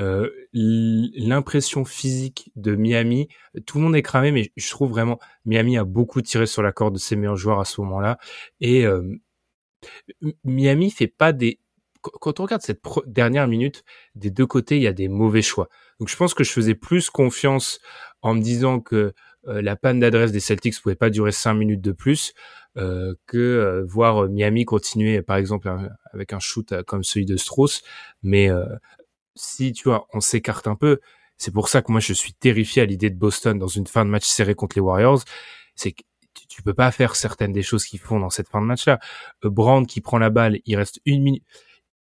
euh, 0.00 0.30
l'impression 0.52 1.84
physique 1.84 2.52
de 2.56 2.76
Miami. 2.76 3.28
Tout 3.66 3.78
le 3.78 3.84
monde 3.84 3.96
est 3.96 4.02
cramé, 4.02 4.30
mais 4.30 4.52
je 4.56 4.70
trouve 4.70 4.90
vraiment 4.90 5.18
Miami 5.46 5.78
a 5.78 5.84
beaucoup 5.84 6.20
tiré 6.20 6.46
sur 6.46 6.62
la 6.62 6.72
corde 6.72 6.94
de 6.94 6.98
ses 6.98 7.16
meilleurs 7.16 7.36
joueurs 7.36 7.58
à 7.58 7.64
ce 7.64 7.80
moment-là. 7.80 8.18
Et 8.60 8.86
euh, 8.86 9.02
Miami 10.44 10.90
fait 10.90 11.06
pas 11.06 11.32
des 11.32 11.58
quand 12.02 12.38
on 12.38 12.44
regarde 12.44 12.62
cette 12.62 12.80
dernière 13.06 13.48
minute, 13.48 13.82
des 14.14 14.30
deux 14.30 14.46
côtés, 14.46 14.76
il 14.76 14.82
y 14.82 14.86
a 14.86 14.92
des 14.92 15.08
mauvais 15.08 15.42
choix. 15.42 15.68
Donc 15.98 16.08
je 16.08 16.16
pense 16.16 16.34
que 16.34 16.44
je 16.44 16.52
faisais 16.52 16.76
plus 16.76 17.10
confiance 17.10 17.80
en 18.22 18.34
me 18.34 18.40
disant 18.40 18.78
que 18.78 19.12
euh, 19.48 19.62
la 19.62 19.74
panne 19.74 19.98
d'adresse 19.98 20.30
des 20.30 20.40
Celtics 20.40 20.80
pouvait 20.80 20.94
pas 20.94 21.10
durer 21.10 21.32
cinq 21.32 21.54
minutes 21.54 21.80
de 21.80 21.92
plus 21.92 22.32
euh, 22.76 23.14
que 23.26 23.38
euh, 23.38 23.84
voir 23.86 24.28
Miami 24.28 24.64
continuer, 24.64 25.22
par 25.22 25.36
exemple, 25.36 25.70
avec 26.12 26.32
un 26.32 26.38
shoot 26.38 26.82
comme 26.82 27.04
celui 27.04 27.26
de 27.26 27.36
Strauss. 27.36 27.82
Mais 28.22 28.48
si 29.34 29.72
tu 29.72 29.84
vois, 29.84 30.06
on 30.12 30.20
s'écarte 30.20 30.66
un 30.66 30.76
peu. 30.76 31.00
C'est 31.38 31.52
pour 31.52 31.68
ça 31.68 31.82
que 31.82 31.92
moi 31.92 32.00
je 32.00 32.14
suis 32.14 32.32
terrifié 32.32 32.82
à 32.82 32.86
l'idée 32.86 33.10
de 33.10 33.18
Boston 33.18 33.58
dans 33.58 33.68
une 33.68 33.86
fin 33.86 34.04
de 34.04 34.10
match 34.10 34.24
serrée 34.24 34.54
contre 34.54 34.76
les 34.76 34.80
Warriors. 34.80 35.22
C'est 35.74 35.92
que 35.92 36.02
tu 36.48 36.62
peux 36.62 36.74
pas 36.74 36.90
faire 36.90 37.16
certaines 37.16 37.52
des 37.52 37.62
choses 37.62 37.84
qu'ils 37.84 37.98
font 38.00 38.18
dans 38.18 38.30
cette 38.30 38.48
fin 38.48 38.60
de 38.60 38.66
match-là. 38.66 38.98
Brand 39.42 39.86
qui 39.86 40.00
prend 40.00 40.18
la 40.18 40.30
balle, 40.30 40.60
il 40.64 40.76
reste 40.76 41.00
une 41.04 41.22
minute. 41.22 41.44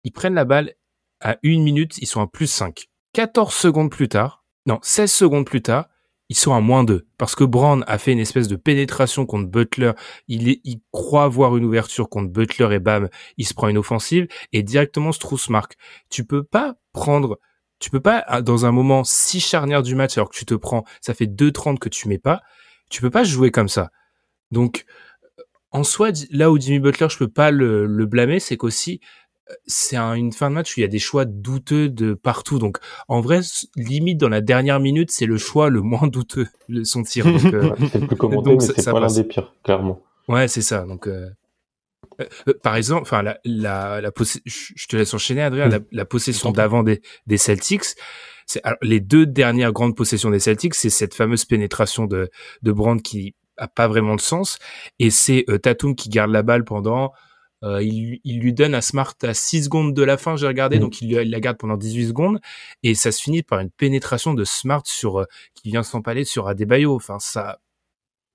Ils 0.03 0.11
prennent 0.11 0.35
la 0.35 0.45
balle 0.45 0.73
à 1.19 1.37
une 1.41 1.63
minute, 1.63 1.97
ils 1.99 2.05
sont 2.05 2.21
à 2.21 2.27
plus 2.27 2.47
5. 2.47 2.87
14 3.13 3.53
secondes 3.53 3.91
plus 3.91 4.09
tard, 4.09 4.43
non, 4.65 4.79
16 4.81 5.11
secondes 5.11 5.45
plus 5.45 5.61
tard, 5.61 5.87
ils 6.29 6.37
sont 6.37 6.53
à 6.53 6.61
moins 6.61 6.83
2. 6.83 7.05
Parce 7.17 7.35
que 7.35 7.43
Brand 7.43 7.83
a 7.87 7.97
fait 7.97 8.11
une 8.11 8.19
espèce 8.19 8.47
de 8.47 8.55
pénétration 8.55 9.25
contre 9.25 9.49
Butler. 9.49 9.91
Il, 10.27 10.49
est, 10.49 10.61
il 10.63 10.81
croit 10.91 11.27
voir 11.27 11.57
une 11.57 11.65
ouverture 11.65 12.09
contre 12.09 12.31
Butler 12.31 12.75
et 12.75 12.79
bam, 12.79 13.09
il 13.37 13.45
se 13.45 13.53
prend 13.53 13.67
une 13.67 13.77
offensive 13.77 14.27
et 14.51 14.63
directement 14.63 15.11
Strauss 15.11 15.49
marque. 15.49 15.75
Tu 16.09 16.25
peux 16.25 16.43
pas 16.43 16.75
prendre, 16.91 17.39
tu 17.79 17.89
peux 17.89 17.99
pas, 17.99 18.23
ah, 18.27 18.41
dans 18.41 18.65
un 18.65 18.71
moment 18.71 19.03
si 19.03 19.39
charnière 19.39 19.83
du 19.83 19.95
match, 19.95 20.17
alors 20.17 20.29
que 20.29 20.37
tu 20.37 20.45
te 20.45 20.53
prends, 20.53 20.85
ça 21.01 21.13
fait 21.13 21.27
2-30 21.27 21.77
que 21.77 21.89
tu 21.89 22.07
mets 22.07 22.19
pas, 22.19 22.41
tu 22.89 23.01
peux 23.01 23.11
pas 23.11 23.23
jouer 23.23 23.51
comme 23.51 23.69
ça. 23.69 23.91
Donc, 24.51 24.85
en 25.71 25.83
soi, 25.83 26.11
là 26.29 26.51
où 26.51 26.59
Jimmy 26.59 26.79
Butler, 26.79 27.07
je 27.09 27.17
peux 27.17 27.27
pas 27.27 27.49
le, 27.49 27.87
le 27.87 28.05
blâmer, 28.05 28.39
c'est 28.39 28.57
qu'aussi, 28.57 29.01
c'est 29.65 29.97
une 29.97 30.31
fin 30.31 30.49
de 30.49 30.55
match 30.55 30.71
où 30.71 30.79
il 30.79 30.81
y 30.81 30.85
a 30.85 30.89
des 30.89 30.99
choix 30.99 31.25
douteux 31.25 31.89
de 31.89 32.13
partout. 32.13 32.59
Donc, 32.59 32.77
en 33.07 33.21
vrai, 33.21 33.41
limite 33.75 34.17
dans 34.17 34.29
la 34.29 34.41
dernière 34.41 34.79
minute, 34.79 35.11
c'est 35.11 35.25
le 35.25 35.37
choix 35.37 35.69
le 35.69 35.81
moins 35.81 36.07
douteux, 36.07 36.47
son 36.83 37.03
tir. 37.03 37.27
Euh, 37.27 37.75
c'est 37.91 37.99
le 37.99 38.07
plus 38.07 38.15
commenté, 38.15 38.55
mais 38.55 38.59
c'est 38.59 38.91
pas 38.91 38.99
l'un 38.99 39.13
des 39.13 39.23
pires, 39.23 39.53
clairement. 39.63 40.01
Ouais, 40.27 40.47
c'est 40.47 40.61
ça. 40.61 40.85
Donc, 40.85 41.07
euh, 41.07 41.29
euh, 42.21 42.53
par 42.61 42.75
exemple, 42.75 43.01
enfin, 43.01 43.21
la, 43.21 43.39
la, 43.43 44.01
la 44.01 44.11
je 44.45 44.87
te 44.87 44.95
laisse 44.95 45.13
enchaîner, 45.13 45.41
Adrien, 45.41 45.69
la, 45.91 46.05
possession 46.05 46.51
d'avant 46.51 46.83
des, 46.83 47.01
des 47.27 47.37
Celtics. 47.37 47.95
C'est 48.45 48.61
les 48.81 48.99
deux 48.99 49.25
dernières 49.25 49.71
grandes 49.71 49.95
possessions 49.95 50.29
des 50.29 50.39
Celtics, 50.39 50.75
c'est 50.75 50.89
cette 50.89 51.13
fameuse 51.13 51.45
pénétration 51.45 52.05
de 52.05 52.29
de 52.61 52.71
Brand 52.73 53.01
qui 53.01 53.35
a 53.55 53.69
pas 53.69 53.87
vraiment 53.87 54.15
de 54.15 54.21
sens, 54.21 54.59
et 54.99 55.11
c'est 55.11 55.45
Tatum 55.61 55.95
qui 55.95 56.09
garde 56.09 56.31
la 56.31 56.43
balle 56.43 56.65
pendant 56.65 57.13
euh, 57.63 57.81
il, 57.81 58.39
lui 58.39 58.53
donne 58.53 58.75
à 58.75 58.81
Smart 58.81 59.15
à 59.23 59.33
6 59.33 59.65
secondes 59.65 59.93
de 59.93 60.03
la 60.03 60.17
fin, 60.17 60.35
j'ai 60.35 60.47
regardé, 60.47 60.77
mm. 60.77 60.81
donc 60.81 61.01
il, 61.01 61.11
la 61.11 61.39
garde 61.39 61.57
pendant 61.57 61.77
18 61.77 62.07
secondes, 62.07 62.41
et 62.83 62.93
ça 62.93 63.11
se 63.11 63.21
finit 63.21 63.41
par 63.41 63.59
une 63.59 63.71
pénétration 63.71 64.33
de 64.33 64.43
Smart 64.43 64.83
sur 64.85 65.21
euh, 65.21 65.25
qui 65.55 65.69
vient 65.69 65.83
s'empaler 65.83 66.25
sur 66.25 66.47
Adebayo. 66.47 66.93
Enfin, 66.95 67.19
ça, 67.19 67.59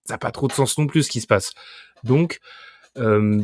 ça 0.04 0.14
n'a 0.14 0.18
pas 0.18 0.30
trop 0.30 0.48
de 0.48 0.52
sens 0.52 0.78
non 0.78 0.86
plus 0.86 1.02
ce 1.04 1.10
qui 1.10 1.20
se 1.20 1.26
passe. 1.26 1.52
Donc, 2.04 2.38
euh, 2.96 3.42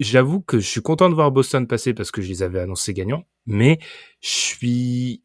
j'avoue 0.00 0.40
que 0.40 0.58
je 0.58 0.66
suis 0.66 0.82
content 0.82 1.10
de 1.10 1.14
voir 1.14 1.30
Boston 1.30 1.66
passer 1.66 1.92
parce 1.92 2.10
que 2.10 2.22
je 2.22 2.28
les 2.28 2.42
avais 2.42 2.60
annoncés 2.60 2.94
gagnants, 2.94 3.24
mais 3.44 3.78
je 4.22 4.30
suis, 4.30 5.22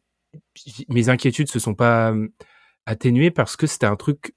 mes 0.88 1.08
inquiétudes 1.08 1.48
se 1.48 1.58
sont 1.58 1.74
pas 1.74 2.14
atténuées 2.84 3.30
parce 3.30 3.56
que 3.56 3.66
c'était 3.66 3.86
un 3.86 3.96
truc 3.96 4.34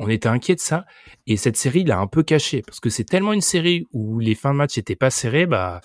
on 0.00 0.08
était 0.08 0.28
inquiet 0.28 0.54
de 0.54 0.60
ça. 0.60 0.84
Et 1.26 1.36
cette 1.36 1.56
série 1.56 1.84
l'a 1.84 1.98
un 1.98 2.06
peu 2.06 2.22
caché 2.22 2.62
parce 2.62 2.80
que 2.80 2.90
c'est 2.90 3.04
tellement 3.04 3.32
une 3.32 3.40
série 3.40 3.86
où 3.92 4.18
les 4.18 4.34
fins 4.34 4.52
de 4.52 4.58
match 4.58 4.76
n'étaient 4.76 4.96
pas 4.96 5.10
serrées, 5.10 5.46
bah, 5.46 5.80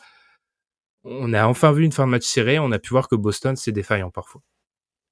on 1.04 1.34
a 1.34 1.46
enfin 1.46 1.72
vu 1.72 1.84
une 1.84 1.92
fin 1.92 2.06
de 2.06 2.12
match 2.12 2.26
serrée. 2.26 2.60
On 2.60 2.72
a 2.72 2.80
pu 2.80 2.90
voir 2.90 3.08
que 3.08 3.16
Boston 3.16 3.56
c'est 3.56 3.72
défaillant 3.72 4.10
parfois. 4.10 4.42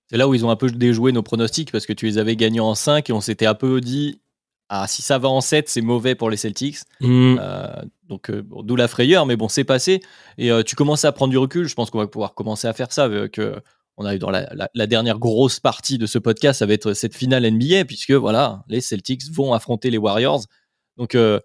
C'est 0.09 0.17
là 0.17 0.27
où 0.27 0.33
ils 0.33 0.45
ont 0.45 0.49
un 0.49 0.55
peu 0.55 0.69
déjoué 0.69 1.11
nos 1.11 1.23
pronostics 1.23 1.71
parce 1.71 1.85
que 1.85 1.93
tu 1.93 2.05
les 2.05 2.17
avais 2.17 2.35
gagnés 2.35 2.61
en 2.61 2.75
5 2.75 3.09
et 3.09 3.13
on 3.13 3.21
s'était 3.21 3.45
un 3.45 3.55
peu 3.55 3.81
dit 3.81 4.21
ah, 4.69 4.85
si 4.87 5.01
ça 5.01 5.17
va 5.17 5.29
en 5.29 5.39
7, 5.39 5.69
c'est 5.69 5.81
mauvais 5.81 6.15
pour 6.15 6.29
les 6.29 6.37
Celtics. 6.37 6.79
Hmm. 6.99 7.37
Euh, 7.39 7.81
donc, 8.09 8.29
euh, 8.29 8.41
bon, 8.41 8.63
d'où 8.63 8.75
la 8.75 8.89
frayeur, 8.89 9.25
mais 9.25 9.37
bon, 9.37 9.47
c'est 9.47 9.63
passé. 9.63 10.01
Et 10.37 10.51
euh, 10.51 10.61
tu 10.61 10.75
commences 10.75 11.05
à 11.05 11.11
prendre 11.13 11.31
du 11.31 11.37
recul. 11.37 11.67
Je 11.67 11.75
pense 11.75 11.89
qu'on 11.89 11.99
va 11.99 12.07
pouvoir 12.07 12.33
commencer 12.33 12.67
à 12.67 12.73
faire 12.73 12.91
ça. 12.91 13.07
On 13.97 14.05
a 14.05 14.15
eu 14.15 14.19
dans 14.19 14.29
la, 14.29 14.87
dernière 14.87 15.17
grosse 15.17 15.59
partie 15.59 15.97
de 15.97 16.05
ce 16.05 16.19
podcast, 16.19 16.59
ça 16.59 16.65
va 16.65 16.73
être 16.73 16.93
cette 16.93 17.15
finale 17.15 17.49
NBA, 17.49 17.85
puisque 17.85 18.11
voilà, 18.11 18.63
les 18.67 18.79
Celtics 18.79 19.23
vont 19.31 19.53
affronter 19.53 19.89
les 19.89 19.97
Warriors. 19.97 20.43
Donc, 20.97 21.15
euh, 21.15 21.39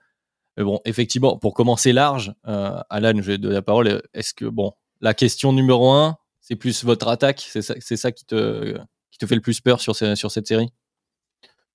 bon, 0.58 0.78
effectivement, 0.84 1.38
pour 1.38 1.54
commencer 1.54 1.92
large, 1.92 2.34
euh, 2.46 2.78
Alan, 2.90 3.14
je 3.16 3.22
vais 3.22 3.36
te 3.38 3.42
donner 3.42 3.54
la 3.54 3.62
parole. 3.62 4.02
Est-ce 4.12 4.34
que, 4.34 4.44
bon, 4.44 4.72
la 5.00 5.14
question 5.14 5.54
numéro 5.54 5.90
un, 5.90 6.18
c'est 6.40 6.56
plus 6.56 6.84
votre 6.84 7.08
attaque 7.08 7.40
C'est 7.40 7.62
ça, 7.62 8.12
qui, 8.12 8.26
te, 8.26 8.78
qui 9.10 9.18
te 9.18 9.26
fait 9.26 9.34
le 9.34 9.40
plus 9.40 9.60
peur 9.62 9.80
sur, 9.80 9.96
sur 9.96 10.30
cette 10.30 10.46
série? 10.46 10.68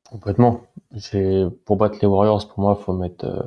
Complètement. 0.03 0.61
Pour 1.65 1.77
battre 1.77 1.97
les 2.01 2.07
Warriors, 2.07 2.47
pour 2.47 2.59
moi, 2.59 2.75
faut 2.75 2.93
mettre 2.93 3.25
euh, 3.25 3.41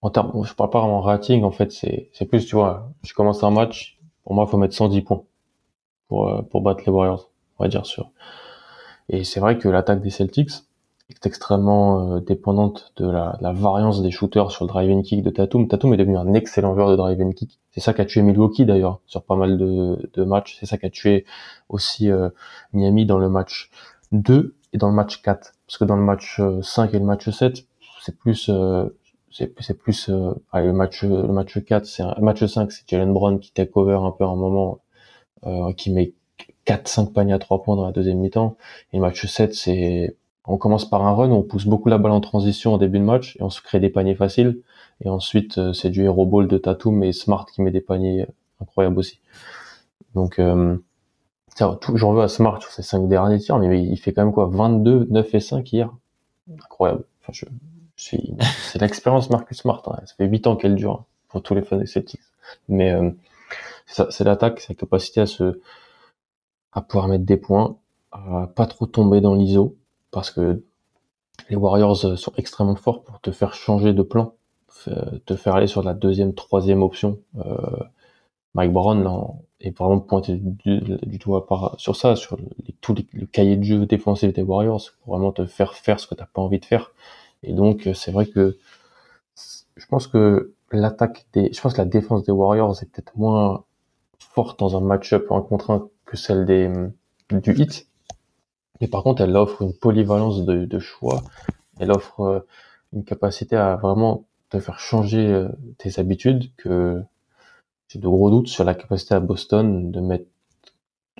en 0.00 0.10
termes. 0.10 0.44
Je 0.44 0.54
parle 0.54 0.70
pas 0.70 0.80
vraiment 0.80 1.00
rating, 1.00 1.42
en 1.42 1.50
fait, 1.50 1.72
c'est 1.72 2.24
plus, 2.26 2.46
tu 2.46 2.54
vois, 2.54 2.92
je 3.02 3.12
commence 3.14 3.42
un 3.42 3.50
match, 3.50 3.98
pour 4.22 4.34
moi, 4.34 4.46
faut 4.46 4.58
mettre 4.58 4.74
110 4.74 5.02
points 5.02 5.24
pour 6.08 6.28
euh, 6.28 6.42
pour 6.42 6.62
battre 6.62 6.82
les 6.86 6.92
Warriors, 6.92 7.30
on 7.58 7.64
va 7.64 7.68
dire 7.68 7.86
sûr. 7.86 8.10
Et 9.08 9.24
c'est 9.24 9.40
vrai 9.40 9.58
que 9.58 9.68
l'attaque 9.68 10.02
des 10.02 10.10
Celtics 10.10 10.50
est 11.10 11.26
extrêmement 11.26 12.16
euh, 12.16 12.20
dépendante 12.20 12.92
de 12.96 13.08
la, 13.08 13.38
la 13.40 13.52
variance 13.52 14.02
des 14.02 14.10
shooters 14.10 14.50
sur 14.50 14.64
le 14.64 14.68
drive 14.68 14.90
and 14.90 15.02
kick 15.02 15.22
de 15.22 15.30
Tatum. 15.30 15.68
Tatum 15.68 15.94
est 15.94 15.96
devenu 15.96 16.18
un 16.18 16.34
excellent 16.34 16.74
joueur 16.74 16.90
de 16.90 16.96
drive 16.96 17.20
and 17.20 17.32
kick. 17.32 17.58
C'est 17.70 17.80
ça 17.80 17.94
qui 17.94 18.02
a 18.02 18.04
tué 18.04 18.22
Milwaukee 18.22 18.66
d'ailleurs 18.66 19.00
sur 19.06 19.22
pas 19.22 19.36
mal 19.36 19.56
de, 19.56 20.10
de 20.12 20.24
matchs. 20.24 20.58
C'est 20.60 20.66
ça 20.66 20.76
qui 20.76 20.86
a 20.86 20.90
tué 20.90 21.24
aussi 21.68 22.10
euh, 22.10 22.28
Miami 22.72 23.06
dans 23.06 23.18
le 23.18 23.30
match 23.30 23.70
2 24.12 24.54
et 24.72 24.78
dans 24.78 24.88
le 24.88 24.94
match 24.94 25.22
4. 25.22 25.54
Parce 25.66 25.78
que 25.78 25.84
dans 25.84 25.96
le 25.96 26.02
match 26.02 26.40
euh, 26.40 26.60
5 26.62 26.92
et 26.92 26.98
le 26.98 27.04
match 27.04 27.28
7, 27.28 27.64
c'est 28.02 28.16
plus 28.16 28.48
euh, 28.48 28.88
c'est 29.30 29.52
c'est 29.60 29.78
plus 29.78 30.08
euh, 30.08 30.34
le 30.54 30.72
match 30.72 31.04
le 31.04 31.28
match 31.28 31.58
4, 31.62 31.86
c'est 31.86 32.02
match 32.20 32.44
5, 32.44 32.72
c'est 32.72 32.88
Jalen 32.88 33.12
Brown 33.12 33.38
qui 33.38 33.52
take 33.52 33.72
over 33.74 33.98
un 34.02 34.12
peu 34.12 34.24
à 34.24 34.28
un 34.28 34.36
moment 34.36 34.72
euh, 34.72 34.87
qui 35.76 35.90
met 35.90 36.12
4 36.64 36.88
5 36.88 37.12
paniers 37.12 37.32
à 37.32 37.38
3 37.38 37.62
points 37.62 37.76
dans 37.76 37.86
la 37.86 37.92
deuxième 37.92 38.18
mi-temps 38.18 38.56
et 38.92 38.96
le 38.96 39.02
match 39.02 39.24
7, 39.26 39.54
c'est 39.54 40.16
on 40.50 40.56
commence 40.56 40.88
par 40.88 41.06
un 41.06 41.12
run, 41.14 41.30
on 41.30 41.42
pousse 41.42 41.66
beaucoup 41.66 41.88
la 41.90 41.98
balle 41.98 42.12
en 42.12 42.20
transition 42.20 42.74
au 42.74 42.78
début 42.78 42.98
de 42.98 43.04
match 43.04 43.36
et 43.36 43.42
on 43.42 43.50
se 43.50 43.60
crée 43.60 43.80
des 43.80 43.90
paniers 43.90 44.14
faciles 44.14 44.60
et 45.04 45.08
ensuite 45.08 45.58
euh, 45.58 45.72
c'est 45.72 45.90
du 45.90 46.04
hero 46.04 46.24
ball 46.26 46.48
de 46.48 46.56
Tatum 46.58 47.02
et 47.04 47.12
Smart 47.12 47.44
qui 47.46 47.60
met 47.62 47.70
des 47.70 47.80
paniers 47.82 48.26
incroyables 48.60 48.98
aussi. 48.98 49.20
Donc 50.14 50.38
euh, 50.38 50.76
j'en 51.94 52.12
veux 52.12 52.22
à 52.22 52.28
Smart 52.28 52.60
sur 52.62 52.70
ses 52.70 52.82
cinq 52.82 53.08
derniers 53.08 53.38
tirs, 53.38 53.58
mais 53.58 53.82
il 53.82 53.96
fait 53.98 54.12
quand 54.12 54.24
même 54.24 54.32
quoi? 54.32 54.46
22, 54.46 55.06
9 55.10 55.34
et 55.34 55.40
5 55.40 55.72
hier. 55.72 55.90
Incroyable. 56.52 57.04
Enfin, 57.20 57.32
je, 57.32 57.44
je 57.96 58.02
suis, 58.04 58.34
c'est 58.62 58.80
l'expérience 58.80 59.28
Marcus 59.30 59.58
Smart. 59.58 59.82
hein. 59.86 60.00
Ça 60.06 60.14
fait 60.16 60.26
8 60.26 60.46
ans 60.46 60.56
qu'elle 60.56 60.76
dure 60.76 60.92
hein, 60.92 61.04
pour 61.28 61.42
tous 61.42 61.54
les 61.54 61.62
fans 61.62 61.76
des 61.76 61.86
Celtics. 61.86 62.20
Mais 62.68 62.92
euh, 62.92 63.10
c'est 63.86 64.24
l'attaque, 64.24 64.66
la 64.68 64.74
capacité 64.74 65.20
à 65.22 65.26
se, 65.26 65.60
à 66.72 66.82
pouvoir 66.82 67.08
mettre 67.08 67.24
des 67.24 67.36
points, 67.36 67.76
à 68.12 68.48
pas 68.54 68.66
trop 68.66 68.86
tomber 68.86 69.20
dans 69.20 69.34
l'ISO, 69.34 69.76
parce 70.10 70.30
que 70.30 70.62
les 71.50 71.56
Warriors 71.56 72.04
euh, 72.06 72.16
sont 72.16 72.32
extrêmement 72.36 72.76
forts 72.76 73.04
pour 73.04 73.20
te 73.20 73.32
faire 73.32 73.54
changer 73.54 73.92
de 73.94 74.02
plan, 74.02 74.34
f- 74.70 75.20
te 75.26 75.36
faire 75.36 75.56
aller 75.56 75.68
sur 75.68 75.82
la 75.82 75.94
deuxième, 75.94 76.34
troisième 76.34 76.82
option. 76.82 77.20
Euh, 77.38 77.56
Mike 78.54 78.72
Brown 78.72 79.02
là, 79.04 79.26
est 79.60 79.76
vraiment 79.76 80.00
pointé 80.00 80.36
du, 80.36 80.80
du 80.80 81.18
doigt 81.18 81.46
sur 81.78 81.96
ça, 81.96 82.16
sur 82.16 82.36
les, 82.38 82.74
tout 82.80 82.94
les- 82.94 83.06
le 83.14 83.26
cahier 83.26 83.56
de 83.56 83.64
jeu 83.64 83.86
défensif 83.86 84.32
des 84.32 84.42
Warriors, 84.42 84.82
pour 85.04 85.14
vraiment 85.16 85.32
te 85.32 85.46
faire 85.46 85.74
faire 85.74 86.00
ce 86.00 86.06
que 86.08 86.14
t'as 86.16 86.26
pas 86.26 86.42
envie 86.42 86.60
de 86.60 86.66
faire. 86.66 86.92
Et 87.44 87.52
donc, 87.54 87.86
euh, 87.86 87.94
c'est 87.94 88.12
vrai 88.12 88.26
que 88.26 88.58
je 89.76 89.86
pense 89.86 90.06
que 90.06 90.52
l'attaque 90.70 91.26
des, 91.32 91.52
je 91.52 91.60
pense 91.60 91.72
que 91.72 91.78
la 91.78 91.84
défense 91.86 92.24
des 92.24 92.32
Warriors 92.32 92.82
est 92.82 92.86
peut-être 92.86 93.16
moins 93.16 93.64
forte 94.18 94.58
dans 94.58 94.76
un 94.76 94.80
match-up 94.80 95.30
en 95.30 95.42
contre 95.42 95.70
un 95.70 95.88
que 96.04 96.16
celle 96.16 96.44
des, 96.44 96.70
du 97.30 97.52
hit. 97.54 97.88
Mais 98.80 98.86
par 98.86 99.02
contre, 99.02 99.22
elle 99.22 99.36
offre 99.36 99.62
une 99.62 99.74
polyvalence 99.74 100.44
de, 100.44 100.64
de 100.64 100.78
choix. 100.78 101.22
Elle 101.78 101.90
offre 101.90 102.20
euh, 102.20 102.40
une 102.92 103.04
capacité 103.04 103.56
à 103.56 103.76
vraiment 103.76 104.26
te 104.50 104.60
faire 104.60 104.78
changer 104.78 105.26
euh, 105.26 105.48
tes 105.78 105.98
habitudes 105.98 106.54
que 106.56 107.02
j'ai 107.88 107.98
de 107.98 108.06
gros 108.06 108.30
doutes 108.30 108.48
sur 108.48 108.64
la 108.64 108.74
capacité 108.74 109.14
à 109.14 109.20
Boston 109.20 109.90
de 109.90 110.00
mettre 110.00 110.26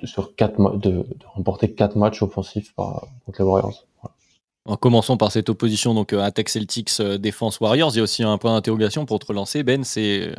sur 0.03 0.35
quatre 0.35 0.77
de, 0.77 0.89
de 0.89 1.25
remporter 1.25 1.73
quatre 1.73 1.97
matchs 1.97 2.21
offensifs 2.21 2.73
par, 2.75 3.07
contre 3.25 3.41
les 3.41 3.45
Warriors. 3.45 3.85
En 4.65 4.75
commençant 4.77 5.17
par 5.17 5.31
cette 5.31 5.49
opposition, 5.49 5.93
donc 5.93 6.13
euh, 6.13 6.19
attaque 6.21 6.49
Celtics, 6.49 6.91
euh, 6.99 7.17
défense 7.17 7.59
Warriors, 7.59 7.91
il 7.93 7.97
y 7.97 7.99
a 7.99 8.03
aussi 8.03 8.23
un 8.23 8.37
point 8.37 8.53
d'interrogation 8.53 9.05
pour 9.05 9.17
te 9.19 9.25
relancer. 9.25 9.63
Ben, 9.63 9.83
c'est 9.83 10.31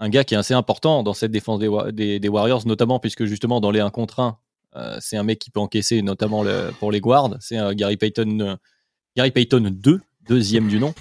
un 0.00 0.08
gars 0.08 0.24
qui 0.24 0.34
est 0.34 0.36
assez 0.36 0.54
important 0.54 1.02
dans 1.02 1.14
cette 1.14 1.30
défense 1.30 1.60
des, 1.60 1.68
Wa- 1.68 1.92
des- 1.92 2.18
des 2.20 2.28
Warriors, 2.28 2.66
notamment 2.66 2.98
puisque 2.98 3.24
justement 3.24 3.60
dans 3.60 3.70
les 3.70 3.80
1 3.80 3.90
contre 3.90 4.20
1, 4.20 4.38
euh, 4.76 4.98
c'est 5.00 5.16
un 5.16 5.22
mec 5.22 5.38
qui 5.38 5.50
peut 5.50 5.60
encaisser, 5.60 6.02
notamment 6.02 6.44
pour 6.80 6.90
les 6.92 7.00
guards. 7.00 7.30
C'est 7.40 7.58
euh, 7.58 7.72
Gary 7.74 7.96
Payton, 7.96 8.40
euh, 8.40 8.56
Gary 9.16 9.30
Payton 9.30 9.70
2, 9.72 10.00
deuxième 10.28 10.68
du 10.68 10.78
nom. 10.80 10.92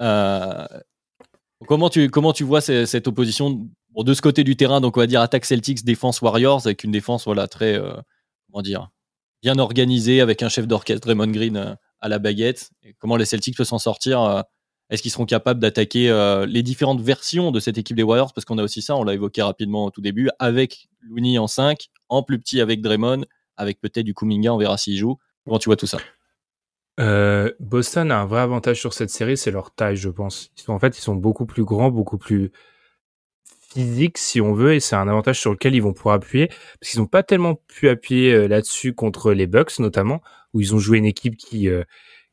Euh, 0.00 0.66
comment, 1.68 1.90
tu, 1.90 2.08
comment 2.10 2.32
tu 2.32 2.44
vois 2.44 2.62
ce- 2.62 2.86
cette 2.86 3.06
opposition 3.06 3.68
de 3.94 4.14
ce 4.14 4.22
côté 4.22 4.42
du 4.42 4.56
terrain, 4.56 4.80
donc 4.80 4.96
on 4.96 5.00
va 5.00 5.06
dire 5.06 5.20
attaque 5.20 5.44
Celtics, 5.44 5.84
défense 5.84 6.22
Warriors, 6.22 6.62
avec 6.64 6.82
une 6.82 6.92
défense 6.92 7.24
voilà, 7.26 7.46
très, 7.46 7.74
euh, 7.78 7.92
comment 8.50 8.62
dire, 8.62 8.88
bien 9.42 9.58
organisée, 9.58 10.20
avec 10.22 10.42
un 10.42 10.48
chef 10.48 10.66
d'orchestre, 10.66 11.06
Draymond 11.06 11.30
Green, 11.30 11.56
euh, 11.56 11.74
à 12.00 12.08
la 12.08 12.18
baguette. 12.18 12.70
Et 12.82 12.94
comment 12.98 13.16
les 13.16 13.24
Celtics 13.24 13.56
peuvent 13.56 13.66
s'en 13.66 13.78
sortir 13.78 14.22
euh, 14.22 14.42
Est-ce 14.90 15.02
qu'ils 15.02 15.10
seront 15.10 15.26
capables 15.26 15.60
d'attaquer 15.60 16.10
euh, 16.10 16.46
les 16.46 16.62
différentes 16.62 17.00
versions 17.00 17.50
de 17.50 17.60
cette 17.60 17.78
équipe 17.78 17.96
des 17.96 18.02
Warriors? 18.02 18.32
Parce 18.32 18.44
qu'on 18.44 18.58
a 18.58 18.62
aussi 18.62 18.82
ça, 18.82 18.96
on 18.96 19.04
l'a 19.04 19.14
évoqué 19.14 19.42
rapidement 19.42 19.86
au 19.86 19.90
tout 19.90 20.00
début, 20.00 20.30
avec 20.38 20.88
Looney 21.02 21.38
en 21.38 21.46
5, 21.46 21.88
en 22.08 22.22
plus 22.22 22.38
petit 22.38 22.60
avec 22.60 22.80
Draymond, 22.80 23.24
avec 23.56 23.80
peut-être 23.80 24.04
du 24.04 24.14
Kuminga, 24.14 24.52
on 24.52 24.58
verra 24.58 24.78
s'il 24.78 24.96
joue. 24.96 25.18
Comment 25.44 25.58
tu 25.58 25.68
vois 25.68 25.76
tout 25.76 25.86
ça? 25.86 25.98
Euh, 26.98 27.50
Boston 27.60 28.10
a 28.10 28.20
un 28.20 28.26
vrai 28.26 28.40
avantage 28.40 28.78
sur 28.78 28.92
cette 28.92 29.10
série, 29.10 29.36
c'est 29.36 29.50
leur 29.50 29.74
taille, 29.74 29.96
je 29.96 30.10
pense. 30.10 30.52
En 30.68 30.78
fait, 30.78 30.98
ils 30.98 31.00
sont 31.00 31.14
beaucoup 31.14 31.46
plus 31.46 31.64
grands, 31.64 31.90
beaucoup 31.90 32.18
plus 32.18 32.52
physiques, 33.72 34.18
si 34.18 34.40
on 34.40 34.52
veut, 34.52 34.74
et 34.74 34.80
c'est 34.80 34.96
un 34.96 35.08
avantage 35.08 35.38
sur 35.40 35.50
lequel 35.52 35.74
ils 35.74 35.82
vont 35.82 35.92
pouvoir 35.92 36.16
appuyer, 36.16 36.48
parce 36.80 36.90
qu'ils 36.90 37.00
n'ont 37.00 37.06
pas 37.06 37.22
tellement 37.22 37.54
pu 37.68 37.88
appuyer 37.88 38.32
euh, 38.32 38.48
là-dessus 38.48 38.94
contre 38.94 39.32
les 39.32 39.46
Bucks, 39.46 39.78
notamment, 39.78 40.20
où 40.54 40.60
ils 40.60 40.74
ont 40.74 40.78
joué 40.78 40.98
une 40.98 41.04
équipe 41.06 41.36
qui 41.36 41.68
euh, 41.68 41.84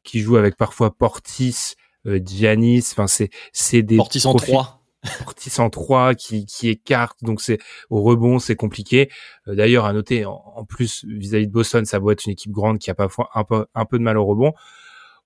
qui 0.03 0.19
joue 0.19 0.38
avec 0.38 0.55
parfois 0.55 0.95
Portis, 0.95 1.75
euh, 2.05 2.19
Giannis, 2.23 2.83
enfin 2.91 3.07
c'est 3.07 3.29
c'est 3.53 3.81
des 3.83 3.97
Portis 3.97 4.25
en 4.25 4.33
profils- 4.33 4.53
3. 4.53 4.73
Portis 5.23 5.61
en 5.61 5.69
3 5.69 6.15
qui, 6.15 6.45
qui 6.45 6.69
écarte, 6.69 7.17
donc 7.23 7.39
c'est 7.41 7.59
au 7.89 8.01
rebond, 8.01 8.39
c'est 8.39 8.55
compliqué. 8.55 9.09
Euh, 9.47 9.55
D'ailleurs, 9.55 9.85
à 9.85 9.93
noter, 9.93 10.25
en, 10.25 10.41
en 10.55 10.65
plus, 10.65 11.05
vis-à-vis 11.07 11.47
de 11.47 11.51
Boston, 11.51 11.85
ça 11.85 11.99
doit 11.99 12.13
être 12.13 12.25
une 12.25 12.31
équipe 12.31 12.51
grande 12.51 12.79
qui 12.79 12.89
a 12.89 12.95
parfois 12.95 13.29
un 13.35 13.43
peu, 13.43 13.65
un 13.75 13.85
peu 13.85 13.99
de 13.99 14.03
mal 14.03 14.17
au 14.17 14.25
rebond. 14.25 14.53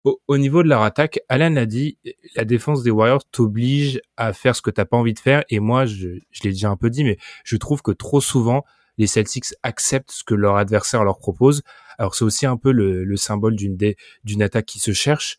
Au, 0.04 0.20
au 0.28 0.38
niveau 0.38 0.64
de 0.64 0.68
leur 0.68 0.82
attaque, 0.82 1.20
Alan 1.30 1.50
l'a 1.50 1.66
dit, 1.66 1.98
la 2.36 2.44
défense 2.44 2.82
des 2.82 2.90
Warriors 2.90 3.24
t'oblige 3.32 4.02
à 4.18 4.34
faire 4.34 4.56
ce 4.56 4.62
que 4.62 4.72
t'as 4.72 4.86
pas 4.86 4.98
envie 4.98 5.14
de 5.14 5.20
faire. 5.20 5.44
Et 5.50 5.60
moi, 5.60 5.86
je, 5.86 6.08
l'ai 6.44 6.52
déjà 6.52 6.70
un 6.70 6.78
peu 6.78 6.90
dit, 6.90 7.04
mais 7.04 7.18
je 7.44 7.56
trouve 7.58 7.82
que 7.82 7.92
trop 7.92 8.20
souvent, 8.20 8.64
les 8.98 9.08
Celtics 9.08 9.54
acceptent 9.64 10.12
ce 10.12 10.24
que 10.24 10.34
leur 10.34 10.58
adversaire 10.58 11.04
leur 11.04 11.20
propose. 11.20 11.62
Alors 11.98 12.16
c'est 12.16 12.26
aussi 12.26 12.46
un 12.46 12.58
peu 12.58 12.72
le, 12.72 13.04
le 13.04 13.16
symbole 13.16 13.56
d'une 13.56 13.78
d'une 14.24 14.42
attaque 14.42 14.66
qui 14.66 14.80
se 14.80 14.92
cherche. 14.92 15.38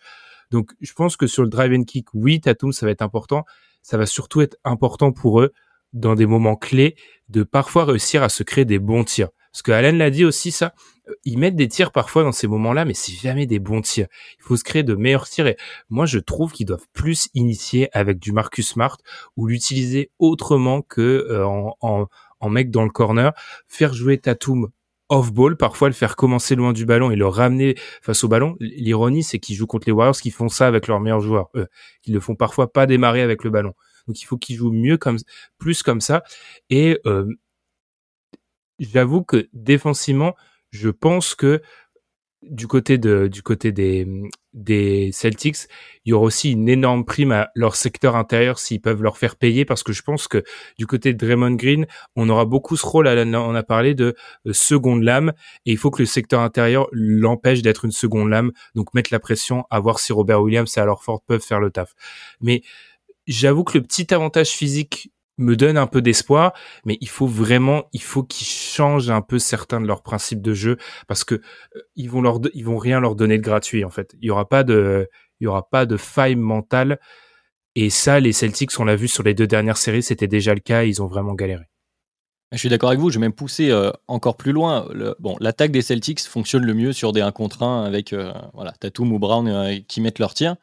Donc 0.51 0.73
je 0.81 0.93
pense 0.93 1.17
que 1.17 1.27
sur 1.27 1.43
le 1.43 1.49
drive 1.49 1.73
and 1.73 1.85
kick, 1.85 2.07
oui, 2.15 2.41
Tatum, 2.41 2.73
ça 2.73 2.87
va 2.87 2.93
être 2.93 3.03
important. 3.03 3.45
Ça 3.83 3.99
va 3.99 4.07
surtout 4.07 4.43
être 4.43 4.57
important 4.65 5.13
pour 5.13 5.41
eux 5.41 5.53
dans 5.93 6.15
des 6.15 6.27
moments 6.27 6.57
clés 6.57 6.97
de 7.29 7.43
parfois 7.43 7.85
réussir 7.85 8.23
à 8.23 8.29
se 8.29 8.43
créer 8.43 8.65
des 8.65 8.79
bons 8.79 9.05
tirs. 9.05 9.31
Parce 9.53 9.63
que 9.63 9.73
Alan 9.73 9.97
l'a 9.97 10.11
dit 10.11 10.25
aussi 10.25 10.51
ça, 10.51 10.75
euh, 11.09 11.15
ils 11.25 11.39
mettent 11.39 11.57
des 11.57 11.69
tirs 11.69 11.93
parfois 11.93 12.23
dans 12.23 12.33
ces 12.33 12.47
moments-là, 12.47 12.85
mais 12.85 12.95
c'est 12.95 13.13
jamais 13.13 13.47
des 13.47 13.59
bons 13.59 13.83
tirs. 13.83 14.07
Il 14.39 14.43
faut 14.43 14.57
se 14.57 14.65
créer 14.65 14.83
de 14.83 14.95
meilleurs 14.95 15.29
tirs 15.29 15.47
et 15.47 15.57
moi 15.91 16.07
je 16.07 16.19
trouve 16.19 16.53
qu'ils 16.53 16.67
doivent 16.67 16.87
plus 16.93 17.29
initier 17.35 17.89
avec 17.93 18.19
du 18.19 18.33
Marcus 18.33 18.69
Smart 18.69 18.97
ou 19.37 19.47
l'utiliser 19.47 20.11
autrement 20.19 20.83
que 20.83 21.27
euh, 21.31 21.47
en, 21.81 22.49
mec 22.49 22.71
dans 22.71 22.85
le 22.85 22.91
corner, 22.91 23.33
faire 23.69 23.93
jouer 23.95 24.19
Tatum 24.19 24.69
off-ball, 25.09 25.57
parfois 25.57 25.89
le 25.89 25.95
faire 25.95 26.17
commencer 26.17 26.55
loin 26.55 26.73
du 26.73 26.87
ballon 26.87 27.11
et 27.11 27.17
le 27.17 27.27
ramener 27.27 27.77
face 28.01 28.25
au 28.25 28.29
ballon. 28.29 28.57
L'ironie, 28.61 29.23
c'est 29.23 29.39
qu'ils 29.39 29.57
jouent 29.57 29.67
contre 29.67 29.87
les 29.87 29.93
Warriors 29.93 30.17
qui 30.17 30.31
font 30.31 30.49
ça 30.49 30.67
avec 30.67 30.87
leurs 30.87 31.01
meilleurs 31.01 31.21
joueurs. 31.21 31.51
Eux, 31.55 31.69
qui 32.03 32.13
le 32.13 32.21
font 32.21 32.35
parfois 32.35 32.73
pas 32.73 32.87
démarrer 32.87 33.21
avec 33.21 33.45
le 33.45 33.51
ballon. 33.51 33.75
Donc 34.07 34.21
il 34.21 34.25
faut 34.25 34.37
qu'ils 34.37 34.57
jouent 34.57 34.73
mieux 34.73 34.97
comme, 34.97 35.19
plus 35.59 35.83
comme 35.83 36.01
ça. 36.01 36.23
Et 36.71 36.99
euh, 37.07 37.27
j'avoue 38.83 39.23
que 39.23 39.49
défensivement, 39.53 40.35
je 40.71 40.91
pense 40.91 41.35
que 41.35 41.61
du 42.43 42.67
côté 42.67 42.99
de 42.99 43.29
du 43.29 43.43
côté 43.43 43.71
des 43.71 44.07
des 44.53 45.11
Celtics, 45.13 45.69
il 46.05 46.11
y 46.11 46.13
aura 46.13 46.25
aussi 46.25 46.53
une 46.53 46.69
énorme 46.69 47.05
prime 47.05 47.33
à 47.33 47.51
leur 47.55 47.77
secteur 47.77 48.17
intérieur 48.17 48.59
s'ils 48.59 48.81
peuvent 48.81 49.03
leur 49.03 49.17
faire 49.17 49.37
payer 49.37 49.65
parce 49.65 49.83
que 49.83 49.93
je 49.93 50.03
pense 50.03 50.29
que 50.29 50.43
du 50.77 50.87
côté 50.87 51.15
de 51.15 51.25
Draymond 51.25 51.55
Green, 51.55 51.87
on 52.17 52.29
aura 52.29 52.45
beaucoup 52.45 52.77
ce 52.77 52.85
rôle. 52.85 53.07
On 53.07 53.55
a 53.55 53.63
parlé 53.63 53.95
de 53.95 54.15
euh, 54.47 54.53
seconde 54.53 55.03
lame 55.05 55.33
et 55.65 55.73
il 55.73 55.79
faut 55.79 55.91
que 55.91 56.03
le 56.03 56.07
secteur 56.07 56.41
intérieur 56.41 56.89
l'empêche 56.93 57.63
d'être 57.63 57.85
une 57.85 57.93
seconde 57.93 58.29
lame. 58.29 58.53
Donc 58.75 58.93
mettre 58.93 59.11
la 59.13 59.21
pression 59.21 59.65
à 59.71 59.79
voir 59.81 60.01
si 60.01 60.13
Robert 60.13 60.43
Williams 60.43 60.77
et 60.77 60.81
alors 60.81 61.03
Ford 61.03 61.23
peuvent 61.27 61.41
faire 61.43 61.61
le 61.61 61.71
taf. 61.71 61.95
Mais 62.41 62.63
j'avoue 63.27 63.65
que 63.65 63.79
le 63.79 63.85
petit 63.85 64.13
avantage 64.13 64.51
physique 64.51 65.13
me 65.43 65.57
donne 65.57 65.77
un 65.77 65.87
peu 65.87 66.03
d'espoir, 66.03 66.53
mais 66.85 66.99
il 67.01 67.09
faut 67.09 67.27
vraiment, 67.27 67.85
qu'ils 67.93 68.47
changent 68.47 69.11
un 69.11 69.23
peu 69.23 69.39
certains 69.39 69.81
de 69.81 69.87
leurs 69.87 70.03
principes 70.03 70.43
de 70.43 70.55
jeu 70.55 70.77
parce 71.09 71.25
que 71.25 71.37
euh, 71.37 71.81
ils 71.97 72.11
vont 72.11 72.79
rien 72.79 73.01
leur 73.01 73.15
donner 73.15 73.39
de 73.39 73.43
gratuit 73.43 73.85
en 73.85 73.91
fait. 73.91 74.15
Il 74.21 74.27
y 74.27 74.31
aura 74.31 74.49
pas 74.49 74.65
de, 74.65 75.09
faille 75.97 76.37
mentale. 76.37 76.99
Et 77.75 77.89
ça, 77.89 78.21
les 78.21 78.33
Celtics, 78.33 78.79
on 78.79 78.85
l'a 78.85 78.97
vu 78.97 79.09
sur 79.09 79.23
les 79.23 79.35
deux 79.35 79.47
dernières 79.47 79.79
séries, 79.79 80.03
c'était 80.03 80.29
déjà 80.29 80.53
le 80.55 80.61
cas. 80.61 80.85
Ils 80.85 81.03
ont 81.03 81.07
vraiment 81.07 81.35
galéré. 81.35 81.65
Je 82.53 82.59
suis 82.59 82.69
d'accord 82.69 82.91
avec 82.91 83.01
vous. 83.01 83.09
Je 83.09 83.15
vais 83.15 83.23
même 83.23 83.33
pousser 83.33 83.71
euh, 83.71 83.91
encore 84.09 84.37
plus 84.37 84.53
loin. 84.53 84.87
bon, 85.21 85.37
l'attaque 85.41 85.73
des 85.73 85.81
Celtics 85.81 86.21
fonctionne 86.21 86.67
le 86.67 86.75
mieux 86.75 86.93
sur 86.93 87.13
des 87.13 87.23
1 87.23 87.33
contre 87.33 87.63
1 87.63 87.85
avec 87.85 88.13
euh, 88.13 88.31
voilà, 88.53 88.73
Tatum 88.73 89.11
ou 89.13 89.19
Brown 89.19 89.81
qui 89.89 90.03
mettent 90.03 90.19
leur 90.19 90.35
tir. 90.35 90.57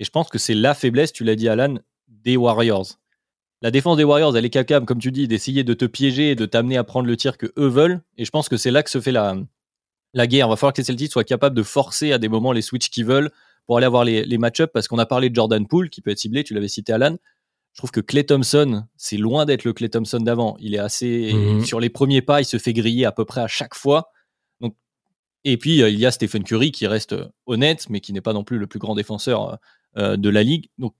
Et 0.00 0.04
je 0.04 0.10
pense 0.10 0.28
que 0.28 0.38
c'est 0.38 0.54
la 0.54 0.74
faiblesse, 0.74 1.12
tu 1.12 1.22
l'as 1.22 1.36
dit 1.36 1.48
Alan, 1.48 1.76
des 2.08 2.36
Warriors 2.36 2.98
la 3.64 3.70
défense 3.70 3.96
des 3.96 4.04
Warriors, 4.04 4.36
elle 4.36 4.44
est 4.44 4.50
capable, 4.50 4.84
comme 4.84 4.98
tu 4.98 5.10
dis, 5.10 5.26
d'essayer 5.26 5.64
de 5.64 5.72
te 5.72 5.86
piéger 5.86 6.32
et 6.32 6.34
de 6.34 6.44
t'amener 6.44 6.76
à 6.76 6.84
prendre 6.84 7.06
le 7.06 7.16
tir 7.16 7.38
que 7.38 7.46
eux 7.56 7.66
veulent. 7.66 8.02
Et 8.18 8.26
je 8.26 8.30
pense 8.30 8.50
que 8.50 8.58
c'est 8.58 8.70
là 8.70 8.82
que 8.82 8.90
se 8.90 9.00
fait 9.00 9.10
la, 9.10 9.38
la 10.12 10.26
guerre. 10.26 10.48
Il 10.48 10.50
va 10.50 10.56
falloir 10.56 10.74
que 10.74 10.82
les 10.82 10.84
Celtics 10.84 11.10
soient 11.10 11.24
capables 11.24 11.56
de 11.56 11.62
forcer 11.62 12.12
à 12.12 12.18
des 12.18 12.28
moments 12.28 12.52
les 12.52 12.60
switches 12.60 12.90
qu'ils 12.90 13.06
veulent 13.06 13.30
pour 13.64 13.78
aller 13.78 13.86
avoir 13.86 14.04
les, 14.04 14.22
les 14.26 14.36
match-ups. 14.36 14.70
Parce 14.74 14.86
qu'on 14.86 14.98
a 14.98 15.06
parlé 15.06 15.30
de 15.30 15.34
Jordan 15.34 15.66
Poole, 15.66 15.88
qui 15.88 16.02
peut 16.02 16.10
être 16.10 16.18
ciblé, 16.18 16.44
tu 16.44 16.52
l'avais 16.52 16.68
cité 16.68 16.92
Alan. 16.92 17.16
Je 17.72 17.78
trouve 17.78 17.90
que 17.90 18.00
Clay 18.00 18.24
Thompson, 18.24 18.84
c'est 18.98 19.16
loin 19.16 19.46
d'être 19.46 19.64
le 19.64 19.72
Clay 19.72 19.88
Thompson 19.88 20.18
d'avant. 20.18 20.58
Il 20.60 20.74
est 20.74 20.78
assez. 20.78 21.32
Mhm. 21.32 21.64
Sur 21.64 21.80
les 21.80 21.88
premiers 21.88 22.20
pas, 22.20 22.42
il 22.42 22.44
se 22.44 22.58
fait 22.58 22.74
griller 22.74 23.06
à 23.06 23.12
peu 23.12 23.24
près 23.24 23.40
à 23.40 23.48
chaque 23.48 23.74
fois. 23.74 24.10
Donc, 24.60 24.76
et 25.44 25.56
puis, 25.56 25.82
euh, 25.82 25.88
il 25.88 25.98
y 25.98 26.04
a 26.04 26.10
Stephen 26.10 26.44
Curry 26.44 26.70
qui 26.70 26.86
reste 26.86 27.16
honnête, 27.46 27.86
mais 27.88 28.02
qui 28.02 28.12
n'est 28.12 28.20
pas 28.20 28.34
non 28.34 28.44
plus 28.44 28.58
le 28.58 28.66
plus 28.66 28.78
grand 28.78 28.94
défenseur 28.94 29.56
euh, 29.96 30.18
de 30.18 30.28
la 30.28 30.42
ligue. 30.42 30.68
Donc, 30.76 30.94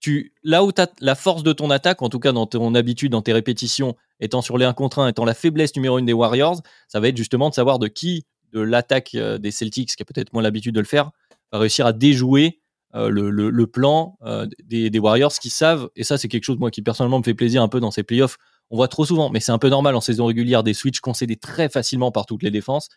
tu, 0.00 0.32
là 0.44 0.64
où 0.64 0.70
la 1.00 1.14
force 1.14 1.42
de 1.42 1.52
ton 1.52 1.70
attaque, 1.70 2.02
en 2.02 2.08
tout 2.08 2.20
cas 2.20 2.32
dans 2.32 2.46
ton 2.46 2.74
habitude, 2.74 3.12
dans 3.12 3.22
tes 3.22 3.32
répétitions, 3.32 3.96
étant 4.20 4.42
sur 4.42 4.58
les 4.58 4.64
1 4.64 4.72
contre 4.72 5.00
1, 5.00 5.08
étant 5.08 5.24
la 5.24 5.34
faiblesse 5.34 5.74
numéro 5.74 5.96
1 5.96 6.02
des 6.02 6.12
Warriors, 6.12 6.62
ça 6.88 7.00
va 7.00 7.08
être 7.08 7.16
justement 7.16 7.48
de 7.50 7.54
savoir 7.54 7.78
de 7.78 7.88
qui 7.88 8.26
de 8.52 8.60
l'attaque 8.60 9.14
euh, 9.14 9.38
des 9.38 9.50
Celtics, 9.50 9.94
qui 9.94 10.02
a 10.02 10.06
peut-être 10.06 10.32
moins 10.32 10.42
l'habitude 10.42 10.74
de 10.74 10.80
le 10.80 10.86
faire, 10.86 11.10
va 11.52 11.58
réussir 11.58 11.86
à 11.86 11.92
déjouer 11.92 12.60
euh, 12.94 13.10
le, 13.10 13.66
plan 13.66 14.16
euh, 14.24 14.46
des, 14.64 14.98
Warriors 14.98 15.32
qui 15.32 15.50
savent, 15.50 15.90
et 15.94 16.04
ça 16.04 16.16
c'est 16.16 16.28
quelque 16.28 16.44
chose 16.44 16.58
moi 16.58 16.70
qui 16.70 16.80
personnellement 16.80 17.18
me 17.18 17.24
fait 17.24 17.34
plaisir 17.34 17.62
un 17.62 17.68
peu 17.68 17.80
dans 17.80 17.90
ces 17.90 18.02
playoffs, 18.02 18.38
on 18.70 18.76
voit 18.76 18.88
trop 18.88 19.04
souvent, 19.04 19.30
mais 19.30 19.40
c'est 19.40 19.52
un 19.52 19.58
peu 19.58 19.68
normal 19.68 19.94
en 19.94 20.00
saison 20.00 20.26
régulière, 20.26 20.62
des 20.62 20.74
switches 20.74 21.00
concédés 21.00 21.36
très 21.36 21.68
facilement 21.68 22.12
par 22.12 22.26
toutes 22.26 22.42
les 22.42 22.50
défenses. 22.50 22.88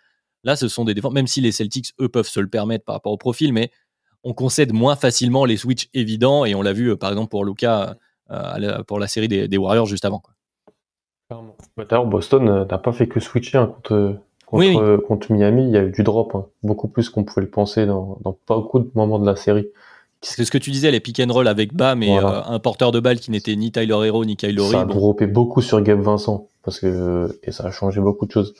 Là, 0.44 0.56
ce 0.56 0.68
sont 0.68 0.86
des 0.86 0.94
défenses, 0.94 1.14
même 1.14 1.28
si 1.28 1.40
les 1.40 1.52
Celtics, 1.52 1.94
eux, 2.00 2.10
peuvent 2.10 2.28
se 2.28 2.40
le 2.40 2.48
permettre 2.48 2.84
par 2.84 2.96
rapport 2.96 3.12
au 3.12 3.18
profil, 3.18 3.54
mais 3.54 3.72
on 4.24 4.34
concède 4.34 4.74
moins 4.74 4.96
facilement 4.96 5.46
les 5.46 5.58
switches 5.58 5.90
évidents 5.94 6.46
et 6.46 6.56
on 6.56 6.62
l'a 6.62 6.74
vu 6.74 6.92
euh, 6.92 6.96
par 6.96 7.10
exemple 7.10 7.30
pour 7.30 7.46
Luca 7.46 7.96
euh, 8.32 8.84
pour 8.84 9.00
la 9.00 9.08
série 9.08 9.28
des, 9.28 9.58
Warriors 9.58 9.88
juste 9.88 10.06
avant. 10.06 10.22
D'ailleurs, 11.78 12.06
Boston 12.06 12.48
euh, 12.48 12.66
n'a 12.66 12.78
pas 12.78 12.94
fait 12.94 13.08
que 13.08 13.20
switcher 13.20 13.58
hein, 13.58 13.74
contre, 14.46 15.02
contre, 15.08 15.32
Miami. 15.32 15.66
Il 15.66 15.72
y 15.72 15.78
a 15.78 15.84
eu 15.84 15.92
du 15.92 16.04
drop, 16.04 16.36
hein. 16.36 16.46
beaucoup 16.64 16.88
plus 16.88 17.10
qu'on 17.10 17.24
pouvait 17.24 17.42
le 17.42 17.50
penser 17.50 17.86
dans, 17.86 18.20
pas 18.46 18.56
beaucoup 18.56 18.80
de 18.80 18.90
moments 18.96 19.20
de 19.20 19.26
la 19.26 19.36
série. 19.36 19.68
C'est 20.22 20.46
ce 20.46 20.52
que 20.52 20.58
tu 20.58 20.70
disais, 20.70 20.92
les 20.92 21.00
pick 21.00 21.20
and 21.20 21.34
roll 21.34 21.48
avec 21.48 21.74
Bam 21.74 22.04
et 22.04 22.16
un 22.16 22.60
porteur 22.60 22.92
de 22.92 23.00
balle 23.00 23.20
qui 23.20 23.32
n'était 23.32 23.56
ni 23.56 23.72
Tyler 23.72 24.06
Hero 24.06 24.24
ni 24.24 24.36
Kyle 24.36 24.56
Lowry. 24.56 24.72
Ça 24.72 24.82
a 24.82 24.86
droppé 24.86 25.26
beaucoup 25.26 25.62
sur 25.62 25.82
Gabe 25.82 26.02
Vincent 26.02 26.48
parce 26.64 26.80
que 26.80 27.40
et 27.44 27.52
ça 27.52 27.66
a 27.66 27.72
changé 27.72 28.02
beaucoup 28.02 28.28
de 28.28 28.32
choses. 28.32 28.54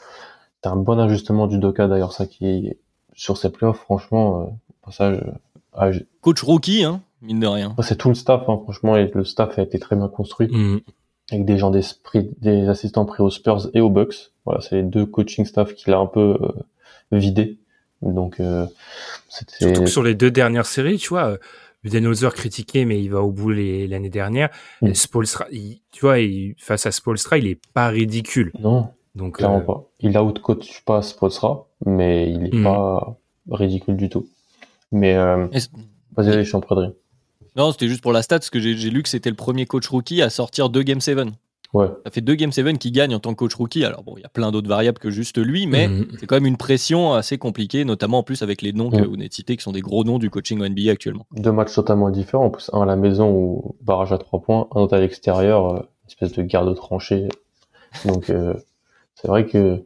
T'as 0.62 0.72
un 0.72 0.76
bon 0.76 0.98
ajustement 1.00 1.46
du 1.46 1.60
Doka 1.60 1.88
d'ailleurs, 1.88 2.14
ça 2.14 2.26
qui 2.26 2.74
sur 3.14 3.38
ces 3.38 3.52
playoffs, 3.52 3.78
franchement, 3.78 4.58
ah, 5.74 5.92
Coach 6.22 6.42
rookie, 6.42 6.84
hein, 6.84 7.02
mine 7.22 7.40
de 7.40 7.48
rien. 7.48 7.76
C'est 7.82 7.98
tout 7.98 8.10
le 8.10 8.16
staff, 8.16 8.44
hein, 8.48 8.60
franchement, 8.64 8.96
et 8.98 9.10
le 9.14 9.24
staff 9.24 9.58
a 9.58 9.62
été 9.62 9.80
très 9.80 9.96
bien 9.96 10.08
construit. 10.08 10.48
Mm. 10.48 10.82
Avec 11.32 11.46
des 11.46 11.58
gens 11.58 11.72
d'esprit, 11.72 12.32
des 12.40 12.68
assistants 12.68 13.06
pris 13.06 13.24
aux 13.24 13.30
Spurs 13.30 13.70
et 13.74 13.80
aux 13.80 13.90
Bucks. 13.90 14.32
Voilà, 14.46 14.60
c'est 14.60 14.76
les 14.76 14.84
deux 14.84 15.06
coaching 15.06 15.46
staff 15.46 15.74
qu'il 15.76 15.94
a 15.94 15.98
un 15.98 16.08
peu 16.08 16.38
euh, 16.42 16.52
vidé. 17.18 17.58
Donc, 18.02 18.40
euh, 18.40 18.66
Surtout 19.30 19.84
que 19.84 19.90
sur 19.90 20.04
les 20.04 20.16
deux 20.16 20.32
dernières 20.32 20.66
séries, 20.66 20.98
tu 20.98 21.10
vois, 21.10 21.38
Budenholzer 21.84 22.34
critiqué, 22.34 22.86
mais 22.86 23.02
il 23.02 23.10
va 23.10 23.22
au 23.22 23.32
bout 23.32 23.50
l'année 23.52 24.10
dernière. 24.10 24.50
Mm. 24.82 24.94
Spolstra, 24.94 25.46
tu 25.92 26.02
vois, 26.02 26.18
face 26.58 26.86
à 26.86 26.92
Spolstra, 26.92 27.38
il 27.38 27.48
est 27.48 27.60
pas 27.74 27.88
ridicule. 27.88 28.52
Non. 28.60 28.90
Donc, 29.16 29.38
clairement 29.38 29.58
euh, 29.58 29.62
pas. 29.62 29.90
Il 30.00 30.18
outcoach 30.18 30.84
pas 30.86 31.02
Spolstra, 31.02 31.68
mais 31.86 32.32
il 32.32 32.46
est 32.46 32.58
mm. 32.58 32.64
pas 32.64 33.18
ridicule 33.50 33.98
du 33.98 34.10
tout. 34.10 34.28
Mais 34.92 35.16
euh, 35.16 35.48
vas-y, 36.16 36.34
je 36.34 36.42
suis 36.42 36.56
en 36.56 36.62
Non, 37.56 37.72
c'était 37.72 37.88
juste 37.88 38.02
pour 38.02 38.14
la 38.14 38.22
stat, 38.22 38.40
parce 38.40 38.50
que 38.50 38.60
j'ai 38.60 38.90
lu 38.90 39.04
que 39.04 39.10
c'était 39.10 39.30
le 39.30 39.36
premier 39.36 39.66
coach 39.66 39.88
rookie 39.88 40.22
à 40.22 40.30
sortir 40.30 40.70
deux 40.70 40.84
Game 40.84 41.02
7. 41.02 41.20
Ouais. 41.74 41.88
Ça 42.06 42.12
fait 42.12 42.22
deux 42.22 42.36
Game 42.36 42.52
7 42.52 42.78
qui 42.78 42.92
gagne 42.92 43.16
en 43.16 43.20
tant 43.20 43.32
que 43.32 43.38
coach 43.38 43.56
rookie. 43.56 43.86
Alors 43.86 44.04
bon, 44.04 44.16
il 44.18 44.22
y 44.22 44.26
a 44.26 44.30
plein 44.30 44.52
d'autres 44.52 44.68
variables 44.68 45.00
que 45.00 45.10
juste 45.10 45.38
lui, 45.38 45.68
mais 45.68 45.88
mhm. 45.88 46.08
c'est 46.20 46.26
quand 46.26 46.36
même 46.36 46.46
une 46.46 46.58
pression 46.58 47.14
assez 47.14 47.38
compliquée, 47.38 47.86
notamment 47.86 48.20
en 48.20 48.24
plus 48.24 48.42
avec 48.42 48.62
les 48.62 48.74
noms 48.74 48.90
que 48.90 48.98
mhm. 48.98 49.06
vous 49.06 49.12
venez 49.12 49.30
de 49.30 49.34
citer, 49.34 49.56
qui 49.56 49.64
sont 49.64 49.72
des 49.72 49.82
gros 49.82 50.04
noms 50.04 50.20
du 50.20 50.30
coaching 50.30 50.60
NBA 50.60 50.92
actuellement. 50.92 51.26
Deux 51.32 51.54
matchs 51.54 51.74
totalement 51.74 52.10
différents. 52.10 52.46
En 52.46 52.50
plus, 52.50 52.70
un 52.74 52.82
à 52.82 52.86
la 52.86 52.98
maison 52.98 53.32
ou 53.32 53.76
barrage 53.82 54.12
à 54.12 54.18
trois 54.18 54.42
points, 54.42 54.68
un 54.76 54.82
autre 54.82 54.96
à 54.96 55.00
l'extérieur, 55.00 55.76
euh, 55.76 55.80
espèce 56.08 56.34
de 56.34 56.42
garde 56.44 56.76
tranchée. 56.76 57.30
Donc 58.06 58.30
euh, 58.30 58.54
c'est 59.16 59.30
vrai 59.30 59.46
que 59.46 59.84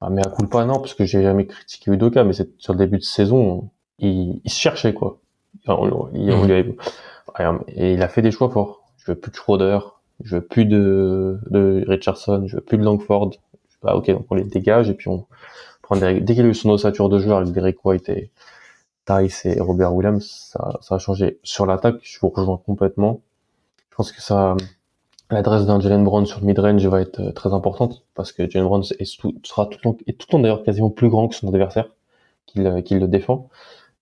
ah, 0.00 0.10
mais 0.10 0.24
à 0.24 0.30
coup 0.30 0.46
pas 0.46 0.64
non, 0.64 0.74
parce 0.74 0.94
que 0.94 1.04
j'ai 1.04 1.22
jamais 1.22 1.46
critiqué 1.46 1.90
Udoka, 1.90 2.24
mais 2.24 2.32
c'est 2.32 2.48
sur 2.58 2.72
le 2.72 2.78
début 2.78 2.98
de 2.98 3.02
saison, 3.02 3.70
il, 3.98 4.40
il 4.44 4.50
se 4.50 4.60
cherchait 4.60 4.94
quoi. 4.94 5.18
Il, 5.66 5.72
mhm. 5.72 6.50
et 7.68 7.92
il 7.94 8.02
a 8.02 8.08
fait 8.08 8.22
des 8.22 8.30
choix 8.30 8.50
forts. 8.50 8.84
Je 8.96 9.12
veux 9.12 9.18
plus 9.18 9.30
de 9.30 9.36
Schroeder, 9.36 9.78
je 10.22 10.36
veux 10.36 10.42
plus 10.42 10.64
de, 10.64 11.38
de 11.50 11.84
Richardson, 11.86 12.44
je 12.46 12.56
veux 12.56 12.62
plus 12.62 12.78
de 12.78 12.84
Langford. 12.84 13.30
Bah 13.82 13.94
ok, 13.94 14.10
donc 14.10 14.26
on 14.30 14.34
les 14.34 14.44
dégage 14.44 14.90
et 14.90 14.94
puis 14.94 15.08
on 15.08 15.26
prend 15.82 15.96
dès 15.96 16.20
qu'il 16.20 16.44
a 16.44 16.48
eu 16.48 16.54
son 16.54 16.70
ossature 16.70 17.08
de 17.08 17.18
joueur 17.18 17.38
avec 17.38 17.52
Derek 17.52 17.84
White 17.84 18.08
et 18.08 18.30
Tice 19.06 19.46
et 19.46 19.60
Robert 19.60 19.94
Williams, 19.94 20.50
ça, 20.52 20.78
ça 20.82 20.96
a 20.96 20.98
changé. 20.98 21.38
Sur 21.42 21.64
l'attaque, 21.64 21.96
je 22.02 22.18
vous 22.20 22.28
rejoins 22.28 22.58
complètement. 22.58 23.22
Je 23.90 23.96
pense 23.96 24.12
que 24.12 24.20
ça, 24.20 24.56
l'adresse 25.30 25.66
d'un 25.66 25.80
Jalen 25.80 26.04
Brown 26.04 26.26
sur 26.26 26.40
le 26.40 26.46
mid-range 26.46 26.86
va 26.86 27.00
être 27.00 27.20
euh, 27.20 27.32
très 27.32 27.52
importante 27.52 28.04
parce 28.14 28.32
que 28.32 28.48
Jalen 28.48 28.68
Brown 28.68 28.82
est 28.98 29.18
tout, 29.18 29.34
sera 29.44 29.66
tout 29.66 29.78
le 29.78 29.82
temps, 29.82 29.92
tout 29.94 30.04
le 30.06 30.26
temps 30.26 30.38
d'ailleurs 30.40 30.62
quasiment 30.62 30.90
plus 30.90 31.08
grand 31.08 31.28
que 31.28 31.34
son 31.34 31.48
adversaire 31.48 31.88
qu'il 32.46 32.66
euh, 32.66 32.82
qu'il 32.82 32.98
le 32.98 33.08
défend. 33.08 33.48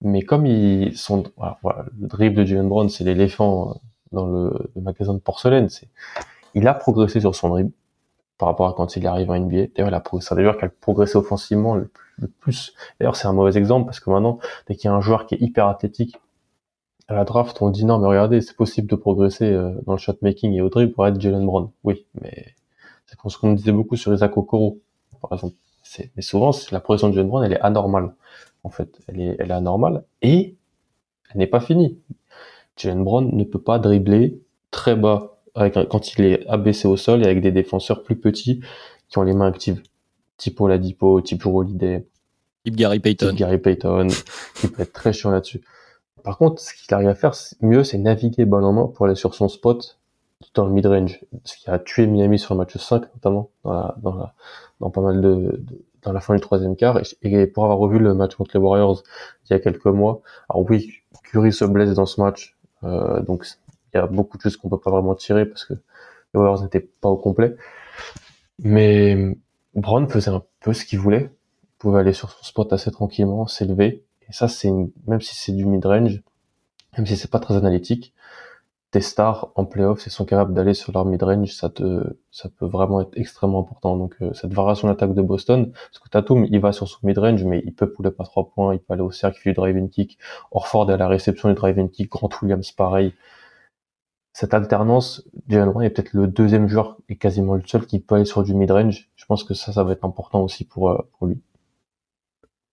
Mais 0.02 0.22
comme 0.22 0.46
ils 0.46 0.96
sont, 0.96 1.24
voilà, 1.62 1.86
le 1.98 2.06
dribble 2.06 2.36
de 2.36 2.44
Jalen 2.44 2.68
Brown, 2.68 2.88
c'est 2.88 3.04
l'éléphant 3.04 3.80
dans 4.12 4.26
le, 4.26 4.52
magasin 4.76 5.14
de 5.14 5.18
porcelaine. 5.18 5.68
C'est, 5.68 5.88
il 6.54 6.68
a 6.68 6.74
progressé 6.74 7.20
sur 7.20 7.34
son 7.34 7.48
dribble 7.48 7.72
par 8.38 8.48
rapport 8.48 8.68
à 8.68 8.74
quand 8.74 8.96
il 8.96 9.06
arrive 9.06 9.30
en 9.30 9.38
NBA. 9.38 9.68
D'ailleurs, 9.74 9.88
il 9.88 9.94
a 9.94 10.00
progressé, 10.00 10.34
d'ailleurs 10.34 10.56
qu'il 10.56 10.66
a 10.66 10.70
progressé 10.80 11.16
offensivement 11.16 11.74
le, 11.74 11.90
plus. 12.40 12.74
D'ailleurs, 12.98 13.16
c'est 13.16 13.28
un 13.28 13.32
mauvais 13.32 13.56
exemple 13.58 13.86
parce 13.86 14.00
que 14.00 14.10
maintenant, 14.10 14.38
dès 14.66 14.74
qu'il 14.74 14.86
y 14.86 14.92
a 14.92 14.94
un 14.94 15.00
joueur 15.00 15.26
qui 15.26 15.34
est 15.34 15.40
hyper 15.40 15.68
athlétique 15.68 16.16
à 17.08 17.14
la 17.14 17.24
draft, 17.24 17.60
on 17.60 17.70
dit 17.70 17.84
non, 17.84 17.98
mais 17.98 18.08
regardez, 18.08 18.40
c'est 18.40 18.56
possible 18.56 18.88
de 18.88 18.96
progresser 18.96 19.50
euh, 19.52 19.72
dans 19.86 19.92
le 19.92 19.98
shot 19.98 20.16
making 20.22 20.52
et 20.54 20.60
au 20.60 20.68
dribble 20.68 20.92
pour 20.92 21.06
être 21.06 21.20
Jalen 21.20 21.44
Brown. 21.44 21.70
Oui, 21.84 22.06
mais 22.20 22.54
c'est 23.06 23.16
ce 23.28 23.38
qu'on 23.38 23.52
disait 23.52 23.72
beaucoup 23.72 23.96
sur 23.96 24.12
Isaac 24.12 24.36
Okoro, 24.36 24.78
par 25.20 25.32
exemple. 25.32 25.54
Mais 26.16 26.22
souvent, 26.22 26.50
la 26.72 26.80
progression 26.80 27.08
de 27.08 27.14
Jalen 27.14 27.28
Brown, 27.28 27.44
elle 27.44 27.52
est 27.52 27.60
anormale 27.60 28.12
en 28.66 28.70
fait. 28.70 28.98
Elle 29.06 29.20
est, 29.20 29.36
elle 29.38 29.50
est 29.50 29.54
anormale 29.54 30.04
et 30.20 30.56
elle 31.30 31.38
n'est 31.38 31.46
pas 31.46 31.60
finie. 31.60 31.98
Jalen 32.76 33.04
Brown 33.04 33.30
ne 33.32 33.44
peut 33.44 33.60
pas 33.60 33.78
dribbler 33.78 34.42
très 34.70 34.96
bas 34.96 35.38
avec, 35.54 35.74
quand 35.88 36.12
il 36.12 36.24
est 36.26 36.46
abaissé 36.48 36.86
au 36.88 36.96
sol 36.96 37.22
et 37.22 37.26
avec 37.26 37.40
des 37.40 37.52
défenseurs 37.52 38.02
plus 38.02 38.16
petits 38.16 38.60
qui 39.08 39.18
ont 39.18 39.22
les 39.22 39.32
mains 39.32 39.46
actives. 39.46 39.82
Type 40.36 40.60
Oladipo, 40.60 41.20
type 41.22 41.46
Holiday. 41.46 42.06
Type 42.64 42.76
Gary 42.76 42.98
Payton. 42.98 43.28
Type 43.28 43.38
Gary 43.38 43.58
Payton, 43.58 44.08
qui 44.56 44.68
peut 44.68 44.82
être 44.82 44.92
très 44.92 45.12
chiant 45.12 45.30
là-dessus. 45.30 45.62
Par 46.24 46.36
contre, 46.36 46.60
ce 46.60 46.74
qu'il 46.74 46.92
arrive 46.92 47.08
à 47.08 47.14
faire 47.14 47.34
mieux, 47.60 47.84
c'est 47.84 47.98
naviguer 47.98 48.44
balle 48.44 48.64
en 48.64 48.72
main 48.72 48.86
pour 48.88 49.06
aller 49.06 49.14
sur 49.14 49.34
son 49.34 49.48
spot 49.48 49.98
dans 50.54 50.66
le 50.66 50.72
mid-range. 50.72 51.20
Ce 51.44 51.56
qui 51.56 51.70
a 51.70 51.78
tué 51.78 52.06
Miami 52.06 52.38
sur 52.38 52.54
le 52.54 52.58
match 52.58 52.76
5, 52.76 53.02
notamment, 53.14 53.48
dans, 53.64 53.94
dans, 54.02 54.28
dans 54.80 54.90
pas 54.90 55.00
mal 55.00 55.20
de, 55.20 55.62
dans 56.06 56.12
la 56.12 56.20
fin 56.20 56.34
du 56.34 56.40
troisième 56.40 56.76
quart. 56.76 57.00
Et, 57.22 57.46
pour 57.46 57.64
avoir 57.64 57.78
revu 57.78 57.98
le 57.98 58.14
match 58.14 58.34
contre 58.36 58.52
les 58.54 58.60
Warriors 58.60 59.02
il 59.44 59.52
y 59.52 59.56
a 59.56 59.58
quelques 59.58 59.86
mois, 59.86 60.22
alors 60.48 60.64
oui, 60.70 61.02
Curry 61.24 61.52
se 61.52 61.64
blesse 61.64 61.92
dans 61.94 62.06
ce 62.06 62.20
match, 62.20 62.56
euh, 62.84 63.20
donc 63.22 63.44
il 63.92 63.98
y 63.98 64.00
a 64.00 64.06
beaucoup 64.06 64.38
de 64.38 64.42
choses 64.42 64.56
qu'on 64.56 64.68
peut 64.68 64.78
pas 64.78 64.90
vraiment 64.90 65.14
tirer 65.14 65.44
parce 65.44 65.64
que 65.64 65.74
les 65.74 66.40
Warriors 66.40 66.62
n'étaient 66.62 66.88
pas 67.00 67.08
au 67.08 67.16
complet. 67.16 67.56
Mais 68.60 69.36
Brown 69.74 70.08
faisait 70.08 70.30
un 70.30 70.42
peu 70.60 70.72
ce 70.72 70.84
qu'il 70.84 71.00
voulait. 71.00 71.30
pouvait 71.78 72.00
aller 72.00 72.12
sur 72.12 72.30
son 72.30 72.42
spot 72.44 72.72
assez 72.72 72.90
tranquillement, 72.90 73.46
s'élever. 73.46 74.04
Et 74.28 74.32
ça, 74.32 74.48
c'est 74.48 74.70
même 75.06 75.20
si 75.20 75.34
c'est 75.34 75.52
du 75.52 75.66
mid-range, 75.66 76.22
même 76.96 77.06
si 77.06 77.16
c'est 77.16 77.30
pas 77.30 77.40
très 77.40 77.56
analytique, 77.56 78.14
tes 78.96 79.02
stars 79.02 79.52
en 79.56 79.66
playoff, 79.66 80.00
s'ils 80.00 80.10
sont 80.10 80.24
capables 80.24 80.54
d'aller 80.54 80.72
sur 80.72 80.90
leur 80.90 81.04
mid-range, 81.04 81.52
ça 81.52 81.70
ça 82.30 82.48
peut 82.48 82.64
vraiment 82.64 83.02
être 83.02 83.10
extrêmement 83.14 83.60
important. 83.60 83.94
Donc, 83.94 84.14
euh, 84.22 84.32
cette 84.32 84.54
variation 84.54 84.88
d'attaque 84.88 85.12
de 85.12 85.20
Boston, 85.20 85.70
parce 85.70 85.98
que 85.98 86.08
Tatum, 86.08 86.46
il 86.46 86.58
va 86.60 86.72
sur 86.72 86.88
son 86.88 87.06
mid-range, 87.06 87.44
mais 87.44 87.62
il 87.66 87.74
peut 87.74 87.92
pouler 87.92 88.10
pas 88.10 88.24
trois 88.24 88.48
points, 88.48 88.72
il 88.72 88.78
peut 88.78 88.94
aller 88.94 89.02
au 89.02 89.10
cercle, 89.10 89.38
il 89.44 89.50
du 89.50 89.54
drive 89.54 89.76
and 89.76 89.88
kick. 89.88 90.18
Orford 90.50 90.90
à 90.90 90.96
la 90.96 91.08
réception 91.08 91.50
du 91.50 91.54
drive 91.54 91.78
and 91.78 91.88
kick, 91.88 92.10
Grant 92.10 92.30
Williams 92.40 92.72
pareil. 92.72 93.12
Cette 94.32 94.54
alternance, 94.54 95.28
Jalen 95.46 95.68
Brown 95.70 95.84
est 95.84 95.90
peut-être 95.90 96.14
le 96.14 96.26
deuxième 96.26 96.66
joueur 96.66 96.96
et 97.10 97.16
quasiment 97.16 97.54
le 97.54 97.62
seul 97.66 97.84
qui 97.84 97.98
peut 98.00 98.14
aller 98.14 98.24
sur 98.24 98.44
du 98.44 98.54
mid-range. 98.54 99.10
Je 99.14 99.26
pense 99.26 99.44
que 99.44 99.52
ça, 99.52 99.72
ça 99.74 99.84
va 99.84 99.92
être 99.92 100.06
important 100.06 100.42
aussi 100.42 100.64
pour, 100.64 100.88
euh, 100.88 100.98
lui. 101.20 101.38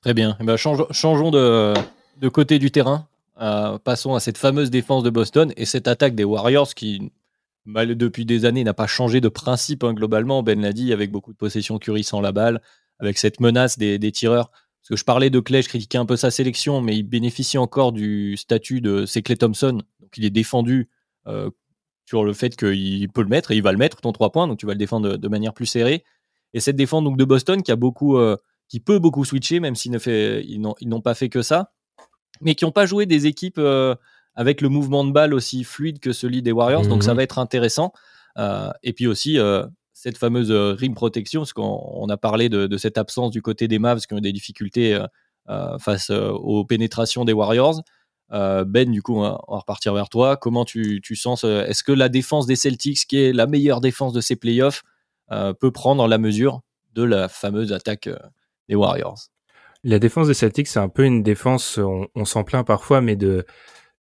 Très 0.01 0.13
bien. 0.13 0.37
Eh 0.39 0.45
ben, 0.45 0.55
changeons 0.55 1.31
de 1.31 2.29
côté 2.29 2.59
du 2.59 2.71
terrain. 2.71 3.07
Euh, 3.41 3.77
passons 3.79 4.13
à 4.13 4.19
cette 4.19 4.37
fameuse 4.37 4.69
défense 4.69 5.03
de 5.03 5.09
Boston 5.09 5.53
et 5.57 5.65
cette 5.65 5.87
attaque 5.87 6.15
des 6.15 6.23
Warriors 6.23 6.73
qui, 6.75 7.11
mal, 7.65 7.95
depuis 7.95 8.25
des 8.25 8.45
années, 8.45 8.63
n'a 8.63 8.73
pas 8.73 8.87
changé 8.87 9.21
de 9.21 9.29
principe 9.29 9.83
hein, 9.83 9.93
globalement. 9.93 10.43
Ben 10.43 10.61
l'a 10.61 10.73
dit, 10.73 10.93
avec 10.93 11.11
beaucoup 11.11 11.33
de 11.33 11.37
possession 11.37 11.79
Curry 11.79 12.03
sans 12.03 12.21
la 12.21 12.31
balle, 12.31 12.61
avec 12.99 13.17
cette 13.17 13.39
menace 13.39 13.77
des, 13.77 14.11
tireurs. 14.11 14.51
Parce 14.51 14.89
que 14.89 14.95
je 14.97 15.05
parlais 15.05 15.29
de 15.29 15.39
Clay, 15.39 15.61
je 15.61 15.69
critiquais 15.69 15.97
un 15.97 16.05
peu 16.05 16.17
sa 16.17 16.29
sélection, 16.29 16.81
mais 16.81 16.97
il 16.97 17.03
bénéficie 17.03 17.57
encore 17.57 17.91
du 17.91 18.37
statut 18.37 18.81
de 18.81 19.05
c'est 19.05 19.21
Clay 19.21 19.37
Thompson. 19.37 19.81
Donc 19.99 20.17
il 20.17 20.25
est 20.25 20.29
défendu 20.29 20.89
euh, 21.27 21.49
sur 22.05 22.23
le 22.23 22.33
fait 22.33 22.55
qu'il 22.55 23.09
peut 23.09 23.21
le 23.21 23.29
mettre 23.29 23.51
et 23.51 23.55
il 23.55 23.63
va 23.63 23.71
le 23.71 23.77
mettre 23.77 24.01
ton 24.01 24.11
3 24.11 24.31
points, 24.31 24.47
donc 24.47 24.59
tu 24.59 24.65
vas 24.65 24.73
le 24.73 24.77
défendre 24.77 25.15
de, 25.15 25.27
manière 25.29 25.53
plus 25.53 25.65
serrée. 25.65 26.03
Et 26.53 26.59
cette 26.59 26.75
défense 26.75 27.03
donc 27.03 27.17
de 27.17 27.25
Boston 27.25 27.63
qui 27.63 27.71
a 27.71 27.77
beaucoup 27.77 28.17
euh, 28.17 28.35
qui 28.67 28.79
peut 28.79 28.99
beaucoup 28.99 29.23
switcher, 29.25 29.59
même 29.59 29.75
s'ils 29.75 29.91
n'ont 30.61 31.01
pas 31.01 31.13
fait 31.13 31.29
que 31.29 31.41
ça, 31.41 31.71
mais 32.43 32.55
qui 32.55 32.65
n'ont 32.65 32.71
pas 32.71 32.85
joué 32.85 33.05
des 33.05 33.27
équipes 33.27 33.57
euh, 33.57 33.95
avec 34.35 34.61
le 34.61 34.69
mouvement 34.69 35.03
de 35.03 35.11
balle 35.11 35.33
aussi 35.33 35.63
fluide 35.63 35.99
que 35.99 36.13
celui 36.13 36.41
des 36.41 36.51
Warriors. 36.51 36.87
Donc 36.87 37.03
ça 37.03 37.11
mhm. 37.11 37.17
va 37.17 37.23
être 37.23 37.39
intéressant. 37.39 37.93
Euh, 38.37 38.69
et 38.81 38.93
puis 38.93 39.07
aussi 39.07 39.37
euh, 39.37 39.65
cette 39.93 40.17
fameuse 40.17 40.51
rim 40.51 40.93
protection, 40.93 41.41
parce 41.41 41.53
qu'on 41.53 42.07
a 42.09 42.17
parlé 42.17 42.49
de, 42.49 42.77
cette 42.77 42.97
absence 42.97 43.31
du 43.31 43.41
côté 43.41 43.67
des 43.67 43.79
Mavs 43.79 44.01
qui 44.01 44.13
ont 44.13 44.19
des 44.19 44.33
difficultés 44.33 44.99
face 45.79 46.09
aux 46.09 46.65
pénétrations 46.65 47.25
des 47.25 47.31
Warriors. 47.31 47.81
ben, 48.29 48.91
du 48.91 49.01
coup, 49.01 49.15
on 49.15 49.21
va, 49.21 49.39
repartir 49.47 49.93
vers 49.93 50.09
toi. 50.09 50.35
Comment 50.35 50.65
tu, 50.65 50.99
tu 51.01 51.15
sens 51.15 51.45
Est-ce 51.45 51.83
que 51.83 51.93
la 51.93 52.09
défense 52.09 52.47
des 52.47 52.57
Celtics, 52.57 53.05
qui 53.07 53.17
est 53.17 53.33
la 53.33 53.47
meilleure 53.47 53.79
défense 53.79 54.11
de 54.11 54.19
ces 54.19 54.35
playoffs, 54.35 54.83
peut 55.29 55.71
prendre 55.71 56.05
la 56.07 56.17
mesure 56.17 56.61
de 56.95 57.03
la 57.03 57.29
fameuse 57.29 57.71
attaque 57.71 58.09
les 58.67 58.75
Warriors? 58.75 59.29
La 59.83 59.99
défense 59.99 60.27
des 60.27 60.33
Celtics, 60.33 60.67
c'est 60.67 60.79
un 60.79 60.89
peu 60.89 61.03
une 61.03 61.23
défense, 61.23 61.77
on, 61.77 62.25
s'en 62.25 62.43
plaint 62.43 62.65
parfois, 62.65 63.01
mais 63.01 63.15
de, 63.15 63.45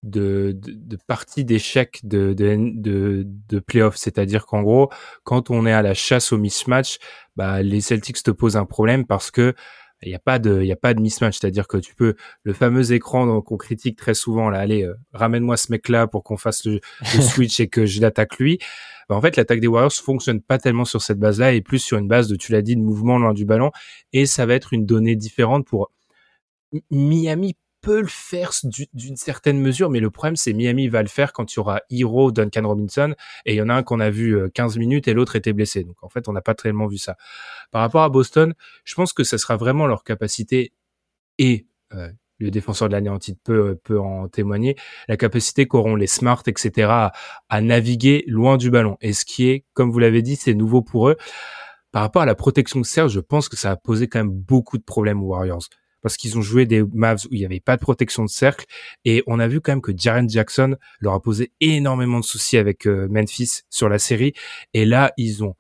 de, 0.03 0.57
de, 0.57 0.97
partie 0.97 1.45
d'échec 1.45 2.01
de, 2.05 2.33
de, 2.33 3.25
de, 3.25 3.59
playoffs. 3.59 3.97
C'est-à-dire 3.97 4.47
qu'en 4.47 4.63
gros, 4.63 4.91
quand 5.25 5.51
on 5.51 5.67
est 5.67 5.73
à 5.73 5.83
la 5.83 5.95
chasse 5.95 6.33
au 6.33 6.39
mismatch, 6.39 6.99
bah, 7.37 7.63
les 7.63 7.81
Celtics 7.81 8.23
te 8.23 8.31
posent 8.31 8.57
un 8.57 8.65
problème 8.65 9.07
parce 9.07 9.31
que 9.31 9.55
il 10.03 10.09
n'y 10.09 10.15
a 10.15 10.19
pas 10.19 10.39
de 10.39 10.61
il 10.61 10.67
y 10.67 10.73
a 10.73 10.77
pas 10.77 10.95
de 10.95 11.01
mismatch. 11.01 11.39
C'est-à-dire 11.39 11.69
que 11.69 11.77
tu 11.77 11.95
peux 11.95 12.15
le 12.43 12.53
fameux 12.53 12.93
écran 12.93 13.41
qu'on 13.41 13.57
critique 13.57 13.97
très 13.97 14.15
souvent 14.15 14.51
là 14.51 14.59
allez 14.59 14.85
euh, 14.85 14.95
ramène-moi 15.13 15.57
ce 15.57 15.71
mec 15.71 15.89
là 15.89 16.07
pour 16.07 16.23
qu'on 16.23 16.37
fasse 16.37 16.65
le, 16.65 16.81
switch 17.05 17.61
et 17.61 17.69
que 17.69 17.87
je 17.87 18.01
l'attaque 18.01 18.39
lui. 18.39 18.59
Bah, 19.09 19.17
en 19.17 19.21
fait 19.21 19.37
l'attaque 19.37 19.61
des 19.61 19.67
Warriors 19.67 19.93
fonctionne 19.93 20.41
pas 20.41 20.59
tellement 20.59 20.85
sur 20.85 21.03
cette 21.03 21.19
base 21.19 21.41
là 21.41 21.53
et 21.53 21.61
plus 21.61 21.79
sur 21.79 21.99
une 21.99 22.09
base 22.09 22.29
de 22.29 22.37
tu 22.37 22.53
l'as 22.53 22.63
dit 22.63 22.77
de 22.77 22.83
mouvement 22.83 23.19
loin 23.19 23.33
du 23.33 23.45
ballon. 23.45 23.71
Et 24.13 24.27
ça 24.27 24.47
va 24.47 24.55
être 24.55 24.73
une 24.73 24.87
donnée 24.87 25.17
différente 25.17 25.67
pour 25.67 25.91
Miami 26.91 27.55
peut 27.83 28.01
le 28.01 28.07
faire 28.07 28.53
d'une 28.95 29.17
certaine 29.17 29.59
mesure, 29.59 29.91
mais 29.91 30.01
le 30.01 30.11
problème, 30.11 30.37
c'est 30.37 30.53
Miami 30.53 30.89
va 30.89 31.03
le 31.03 31.09
faire 31.09 31.33
quand 31.33 31.53
il 31.53 31.57
y 31.57 31.59
aura 31.59 31.83
Hero, 31.91 32.31
Duncan 32.31 32.67
Robinson, 32.67 33.15
et 33.45 33.55
il 33.55 33.57
y 33.57 33.63
en 33.63 33.69
a 33.69 33.75
un 33.75 33.83
qu'on 33.83 34.01
a 34.01 34.09
vu 34.09 34.51
15 34.55 34.77
euh, 34.77 34.79
minutes 34.79 35.09
et 35.09 35.13
l'autre 35.13 35.37
était 35.37 35.53
blessé. 35.53 35.83
Donc 35.83 35.97
en 36.03 36.09
fait, 36.09 36.29
on 36.29 36.33
n'a 36.33 36.41
pas 36.41 36.55
tellement 36.55 36.87
vu 36.87 36.97
ça. 36.97 37.17
Par 37.73 37.83
rapport 37.83 38.03
à 38.03 38.09
Boston, 38.09 38.55
je 38.85 38.95
pense 38.95 39.13
que 39.13 39.25
ça 39.25 39.37
sera 39.37 39.57
vraiment 39.57 39.87
leur 39.87 40.05
capacité 40.05 40.73
et 41.39 41.67
euh, 41.93 42.09
le 42.39 42.51
défenseur 42.51 42.89
de 42.89 42.95
l'année 42.95 43.11
en 43.11 43.19
titre 43.19 43.41
peut, 43.43 43.77
peut 43.83 44.01
en 44.01 44.29
témoigner, 44.29 44.77
la 45.09 45.17
capacité 45.17 45.67
qu'auront 45.67 45.97
les 45.97 46.07
Smart, 46.07 46.43
etc., 46.47 46.89
à, 47.49 47.61
naviguer 47.61 48.25
loin 48.27 48.57
du 48.57 48.71
ballon. 48.71 48.97
Et 49.01 49.13
ce 49.13 49.25
qui 49.25 49.49
est, 49.49 49.65
comme 49.75 49.91
vous 49.91 49.99
l'avez 49.99 50.23
dit, 50.23 50.37
c'est 50.37 50.55
nouveau 50.55 50.83
pour 50.83 51.09
eux. 51.09 51.17
Par 51.93 52.03
rapport 52.03 52.23
à 52.23 52.27
la 52.27 52.35
protection 52.35 52.81
de 52.81 52.87
Serge, 52.87 53.13
je 53.13 53.21
pense 53.21 53.49
que 53.49 53.57
ça 53.57 53.71
a 53.71 53.77
posé 53.77 54.09
quand 54.09 54.19
même 54.19 54.31
beaucoup 54.31 54.79
de 54.79 54.83
problèmes 54.83 55.23
aux 55.23 55.29
Warriors 55.29 55.69
parce 56.03 56.17
qu'ils 56.17 56.37
ont 56.37 56.43
joué 56.43 56.67
des 56.67 56.83
Mavs 56.83 57.25
où 57.27 57.29
il 57.35 57.39
n'y 57.39 57.45
avait 57.45 57.61
pas 57.61 57.77
de 57.77 57.81
protection 57.81 58.25
de 58.25 58.29
cercle. 58.29 58.67
Et 59.05 59.23
on 59.27 59.39
a 59.39 59.49
vu 59.49 59.61
quand 59.61 59.73
même 59.73 59.81
que 59.81 59.93
Jaren 59.97 60.29
Jackson 60.29 60.77
leur 61.01 61.15
a 61.15 61.23
posé 61.23 61.53
énormément 61.61 62.21
de 62.21 62.25
soucis 62.25 62.59
avec 62.59 62.87
euh, 62.87 63.09
Memphis 63.09 63.63
sur 63.71 63.89
la 63.89 63.99
série. 63.99 64.35
Et 64.75 64.85
là 64.85 65.13
ils 65.17 65.45
ont 65.45 65.55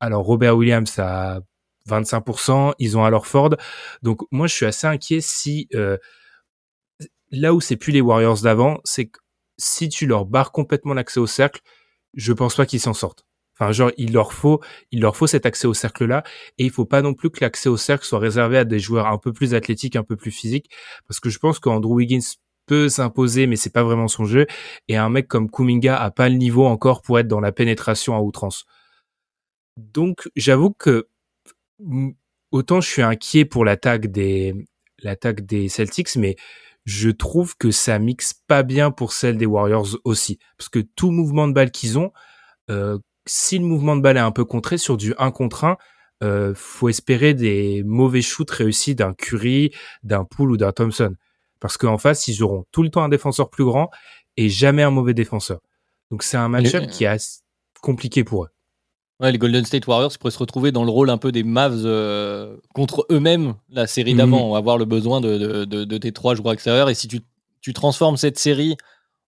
alors 0.00 0.24
Robert 0.24 0.56
Williams 0.56 0.98
à 0.98 1.40
25%, 1.88 2.74
ils 2.78 2.98
ont 2.98 3.04
alors 3.04 3.26
Ford. 3.26 3.54
Donc 4.02 4.20
moi 4.30 4.46
je 4.46 4.54
suis 4.54 4.66
assez 4.66 4.86
inquiet 4.86 5.20
si 5.20 5.68
euh, 5.74 5.96
là 7.30 7.54
où 7.54 7.60
c'est 7.60 7.76
plus 7.76 7.92
les 7.92 8.00
Warriors 8.00 8.40
d'avant 8.42 8.80
c'est 8.84 9.06
que 9.06 9.18
si 9.56 9.88
tu 9.88 10.06
leur 10.06 10.26
barres 10.26 10.52
complètement 10.52 10.94
l'accès 10.94 11.20
au 11.20 11.26
cercle 11.26 11.60
je 12.14 12.32
pense 12.32 12.56
pas 12.56 12.66
qu'ils 12.66 12.80
s'en 12.80 12.94
sortent 12.94 13.24
Enfin, 13.58 13.72
genre, 13.72 13.92
il 13.96 14.12
leur 14.12 14.32
faut, 14.32 14.60
il 14.90 15.00
leur 15.00 15.16
faut 15.16 15.26
cet 15.26 15.46
accès 15.46 15.66
au 15.66 15.74
cercle-là, 15.74 16.24
et 16.58 16.64
il 16.64 16.70
faut 16.70 16.84
pas 16.86 17.02
non 17.02 17.14
plus 17.14 17.30
que 17.30 17.38
l'accès 17.40 17.68
au 17.68 17.76
cercle 17.76 18.04
soit 18.04 18.18
réservé 18.18 18.58
à 18.58 18.64
des 18.64 18.80
joueurs 18.80 19.06
un 19.06 19.18
peu 19.18 19.32
plus 19.32 19.54
athlétiques, 19.54 19.96
un 19.96 20.02
peu 20.02 20.16
plus 20.16 20.30
physiques, 20.32 20.70
parce 21.06 21.20
que 21.20 21.30
je 21.30 21.38
pense 21.38 21.58
qu'Andrew 21.60 21.94
Wiggins 21.94 22.20
peut 22.66 22.88
s'imposer, 22.88 23.46
mais 23.46 23.56
c'est 23.56 23.72
pas 23.72 23.84
vraiment 23.84 24.08
son 24.08 24.24
jeu, 24.24 24.46
et 24.88 24.96
un 24.96 25.08
mec 25.08 25.28
comme 25.28 25.50
Kuminga 25.50 25.96
a 25.96 26.10
pas 26.10 26.28
le 26.28 26.36
niveau 26.36 26.66
encore 26.66 27.02
pour 27.02 27.18
être 27.18 27.28
dans 27.28 27.40
la 27.40 27.52
pénétration 27.52 28.16
à 28.16 28.20
outrance. 28.20 28.64
Donc, 29.76 30.28
j'avoue 30.36 30.70
que 30.72 31.08
autant 32.50 32.80
je 32.80 32.88
suis 32.88 33.02
inquiet 33.02 33.44
pour 33.44 33.64
l'attaque 33.64 34.06
des 34.06 34.54
l'attaque 35.02 35.44
des 35.44 35.68
Celtics, 35.68 36.16
mais 36.16 36.36
je 36.84 37.10
trouve 37.10 37.56
que 37.56 37.70
ça 37.70 37.98
mixe 37.98 38.34
pas 38.46 38.62
bien 38.62 38.90
pour 38.90 39.12
celle 39.12 39.36
des 39.36 39.46
Warriors 39.46 39.98
aussi, 40.04 40.38
parce 40.58 40.68
que 40.68 40.80
tout 40.80 41.10
mouvement 41.10 41.48
de 41.48 41.52
balle 41.52 41.70
qu'ils 41.70 41.98
ont, 41.98 42.12
euh, 42.70 42.98
si 43.26 43.58
le 43.58 43.64
mouvement 43.64 43.96
de 43.96 44.02
balle 44.02 44.16
est 44.16 44.20
un 44.20 44.30
peu 44.30 44.44
contré 44.44 44.78
sur 44.78 44.96
du 44.96 45.14
1 45.18 45.30
contre 45.30 45.64
1, 45.64 45.76
euh, 46.22 46.52
faut 46.54 46.88
espérer 46.88 47.34
des 47.34 47.82
mauvais 47.84 48.22
shoots 48.22 48.50
réussis 48.50 48.94
d'un 48.94 49.12
Curry, 49.14 49.70
d'un 50.02 50.24
Poole 50.24 50.52
ou 50.52 50.56
d'un 50.56 50.72
Thompson. 50.72 51.14
Parce 51.60 51.76
qu'en 51.76 51.98
face, 51.98 52.28
ils 52.28 52.42
auront 52.42 52.64
tout 52.72 52.82
le 52.82 52.90
temps 52.90 53.02
un 53.02 53.08
défenseur 53.08 53.50
plus 53.50 53.64
grand 53.64 53.90
et 54.36 54.48
jamais 54.48 54.82
un 54.82 54.90
mauvais 54.90 55.14
défenseur. 55.14 55.60
Donc 56.10 56.22
c'est 56.22 56.36
un 56.36 56.48
match-up 56.48 56.86
qui 56.88 57.04
est 57.04 57.42
compliqué 57.80 58.24
pour 58.24 58.44
eux. 58.44 58.48
Ouais, 59.20 59.30
les 59.30 59.38
Golden 59.38 59.64
State 59.64 59.86
Warriors 59.86 60.12
pourraient 60.18 60.32
se 60.32 60.38
retrouver 60.38 60.72
dans 60.72 60.84
le 60.84 60.90
rôle 60.90 61.08
un 61.08 61.18
peu 61.18 61.30
des 61.30 61.44
Mavs 61.44 61.82
euh, 61.84 62.56
contre 62.74 63.06
eux-mêmes, 63.10 63.54
la 63.70 63.86
série 63.86 64.14
d'avant. 64.14 64.48
On 64.48 64.52
va 64.52 64.58
avoir 64.58 64.76
le 64.76 64.84
besoin 64.84 65.20
de, 65.20 65.64
de, 65.64 65.98
tes 65.98 66.12
trois 66.12 66.34
joueurs 66.34 66.52
extérieurs. 66.52 66.90
Et 66.90 66.94
si 66.94 67.06
tu, 67.06 67.20
tu 67.60 67.72
transformes 67.72 68.16
cette 68.16 68.38
série 68.38 68.76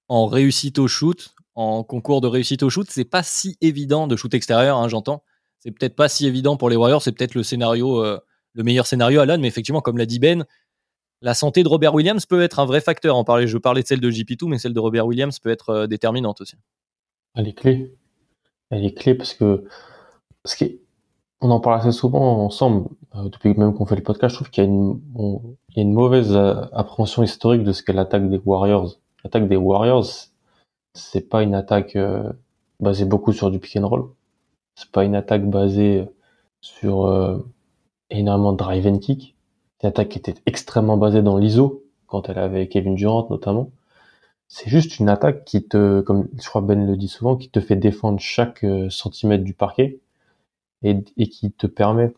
en 0.09 0.27
réussite 0.27 0.79
au 0.79 0.89
shoot, 0.89 1.36
en 1.57 1.83
concours 1.83 2.21
de 2.21 2.29
réussite 2.29 2.63
au 2.63 2.71
shoot, 2.71 2.87
c'est 2.91 3.07
pas 3.07 3.23
si 3.23 3.57
évident 3.63 4.07
de 4.07 4.15
shoot 4.15 4.33
extérieur, 4.35 4.77
hein, 4.77 4.89
j'entends. 4.89 5.25
C'est 5.59 5.71
peut-être 5.71 5.97
pas 5.97 6.09
si 6.09 6.27
évident 6.27 6.59
pour 6.59 6.69
les 6.69 6.77
Warriors, 6.77 7.03
c'est 7.03 7.13
peut-être 7.13 7.35
le 7.35 7.43
scénario, 7.43 8.05
euh, 8.05 8.21
le 8.53 8.63
meilleur 8.63 8.87
scénario 8.87 9.21
à 9.21 9.27
l'âne, 9.27 9.41
mais 9.41 9.49
effectivement, 9.49 9.81
comme 9.81 9.97
l'a 9.97 10.05
dit 10.05 10.19
Ben, 10.19 10.45
la 11.23 11.33
santé 11.33 11.63
de 11.63 11.69
Robert 11.69 11.95
Williams 11.95 12.27
peut 12.27 12.43
être 12.43 12.61
un 12.61 12.67
vrai 12.67 12.83
facteur. 12.83 13.17
En 13.17 13.25
je 13.47 13.59
parlais 13.59 13.83
de 13.83 13.87
celle 13.87 14.01
de 14.01 14.11
JP2, 14.11 14.49
mais 14.49 14.59
celle 14.59 14.75
de 14.75 14.81
Robert 14.81 15.07
Williams 15.07 15.39
peut 15.39 15.49
être 15.49 15.71
euh, 15.71 15.87
déterminante 15.87 16.43
aussi. 16.43 16.57
Elle 17.35 17.49
est 17.49 17.55
clé. 17.55 17.97
Elle 18.69 18.85
est 18.85 18.95
clé 18.95 19.15
parce 19.15 19.33
que, 19.33 19.65
on 21.41 21.51
en 21.51 21.61
parle 21.61 21.81
assez 21.81 21.93
souvent 21.93 22.45
ensemble, 22.45 22.91
euh, 23.15 23.31
depuis 23.31 23.55
même 23.55 23.73
qu'on 23.73 23.87
fait 23.87 23.97
le 23.97 24.03
podcast, 24.03 24.35
je 24.35 24.37
trouve 24.41 24.51
qu'il 24.51 24.63
y 24.63 24.67
a 24.67 24.71
une, 24.71 25.01
y 25.75 25.81
a 25.81 25.83
une 25.83 25.95
mauvaise 25.95 26.37
appréhension 26.73 27.23
historique 27.23 27.65
de 27.65 27.73
ce 27.73 27.83
qu'est 27.83 27.95
l'attaque 27.95 28.29
des 28.29 28.41
Warriors. 28.45 28.99
L'attaque 29.25 29.49
des 29.49 29.57
Warriors, 29.57 30.07
c'est 30.97 31.29
pas 31.29 31.43
une 31.43 31.55
attaque 31.55 31.97
euh, 31.97 32.33
basée 32.81 33.05
beaucoup 33.05 33.33
sur 33.33 33.51
du 33.51 33.59
pick 33.59 33.77
and 33.77 33.89
roll. 33.89 34.09
C'est 34.75 34.91
pas 34.91 35.05
une 35.05 35.15
attaque 35.15 35.49
basée 35.49 36.07
sur 36.61 37.07
euh, 37.07 37.39
énormément 38.11 38.53
de 38.53 38.59
drive 38.59 38.87
and 38.87 38.99
kick. 38.99 39.37
C'est 39.79 39.87
une 39.87 39.91
attaque 39.91 40.09
qui 40.09 40.19
était 40.19 40.35
extrêmement 40.47 40.97
basée 40.97 41.23
dans 41.23 41.37
l'ISO, 41.37 41.85
quand 42.07 42.29
elle 42.29 42.39
avait 42.39 42.69
Kevin 42.69 42.95
Durant 42.95 43.27
notamment. 43.31 43.71
C'est 44.49 44.71
juste 44.71 44.99
une 45.01 45.09
attaque 45.09 45.45
qui 45.45 45.67
te, 45.67 46.01
comme 46.01 46.29
je 46.41 46.49
crois 46.49 46.63
Ben 46.63 46.87
le 46.87 46.97
dit 46.97 47.09
souvent, 47.09 47.37
qui 47.37 47.51
te 47.51 47.61
fait 47.61 47.77
défendre 47.77 48.21
chaque 48.21 48.65
euh, 48.65 48.91
centimètre 48.91 49.45
du 49.45 49.55
parquet 49.55 50.01
et, 50.83 51.03
qui 51.29 51.51
te 51.51 51.67
permet 51.67 52.13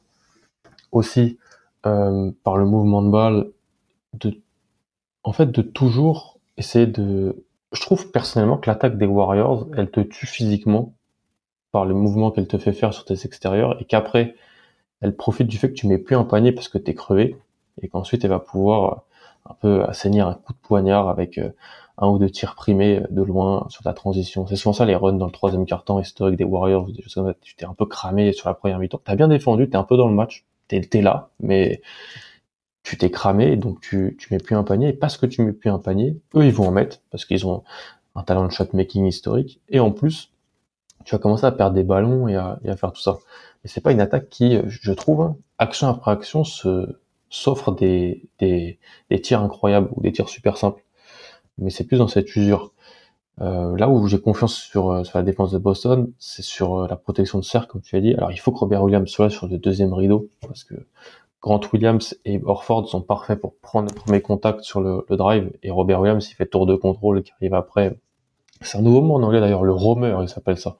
aussi, 0.92 1.38
par 1.82 2.58
le 2.58 2.66
mouvement 2.66 3.00
de 3.00 3.08
balle, 3.08 3.50
de, 4.14 4.38
en 5.22 5.32
fait, 5.32 5.50
de 5.50 5.62
toujours 5.62 6.38
essayer 6.58 6.86
de 6.86 7.46
je 7.72 7.80
trouve 7.80 8.10
personnellement 8.10 8.58
que 8.58 8.70
l'attaque 8.70 8.98
des 8.98 9.06
Warriors, 9.06 9.68
elle 9.76 9.90
te 9.90 10.00
tue 10.00 10.26
physiquement 10.26 10.94
par 11.72 11.84
le 11.84 11.94
mouvement 11.94 12.30
qu'elle 12.30 12.48
te 12.48 12.58
fait 12.58 12.72
faire 12.72 12.94
sur 12.94 13.04
tes 13.04 13.26
extérieurs 13.26 13.80
et 13.80 13.84
qu'après, 13.84 14.34
elle 15.00 15.14
profite 15.14 15.46
du 15.46 15.58
fait 15.58 15.68
que 15.68 15.74
tu 15.74 15.86
mets 15.86 15.98
plus 15.98 16.16
un 16.16 16.24
panier 16.24 16.52
parce 16.52 16.68
que 16.68 16.78
tu 16.78 16.90
es 16.90 16.94
crevé 16.94 17.36
et 17.82 17.88
qu'ensuite 17.88 18.24
elle 18.24 18.30
va 18.30 18.40
pouvoir 18.40 19.02
un 19.48 19.54
peu 19.54 19.84
assainir 19.84 20.26
un 20.26 20.34
coup 20.34 20.52
de 20.52 20.58
poignard 20.58 21.08
avec 21.08 21.38
un 21.98 22.08
ou 22.08 22.18
deux 22.18 22.30
tirs 22.30 22.54
primés 22.54 23.02
de 23.10 23.22
loin 23.22 23.66
sur 23.70 23.82
ta 23.82 23.92
transition. 23.92 24.46
C'est 24.46 24.56
souvent 24.56 24.72
ça 24.72 24.84
les 24.84 24.94
runs 24.94 25.14
dans 25.14 25.26
le 25.26 25.32
troisième 25.32 25.66
quart-temps 25.66 26.00
historique 26.00 26.36
des 26.36 26.44
Warriors. 26.44 26.88
Tu 27.42 27.56
t'es 27.56 27.66
un 27.66 27.74
peu 27.74 27.86
cramé 27.86 28.32
sur 28.32 28.48
la 28.48 28.54
première 28.54 28.78
mi-temps. 28.78 29.00
T'as 29.04 29.16
bien 29.16 29.28
défendu, 29.28 29.68
t'es 29.68 29.76
un 29.76 29.84
peu 29.84 29.96
dans 29.96 30.08
le 30.08 30.14
match, 30.14 30.46
t'es 30.68 30.88
es 30.92 31.02
là, 31.02 31.30
mais 31.40 31.82
tu 32.88 32.96
t'es 32.96 33.10
cramé, 33.10 33.56
donc 33.56 33.80
tu, 33.80 34.16
tu 34.18 34.32
mets 34.32 34.40
plus 34.40 34.56
un 34.56 34.64
panier. 34.64 34.88
Et 34.88 34.92
parce 34.94 35.18
que 35.18 35.26
tu 35.26 35.42
mets 35.42 35.52
plus 35.52 35.68
un 35.70 35.78
panier, 35.78 36.18
eux 36.34 36.44
ils 36.44 36.52
vont 36.52 36.68
en 36.68 36.70
mettre 36.70 37.00
parce 37.10 37.26
qu'ils 37.26 37.46
ont 37.46 37.62
un 38.14 38.22
talent 38.22 38.46
de 38.46 38.50
shot 38.50 38.68
making 38.72 39.04
historique. 39.04 39.60
Et 39.68 39.78
en 39.78 39.90
plus, 39.90 40.32
tu 41.04 41.14
vas 41.14 41.18
commencer 41.18 41.44
à 41.44 41.52
perdre 41.52 41.74
des 41.74 41.82
ballons 41.82 42.28
et 42.28 42.36
à, 42.36 42.58
faire 42.76 42.92
tout 42.92 43.02
ça. 43.02 43.18
Mais 43.62 43.70
c'est 43.70 43.82
pas 43.82 43.92
une 43.92 44.00
attaque 44.00 44.30
qui, 44.30 44.58
je 44.66 44.92
trouve, 44.92 45.20
hein, 45.20 45.36
action 45.58 45.88
après 45.88 46.12
action, 46.12 46.44
se 46.44 46.98
s'offre 47.28 47.72
des, 47.72 48.26
tirs 49.22 49.42
incroyables 49.42 49.90
ou 49.94 50.00
des 50.00 50.12
tirs 50.12 50.30
super 50.30 50.56
simples 50.56 50.82
mais 51.58 51.70
c'est 51.70 51.84
plus 51.84 51.98
dans 51.98 52.08
cette 52.08 52.34
usure. 52.36 52.72
Euh, 53.40 53.76
là 53.76 53.88
où 53.88 54.06
j'ai 54.08 54.20
confiance 54.20 54.54
sur, 54.54 54.90
euh, 54.90 55.04
sur, 55.04 55.18
la 55.18 55.22
défense 55.22 55.52
de 55.52 55.58
Boston, 55.58 56.10
c'est 56.18 56.42
sur 56.42 56.76
euh, 56.76 56.88
la 56.88 56.96
protection 56.96 57.38
de 57.38 57.44
cercle, 57.44 57.68
comme 57.68 57.82
tu 57.82 57.94
as 57.96 58.00
dit. 58.00 58.14
Alors 58.14 58.32
il 58.32 58.38
faut 58.38 58.50
que 58.50 58.58
Robert 58.58 58.82
Williams 58.82 59.08
soit 59.08 59.30
sur 59.30 59.46
le 59.46 59.58
deuxième 59.58 59.92
rideau, 59.92 60.28
parce 60.46 60.64
que 60.64 60.74
Grant 61.40 61.60
Williams 61.72 62.16
et 62.24 62.40
Orford 62.44 62.88
sont 62.88 63.00
parfaits 63.00 63.40
pour 63.40 63.54
prendre 63.56 63.88
le 63.88 63.94
premier 63.94 64.20
contact 64.20 64.62
sur 64.62 64.80
le, 64.80 65.04
le 65.08 65.16
drive, 65.16 65.50
et 65.62 65.70
Robert 65.70 66.00
Williams, 66.00 66.28
il 66.30 66.34
fait 66.34 66.46
tour 66.46 66.66
de 66.66 66.74
contrôle 66.74 67.22
qui 67.22 67.32
arrive 67.32 67.54
après. 67.54 67.96
C'est 68.60 68.78
un 68.78 68.82
nouveau 68.82 69.02
mot 69.02 69.14
en 69.14 69.22
anglais 69.22 69.40
d'ailleurs, 69.40 69.64
le 69.64 69.72
roamer, 69.72 70.18
il 70.22 70.28
s'appelle 70.28 70.58
ça. 70.58 70.78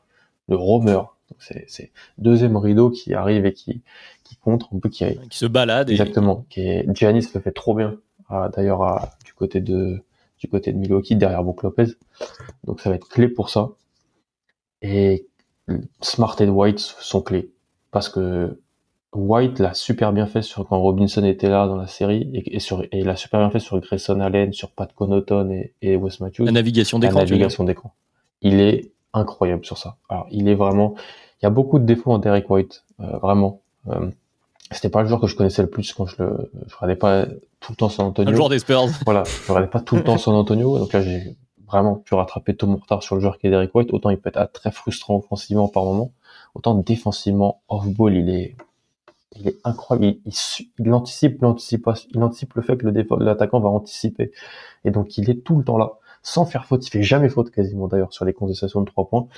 Le 0.49 0.57
roamer. 0.57 1.01
C'est 1.41 1.93
deuxième 2.17 2.57
rideau 2.57 2.91
qui 2.91 3.13
arrive 3.13 3.45
et 3.45 3.53
qui, 3.53 3.83
qui 4.25 4.37
contre, 4.37 4.69
un 4.75 4.79
peu 4.79 4.89
qui, 4.89 5.05
qui 5.29 5.39
se 5.39 5.45
balade. 5.45 5.91
Exactement. 5.91 6.47
Qui 6.49 6.63
est, 6.63 6.97
Giannis 6.97 7.27
le 7.35 7.41
fait 7.41 7.53
trop 7.53 7.75
bien. 7.75 7.97
D'ailleurs, 8.57 9.09
du 9.25 9.35
côté 9.35 9.61
de, 9.61 10.03
du 10.39 10.49
côté 10.49 10.73
de 10.73 10.79
Milwaukee 10.79 11.17
derrière 11.17 11.45
Brook 11.45 11.63
Lopez. 11.63 11.89
Donc 12.65 12.81
ça 12.81 12.89
va 12.89 12.97
être 12.97 13.09
clé 13.09 13.29
pour 13.29 13.51
ça. 13.51 13.71
Et 14.81 15.27
Smart 16.01 16.35
et 16.41 16.49
White 16.49 16.79
sont 16.79 17.21
clés 17.21 17.51
parce 17.91 18.09
que 18.09 18.59
White 19.15 19.59
l'a 19.59 19.75
super 19.75 20.13
bien 20.13 20.27
fait 20.27 20.43
sur 20.43 20.67
quand 20.67 20.79
Robinson 20.79 21.25
était 21.25 21.49
là 21.49 21.67
dans 21.67 21.77
la 21.77 21.87
série 21.87 22.31
et, 22.35 22.61
sur 22.61 22.83
et 22.83 22.89
il 22.93 23.07
l'a 23.07 23.17
super 23.17 23.41
bien 23.41 23.51
fait 23.51 23.59
sur 23.59 23.81
Grayson 23.81 24.21
Allen, 24.21 24.53
sur 24.53 24.71
Pat 24.71 24.93
Connaughton 24.93 25.51
et, 25.51 25.73
et 25.81 25.97
Wes 25.97 26.21
Matthews. 26.21 26.45
La 26.45 26.53
navigation 26.53 26.99
d'écran. 26.99 27.19
La 27.21 27.25
navigation 27.25 27.65
d'écran. 27.65 27.95
Il 28.43 28.61
est 28.61 28.93
incroyable 29.15 29.65
sur 29.65 29.79
ça. 29.79 29.97
Alors 30.09 30.27
il 30.31 30.49
est 30.49 30.55
vraiment. 30.55 30.95
Il 31.41 31.45
y 31.45 31.47
a 31.47 31.51
beaucoup 31.51 31.79
de 31.79 31.85
défauts 31.85 32.13
en 32.13 32.19
Derek 32.19 32.51
White, 32.51 32.85
euh, 33.01 33.17
vraiment. 33.19 33.63
Euh, 33.89 34.11
c'était 34.71 34.91
pas 34.91 35.03
le 35.03 35.09
joueur 35.09 35.21
que 35.21 35.27
je 35.27 35.37
connaissais 35.37 35.63
le 35.63 35.71
plus 35.71 35.93
quand 35.95 36.07
je 36.07 36.23
le 36.23 36.51
je 36.67 36.75
regardais 36.75 36.97
pas 36.97 37.27
tout 37.61 37.73
le 37.73 37.77
temps 37.77 37.89
San 37.89 38.07
Antonio. 38.07 38.31
Un 38.31 38.35
joueur 38.35 38.49
des 38.51 38.59
Spurs. 38.59 38.89
Voilà, 39.07 39.25
je 39.25 39.51
regardais 39.51 39.71
pas 39.71 39.81
tout 39.81 39.97
le 39.97 40.05
temps 40.05 40.19
San 40.19 40.35
Antonio 40.35 40.79
donc 40.79 40.93
là 40.93 41.01
j'ai 41.01 41.35
vraiment 41.67 41.97
pu 41.97 42.15
rattraper 42.15 42.57
tout 42.57 42.67
mon 42.67 42.77
retard 42.77 43.03
sur 43.03 43.15
le 43.15 43.21
joueur 43.21 43.39
qui 43.39 43.47
est 43.47 43.51
Derek 43.51 43.75
White, 43.75 43.93
autant 43.93 44.11
il 44.11 44.19
peut 44.19 44.31
être 44.35 44.53
très 44.53 44.71
frustrant 44.71 45.17
offensivement 45.17 45.69
par 45.69 45.85
moment, 45.85 46.13
autant 46.55 46.75
défensivement 46.75 47.61
off 47.69 47.87
ball, 47.87 48.17
il 48.17 48.31
est 48.31 48.57
il 49.37 49.49
est 49.49 49.59
incroyable, 49.65 50.19
il, 50.25 50.93
anticipe 50.93 51.43
il 51.43 52.23
anticipe 52.23 52.55
le 52.55 52.63
fait 52.63 52.77
que 52.77 52.87
le 52.87 53.25
l'attaquant 53.25 53.61
va 53.61 53.69
anticiper 53.69 54.33
et 54.85 54.91
donc 54.91 55.19
il 55.19 55.29
est 55.31 55.45
tout 55.45 55.57
le 55.57 55.65
temps 55.65 55.79
là 55.79 55.99
sans 56.23 56.45
faire 56.45 56.67
faute, 56.67 56.87
il 56.87 56.91
fait 56.91 57.03
jamais 57.03 57.29
faute 57.29 57.51
quasiment 57.51 57.89
d'ailleurs 57.89 58.13
sur 58.13 58.25
les 58.25 58.33
contestations 58.33 58.81
de 58.81 58.87
trois 58.87 59.09
points. 59.09 59.29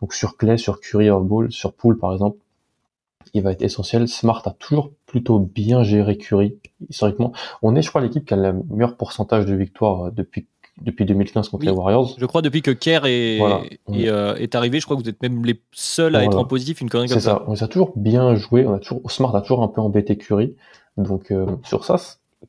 Donc 0.00 0.14
sur 0.14 0.36
Clay, 0.36 0.56
sur 0.56 0.80
Curry 0.80 1.10
ball, 1.10 1.50
sur 1.52 1.72
Poole 1.72 1.98
par 1.98 2.12
exemple, 2.12 2.38
il 3.34 3.42
va 3.42 3.52
être 3.52 3.62
essentiel. 3.62 4.08
Smart 4.08 4.42
a 4.46 4.52
toujours 4.52 4.90
plutôt 5.06 5.38
bien 5.38 5.82
géré 5.82 6.16
Curry, 6.16 6.56
historiquement. 6.88 7.32
On 7.62 7.76
est, 7.76 7.82
je 7.82 7.88
crois, 7.88 8.00
l'équipe 8.00 8.24
qui 8.24 8.34
a 8.34 8.36
le 8.36 8.62
meilleur 8.70 8.96
pourcentage 8.96 9.46
de 9.46 9.54
victoires 9.54 10.06
euh, 10.06 10.10
depuis 10.10 10.46
depuis 10.82 11.04
2015 11.04 11.48
contre 11.48 11.64
les 11.64 11.70
Warriors. 11.70 12.14
Je 12.18 12.26
crois 12.26 12.42
depuis 12.42 12.62
que 12.62 12.70
Kerr 12.70 13.04
est, 13.04 13.40
euh, 13.40 14.34
est, 14.36 14.54
arrivé, 14.54 14.80
je 14.80 14.84
crois 14.84 14.96
que 14.96 15.02
vous 15.02 15.08
êtes 15.08 15.22
même 15.22 15.44
les 15.44 15.60
seuls 15.72 16.16
à 16.16 16.24
être 16.24 16.38
en 16.38 16.44
positif, 16.44 16.80
une 16.80 16.90
connerie 16.90 17.08
comme 17.08 17.20
ça. 17.20 17.30
ça. 17.30 17.44
On 17.46 17.54
a 17.54 17.68
toujours 17.68 17.92
bien 17.96 18.34
joué, 18.34 18.66
on 18.66 18.74
a 18.74 18.78
toujours, 18.78 19.10
Smart 19.10 19.34
a 19.34 19.40
toujours 19.40 19.62
un 19.62 19.68
peu 19.68 19.80
embêté 19.80 20.16
Curry. 20.16 20.54
Donc 20.96 21.30
euh, 21.30 21.46
sur 21.64 21.84
ça, 21.84 21.96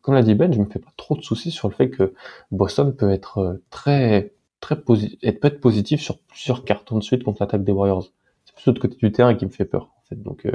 comme 0.02 0.16
l'a 0.16 0.24
dit 0.24 0.34
Ben, 0.36 0.52
je 0.54 0.60
me 0.60 0.66
fais 0.66 0.80
pas 0.80 0.92
trop 0.98 1.16
de 1.16 1.22
soucis 1.22 1.52
sur 1.52 1.70
le 1.70 1.74
fait 1.74 1.90
que 1.90 2.14
Boston 2.52 2.94
peut 2.96 3.12
être 3.12 3.62
très 3.70 4.32
très 4.60 4.76
peut 4.76 4.98
être 5.22 5.60
positif 5.62 6.02
sur 6.02 6.18
plusieurs 6.20 6.64
cartons 6.66 6.98
de 6.98 7.04
suite 7.04 7.24
contre 7.24 7.42
l'attaque 7.42 7.64
des 7.64 7.72
Warriors. 7.72 8.08
C'est 8.46 8.56
plus 8.56 8.66
l'autre 8.68 8.82
côté 8.82 8.98
du 8.98 9.12
terrain 9.12 9.36
qui 9.36 9.46
me 9.46 9.52
fait 9.52 9.66
peur. 9.66 9.90
Donc, 10.12 10.46
euh, 10.46 10.52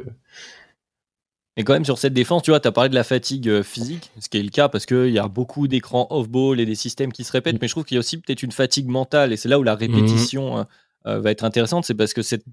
Et 1.56 1.62
quand 1.62 1.72
même 1.72 1.84
sur 1.84 1.98
cette 1.98 2.14
défense, 2.14 2.42
tu 2.42 2.50
vois, 2.50 2.58
tu 2.58 2.66
as 2.66 2.72
parlé 2.72 2.90
de 2.90 2.94
la 2.94 3.04
fatigue 3.04 3.48
euh, 3.48 3.62
physique, 3.62 4.10
ce 4.18 4.28
qui 4.28 4.38
est 4.38 4.42
le 4.42 4.50
cas 4.50 4.68
parce 4.68 4.86
qu'il 4.86 5.10
y 5.10 5.18
a 5.18 5.28
beaucoup 5.28 5.68
d'écrans 5.68 6.08
off-ball 6.10 6.58
et 6.58 6.66
des 6.66 6.74
systèmes 6.74 7.12
qui 7.12 7.22
se 7.22 7.30
répètent, 7.30 7.56
mm. 7.56 7.58
mais 7.62 7.68
je 7.68 7.72
trouve 7.72 7.84
qu'il 7.84 7.94
y 7.94 7.98
a 7.98 8.00
aussi 8.00 8.18
peut-être 8.18 8.42
une 8.42 8.52
fatigue 8.52 8.88
mentale 8.88 9.32
et 9.32 9.36
c'est 9.36 9.48
là 9.48 9.58
où 9.58 9.62
la 9.62 9.76
répétition 9.76 10.66
euh, 11.06 11.20
va 11.20 11.30
être 11.30 11.44
intéressante, 11.44 11.84
c'est 11.84 11.94
parce 11.94 12.12
que 12.12 12.22
cette 12.22 12.44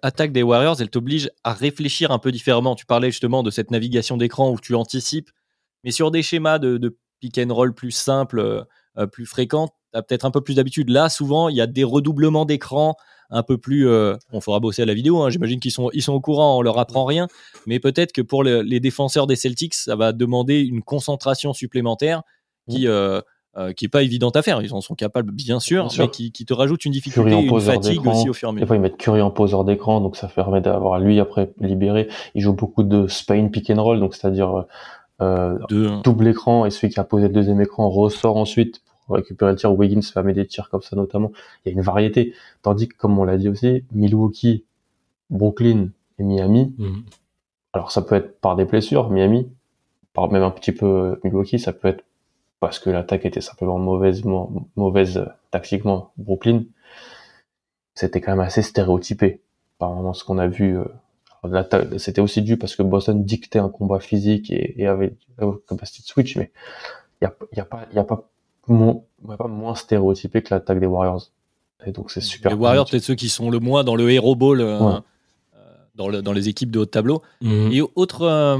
attaque 0.00 0.32
des 0.32 0.42
Warriors, 0.42 0.80
elle 0.80 0.88
t'oblige 0.88 1.30
à 1.44 1.52
réfléchir 1.52 2.12
un 2.12 2.18
peu 2.18 2.32
différemment. 2.32 2.76
Tu 2.76 2.86
parlais 2.86 3.10
justement 3.10 3.42
de 3.42 3.50
cette 3.50 3.70
navigation 3.70 4.16
d'écran 4.16 4.50
où 4.50 4.58
tu 4.58 4.74
anticipes, 4.74 5.30
mais 5.84 5.90
sur 5.90 6.10
des 6.10 6.22
schémas 6.22 6.58
de, 6.58 6.78
de 6.78 6.96
pick 7.20 7.38
and 7.38 7.52
roll 7.52 7.74
plus 7.74 7.90
simples, 7.90 8.64
plus 9.12 9.26
fréquents, 9.26 9.68
tu 9.92 9.98
as 9.98 10.02
peut-être 10.02 10.24
un 10.24 10.30
peu 10.30 10.40
plus 10.40 10.54
d'habitude. 10.54 10.88
Là, 10.88 11.08
souvent, 11.08 11.48
il 11.48 11.56
y 11.56 11.60
a 11.60 11.66
des 11.66 11.84
redoublements 11.84 12.44
d'écran 12.44 12.96
un 13.30 13.42
peu 13.42 13.58
plus. 13.58 13.88
Euh, 13.88 14.16
on 14.32 14.40
fera 14.40 14.60
bosser 14.60 14.82
à 14.82 14.86
la 14.86 14.94
vidéo. 14.94 15.22
Hein, 15.22 15.30
j'imagine 15.30 15.60
qu'ils 15.60 15.72
sont, 15.72 15.90
ils 15.92 16.02
sont 16.02 16.12
au 16.12 16.20
courant, 16.20 16.58
on 16.58 16.62
leur 16.62 16.78
apprend 16.78 17.04
rien. 17.04 17.28
Mais 17.66 17.78
peut-être 17.80 18.12
que 18.12 18.22
pour 18.22 18.42
les 18.44 18.80
défenseurs 18.80 19.26
des 19.26 19.36
Celtics, 19.36 19.74
ça 19.74 19.96
va 19.96 20.12
demander 20.12 20.60
une 20.60 20.82
concentration 20.82 21.52
supplémentaire 21.52 22.22
qui. 22.68 22.86
Euh, 22.86 23.20
euh, 23.58 23.72
qui 23.72 23.86
est 23.86 23.88
pas 23.88 24.02
évidente 24.02 24.36
à 24.36 24.42
faire. 24.42 24.60
Ils 24.60 24.74
en 24.74 24.82
sont 24.82 24.94
capables, 24.94 25.32
bien 25.32 25.60
sûr, 25.60 25.88
mais 25.98 26.10
qui, 26.10 26.30
te 26.30 26.52
rajoute 26.52 26.84
une 26.84 26.92
difficulté, 26.92 27.32
une 27.32 27.60
fatigue 27.62 28.06
aussi 28.06 28.28
au 28.28 28.34
fur 28.34 28.48
et 28.48 28.50
à 28.50 28.52
mesure. 28.52 28.64
Des 28.64 28.66
fois, 28.66 28.76
ils 28.76 28.82
mettent 28.82 28.98
Curry 28.98 29.22
en 29.22 29.30
poseur 29.30 29.64
d'écran, 29.64 30.02
donc 30.02 30.16
ça 30.16 30.28
permet 30.28 30.60
d'avoir 30.60 31.00
lui 31.00 31.18
après 31.20 31.54
libéré. 31.58 32.08
Il 32.34 32.42
joue 32.42 32.52
beaucoup 32.52 32.82
de 32.82 33.06
Spain 33.06 33.48
pick 33.48 33.70
and 33.70 33.82
roll, 33.82 33.98
donc 33.98 34.14
c'est-à-dire 34.14 34.66
euh, 35.22 35.58
double 36.04 36.28
écran 36.28 36.66
et 36.66 36.70
celui 36.70 36.90
qui 36.90 37.00
a 37.00 37.04
posé 37.04 37.28
le 37.28 37.32
deuxième 37.32 37.62
écran 37.62 37.88
ressort 37.88 38.36
ensuite 38.36 38.82
récupérer 39.08 39.52
le 39.52 39.56
tir. 39.56 39.72
Wiggins 39.72 40.00
va 40.14 40.22
mettre 40.22 40.36
des 40.36 40.46
tirs 40.46 40.68
comme 40.68 40.82
ça 40.82 40.96
notamment. 40.96 41.32
Il 41.64 41.68
y 41.68 41.72
a 41.72 41.74
une 41.74 41.82
variété. 41.82 42.34
Tandis 42.62 42.88
que, 42.88 42.96
comme 42.96 43.18
on 43.18 43.24
l'a 43.24 43.36
dit 43.36 43.48
aussi, 43.48 43.84
Milwaukee, 43.92 44.64
Brooklyn 45.30 45.88
et 46.18 46.24
Miami, 46.24 46.74
mhm. 46.78 47.04
alors 47.72 47.90
ça 47.90 48.02
peut 48.02 48.14
être 48.14 48.40
par 48.40 48.56
des 48.56 48.64
blessures, 48.64 49.10
Miami, 49.10 49.48
par 50.12 50.30
même 50.30 50.42
un 50.42 50.50
petit 50.50 50.72
peu 50.72 51.20
Milwaukee, 51.24 51.58
ça 51.58 51.72
peut 51.72 51.88
être 51.88 52.04
parce 52.60 52.78
que 52.78 52.90
l'attaque 52.90 53.26
était 53.26 53.40
simplement 53.40 53.78
mauvaise, 53.78 54.24
mauvaise 54.76 55.26
tactiquement. 55.50 56.12
Brooklyn, 56.16 56.64
c'était 57.94 58.20
quand 58.20 58.32
même 58.32 58.40
assez 58.40 58.62
stéréotypé 58.62 59.40
par 59.78 60.14
ce 60.14 60.24
qu'on 60.24 60.38
a 60.38 60.46
vu. 60.46 60.78
Euh, 60.78 60.84
c'était 61.98 62.20
aussi 62.20 62.42
dû 62.42 62.56
parce 62.56 62.74
que 62.74 62.82
Boston 62.82 63.22
dictait 63.22 63.58
un 63.58 63.68
combat 63.68 64.00
physique 64.00 64.50
et, 64.50 64.86
avait 64.86 65.14
la 65.38 65.52
capacité 65.68 66.02
de 66.02 66.08
switch, 66.08 66.36
mais 66.36 66.50
il 67.20 67.28
n'y 67.28 67.28
a, 67.28 67.36
y 67.56 67.60
a, 67.60 67.64
pas, 67.64 67.86
y 67.92 67.98
a 67.98 68.04
pas 68.04 68.28
moins, 68.68 69.02
pas 69.36 69.48
moins 69.48 69.74
stéréotypé 69.74 70.42
que 70.42 70.54
l'attaque 70.54 70.80
des 70.80 70.86
Warriors. 70.86 71.30
Et 71.84 71.92
donc 71.92 72.10
c'est 72.10 72.20
super. 72.20 72.52
Les 72.52 72.56
Warriors, 72.56 72.88
peut-être 72.88 73.04
ceux 73.04 73.14
qui 73.14 73.28
sont 73.28 73.50
le 73.50 73.60
moins 73.60 73.84
dans 73.84 73.96
le 73.96 74.10
hero 74.10 74.34
ball, 74.34 74.60
euh, 74.60 74.80
euh, 74.80 75.00
dans, 75.94 76.08
le, 76.08 76.22
dans, 76.22 76.32
les 76.32 76.48
équipes 76.48 76.70
de 76.70 76.80
haut 76.80 76.86
tableau. 76.86 77.22
Mhm. 77.42 77.72
Et 77.72 77.82
autre, 77.94 78.22
euh, 78.22 78.58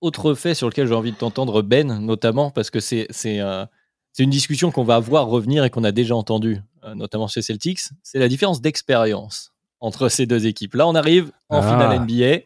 autre 0.00 0.34
fait 0.34 0.54
sur 0.54 0.68
lequel 0.68 0.86
j'ai 0.86 0.94
envie 0.94 1.12
de 1.12 1.16
t'entendre, 1.16 1.62
Ben, 1.62 2.00
notamment, 2.00 2.50
parce 2.50 2.70
que 2.70 2.80
c'est 2.80 3.06
c'est 3.10 4.22
une 4.22 4.30
discussion 4.30 4.70
qu'on 4.70 4.84
va 4.84 5.00
voir 5.00 5.26
revenir 5.26 5.64
et 5.64 5.70
qu'on 5.70 5.82
a 5.82 5.90
déjà 5.90 6.14
entendu, 6.14 6.62
notamment 6.94 7.26
chez 7.26 7.42
Celtics, 7.42 7.80
c'est 8.04 8.20
la 8.20 8.28
différence 8.28 8.60
d'expérience 8.60 9.52
entre 9.80 10.08
ces 10.08 10.24
deux 10.24 10.46
équipes. 10.46 10.74
Là, 10.74 10.86
on 10.86 10.94
arrive 10.94 11.32
en 11.48 11.58
ah. 11.58 11.62
finale 11.62 12.00
NBA. 12.00 12.44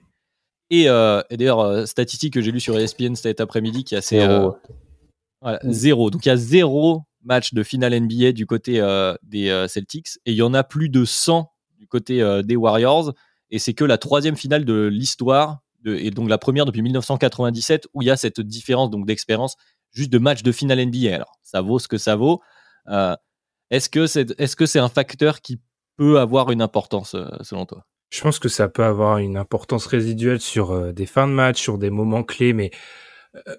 Et, 0.71 0.85
et 0.85 1.37
d'ailleurs, 1.37 1.87
statistique 1.87 2.33
que 2.33 2.41
j'ai 2.41 2.53
lu 2.53 2.61
sur 2.61 2.79
ESPN 2.79 3.15
cet 3.17 3.43
après-midi 3.43 3.85
qui 3.85 3.95
est 3.95 3.99
assez, 3.99 4.27
voilà, 5.41 5.61
mm. 5.63 5.73
zéro. 5.73 6.11
Donc 6.11 6.27
il 6.27 6.29
y 6.29 6.33
a 6.33 6.37
zéro 6.37 7.03
match 7.23 7.55
de 7.55 7.63
finale 7.63 7.99
NBA 7.99 8.33
du 8.33 8.47
côté 8.47 8.81
euh, 8.81 9.15
des 9.23 9.51
euh, 9.51 9.69
Celtics 9.69 10.19
et 10.25 10.33
il 10.33 10.37
y 10.37 10.43
en 10.43 10.55
a 10.55 10.65
plus 10.65 10.89
de 10.89 11.05
100 11.05 11.51
du 11.79 11.87
côté 11.87 12.23
euh, 12.23 12.43
des 12.43 12.57
Warriors. 12.57 13.13
Et 13.51 13.59
c'est 13.59 13.75
que 13.75 13.85
la 13.85 13.99
troisième 13.99 14.37
finale 14.37 14.65
de 14.65 14.87
l'histoire, 14.87 15.61
et 15.87 16.11
donc 16.11 16.29
la 16.29 16.39
première 16.39 16.67
depuis 16.67 16.83
1997, 16.83 17.89
où 17.95 18.03
il 18.03 18.07
y 18.07 18.11
a 18.11 18.17
cette 18.17 18.41
différence 18.41 18.91
donc 18.91 19.07
d'expérience 19.07 19.57
juste 19.93 20.11
de 20.11 20.19
match 20.19 20.43
de 20.43 20.53
finale 20.53 20.85
NBA. 20.85 21.15
Alors 21.15 21.39
ça 21.43 21.63
vaut 21.63 21.79
ce 21.79 21.89
que 21.89 21.97
ça 21.97 22.15
vaut. 22.15 22.43
est-ce 23.71 23.89
que 23.89 24.07
c'est 24.07 24.39
est-ce 24.39 24.55
que 24.55 24.67
c'est 24.67 24.81
un 24.81 24.91
facteur 24.91 25.41
qui 25.41 25.61
peut 25.97 26.21
avoir 26.21 26.51
une 26.51 26.61
importance 26.61 27.17
selon 27.41 27.65
toi? 27.65 27.87
Je 28.11 28.21
pense 28.21 28.39
que 28.39 28.51
ça 28.51 28.69
peut 28.69 28.85
avoir 28.85 29.17
une 29.17 29.39
importance 29.39 29.87
résiduelle 29.87 30.41
sur 30.41 30.93
des 30.93 31.07
fins 31.07 31.27
de 31.27 31.33
match, 31.33 31.59
sur 31.59 31.79
des 31.79 31.91
moments 31.91 32.25
clés, 32.25 32.53
mais 32.53 32.71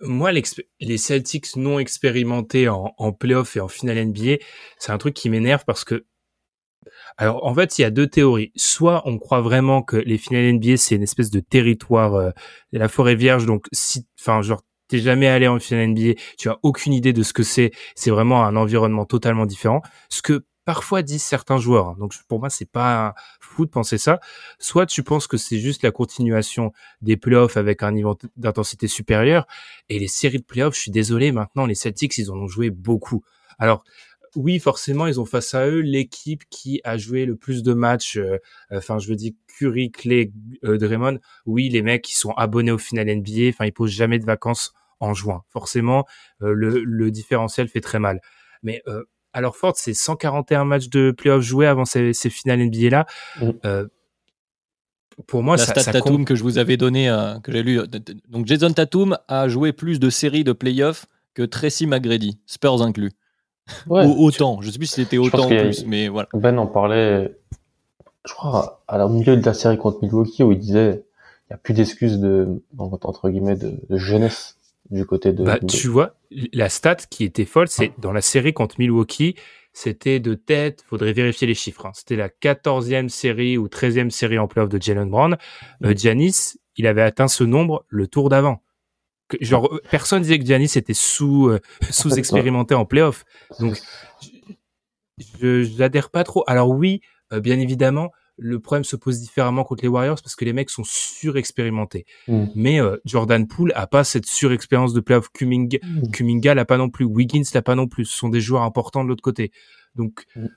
moi, 0.02 0.32
les 0.32 0.98
Celtics 0.98 1.56
non 1.56 1.80
expérimentés 1.80 2.70
en, 2.70 2.94
en 2.98 3.12
playoff 3.12 3.56
et 3.56 3.60
en 3.60 3.68
finale 3.68 4.04
NBA, 4.08 4.38
c'est 4.78 4.92
un 4.92 4.98
truc 4.98 5.14
qui 5.14 5.30
m'énerve 5.30 5.64
parce 5.66 5.84
que 5.84 6.06
Alors 7.18 7.46
en 7.46 7.54
fait, 7.54 7.78
il 7.78 7.82
y 7.84 7.86
a 7.86 7.92
deux 7.92 8.08
théories. 8.08 8.52
Soit 8.56 9.04
on 9.06 9.18
croit 9.20 9.42
vraiment 9.42 9.82
que 9.82 9.98
les 9.98 10.18
finales 10.18 10.54
NBA 10.54 10.78
c'est 10.78 10.96
une 10.96 11.04
espèce 11.04 11.30
de 11.30 11.40
territoire, 11.40 12.16
euh, 12.16 12.32
la 12.72 12.88
forêt 12.88 13.16
vierge. 13.16 13.46
Donc 13.46 13.68
si, 13.72 14.08
enfin 14.20 14.42
genre 14.42 14.62
t'es 14.88 15.00
jamais 15.00 15.28
allé 15.28 15.48
en 15.48 15.60
finale 15.60 15.90
NBA, 15.90 16.20
tu 16.38 16.50
as 16.50 16.58
aucune 16.64 16.94
idée 16.94 17.14
de 17.14 17.24
ce 17.24 17.34
que 17.34 17.44
c'est. 17.44 17.72
C'est 17.96 18.12
vraiment 18.12 18.44
un 18.46 18.56
environnement 18.56 19.06
totalement 19.06 19.46
différent. 19.46 19.82
Ce 20.10 20.22
que 20.22 20.46
parfois 20.70 21.02
disent 21.02 21.24
certains 21.24 21.58
joueurs. 21.58 21.96
Donc 21.96 22.14
pour 22.28 22.40
moi, 22.40 22.52
c'est 22.52 22.70
pas 22.70 23.16
fou 23.40 23.66
de 23.66 23.72
penser 23.72 23.98
ça. 23.98 24.20
Soit 24.60 24.86
tu 24.86 25.02
penses 25.02 25.26
que 25.26 25.36
c'est 25.36 25.58
juste 25.58 25.82
la 25.82 25.90
continuation 25.90 26.74
des 27.02 27.18
playoffs 27.18 27.58
avec 27.58 27.82
un 27.82 27.92
niveau 27.92 28.16
d'intensité 28.38 28.88
supérieur. 28.88 29.48
Et 29.90 29.98
les 29.98 30.08
séries 30.08 30.38
de 30.38 30.44
playoffs, 30.44 30.76
je 30.76 30.82
suis 30.82 30.92
désolé, 30.92 31.32
maintenant 31.32 31.66
les 31.66 31.74
Celtics, 31.74 32.16
ils 32.20 32.30
en 32.30 32.36
ont 32.36 32.46
joué 32.48 32.70
beaucoup. 32.70 33.24
Alors 33.58 33.84
oui, 34.36 34.60
forcément, 34.60 35.08
ils 35.08 35.20
ont 35.20 35.26
face 35.26 35.56
à 35.56 35.66
eux 35.66 35.80
l'équipe 35.80 36.44
qui 36.52 36.82
a 36.84 37.00
joué 37.00 37.26
le 37.26 37.36
plus 37.36 37.64
de 37.64 37.74
matchs. 37.74 38.18
Euh, 38.18 38.38
enfin, 38.72 39.00
je 39.00 39.10
veux 39.10 39.16
dire 39.16 39.32
Curry, 39.48 39.90
Clay, 39.90 40.32
euh, 40.66 40.78
Draymond. 40.78 41.18
Oui, 41.48 41.70
les 41.70 41.82
mecs 41.82 42.04
qui 42.04 42.14
sont 42.14 42.34
abonnés 42.34 42.70
au 42.70 42.78
final 42.78 43.08
NBA. 43.08 43.50
Enfin, 43.50 43.66
ils 43.66 43.74
posent 43.74 43.90
jamais 43.90 44.20
de 44.20 44.26
vacances 44.26 44.72
en 45.00 45.16
juin. 45.16 45.44
Forcément, 45.50 46.06
euh, 46.44 46.54
le, 46.54 46.84
le, 46.84 47.10
différentiel 47.10 47.70
fait 47.70 47.82
très 47.82 47.98
mal. 47.98 48.22
Mais 48.62 48.84
euh, 48.88 49.06
alors 49.34 49.56
Ford, 49.56 49.74
c'est 49.76 49.94
141 49.94 50.66
matchs 50.66 50.90
de 50.90 51.12
playoffs 51.12 51.44
joués 51.44 51.68
avant 51.68 51.86
ces, 51.86 52.14
ces 52.14 52.30
finales 52.30 52.60
NBA 52.60 52.90
là. 52.90 53.06
Mm. 53.42 53.50
Euh, 53.66 53.88
pour 55.28 55.44
moi, 55.44 55.58
la 55.58 55.66
ça, 55.66 55.72
stat 55.74 55.82
ça 55.82 55.92
Tatum 55.92 56.24
que 56.24 56.36
je 56.36 56.44
vous 56.44 56.58
avais 56.58 56.78
donné, 56.78 57.10
euh, 57.10 57.40
que 57.40 57.52
j'ai 57.52 57.62
lu. 57.62 57.82
Donc 58.30 58.46
Jason 58.46 58.72
Tatum 58.72 59.18
a 59.28 59.50
joué 59.50 59.74
plus 59.74 60.00
de 60.00 60.10
séries 60.10 60.44
de 60.46 60.54
playoffs 60.54 61.08
que 61.34 61.44
Tracy 61.44 61.88
McGrady, 61.88 62.40
Spurs 62.46 62.82
inclus. 62.82 63.12
Ouais, 63.88 64.06
Ou 64.06 64.26
autant, 64.26 64.62
je 64.62 64.72
sais 64.72 64.80
plus 64.80 64.88
si 64.88 64.96
c'était 64.96 65.18
autant 65.18 65.46
ou 65.46 65.50
plus, 65.50 65.86
mais 65.86 66.08
voilà. 66.08 66.28
Ben 66.34 66.58
en 66.58 66.66
parlait, 66.66 67.38
je 68.26 68.34
crois, 68.34 68.82
à 68.88 68.98
la 68.98 69.08
milieu 69.08 69.38
de 69.38 69.46
la 69.46 69.54
série 69.54 69.78
contre 69.78 70.00
Milwaukee 70.02 70.42
où 70.42 70.52
il 70.52 70.58
disait 70.58 71.04
il 71.50 71.54
n'y 71.54 71.56
a 71.56 71.58
plus 71.58 71.74
d'excuses 71.74 72.20
de 72.20 72.64
entre 72.78 73.30
guillemets 73.30 73.56
de, 73.56 73.74
de 73.90 73.98
jeunesse 73.98 74.58
du 74.90 75.06
côté 75.06 75.34
de. 75.34 75.44
Bah, 75.44 75.60
tu 75.60 75.88
vois, 75.88 76.16
la 76.54 76.70
stat 76.70 76.98
qui 77.10 77.24
était 77.24 77.46
folle, 77.46 77.68
c'est 77.68 77.94
dans 78.00 78.12
la 78.12 78.22
série 78.22 78.54
contre 78.54 78.76
Milwaukee, 78.80 79.36
c'était 79.74 80.20
de 80.20 80.34
tête, 80.34 80.84
faudrait 80.88 81.14
vérifier 81.14 81.48
les 81.48 81.54
chiffres. 81.54 81.86
Hein. 81.86 81.92
C'était 81.94 82.16
la 82.16 82.30
14e 82.30 83.10
série 83.10 83.58
ou 83.58 83.68
13e 83.68 84.10
série 84.10 84.40
en 84.40 84.48
playoff 84.48 84.70
de 84.70 84.82
Jalen 84.82 85.10
Brown. 85.10 85.38
Euh, 85.84 85.94
Giannis, 85.96 86.58
il 86.76 86.88
avait 86.88 87.02
atteint 87.02 87.28
ce 87.28 87.44
nombre 87.44 87.86
le 87.88 88.08
tour 88.08 88.30
d'avant. 88.30 88.64
Genre, 89.42 89.80
personne 89.92 90.24
disait 90.24 90.40
que 90.40 90.46
Giannis 90.46 90.72
était 90.76 90.96
sous, 90.96 91.50
euh, 91.50 91.60
sous 91.92 92.18
expérimenté 92.18 92.74
en 92.74 92.86
playoff. 92.86 93.26
Donc, 93.60 93.78
je 95.40 95.78
n'adhère 95.78 96.10
pas 96.10 96.24
trop. 96.24 96.44
Alors 96.48 96.70
oui, 96.70 97.02
euh, 97.32 97.40
bien 97.40 97.60
évidemment, 97.60 98.12
le 98.40 98.60
problème 98.60 98.84
se 98.84 98.96
pose 98.96 99.20
différemment 99.20 99.64
contre 99.64 99.84
les 99.84 99.90
Warriors 99.90 100.22
parce 100.22 100.36
que 100.36 100.46
les 100.46 100.54
mecs 100.54 100.70
sont 100.70 100.84
surexpérimentés. 100.86 102.06
Mm. 102.28 102.46
Mais 102.56 102.82
euh, 102.82 102.98
Jordan 103.06 103.48
Poole 103.48 103.72
a 103.76 103.88
pas 103.88 104.04
cette 104.04 104.26
surexpérience 104.26 104.94
de 104.94 105.00
playoff. 105.00 105.30
Kuminga, 105.30 105.78
mm. 105.84 106.12
Kuminga 106.12 106.56
l'a 106.56 106.66
pas 106.66 106.78
non 106.78 106.90
plus. 106.90 107.06
Wiggins 107.06 107.44
l'a 107.54 107.62
pas 107.62 107.76
non 107.76 107.88
plus. 107.88 108.06
Ce 108.06 108.18
sont 108.18 108.30
des 108.30 108.42
joueurs 108.42 108.64
importants 108.64 109.04
de 109.04 109.10
l'autre 109.10 109.24
côté. 109.24 109.52
Donc 109.96 110.26
mm. 110.36 110.48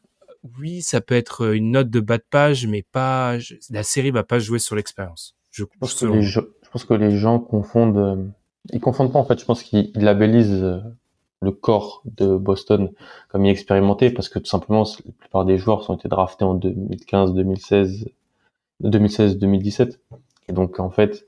oui, 0.58 0.82
ça 0.82 1.00
peut 1.00 1.14
être 1.14 1.54
une 1.54 1.72
note 1.72 1.90
de 1.90 2.00
bas 2.00 2.18
de 2.18 2.24
page, 2.28 2.66
mais 2.66 2.82
pas 2.82 3.36
la 3.70 3.82
série 3.82 4.10
va 4.10 4.24
pas 4.24 4.38
jouer 4.38 4.58
sur 4.58 4.76
l'expérience. 4.76 5.36
Je, 5.50 5.64
pense 5.78 5.94
que 5.94 6.06
les 6.06 6.22
gens, 6.22 6.42
je 6.62 6.70
pense 6.70 6.84
que 6.84 6.94
les 6.94 7.16
gens 7.16 7.38
confondent. 7.38 7.98
Euh, 7.98 8.24
ils 8.72 8.80
confondent 8.80 9.12
pas 9.12 9.18
en 9.18 9.24
fait. 9.24 9.38
Je 9.38 9.44
pense 9.44 9.62
qu'ils 9.62 9.90
labellisent 9.94 10.62
euh, 10.62 10.78
le 11.42 11.50
corps 11.50 12.02
de 12.04 12.36
Boston 12.36 12.90
comme 13.28 13.44
inexpérimenté 13.44 14.10
parce 14.10 14.28
que 14.28 14.38
tout 14.38 14.46
simplement 14.46 14.84
la 15.04 15.12
plupart 15.18 15.44
des 15.44 15.58
joueurs 15.58 15.88
ont 15.90 15.94
été 15.94 16.08
draftés 16.08 16.44
en 16.44 16.54
2015, 16.54 17.34
2016, 17.34 18.08
2016, 18.80 19.38
2017 19.38 20.00
et 20.48 20.52
donc 20.52 20.78
en 20.78 20.90
fait 20.90 21.26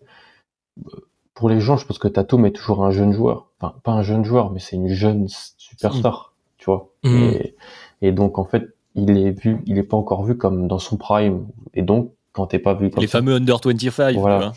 pour 1.34 1.48
les 1.48 1.60
gens 1.60 1.76
je 1.76 1.84
pense 1.84 1.98
que 1.98 2.08
Tatum 2.08 2.46
est 2.46 2.52
toujours 2.52 2.84
un 2.84 2.92
jeune 2.92 3.12
joueur. 3.12 3.48
Enfin 3.60 3.74
pas 3.82 3.92
un 3.92 4.02
jeune 4.02 4.24
joueur 4.24 4.52
mais 4.52 4.60
c'est 4.60 4.76
une 4.76 4.88
jeune 4.88 5.26
superstar 5.58 6.32
mmh. 6.32 6.48
tu 6.58 6.64
vois. 6.66 6.90
Mmh. 7.02 7.08
et, 7.08 7.56
et, 8.02 8.12
donc 8.12 8.38
en 8.38 8.44
fait 8.44 8.68
il 8.94 9.18
est 9.18 9.32
vu 9.32 9.62
il 9.66 9.78
est 9.78 9.82
pas 9.82 9.96
encore 9.96 10.24
vu 10.24 10.36
comme 10.36 10.68
dans 10.68 10.78
son 10.78 10.96
prime. 10.96 11.48
Et 11.74 11.82
donc 11.82 12.12
quand 12.32 12.46
t'es 12.46 12.60
pas 12.60 12.74
vu 12.74 12.90
comme 12.90 13.00
les 13.00 13.08
ça, 13.08 13.18
fameux 13.18 13.34
under 13.34 13.58
25 13.64 14.16
voilà. 14.16 14.52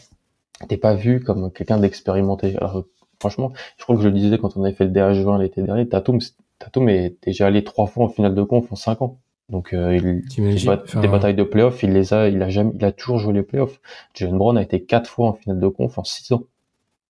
t'es 0.68 0.78
pas 0.78 0.94
vu 0.94 1.20
comme 1.20 1.52
quelqu'un 1.52 1.80
d'expérimenté. 1.80 2.56
Alors 2.58 2.86
franchement, 3.20 3.52
je 3.78 3.84
crois 3.84 3.96
que 3.96 4.02
je 4.02 4.08
le 4.08 4.14
disais 4.14 4.38
quand 4.38 4.58
on 4.58 4.64
avait 4.64 4.74
fait 4.74 4.86
le 4.86 4.92
DH20 4.92 5.40
l'été 5.40 5.62
dernier, 5.62 5.88
Tatum, 5.88 6.20
Tatum 6.60 6.90
est 6.90 7.16
déjà 7.24 7.48
allé 7.48 7.64
trois 7.64 7.88
fois 7.88 8.06
en 8.06 8.10
finale 8.10 8.36
de 8.36 8.44
conf 8.44 8.72
en 8.72 8.76
cinq 8.76 9.02
ans. 9.02 9.18
Donc 9.50 9.74
euh, 9.74 9.96
il, 9.96 10.26
des, 10.36 10.68
enfin, 10.68 11.00
des 11.00 11.08
batailles 11.08 11.36
de 11.36 11.44
playoffs, 11.44 11.82
il 11.82 11.94
les 11.94 12.14
a, 12.14 12.28
il 12.28 12.42
a 12.42 12.50
jamais, 12.50 12.72
il 12.76 12.84
a 12.84 12.92
toujours 12.92 13.18
joué 13.18 13.34
les 13.34 13.44
playoffs. 13.44 13.80
Jalen 14.14 14.38
Brown 14.38 14.58
a 14.58 14.62
été 14.62 14.84
quatre 14.84 15.10
fois 15.10 15.30
en 15.30 15.34
finale 15.34 15.60
de 15.60 15.68
conf 15.70 15.98
en 15.98 16.04
six 16.04 16.32
ans. 16.34 16.44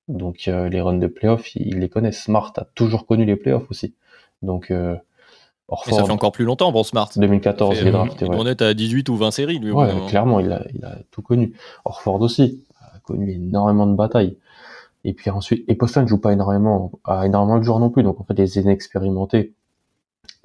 Donc 0.07 0.47
euh, 0.47 0.69
les 0.69 0.79
runs 0.79 0.99
de 0.99 1.07
playoffs, 1.07 1.55
il, 1.55 1.67
il, 1.67 1.79
les 1.79 1.89
connaît. 1.89 2.11
Smart 2.11 2.53
a 2.57 2.65
toujours 2.75 3.07
connu 3.07 3.25
les 3.25 3.35
playoffs 3.35 3.69
aussi. 3.71 3.95
Donc 4.43 4.69
euh, 4.69 4.95
Orford, 5.67 5.95
ça 5.95 6.05
fait 6.05 6.11
encore 6.11 6.31
plus 6.31 6.45
longtemps 6.45 6.71
pour 6.71 6.85
Smart. 6.85 7.09
2014, 7.15 7.79
il 7.81 7.87
est 7.87 7.91
drafté. 7.91 8.25
Il 8.25 8.31
ouais. 8.31 8.63
à 8.63 8.73
18 8.73 9.09
ou 9.09 9.17
20 9.17 9.31
séries, 9.31 9.59
lui. 9.59 9.71
Ouais, 9.71 9.89
clairement, 10.07 10.39
il 10.39 10.51
a, 10.51 10.63
il 10.73 10.85
a 10.85 10.97
tout 11.11 11.21
connu. 11.21 11.53
Orford 11.83 12.21
aussi 12.21 12.63
a 12.79 12.99
connu 12.99 13.31
énormément 13.31 13.87
de 13.87 13.95
batailles. 13.95 14.37
Et 15.03 15.13
puis 15.13 15.29
ensuite, 15.29 15.63
et 15.67 15.75
Boston 15.75 16.03
ne 16.03 16.07
joue 16.07 16.17
pas 16.17 16.33
énormément, 16.33 16.91
à 17.03 17.25
énormément 17.25 17.59
de 17.59 17.63
joueurs 17.63 17.79
non 17.79 17.89
plus. 17.89 18.03
Donc 18.03 18.19
en 18.19 18.23
fait, 18.23 18.33
les 18.33 18.57
inexpérimentés, 18.57 19.53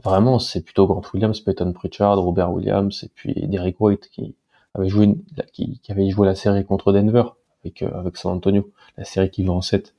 vraiment, 0.04 0.38
c'est 0.38 0.62
plutôt 0.62 0.86
Grant 0.86 1.02
Williams, 1.12 1.40
Peyton 1.40 1.72
Pritchard, 1.72 2.18
Robert 2.18 2.52
Williams, 2.52 3.02
et 3.04 3.10
puis 3.14 3.34
Derek 3.34 3.80
White 3.80 4.08
qui 4.10 4.34
avait 4.74 4.88
joué, 4.88 5.16
qui, 5.52 5.80
avait 5.88 6.08
joué 6.10 6.26
la 6.26 6.34
série 6.34 6.64
contre 6.64 6.92
Denver 6.92 7.24
avec, 7.64 7.82
euh, 7.82 7.90
avec 7.94 8.16
San 8.16 8.32
Antonio, 8.32 8.70
la 8.96 9.04
série 9.04 9.30
qui 9.30 9.44
va 9.44 9.52
en 9.52 9.60
7. 9.60 9.94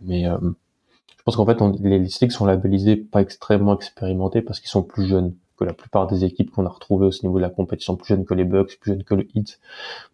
Mais 0.00 0.26
euh, 0.26 0.38
je 1.16 1.22
pense 1.24 1.36
qu'en 1.36 1.46
fait, 1.46 1.58
les 1.80 2.08
Celtics 2.08 2.32
sont 2.32 2.46
labellisés 2.46 2.96
pas 2.96 3.20
extrêmement 3.20 3.74
expérimentés 3.74 4.42
parce 4.42 4.60
qu'ils 4.60 4.70
sont 4.70 4.82
plus 4.82 5.06
jeunes 5.06 5.34
que 5.56 5.64
la 5.64 5.72
plupart 5.72 6.06
des 6.06 6.24
équipes 6.24 6.50
qu'on 6.50 6.66
a 6.66 6.68
retrouvées 6.68 7.06
au 7.06 7.10
niveau 7.22 7.36
de 7.36 7.42
la 7.42 7.50
compétition, 7.50 7.96
plus 7.96 8.08
jeunes 8.08 8.24
que 8.24 8.34
les 8.34 8.44
Bucks, 8.44 8.78
plus 8.80 8.92
jeunes 8.92 9.04
que 9.04 9.14
le 9.14 9.28
Heat, 9.34 9.60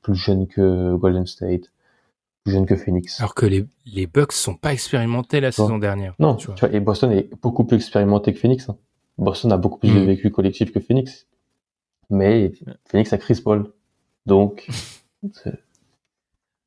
plus 0.02 0.14
jeunes 0.14 0.46
que 0.46 0.94
Golden 0.94 1.26
State 1.26 1.70
plus 2.44 2.52
jeune 2.52 2.66
que 2.66 2.76
Phoenix. 2.76 3.20
Alors 3.20 3.34
que 3.34 3.46
les, 3.46 3.66
les 3.86 4.06
Bucks 4.06 4.32
sont 4.32 4.54
pas 4.56 4.72
expérimentés 4.72 5.40
la 5.40 5.52
saison 5.52 5.78
dernière. 5.78 6.14
Non, 6.18 6.34
tu 6.34 6.46
vois. 6.46 6.54
tu 6.56 6.66
vois. 6.66 6.74
et 6.74 6.80
Boston 6.80 7.12
est 7.12 7.30
beaucoup 7.42 7.64
plus 7.64 7.76
expérimenté 7.76 8.32
que 8.32 8.38
Phoenix. 8.38 8.68
Hein. 8.68 8.76
Boston 9.18 9.52
a 9.52 9.56
beaucoup 9.56 9.78
plus 9.78 9.92
de 9.92 10.00
vécu 10.00 10.30
collectif 10.30 10.72
que 10.72 10.80
Phoenix. 10.80 11.26
Mais 12.08 12.52
Phoenix 12.90 13.12
a 13.12 13.18
Chris 13.18 13.40
Paul. 13.44 13.72
Donc, 14.26 14.66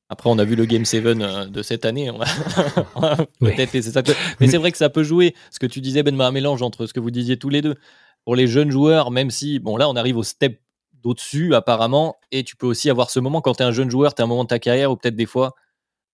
Après, 0.10 0.30
on 0.30 0.38
a 0.38 0.44
vu 0.44 0.56
le 0.56 0.66
Game 0.66 0.86
7 0.86 1.06
euh, 1.06 1.46
de 1.48 1.64
cette 1.64 1.86
année. 1.86 2.12
Peut-être 3.40 3.82
ça. 3.82 4.04
Mais 4.40 4.48
c'est 4.48 4.58
vrai 4.58 4.72
que 4.72 4.78
ça 4.78 4.90
peut 4.90 5.02
jouer. 5.02 5.34
Ce 5.50 5.58
que 5.58 5.66
tu 5.66 5.82
disais, 5.82 6.04
Ben, 6.04 6.20
un 6.22 6.32
mélange 6.32 6.62
entre 6.62 6.86
ce 6.86 6.94
que 6.94 7.00
vous 7.00 7.10
disiez 7.10 7.38
tous 7.38 7.50
les 7.50 7.64
deux. 7.64 7.76
Pour 8.24 8.36
les 8.36 8.46
jeunes 8.46 8.70
joueurs, 8.70 9.10
même 9.10 9.32
si, 9.32 9.58
bon, 9.58 9.76
là, 9.76 9.90
on 9.90 9.96
arrive 9.96 10.18
au 10.18 10.24
step 10.24 10.62
d'au-dessus, 11.02 11.56
apparemment. 11.56 12.18
Et 12.32 12.44
tu 12.44 12.56
peux 12.56 12.68
aussi 12.68 12.92
avoir 12.92 13.10
ce 13.10 13.20
moment 13.20 13.42
quand 13.42 13.56
tu 13.56 13.64
es 13.64 13.66
un 13.66 13.72
jeune 13.72 13.90
joueur, 13.90 14.14
tu 14.14 14.22
es 14.22 14.24
un 14.24 14.28
moment 14.28 14.44
de 14.44 14.50
ta 14.50 14.60
carrière 14.60 14.92
où 14.92 14.96
peut-être 14.98 15.16
des 15.16 15.26
fois, 15.26 15.56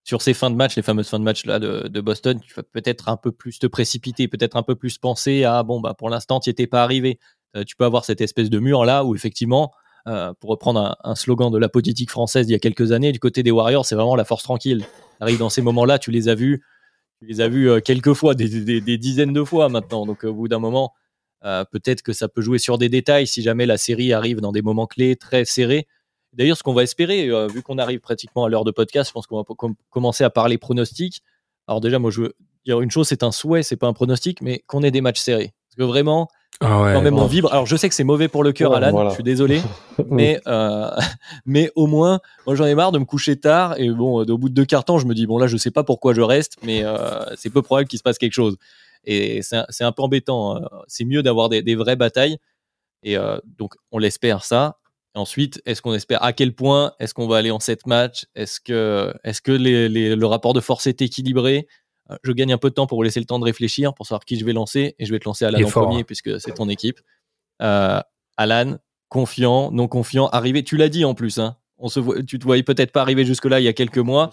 sur 0.09 0.23
ces 0.23 0.33
fins 0.33 0.49
de 0.49 0.55
match, 0.55 0.75
les 0.75 0.81
fameuses 0.81 1.07
fins 1.07 1.19
de 1.19 1.23
match 1.23 1.45
là 1.45 1.59
de, 1.59 2.01
Boston, 2.01 2.39
tu 2.39 2.51
vas 2.55 2.63
peut-être 2.63 3.09
un 3.09 3.15
peu 3.15 3.31
plus 3.31 3.59
te 3.59 3.67
précipiter, 3.67 4.27
peut-être 4.27 4.57
un 4.57 4.63
peu 4.63 4.73
plus 4.73 4.97
penser 4.97 5.43
à 5.43 5.61
bon, 5.61 5.79
bah, 5.79 5.93
pour 5.93 6.09
l'instant, 6.09 6.39
tu 6.39 6.49
étais 6.49 6.65
pas 6.65 6.81
arrivé. 6.81 7.19
Euh, 7.55 7.63
tu 7.63 7.75
peux 7.75 7.85
avoir 7.85 8.05
cette 8.05 8.19
espèce 8.19 8.49
de 8.49 8.57
mur 8.57 8.85
là 8.85 9.05
où 9.05 9.13
effectivement, 9.13 9.71
euh, 10.07 10.33
pour 10.39 10.49
reprendre 10.49 10.97
un, 11.03 11.13
slogan 11.13 11.51
de 11.51 11.59
la 11.59 11.69
politique 11.69 12.09
française 12.09 12.49
il 12.49 12.53
y 12.53 12.55
a 12.55 12.59
quelques 12.59 12.91
années, 12.91 13.11
du 13.11 13.19
côté 13.19 13.43
des 13.43 13.51
Warriors, 13.51 13.85
c'est 13.85 13.93
vraiment 13.93 14.15
la 14.15 14.25
force 14.25 14.41
tranquille. 14.41 14.83
Arrive 15.19 15.37
dans 15.37 15.51
ces 15.51 15.61
moments-là, 15.61 15.99
tu 15.99 16.09
les 16.09 16.27
as 16.27 16.33
vus, 16.33 16.63
tu 17.19 17.27
les 17.27 17.39
as 17.39 17.47
vus 17.47 17.69
euh, 17.69 17.79
quelques 17.79 18.13
fois, 18.13 18.33
des, 18.33 18.81
des, 18.81 18.97
dizaines 18.97 19.33
de 19.33 19.43
fois 19.43 19.69
maintenant. 19.69 20.07
Donc 20.07 20.23
au 20.23 20.33
bout 20.33 20.47
d'un 20.47 20.59
moment, 20.59 20.95
peut-être 21.43 22.01
que 22.01 22.13
ça 22.13 22.27
peut 22.27 22.41
jouer 22.41 22.57
sur 22.57 22.79
des 22.79 22.89
détails 22.89 23.27
si 23.27 23.43
jamais 23.43 23.67
la 23.67 23.77
série 23.77 24.11
arrive 24.11 24.41
dans 24.41 24.53
des 24.53 24.63
moments 24.63 24.87
clés 24.87 25.15
très 25.17 25.45
serrés. 25.45 25.85
D'ailleurs, 26.33 26.57
ce 26.57 26.63
qu'on 26.63 26.73
va 26.73 26.83
espérer, 26.83 27.27
euh, 27.29 27.47
vu 27.47 27.61
qu'on 27.61 27.77
arrive 27.77 27.99
pratiquement 27.99 28.45
à 28.45 28.49
l'heure 28.49 28.63
de 28.65 28.71
podcast, 28.71 29.09
je 29.09 29.13
pense 29.13 29.27
qu'on 29.27 29.37
va 29.37 29.43
com 29.43 29.73
commencer 29.89 30.23
à 30.23 30.29
parler 30.29 30.57
pronostics. 30.57 31.21
Alors 31.67 31.81
déjà, 31.81 31.99
moi, 31.99 32.11
je 32.11 32.21
veux 32.21 32.33
dire 32.65 32.81
une 32.81 32.91
chose, 32.91 33.07
c'est 33.07 33.23
un 33.23 33.31
souhait, 33.31 33.63
c'est 33.63 33.77
pas 33.77 33.87
un 33.87 33.93
pronostic, 33.93 34.41
mais 34.41 34.63
qu'on 34.67 34.83
ait 34.83 34.91
des 34.91 35.01
matchs 35.01 35.19
serrés. 35.19 35.53
Parce 35.69 35.75
que 35.77 35.83
vraiment, 35.83 36.27
ah 36.61 36.81
ouais, 36.83 36.93
quand 36.93 37.01
même, 37.01 37.17
on 37.17 37.25
vibre. 37.25 37.51
Alors, 37.51 37.65
je 37.65 37.75
sais 37.75 37.89
que 37.89 37.95
c'est 37.95 38.03
mauvais 38.03 38.27
pour 38.27 38.43
le 38.43 38.51
cœur, 38.51 38.71
Ouais, 38.71 38.77
Alan, 38.77 38.91
voilà. 38.91 39.09
je 39.09 39.15
suis 39.15 39.23
désolé, 39.23 39.61
mais 40.09 40.39
euh, 40.47 40.89
mais 41.45 41.71
au 41.75 41.87
moins, 41.87 42.19
moi, 42.45 42.55
j'en 42.55 42.65
ai 42.65 42.75
marre 42.75 42.91
de 42.91 42.99
me 42.99 43.05
coucher 43.05 43.39
tard. 43.39 43.79
Et 43.79 43.89
bon, 43.89 44.23
au 44.23 44.37
bout 44.37 44.49
de 44.49 44.53
deux 44.53 44.65
quarts 44.65 44.85
temps, 44.85 44.99
je 44.99 45.05
me 45.07 45.13
dis 45.15 45.25
bon 45.25 45.37
là, 45.37 45.47
je 45.47 45.57
sais 45.57 45.71
pas 45.71 45.83
pourquoi 45.83 46.13
je 46.13 46.21
reste, 46.21 46.57
mais 46.63 46.83
euh, 46.83 47.23
c'est 47.35 47.49
peu 47.49 47.61
probable 47.61 47.87
qu'il 47.87 47.97
se 47.97 48.03
passe 48.03 48.17
quelque 48.17 48.33
chose. 48.33 48.57
Et 49.05 49.41
c'est 49.41 49.83
un, 49.83 49.91
peu 49.91 50.03
embêtant. 50.03 50.57
hein. 50.57 50.67
C'est 50.87 51.05
mieux 51.05 51.23
d'avoir 51.23 51.49
des, 51.49 51.61
des 51.63 51.75
vraies 51.75 51.95
batailles. 51.95 52.37
Et 53.01 53.17
euh, 53.17 53.39
donc, 53.57 53.75
on 53.91 53.97
l'espère 53.97 54.43
ça. 54.43 54.75
Ensuite, 55.15 55.61
est-ce 55.65 55.81
qu'on 55.81 55.93
espère 55.93 56.23
à 56.23 56.33
quel 56.33 56.53
point 56.53 56.93
Est-ce 56.99 57.13
qu'on 57.13 57.27
va 57.27 57.37
aller 57.37 57.51
en 57.51 57.59
sept 57.59 57.87
matchs? 57.87 58.25
Est-ce 58.35 58.59
que, 58.59 59.13
est-ce 59.23 59.41
que 59.41 59.51
les, 59.51 59.89
les- 59.89 60.15
le 60.15 60.25
rapport 60.27 60.53
de 60.53 60.59
force 60.61 60.85
est 60.87 61.01
équilibré? 61.01 61.67
Euh, 62.11 62.15
Je 62.23 62.31
gagne 62.31 62.53
un 62.53 62.57
peu 62.57 62.69
de 62.69 62.75
temps 62.75 62.85
pour 62.87 62.97
vous 62.99 63.03
laisser 63.03 63.19
le 63.19 63.25
temps 63.25 63.39
de 63.39 63.45
réfléchir, 63.45 63.93
pour 63.95 64.05
savoir 64.05 64.23
qui 64.25 64.37
je 64.37 64.45
vais 64.45 64.53
lancer. 64.53 64.95
Et 64.99 65.05
je 65.05 65.11
vais 65.11 65.19
te 65.19 65.25
lancer 65.25 65.45
Alan 65.45 65.57
en 65.65 65.69
premier, 65.85 66.01
hein. 66.01 66.03
puisque 66.05 66.39
c'est 66.39 66.53
ton 66.53 66.69
équipe. 66.69 66.99
Euh, 67.61 67.99
Alan, 68.37 68.77
confiant, 69.09 69.71
non 69.71 69.87
confiant, 69.87 70.27
arrivé. 70.27 70.63
Tu 70.63 70.77
l'as 70.77 70.89
dit 70.89 71.03
en 71.05 71.15
plus, 71.15 71.39
hein. 71.39 71.57
On 71.79 71.87
se 71.87 71.99
voit, 71.99 72.21
tu 72.23 72.37
te 72.39 72.43
voyais 72.43 72.63
peut-être 72.63 72.91
pas 72.91 73.01
arriver 73.01 73.25
jusque-là 73.25 73.59
il 73.59 73.63
y 73.63 73.67
a 73.69 73.73
quelques 73.73 73.97
mois. 73.99 74.29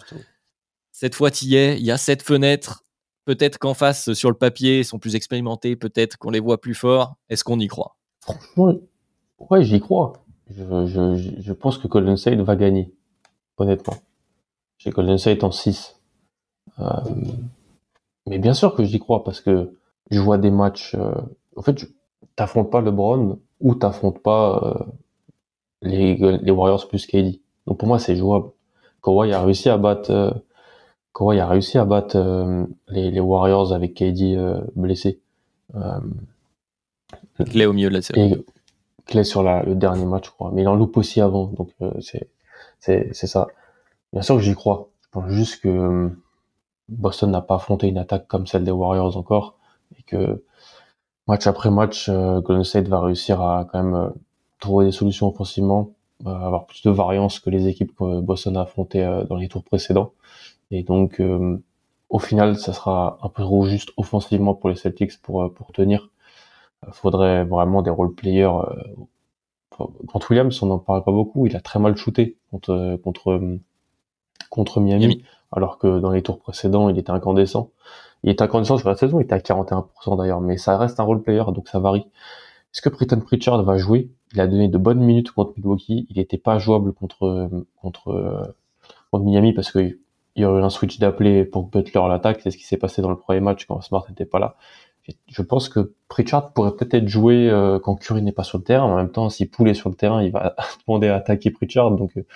Cette 0.93 1.15
fois, 1.15 1.31
tu 1.31 1.45
y 1.47 1.57
es. 1.57 1.79
Il 1.79 1.85
y 1.85 1.91
a 1.91 1.97
cette 1.97 2.23
fenêtre. 2.23 2.85
Peut-être 3.25 3.59
qu'en 3.59 3.75
face, 3.75 4.13
sur 4.15 4.31
le 4.31 4.37
papier, 4.37 4.81
ils 4.81 4.85
sont 4.85 4.99
plus 4.99 5.15
expérimentés. 5.15 5.75
Peut-être 5.77 6.17
qu'on 6.19 6.31
les 6.31 6.41
voit 6.41 6.61
plus 6.61 6.75
forts. 6.75 7.15
Est-ce 7.29 7.45
qu'on 7.45 7.59
y 7.61 7.67
croit? 7.67 7.97
Franchement, 8.21 8.75
ouais, 9.51 9.65
j'y 9.65 9.81
crois. 9.81 10.13
Je, 10.51 11.53
pense 11.53 11.79
que 11.79 11.89
Golden 11.89 12.17
State 12.17 12.39
va 12.41 12.57
gagner. 12.57 12.93
Honnêtement. 13.59 13.97
J'ai 14.79 14.91
Golden 14.91 15.19
State 15.19 15.43
en 15.45 15.51
6. 15.51 15.97
Euh, 16.79 16.85
mais 18.27 18.39
bien 18.39 18.55
sûr 18.55 18.75
que 18.75 18.85
j'y 18.85 18.99
crois 18.99 19.25
parce 19.25 19.41
que 19.41 19.73
je 20.11 20.21
vois 20.21 20.39
des 20.39 20.51
matchs. 20.51 20.95
Euh, 20.95 21.13
en 21.57 21.63
fait, 21.63 21.87
t'affrontes 22.37 22.71
pas 22.71 22.81
LeBron 22.81 23.39
ou 23.61 23.75
t'affrontes 23.75 24.19
pas 24.21 24.61
euh, 24.63 24.85
les, 25.83 26.17
les 26.17 26.51
Warriors 26.51 26.87
plus 26.89 27.07
KD. 27.07 27.41
Donc 27.67 27.79
pour 27.79 27.89
moi, 27.89 27.99
c'est 27.99 28.17
jouable. 28.17 28.51
Kawhi 29.03 29.33
a 29.33 29.43
réussi 29.43 29.69
à 29.69 29.79
battre. 29.79 30.11
Euh, 30.11 30.31
Kawhi 31.15 31.41
a 31.41 31.47
réussi 31.49 31.79
à 31.79 31.85
battre 31.85 32.17
euh, 32.17 32.65
les, 32.89 33.11
les, 33.11 33.21
Warriors 33.21 33.73
avec 33.73 33.95
KD 33.95 34.37
blessé. 34.75 35.21
Clé 37.51 37.67
au 37.67 37.73
milieu 37.73 37.89
de 37.89 37.95
la 37.95 38.03
série. 38.03 38.45
Clé 39.07 39.25
sur 39.25 39.43
la, 39.43 39.63
le 39.63 39.75
dernier 39.75 40.05
match, 40.05 40.27
je 40.27 40.31
crois. 40.31 40.51
Mais 40.53 40.63
il 40.63 40.69
en 40.69 40.75
loupe 40.75 40.97
aussi 40.97 41.21
avant. 41.21 41.47
Donc 41.47 41.71
c'est 42.01 42.29
c'est 42.79 43.27
ça. 43.27 43.49
Bien 44.13 44.23
sûr 44.23 44.37
que 44.37 44.43
j'y 44.43 44.55
crois. 44.55 44.89
Je 45.03 45.09
pense 45.11 45.29
juste 45.31 45.63
que 45.63 46.11
Boston 46.89 47.31
n'a 47.31 47.41
pas 47.41 47.57
affronté 47.57 47.89
une 47.89 47.99
attaque 47.99 48.27
comme 48.29 48.47
celle 48.47 48.65
des 48.65 48.71
Warriors 48.71 49.17
encore 49.17 49.57
et 49.99 50.03
que 50.03 50.43
match 51.27 51.47
après 51.47 51.71
match, 51.71 52.09
euh, 52.09 52.41
Golden 52.41 52.65
State 52.65 52.89
va 52.89 53.01
réussir 53.01 53.41
à 53.41 53.67
quand 53.71 53.83
même 53.83 53.95
euh, 53.95 54.09
trouver 54.61 54.87
des 54.87 54.93
solutions 54.93 55.29
offensivement, 55.29 55.93
euh, 56.27 56.31
avoir 56.31 56.67
plus 56.67 56.83
de 56.83 56.91
variance 56.91 57.41
que 57.41 57.51
les 57.51 57.69
équipes 57.69 57.95
que 57.97 58.21
Boston 58.21 58.57
a 58.57 58.63
affrontées 58.63 59.05
dans 59.29 59.37
les 59.37 59.49
tours 59.49 59.65
précédents. 59.65 60.13
Et 60.71 60.83
donc, 60.83 61.23
au 62.09 62.19
final, 62.19 62.57
ça 62.57 62.73
sera 62.73 63.19
un 63.23 63.29
peu 63.29 63.43
trop 63.43 63.65
juste 63.67 63.91
offensivement 63.97 64.55
pour 64.55 64.69
les 64.69 64.77
Celtics 64.77 65.21
pour 65.23 65.53
pour 65.55 65.73
tenir. 65.73 66.11
Faudrait 66.93 67.45
vraiment 67.45 67.83
des 67.83 67.91
role 67.91 68.15
players. 68.15 68.53
Contre 69.71 70.31
Williams, 70.31 70.63
on 70.63 70.67
n'en 70.67 70.79
parle 70.79 71.05
pas 71.05 71.13
beaucoup. 71.13 71.47
Il 71.47 71.57
a 71.57 71.61
très 71.61 71.79
mal 71.79 71.97
shooté 71.97 72.37
contre 72.51 72.99
contre 73.03 73.59
contre 74.51 74.81
Miami 74.81 75.23
alors 75.53 75.79
que 75.79 75.99
dans 76.01 76.11
les 76.11 76.23
tours 76.23 76.39
précédents, 76.39 76.89
il 76.89 76.99
était 76.99 77.11
incandescent. 77.11 77.71
Il 78.23 78.31
était 78.31 78.43
incandescent 78.43 78.79
sur 78.79 78.89
la 78.89 78.97
saison, 78.97 79.21
il 79.21 79.25
était 79.25 79.35
à 79.35 79.39
41% 79.39 80.17
d'ailleurs, 80.17 80.41
mais 80.41 80.57
ça 80.57 80.77
reste 80.79 80.99
un 80.99 81.05
role 81.05 81.23
player, 81.23 81.45
donc 81.55 81.69
ça 81.69 81.79
varie. 81.79 82.07
Est-ce 82.73 82.83
que 82.83 82.89
Britton 82.89 83.21
Pritchard 83.21 83.63
va 83.63 83.77
jouer? 83.77 84.11
Il 84.33 84.41
a 84.41 84.47
donné 84.47 84.69
de 84.69 84.79
bonnes 84.79 85.01
minutes 85.01 85.31
contre 85.31 85.53
Milwaukee, 85.57 86.07
il 86.11 86.17
n'était 86.17 86.39
pas 86.39 86.59
jouable 86.59 86.93
contre 86.93 87.49
contre 87.81 88.55
contre 89.11 89.25
Miami 89.25 89.53
parce 89.53 89.71
qu'il 89.71 89.99
y 90.35 90.45
aurait 90.45 90.61
eu 90.61 90.65
un 90.65 90.71
switch 90.71 90.99
d'appelé 90.99 91.45
pour 91.45 91.65
Butler 91.65 92.01
à 92.01 92.09
l'attaque, 92.09 92.41
c'est 92.43 92.51
ce 92.51 92.57
qui 92.57 92.65
s'est 92.65 92.77
passé 92.77 93.03
dans 93.03 93.11
le 93.11 93.17
premier 93.17 93.41
match 93.41 93.67
quand 93.67 93.81
Smart 93.81 94.05
n'était 94.09 94.27
pas 94.27 94.39
là. 94.39 94.57
Je 95.29 95.43
pense 95.43 95.69
que 95.69 95.95
Pritchard 96.09 96.53
pourrait 96.53 96.75
peut-être 96.77 97.07
jouer 97.07 97.49
euh, 97.49 97.79
quand 97.79 97.97
Curry 97.97 98.23
n'est 98.23 98.33
pas 98.33 98.43
sur 98.43 98.59
le 98.59 98.65
terrain. 98.65 98.85
En 98.85 98.97
même 98.97 99.11
temps, 99.11 99.29
si 99.29 99.47
Poole 99.47 99.69
est 99.69 99.75
sur 99.75 99.89
le 99.89 99.95
terrain, 99.95 100.23
il 100.23 100.33
va 100.33 100.57
demander 100.87 101.09
à 101.09 101.17
attaquer 101.17 101.51
Pritchard. 101.51 101.93
Donc, 101.93 102.17
euh, 102.17 102.27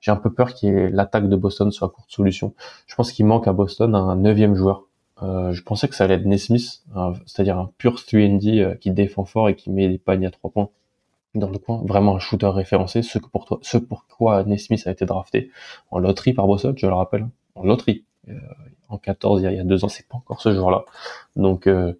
j'ai 0.00 0.10
un 0.10 0.16
peu 0.16 0.32
peur 0.32 0.54
que 0.54 0.66
l'attaque 0.66 1.28
de 1.28 1.36
Boston 1.36 1.70
soit 1.70 1.88
courte 1.88 2.10
solution. 2.10 2.54
Je 2.86 2.94
pense 2.94 3.12
qu'il 3.12 3.26
manque 3.26 3.48
à 3.48 3.52
Boston 3.52 3.94
un 3.94 4.16
neuvième 4.16 4.54
joueur. 4.54 4.88
Euh, 5.22 5.52
je 5.52 5.62
pensais 5.62 5.88
que 5.88 5.94
ça 5.94 6.04
allait 6.04 6.14
être 6.14 6.26
Nesmith, 6.26 6.82
c'est-à-dire 7.26 7.58
un 7.58 7.70
pur 7.78 7.96
3D 7.96 8.60
euh, 8.60 8.74
qui 8.74 8.90
défend 8.90 9.24
fort 9.24 9.48
et 9.48 9.56
qui 9.56 9.70
met 9.70 9.88
des 9.88 9.98
paniers 9.98 10.26
à 10.26 10.30
trois 10.30 10.50
points 10.50 10.70
dans 11.34 11.50
le 11.50 11.58
coin. 11.58 11.82
Vraiment 11.84 12.16
un 12.16 12.18
shooter 12.18 12.48
référencé, 12.48 13.02
ce, 13.02 13.18
que 13.18 13.26
pour 13.26 13.44
toi, 13.44 13.58
ce 13.62 13.78
pourquoi 13.78 14.44
Nesmith 14.44 14.86
a 14.86 14.92
été 14.92 15.04
drafté 15.06 15.50
en 15.90 15.98
loterie 15.98 16.34
par 16.34 16.46
Boston, 16.46 16.74
je 16.76 16.86
le 16.86 16.94
rappelle, 16.94 17.22
hein. 17.22 17.30
en 17.54 17.64
loterie. 17.64 18.04
Euh, 18.30 18.38
en 18.88 18.98
14, 18.98 19.42
il 19.42 19.52
y, 19.52 19.58
a, 19.58 19.64
deux 19.64 19.84
ans, 19.84 19.88
c'est 19.88 20.08
pas 20.08 20.16
encore 20.16 20.40
ce 20.40 20.54
joueur-là. 20.54 20.84
Donc, 21.36 21.66
euh, 21.66 21.92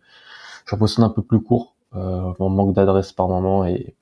je 0.66 0.76
Boston 0.76 1.05
un 1.05 1.11
peu 1.11 1.22
plus 1.22 1.41
court, 1.41 1.74
euh, 1.95 2.33
manque 2.39 2.74
d'adresse 2.74 3.12
par 3.12 3.29
moment 3.29 3.66
et 3.66 3.95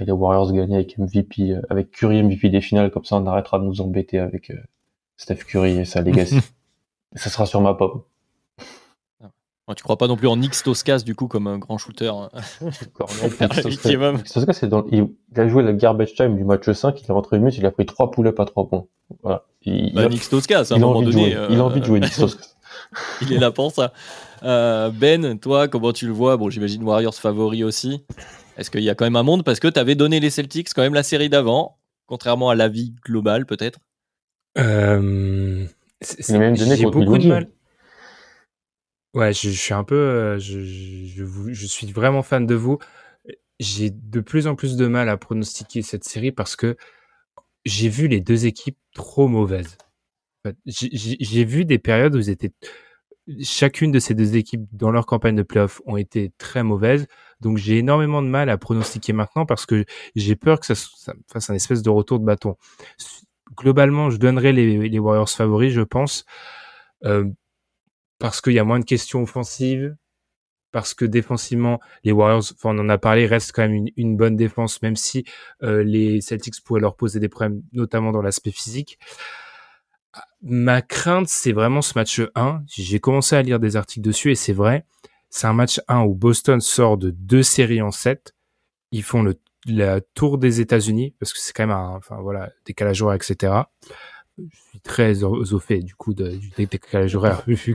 et 0.00 0.04
les 0.04 0.12
Warriors 0.12 0.52
gagner 0.52 0.76
avec 0.76 0.98
MVP, 0.98 1.52
euh, 1.52 1.62
avec 1.70 1.90
Curry 1.90 2.22
MVP 2.22 2.48
des 2.48 2.60
finales, 2.60 2.90
comme 2.90 3.04
ça 3.04 3.16
on 3.16 3.26
arrêtera 3.26 3.58
de 3.58 3.64
nous 3.64 3.80
embêter 3.80 4.18
avec 4.18 4.50
euh, 4.50 4.60
Steph 5.16 5.44
Curry 5.46 5.78
et 5.78 5.84
sa 5.84 6.00
legacy. 6.02 6.38
ça 7.14 7.30
sera 7.30 7.46
sur 7.46 7.60
ma 7.60 7.74
pomme. 7.74 8.02
Ah. 9.68 9.74
tu 9.74 9.82
crois 9.82 9.96
pas 9.96 10.08
non 10.08 10.16
plus 10.16 10.26
en 10.26 10.36
Nix 10.36 10.62
Toscas 10.62 10.98
du 10.98 11.14
coup 11.14 11.28
comme 11.28 11.46
un 11.46 11.58
grand 11.58 11.78
shooter 11.78 12.10
dans, 14.66 14.84
il, 14.90 15.08
a 15.36 15.48
joué 15.48 15.62
le 15.62 15.72
garbage 15.72 16.14
time 16.14 16.36
du 16.36 16.44
match 16.44 16.70
5, 16.70 17.00
il 17.00 17.08
est 17.08 17.12
rentré 17.12 17.36
une 17.36 17.44
minute, 17.44 17.58
il 17.58 17.66
a 17.66 17.70
pris 17.70 17.86
3 17.86 18.10
pull-ups 18.10 18.38
à 18.38 18.44
3 18.44 18.68
points. 18.68 18.86
Voilà. 19.22 19.44
Il, 19.62 19.94
bah, 19.94 20.08
Nix 20.08 20.28
Toscas, 20.28 20.66
à 20.70 20.74
un 20.74 20.78
moment 20.78 21.02
donné. 21.02 21.36
il 21.50 21.58
a 21.58 21.64
envie 21.64 21.80
de 21.80 21.86
jouer 21.86 22.00
Nix 22.00 22.16
Toscas. 22.18 22.56
il 23.20 23.32
est 23.32 23.38
là 23.38 23.50
pour 23.50 23.72
ça. 23.72 23.92
Euh, 24.42 24.90
ben, 24.90 25.38
toi, 25.38 25.68
comment 25.68 25.92
tu 25.92 26.06
le 26.06 26.12
vois? 26.12 26.36
Bon, 26.36 26.50
j'imagine 26.50 26.82
Warriors 26.82 27.14
favori 27.14 27.62
aussi. 27.64 28.04
Est-ce 28.56 28.70
qu'il 28.70 28.82
y 28.82 28.90
a 28.90 28.94
quand 28.94 29.04
même 29.04 29.16
un 29.16 29.22
monde? 29.22 29.44
Parce 29.44 29.60
que 29.60 29.68
tu 29.68 29.78
avais 29.78 29.94
donné 29.94 30.20
les 30.20 30.30
Celtics 30.30 30.74
quand 30.74 30.82
même 30.82 30.94
la 30.94 31.02
série 31.02 31.28
d'avant, 31.28 31.78
contrairement 32.06 32.50
à 32.50 32.54
l'avis 32.54 32.94
global 33.04 33.46
peut-être. 33.46 33.78
Euh, 34.58 35.66
J'ai 36.28 36.84
beaucoup 36.84 37.18
de 37.18 37.28
mal. 37.28 37.48
Ouais, 39.14 39.32
je, 39.32 39.50
suis 39.50 39.74
un 39.74 39.84
peu, 39.84 39.94
euh, 39.94 40.38
je, 40.38 40.60
je, 40.60 41.66
suis 41.66 41.92
vraiment 41.92 42.22
fan 42.22 42.46
de 42.46 42.54
vous. 42.54 42.78
J'ai 43.60 43.90
de 43.90 44.20
plus 44.20 44.46
en 44.46 44.54
plus 44.54 44.76
de 44.76 44.86
mal 44.86 45.08
à 45.08 45.16
pronostiquer 45.18 45.82
cette 45.82 46.04
série 46.04 46.32
parce 46.32 46.56
que 46.56 46.76
j'ai 47.64 47.88
vu 47.88 48.08
les 48.08 48.20
deux 48.20 48.46
équipes 48.46 48.78
trop 48.94 49.28
mauvaises. 49.28 49.76
J'ai 50.66 51.44
vu 51.44 51.64
des 51.64 51.78
périodes 51.78 52.16
où 52.16 52.18
ils 52.18 52.30
étaient 52.30 52.52
chacune 53.42 53.92
de 53.92 53.98
ces 53.98 54.14
deux 54.14 54.36
équipes 54.36 54.64
dans 54.72 54.90
leur 54.90 55.06
campagne 55.06 55.36
de 55.36 55.42
playoff 55.42 55.80
ont 55.86 55.96
été 55.96 56.32
très 56.38 56.62
mauvaises. 56.62 57.06
Donc 57.40 57.58
j'ai 57.58 57.78
énormément 57.78 58.22
de 58.22 58.28
mal 58.28 58.50
à 58.50 58.58
pronostiquer 58.58 59.12
maintenant 59.12 59.46
parce 59.46 59.66
que 59.66 59.84
j'ai 60.16 60.36
peur 60.36 60.60
que 60.60 60.66
ça, 60.66 60.74
fasse 61.32 61.50
un 61.50 61.54
espèce 61.54 61.82
de 61.82 61.90
retour 61.90 62.18
de 62.18 62.24
bâton. 62.24 62.56
Globalement, 63.56 64.10
je 64.10 64.16
donnerai 64.16 64.52
les, 64.52 64.98
Warriors 64.98 65.28
favoris, 65.28 65.72
je 65.72 65.82
pense, 65.82 66.24
euh, 67.04 67.24
parce 68.22 68.40
qu'il 68.40 68.52
y 68.52 68.60
a 68.60 68.64
moins 68.64 68.78
de 68.78 68.84
questions 68.84 69.20
offensives, 69.20 69.96
parce 70.70 70.94
que 70.94 71.04
défensivement, 71.04 71.80
les 72.04 72.12
Warriors, 72.12 72.44
enfin 72.54 72.70
on 72.72 72.78
en 72.78 72.88
a 72.88 72.96
parlé, 72.96 73.26
restent 73.26 73.50
quand 73.50 73.68
même 73.68 73.86
une, 73.96 74.16
bonne 74.16 74.36
défense, 74.36 74.80
même 74.80 74.94
si 74.94 75.24
euh, 75.64 75.82
les 75.82 76.20
Celtics 76.20 76.62
pourraient 76.62 76.80
leur 76.80 76.94
poser 76.94 77.18
des 77.18 77.28
problèmes, 77.28 77.64
notamment 77.72 78.12
dans 78.12 78.22
l'aspect 78.22 78.52
physique. 78.52 79.00
Ma 80.40 80.82
crainte, 80.82 81.26
c'est 81.26 81.50
vraiment 81.50 81.82
ce 81.82 81.98
match 81.98 82.22
1. 82.36 82.62
J'ai 82.68 83.00
commencé 83.00 83.34
à 83.34 83.42
lire 83.42 83.58
des 83.58 83.74
articles 83.74 84.06
dessus 84.06 84.30
et 84.30 84.36
c'est 84.36 84.52
vrai. 84.52 84.86
C'est 85.28 85.48
un 85.48 85.52
match 85.52 85.80
1 85.88 86.02
où 86.02 86.14
Boston 86.14 86.60
sort 86.60 86.98
de 86.98 87.10
deux 87.10 87.42
séries 87.42 87.82
en 87.82 87.90
7. 87.90 88.36
Ils 88.92 89.02
font 89.02 89.24
le 89.24 89.34
la 89.66 90.00
tour 90.00 90.38
des 90.38 90.60
États-Unis 90.60 91.16
parce 91.18 91.32
que 91.32 91.40
c'est 91.40 91.52
quand 91.52 91.66
même 91.66 91.76
un, 91.76 91.96
enfin 91.96 92.20
voilà, 92.20 92.50
décalage 92.66 93.02
horaire, 93.02 93.16
etc. 93.16 93.52
Je 94.38 94.44
suis 94.70 94.80
très 94.80 95.24
au 95.24 95.58
fait 95.58 95.80
du 95.80 95.96
coup 95.96 96.14
de, 96.14 96.30
du 96.30 96.50
décalage 96.56 97.16
horaire 97.16 97.42
vu 97.48 97.74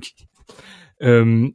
euh, 1.03 1.49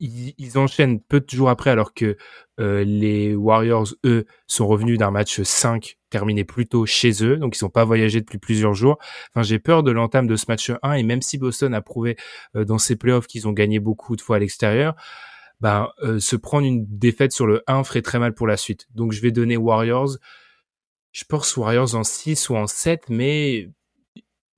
ils, 0.00 0.58
enchaînent 0.58 1.00
peu 1.00 1.20
de 1.20 1.28
jours 1.28 1.50
après 1.50 1.70
alors 1.70 1.92
que 1.92 2.16
euh, 2.60 2.84
les 2.84 3.34
Warriors, 3.34 3.88
eux, 4.04 4.26
sont 4.46 4.66
revenus 4.66 4.98
d'un 4.98 5.10
match 5.10 5.42
5 5.42 5.98
terminé 6.10 6.44
plus 6.44 6.66
tôt 6.66 6.86
chez 6.86 7.24
eux, 7.24 7.36
donc 7.36 7.56
ils 7.56 7.58
sont 7.58 7.68
pas 7.68 7.84
voyagé 7.84 8.20
depuis 8.20 8.38
plusieurs 8.38 8.74
jours. 8.74 8.98
Enfin, 9.32 9.42
j'ai 9.42 9.58
peur 9.58 9.82
de 9.82 9.90
l'entame 9.90 10.26
de 10.28 10.36
ce 10.36 10.46
match 10.48 10.70
1 10.82 10.92
et 10.94 11.02
même 11.02 11.20
si 11.20 11.36
Boston 11.36 11.74
a 11.74 11.82
prouvé 11.82 12.16
euh, 12.54 12.64
dans 12.64 12.78
ses 12.78 12.96
playoffs 12.96 13.26
qu'ils 13.26 13.48
ont 13.48 13.52
gagné 13.52 13.80
beaucoup 13.80 14.14
de 14.14 14.20
fois 14.20 14.36
à 14.36 14.38
l'extérieur, 14.38 14.94
ben, 15.60 15.88
se 16.20 16.36
prendre 16.36 16.64
une 16.64 16.86
défaite 16.86 17.32
sur 17.32 17.48
le 17.48 17.64
1 17.66 17.82
ferait 17.82 18.02
très 18.02 18.20
mal 18.20 18.32
pour 18.32 18.46
la 18.46 18.56
suite. 18.56 18.86
Donc 18.94 19.10
je 19.10 19.20
vais 19.20 19.32
donner 19.32 19.56
Warriors. 19.56 20.16
Je 21.10 21.24
pense 21.24 21.56
Warriors 21.56 21.96
en 21.96 22.04
6 22.04 22.48
ou 22.50 22.56
en 22.56 22.68
7, 22.68 23.08
mais 23.08 23.68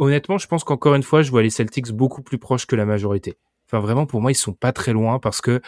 honnêtement, 0.01 0.38
je 0.38 0.48
pense 0.48 0.64
qu'encore 0.64 0.94
une 0.94 1.03
fois, 1.03 1.22
je 1.22 1.30
vois 1.30 1.42
les 1.42 1.51
Celtics 1.51 1.92
beaucoup 1.92 2.22
plus 2.22 2.38
proches 2.38 2.66
que 2.66 2.74
la 2.74 2.86
majorité. 2.86 3.36
Enfin, 3.68 3.78
vraiment, 3.78 4.07
pour 4.07 4.20
moi, 4.20 4.32
ils 4.32 4.36
sont 4.36 4.55
pas 4.55 4.72
très 4.72 4.92
loin 4.92 5.20
parce 5.20 5.40
que 5.40 5.61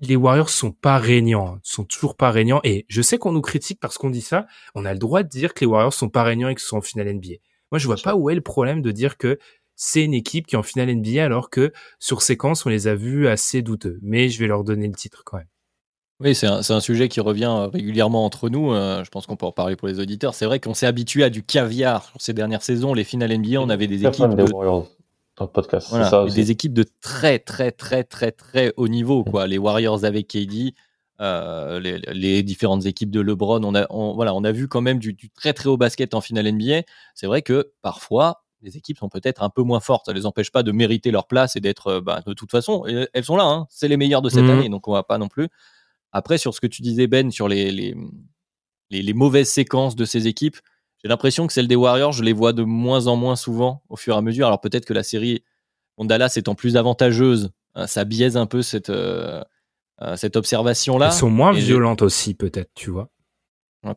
les 0.00 0.16
Warriors 0.16 0.48
sont 0.48 0.70
pas 0.70 0.98
régnants, 0.98 1.56
hein. 1.56 1.60
sont 1.62 1.84
toujours 1.84 2.16
pas 2.16 2.30
régnants. 2.30 2.60
Et 2.62 2.86
je 2.88 3.02
sais 3.02 3.18
qu'on 3.18 3.32
nous 3.32 3.42
critique 3.42 3.80
parce 3.80 3.98
qu'on 3.98 4.10
dit 4.10 4.22
ça. 4.22 4.46
On 4.74 4.84
a 4.84 4.92
le 4.92 4.98
droit 4.98 5.22
de 5.22 5.28
dire 5.28 5.54
que 5.54 5.60
les 5.60 5.66
Warriors 5.66 5.92
sont 5.92 6.08
pas 6.08 6.22
régnants 6.22 6.48
et 6.48 6.54
qu'ils 6.54 6.64
sont 6.64 6.78
en 6.78 6.82
finale 6.82 7.12
NBA. 7.12 7.34
Moi, 7.72 7.78
je 7.78 7.86
vois 7.86 7.96
pas 7.96 8.14
où 8.14 8.30
est 8.30 8.34
le 8.34 8.40
problème 8.40 8.80
de 8.80 8.92
dire 8.92 9.18
que 9.18 9.38
c'est 9.74 10.04
une 10.04 10.14
équipe 10.14 10.46
qui 10.46 10.54
est 10.54 10.58
en 10.58 10.62
finale 10.62 10.94
NBA 10.94 11.22
alors 11.22 11.50
que 11.50 11.72
sur 11.98 12.22
séquence, 12.22 12.64
on 12.64 12.68
les 12.68 12.86
a 12.86 12.94
vus 12.94 13.28
assez 13.28 13.60
douteux. 13.60 13.98
Mais 14.02 14.28
je 14.28 14.38
vais 14.38 14.46
leur 14.46 14.64
donner 14.64 14.86
le 14.86 14.94
titre 14.94 15.22
quand 15.24 15.38
même. 15.38 15.48
Oui, 16.20 16.34
c'est 16.34 16.48
un, 16.48 16.58
un, 16.68 16.80
sujet 16.80 17.08
qui 17.08 17.20
revient 17.20 17.44
euh, 17.44 17.68
régulièrement 17.68 18.24
entre 18.24 18.48
nous. 18.48 18.72
Euh, 18.72 19.04
je 19.04 19.10
pense 19.10 19.26
qu'on 19.26 19.36
peut 19.36 19.46
en 19.46 19.52
parler 19.52 19.76
pour 19.76 19.86
les 19.86 20.00
auditeurs. 20.00 20.34
C'est 20.34 20.46
vrai 20.46 20.58
qu'on 20.58 20.74
s'est 20.74 20.86
habitué 20.86 21.22
à 21.22 21.30
du 21.30 21.44
caviar 21.44 22.06
sur 22.06 22.20
ces 22.20 22.32
dernières 22.32 22.62
saisons. 22.62 22.92
Les 22.92 23.04
finales 23.04 23.36
NBA, 23.38 23.60
on 23.60 23.68
avait 23.68 23.86
des 23.86 24.04
équipes 24.04 24.34
de 24.34 24.44
podcast. 25.46 25.94
des 26.34 26.50
équipes 26.50 26.74
de 26.74 26.84
très, 27.00 27.38
très, 27.38 27.70
très, 27.70 28.02
très, 28.02 28.32
très 28.32 28.72
haut 28.76 28.88
niveau. 28.88 29.22
Quoi. 29.22 29.46
Les 29.46 29.58
Warriors 29.58 30.04
avec 30.04 30.26
KD, 30.26 30.74
les, 31.20 32.42
différentes 32.42 32.86
équipes 32.86 33.12
de 33.12 33.20
LeBron. 33.20 33.62
On 33.62 33.76
a, 33.76 33.86
voilà, 34.14 34.34
on 34.34 34.42
a 34.42 34.50
vu 34.50 34.66
quand 34.66 34.80
même 34.80 34.98
du, 34.98 35.16
très 35.36 35.52
très 35.52 35.68
haut 35.68 35.76
basket 35.76 36.14
en 36.14 36.20
finale 36.20 36.50
NBA. 36.50 36.82
C'est 37.14 37.28
vrai 37.28 37.42
que 37.42 37.70
parfois, 37.80 38.42
les 38.62 38.76
équipes 38.76 38.98
sont 38.98 39.08
peut-être 39.08 39.44
un 39.44 39.50
peu 39.50 39.62
moins 39.62 39.78
fortes. 39.78 40.06
Ça 40.06 40.12
ne 40.12 40.18
les 40.18 40.26
empêche 40.26 40.50
pas 40.50 40.64
de 40.64 40.72
mériter 40.72 41.12
leur 41.12 41.28
place 41.28 41.54
et 41.54 41.60
d'être, 41.60 42.00
bah, 42.00 42.22
de 42.26 42.32
toute 42.32 42.50
façon, 42.50 42.84
elles 43.12 43.24
sont 43.24 43.36
là. 43.36 43.44
Hein. 43.44 43.68
C'est 43.70 43.86
les 43.86 43.96
meilleures 43.96 44.22
de 44.22 44.30
cette 44.30 44.42
mmh. 44.42 44.50
année, 44.50 44.68
donc 44.68 44.88
on 44.88 44.92
va 44.92 45.04
pas 45.04 45.18
non 45.18 45.28
plus. 45.28 45.48
Après, 46.12 46.38
sur 46.38 46.54
ce 46.54 46.60
que 46.60 46.66
tu 46.66 46.82
disais, 46.82 47.06
Ben, 47.06 47.30
sur 47.30 47.48
les, 47.48 47.70
les, 47.70 47.94
les 48.90 49.14
mauvaises 49.14 49.50
séquences 49.50 49.96
de 49.96 50.04
ces 50.04 50.26
équipes, 50.26 50.56
j'ai 51.02 51.08
l'impression 51.08 51.46
que 51.46 51.52
celles 51.52 51.68
des 51.68 51.76
Warriors, 51.76 52.12
je 52.12 52.24
les 52.24 52.32
vois 52.32 52.52
de 52.52 52.62
moins 52.62 53.06
en 53.06 53.16
moins 53.16 53.36
souvent 53.36 53.82
au 53.88 53.96
fur 53.96 54.14
et 54.14 54.18
à 54.18 54.22
mesure. 54.22 54.46
Alors 54.46 54.60
peut-être 54.60 54.84
que 54.84 54.94
la 54.94 55.02
série 55.02 55.42
Dallas 56.06 56.34
étant 56.36 56.54
plus 56.54 56.76
avantageuse, 56.76 57.50
hein, 57.74 57.86
ça 57.86 58.04
biaise 58.04 58.36
un 58.36 58.46
peu 58.46 58.62
cette, 58.62 58.90
euh, 58.90 59.42
euh, 60.02 60.16
cette 60.16 60.36
observation-là. 60.36 61.06
Elles 61.06 61.12
sont 61.12 61.30
moins 61.30 61.52
violentes 61.52 62.02
aussi, 62.02 62.34
peut-être, 62.34 62.70
tu 62.74 62.90
vois. 62.90 63.10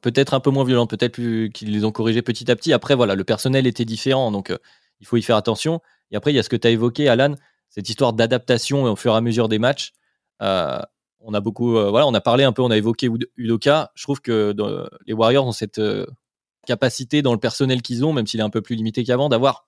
Peut-être 0.01 0.36
un 0.36 0.39
peu 0.39 0.51
moins 0.51 0.64
violentes, 0.64 0.91
peut-être 0.91 1.16
qu'ils 1.16 1.72
les 1.72 1.86
ont 1.86 1.91
corrigées 1.91 2.22
petit 2.22 2.49
à 2.51 2.55
petit. 2.55 2.72
Après, 2.72 2.95
voilà, 2.95 3.16
le 3.16 3.24
personnel 3.24 3.66
était 3.66 3.86
différent, 3.86 4.32
donc 4.32 4.51
euh, 4.51 4.57
il 4.99 5.07
faut 5.07 5.18
y 5.18 5.22
faire 5.22 5.36
attention. 5.36 5.82
Et 6.12 6.16
après, 6.16 6.32
il 6.32 6.36
y 6.36 6.39
a 6.39 6.43
ce 6.43 6.49
que 6.49 6.55
tu 6.55 6.68
as 6.68 6.72
évoqué, 6.72 7.09
Alan, 7.09 7.36
cette 7.70 7.89
histoire 7.89 8.14
d'adaptation 8.14 8.84
au 8.84 8.95
fur 8.95 9.14
et 9.14 9.18
à 9.18 9.22
mesure 9.22 9.49
des 9.49 9.59
matchs. 9.59 9.93
On 11.24 11.34
a 11.34 11.39
beaucoup, 11.39 11.72
voilà, 11.72 12.07
on 12.07 12.13
a 12.13 12.22
parlé 12.22 12.43
un 12.43 12.51
peu, 12.51 12.61
on 12.61 12.72
a 12.72 12.78
évoqué 12.78 13.09
Udoka. 13.38 13.91
Je 13.95 14.03
trouve 14.03 14.22
que 14.22 14.55
les 15.05 15.13
Warriors 15.13 15.45
ont 15.45 15.51
cette 15.51 15.82
capacité 16.65 17.22
dans 17.22 17.34
le 17.34 17.39
personnel 17.39 17.82
qu'ils 17.82 18.05
ont, 18.05 18.13
même 18.13 18.28
s'il 18.28 18.39
est 18.39 18.43
un 18.43 18.49
peu 18.49 18.61
plus 18.61 18.76
limité 18.76 19.03
qu'avant, 19.03 19.30
d'avoir 19.30 19.67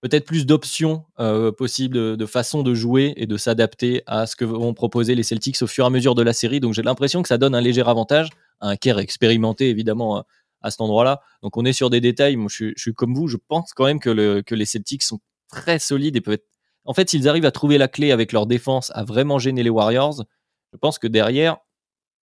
peut-être 0.00 0.24
plus 0.24 0.46
d'options 0.46 1.04
euh, 1.18 1.52
possibles, 1.52 2.16
de, 2.16 2.26
façon 2.26 2.62
de 2.62 2.74
jouer 2.74 3.12
et 3.16 3.26
de 3.26 3.36
s'adapter 3.36 4.02
à 4.06 4.26
ce 4.26 4.36
que 4.36 4.44
vont 4.44 4.74
proposer 4.74 5.14
les 5.14 5.22
Celtics 5.22 5.60
au 5.62 5.66
fur 5.66 5.84
et 5.84 5.86
à 5.86 5.90
mesure 5.90 6.14
de 6.14 6.22
la 6.22 6.32
série. 6.32 6.60
Donc 6.60 6.72
j'ai 6.74 6.82
l'impression 6.82 7.22
que 7.22 7.28
ça 7.28 7.38
donne 7.38 7.54
un 7.54 7.60
léger 7.60 7.82
avantage 7.82 8.30
un 8.62 8.76
Kerr 8.76 8.98
expérimenté 8.98 9.70
évidemment 9.70 10.18
euh, 10.18 10.22
à 10.62 10.70
cet 10.70 10.80
endroit-là. 10.80 11.20
Donc 11.42 11.56
on 11.56 11.64
est 11.64 11.72
sur 11.72 11.90
des 11.90 12.00
détails. 12.00 12.36
Moi 12.36 12.48
je, 12.50 12.72
suis 12.76 12.94
comme 12.94 13.14
vous, 13.14 13.28
je 13.28 13.36
pense 13.48 13.72
quand 13.74 13.84
même 13.84 14.00
que, 14.00 14.10
le, 14.10 14.42
que 14.42 14.54
les 14.54 14.66
Celtics 14.66 15.02
sont 15.02 15.20
très 15.48 15.78
solides 15.78 16.16
et 16.16 16.20
peut-être. 16.20 16.44
En 16.86 16.94
fait, 16.94 17.10
s'ils 17.10 17.28
arrivent 17.28 17.44
à 17.44 17.50
trouver 17.50 17.76
la 17.76 17.88
clé 17.88 18.10
avec 18.10 18.32
leur 18.32 18.46
défense 18.46 18.90
à 18.94 19.04
vraiment 19.04 19.38
gêner 19.38 19.62
les 19.62 19.68
Warriors, 19.68 20.24
je 20.72 20.78
pense 20.78 20.98
que 20.98 21.06
derrière, 21.06 21.58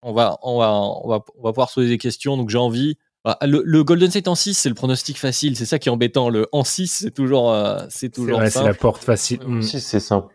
on 0.03 0.13
va, 0.13 0.39
on 0.43 0.59
va, 0.59 0.73
on 0.73 1.09
va, 1.09 1.25
on 1.37 1.43
va 1.43 1.53
pouvoir 1.53 1.71
se 1.71 1.75
poser 1.75 1.89
des 1.89 1.99
questions. 1.99 2.37
Donc 2.37 2.51
j'ai 2.51 2.59
envie 2.59 2.97
le, 3.43 3.83
Golden 3.83 4.11
State 4.11 4.29
en 4.29 4.35
6, 4.35 4.55
c'est 4.55 4.69
le 4.69 4.75
pronostic 4.75 5.19
facile. 5.19 5.57
C'est 5.57 5.67
ça 5.67 5.79
qui 5.79 5.89
est 5.89 5.93
embêtant. 5.93 6.29
Le 6.29 6.49
en 6.53 6.65
6, 6.65 6.89
c'est 6.89 7.11
toujours, 7.11 7.53
euh, 7.53 7.81
c'est 7.89 8.11
toujours 8.11 8.39
vrai, 8.39 8.51
C'est 8.51 8.65
la 8.65 8.75
porte 8.75 9.03
facile. 9.03 9.41
En 9.47 9.63
6, 9.63 9.81
c'est 9.81 10.01
simple. 10.01 10.35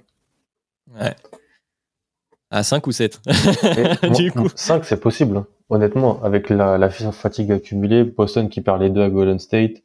Ouais. 1.00 1.16
À 2.50 2.64
5 2.64 2.88
ou 2.88 2.92
7 2.94 3.20
du 4.16 4.32
coup. 4.32 4.48
5, 4.56 4.86
c'est 4.86 5.00
possible. 5.00 5.38
Hein. 5.38 5.48
Honnêtement, 5.70 6.24
avec 6.24 6.50
la, 6.50 6.78
la, 6.78 6.90
fatigue 6.90 7.52
accumulée, 7.52 8.06
Boston 8.06 8.48
qui 8.48 8.62
perd 8.62 8.82
les 8.82 8.90
deux 8.90 9.02
à 9.02 9.10
Golden 9.10 9.38
State. 9.38 9.84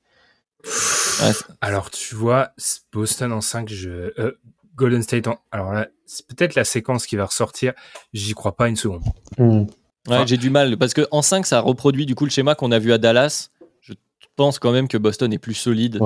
alors, 1.60 1.90
tu 1.90 2.14
vois, 2.14 2.50
Boston 2.92 3.32
en 3.32 3.40
5, 3.40 3.68
je, 3.68 3.90
euh, 3.90 4.38
Golden 4.76 5.02
State 5.02 5.26
en, 5.26 5.38
alors 5.50 5.72
là, 5.72 5.88
c'est 6.06 6.26
peut-être 6.26 6.54
la 6.54 6.64
séquence 6.64 7.06
qui 7.06 7.16
va 7.16 7.26
ressortir. 7.26 7.72
J'y 8.12 8.32
crois 8.34 8.56
pas 8.56 8.68
une 8.68 8.76
seconde. 8.76 9.02
Hmm. 9.38 9.64
Ouais, 10.08 10.26
j'ai 10.26 10.36
du 10.36 10.50
mal 10.50 10.76
parce 10.78 10.94
que 10.94 11.06
en 11.12 11.22
5 11.22 11.46
ça 11.46 11.60
reproduit 11.60 12.06
du 12.06 12.14
coup 12.14 12.24
le 12.24 12.30
schéma 12.30 12.54
qu'on 12.54 12.72
a 12.72 12.78
vu 12.78 12.92
à 12.92 12.98
Dallas. 12.98 13.50
Je 13.80 13.94
pense 14.34 14.58
quand 14.58 14.72
même 14.72 14.88
que 14.88 14.98
Boston 14.98 15.32
est 15.32 15.38
plus 15.38 15.54
solide 15.54 16.00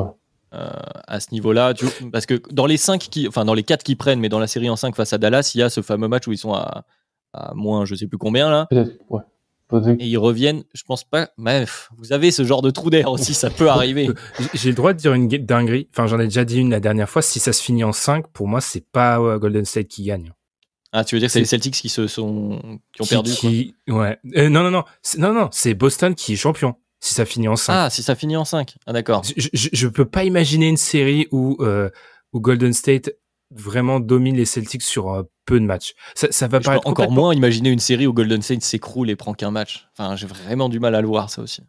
euh, 0.52 0.68
à 1.06 1.20
ce 1.20 1.28
niveau-là 1.32 1.72
parce 2.12 2.26
que 2.26 2.42
dans 2.50 2.66
les 2.66 2.76
5 2.76 3.00
qui 3.00 3.26
enfin 3.26 3.44
dans 3.44 3.54
les 3.54 3.62
4 3.62 3.82
qui 3.82 3.94
prennent 3.96 4.20
mais 4.20 4.28
dans 4.28 4.38
la 4.38 4.48
série 4.48 4.68
en 4.68 4.76
5 4.76 4.94
face 4.94 5.12
à 5.12 5.18
Dallas, 5.18 5.52
il 5.54 5.58
y 5.58 5.62
a 5.62 5.70
ce 5.70 5.80
fameux 5.80 6.08
match 6.08 6.26
où 6.26 6.32
ils 6.32 6.38
sont 6.38 6.52
à, 6.52 6.84
à 7.32 7.54
moins 7.54 7.86
je 7.86 7.94
sais 7.94 8.06
plus 8.06 8.18
combien 8.18 8.50
là. 8.50 8.66
Peut-être 8.68 8.92
ouais. 9.08 9.22
Et 9.72 10.06
ils 10.06 10.18
reviennent, 10.18 10.62
je 10.74 10.82
pense 10.84 11.02
pas. 11.02 11.30
Bref, 11.38 11.90
vous 11.98 12.12
avez 12.12 12.30
ce 12.30 12.44
genre 12.44 12.62
de 12.62 12.70
trou 12.70 12.88
d'air 12.88 13.10
aussi, 13.10 13.34
ça 13.34 13.50
peut 13.50 13.68
arriver. 13.68 14.08
J'ai 14.54 14.70
le 14.70 14.76
droit 14.76 14.92
de 14.92 14.98
dire 14.98 15.12
une 15.12 15.28
dinguerie. 15.28 15.88
Enfin, 15.92 16.06
j'en 16.06 16.20
ai 16.20 16.24
déjà 16.24 16.44
dit 16.44 16.58
une 16.58 16.70
la 16.70 16.80
dernière 16.80 17.10
fois. 17.10 17.20
Si 17.20 17.40
ça 17.40 17.52
se 17.52 17.62
finit 17.62 17.82
en 17.82 17.92
5, 17.92 18.28
pour 18.28 18.46
moi, 18.46 18.60
c'est 18.60 18.84
pas 18.86 19.38
Golden 19.38 19.64
State 19.64 19.88
qui 19.88 20.04
gagne. 20.04 20.32
Ah, 20.92 21.04
tu 21.04 21.14
veux 21.14 21.20
dire 21.20 21.28
que 21.28 21.32
c'est 21.32 21.40
les 21.40 21.44
Celtics 21.44 21.74
qui 21.74 21.90
se 21.90 22.06
sont 22.06 22.80
qui 22.94 23.02
ont 23.02 23.06
perdu 23.06 23.30
qui, 23.32 23.74
Ouais. 23.86 24.18
Euh, 24.36 24.48
non 24.48 24.62
non 24.62 24.70
non, 24.70 24.84
non 25.18 25.34
non, 25.34 25.48
c'est 25.52 25.74
Boston 25.74 26.14
qui 26.14 26.32
est 26.32 26.36
champion. 26.36 26.76
Si 27.00 27.12
ça 27.12 27.26
finit 27.26 27.48
en 27.48 27.56
5. 27.56 27.72
Ah, 27.74 27.90
si 27.90 28.02
ça 28.02 28.14
finit 28.14 28.36
en 28.36 28.46
5. 28.46 28.76
Ah 28.86 28.94
d'accord. 28.94 29.22
Je, 29.36 29.48
je, 29.52 29.88
peux 29.88 30.06
pas 30.06 30.24
imaginer 30.24 30.68
une 30.68 30.78
série 30.78 31.28
où 31.30 31.58
euh, 31.60 31.90
où 32.32 32.40
Golden 32.40 32.72
State 32.72 33.10
vraiment 33.50 34.00
domine 34.00 34.36
les 34.36 34.44
Celtics 34.44 34.82
sur 34.82 35.12
euh, 35.12 35.22
peu 35.44 35.60
de 35.60 35.64
matchs. 35.64 35.94
Ça, 36.14 36.28
ça 36.30 36.48
va 36.48 36.60
pas 36.60 36.80
encore 36.84 37.10
moins 37.10 37.34
imaginer 37.34 37.70
une 37.70 37.78
série 37.78 38.06
où 38.06 38.12
Golden 38.12 38.42
State 38.42 38.62
s'écroule 38.62 39.10
et 39.10 39.16
prend 39.16 39.34
qu'un 39.34 39.50
match. 39.50 39.88
Enfin, 39.96 40.16
j'ai 40.16 40.26
vraiment 40.26 40.68
du 40.68 40.80
mal 40.80 40.94
à 40.94 41.00
le 41.00 41.06
voir 41.06 41.30
ça 41.30 41.42
aussi. 41.42 41.62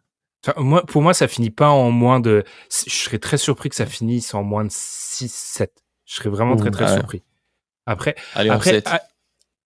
Enfin, 0.46 0.60
moi, 0.60 0.84
pour 0.84 1.02
moi, 1.02 1.14
ça 1.14 1.28
finit 1.28 1.50
pas 1.50 1.70
en 1.70 1.90
moins 1.90 2.20
de. 2.20 2.44
Je 2.70 2.90
serais 2.90 3.18
très 3.18 3.38
surpris 3.38 3.68
que 3.68 3.76
ça 3.76 3.86
finisse 3.86 4.34
en 4.34 4.42
moins 4.42 4.64
de 4.64 4.70
6-7. 4.70 5.68
Je 6.04 6.14
serais 6.14 6.30
vraiment 6.30 6.56
très 6.56 6.70
très 6.70 6.92
surpris. 6.92 7.22
Après, 7.86 8.14
Allez, 8.34 8.50
après, 8.50 8.82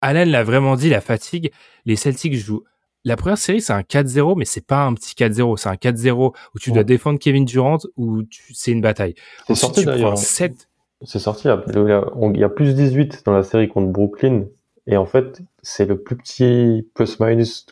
Alan 0.02 0.26
l'a 0.26 0.44
vraiment 0.44 0.76
dit, 0.76 0.90
la 0.90 1.02
fatigue. 1.02 1.52
Les 1.86 1.96
Celtics 1.96 2.36
jouent. 2.36 2.64
La 3.04 3.16
première 3.16 3.38
série, 3.38 3.62
c'est 3.62 3.74
un 3.74 3.82
4-0, 3.82 4.38
mais 4.38 4.46
c'est 4.46 4.66
pas 4.66 4.84
un 4.84 4.94
petit 4.94 5.16
4-0. 5.16 5.58
C'est 5.58 5.70
un 5.70 5.76
4-0 5.76 6.36
où 6.54 6.60
tu 6.60 6.72
dois 6.72 6.84
défendre 6.84 7.18
Kevin 7.18 7.46
Durant 7.46 7.80
ou 7.98 8.22
tu... 8.24 8.54
c'est 8.54 8.72
une 8.72 8.82
bataille. 8.82 9.16
C'est 9.48 9.56
sorti 9.56 9.86
d'ailleurs. 9.86 10.18
7... 10.18 10.70
C'est 11.04 11.20
sorti. 11.20 11.48
Il 11.48 12.40
y 12.40 12.44
a 12.44 12.50
plus 12.50 12.76
18 12.76 13.24
dans 13.26 13.34
la 13.34 13.44
série 13.44 13.68
contre 13.68 13.88
Brooklyn. 13.88 14.46
Et 14.88 14.98
en 14.98 15.06
fait, 15.06 15.42
c'est 15.62 15.86
le 15.86 16.02
plus 16.02 16.16
petit 16.16 16.88
plus-minus 16.94 17.66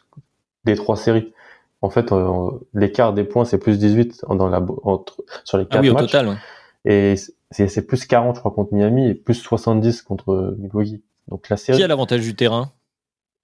des 0.65 0.75
trois 0.75 0.95
séries. 0.95 1.33
En 1.81 1.89
fait, 1.89 2.11
euh, 2.11 2.49
l'écart 2.73 3.13
des 3.13 3.23
points, 3.23 3.45
c'est 3.45 3.57
plus 3.57 3.79
18 3.79 4.25
dans 4.29 4.49
la, 4.49 4.63
entre, 4.83 5.23
sur 5.43 5.57
les 5.57 5.65
ah 5.69 5.73
quatre 5.73 5.81
oui, 5.81 5.89
au 5.89 5.95
total, 5.95 6.27
ouais. 6.27 6.35
Et 6.85 7.15
c'est 7.51 7.87
plus 7.87 8.05
40, 8.05 8.35
je 8.35 8.39
crois, 8.39 8.51
contre 8.51 8.73
Miami 8.73 9.09
et 9.09 9.13
plus 9.15 9.35
70 9.35 10.01
contre 10.01 10.55
Milwaukee. 10.59 11.01
Donc 11.27 11.49
la 11.49 11.57
série. 11.57 11.77
Qui 11.77 11.83
a 11.83 11.87
l'avantage 11.87 12.21
du 12.21 12.35
terrain? 12.35 12.71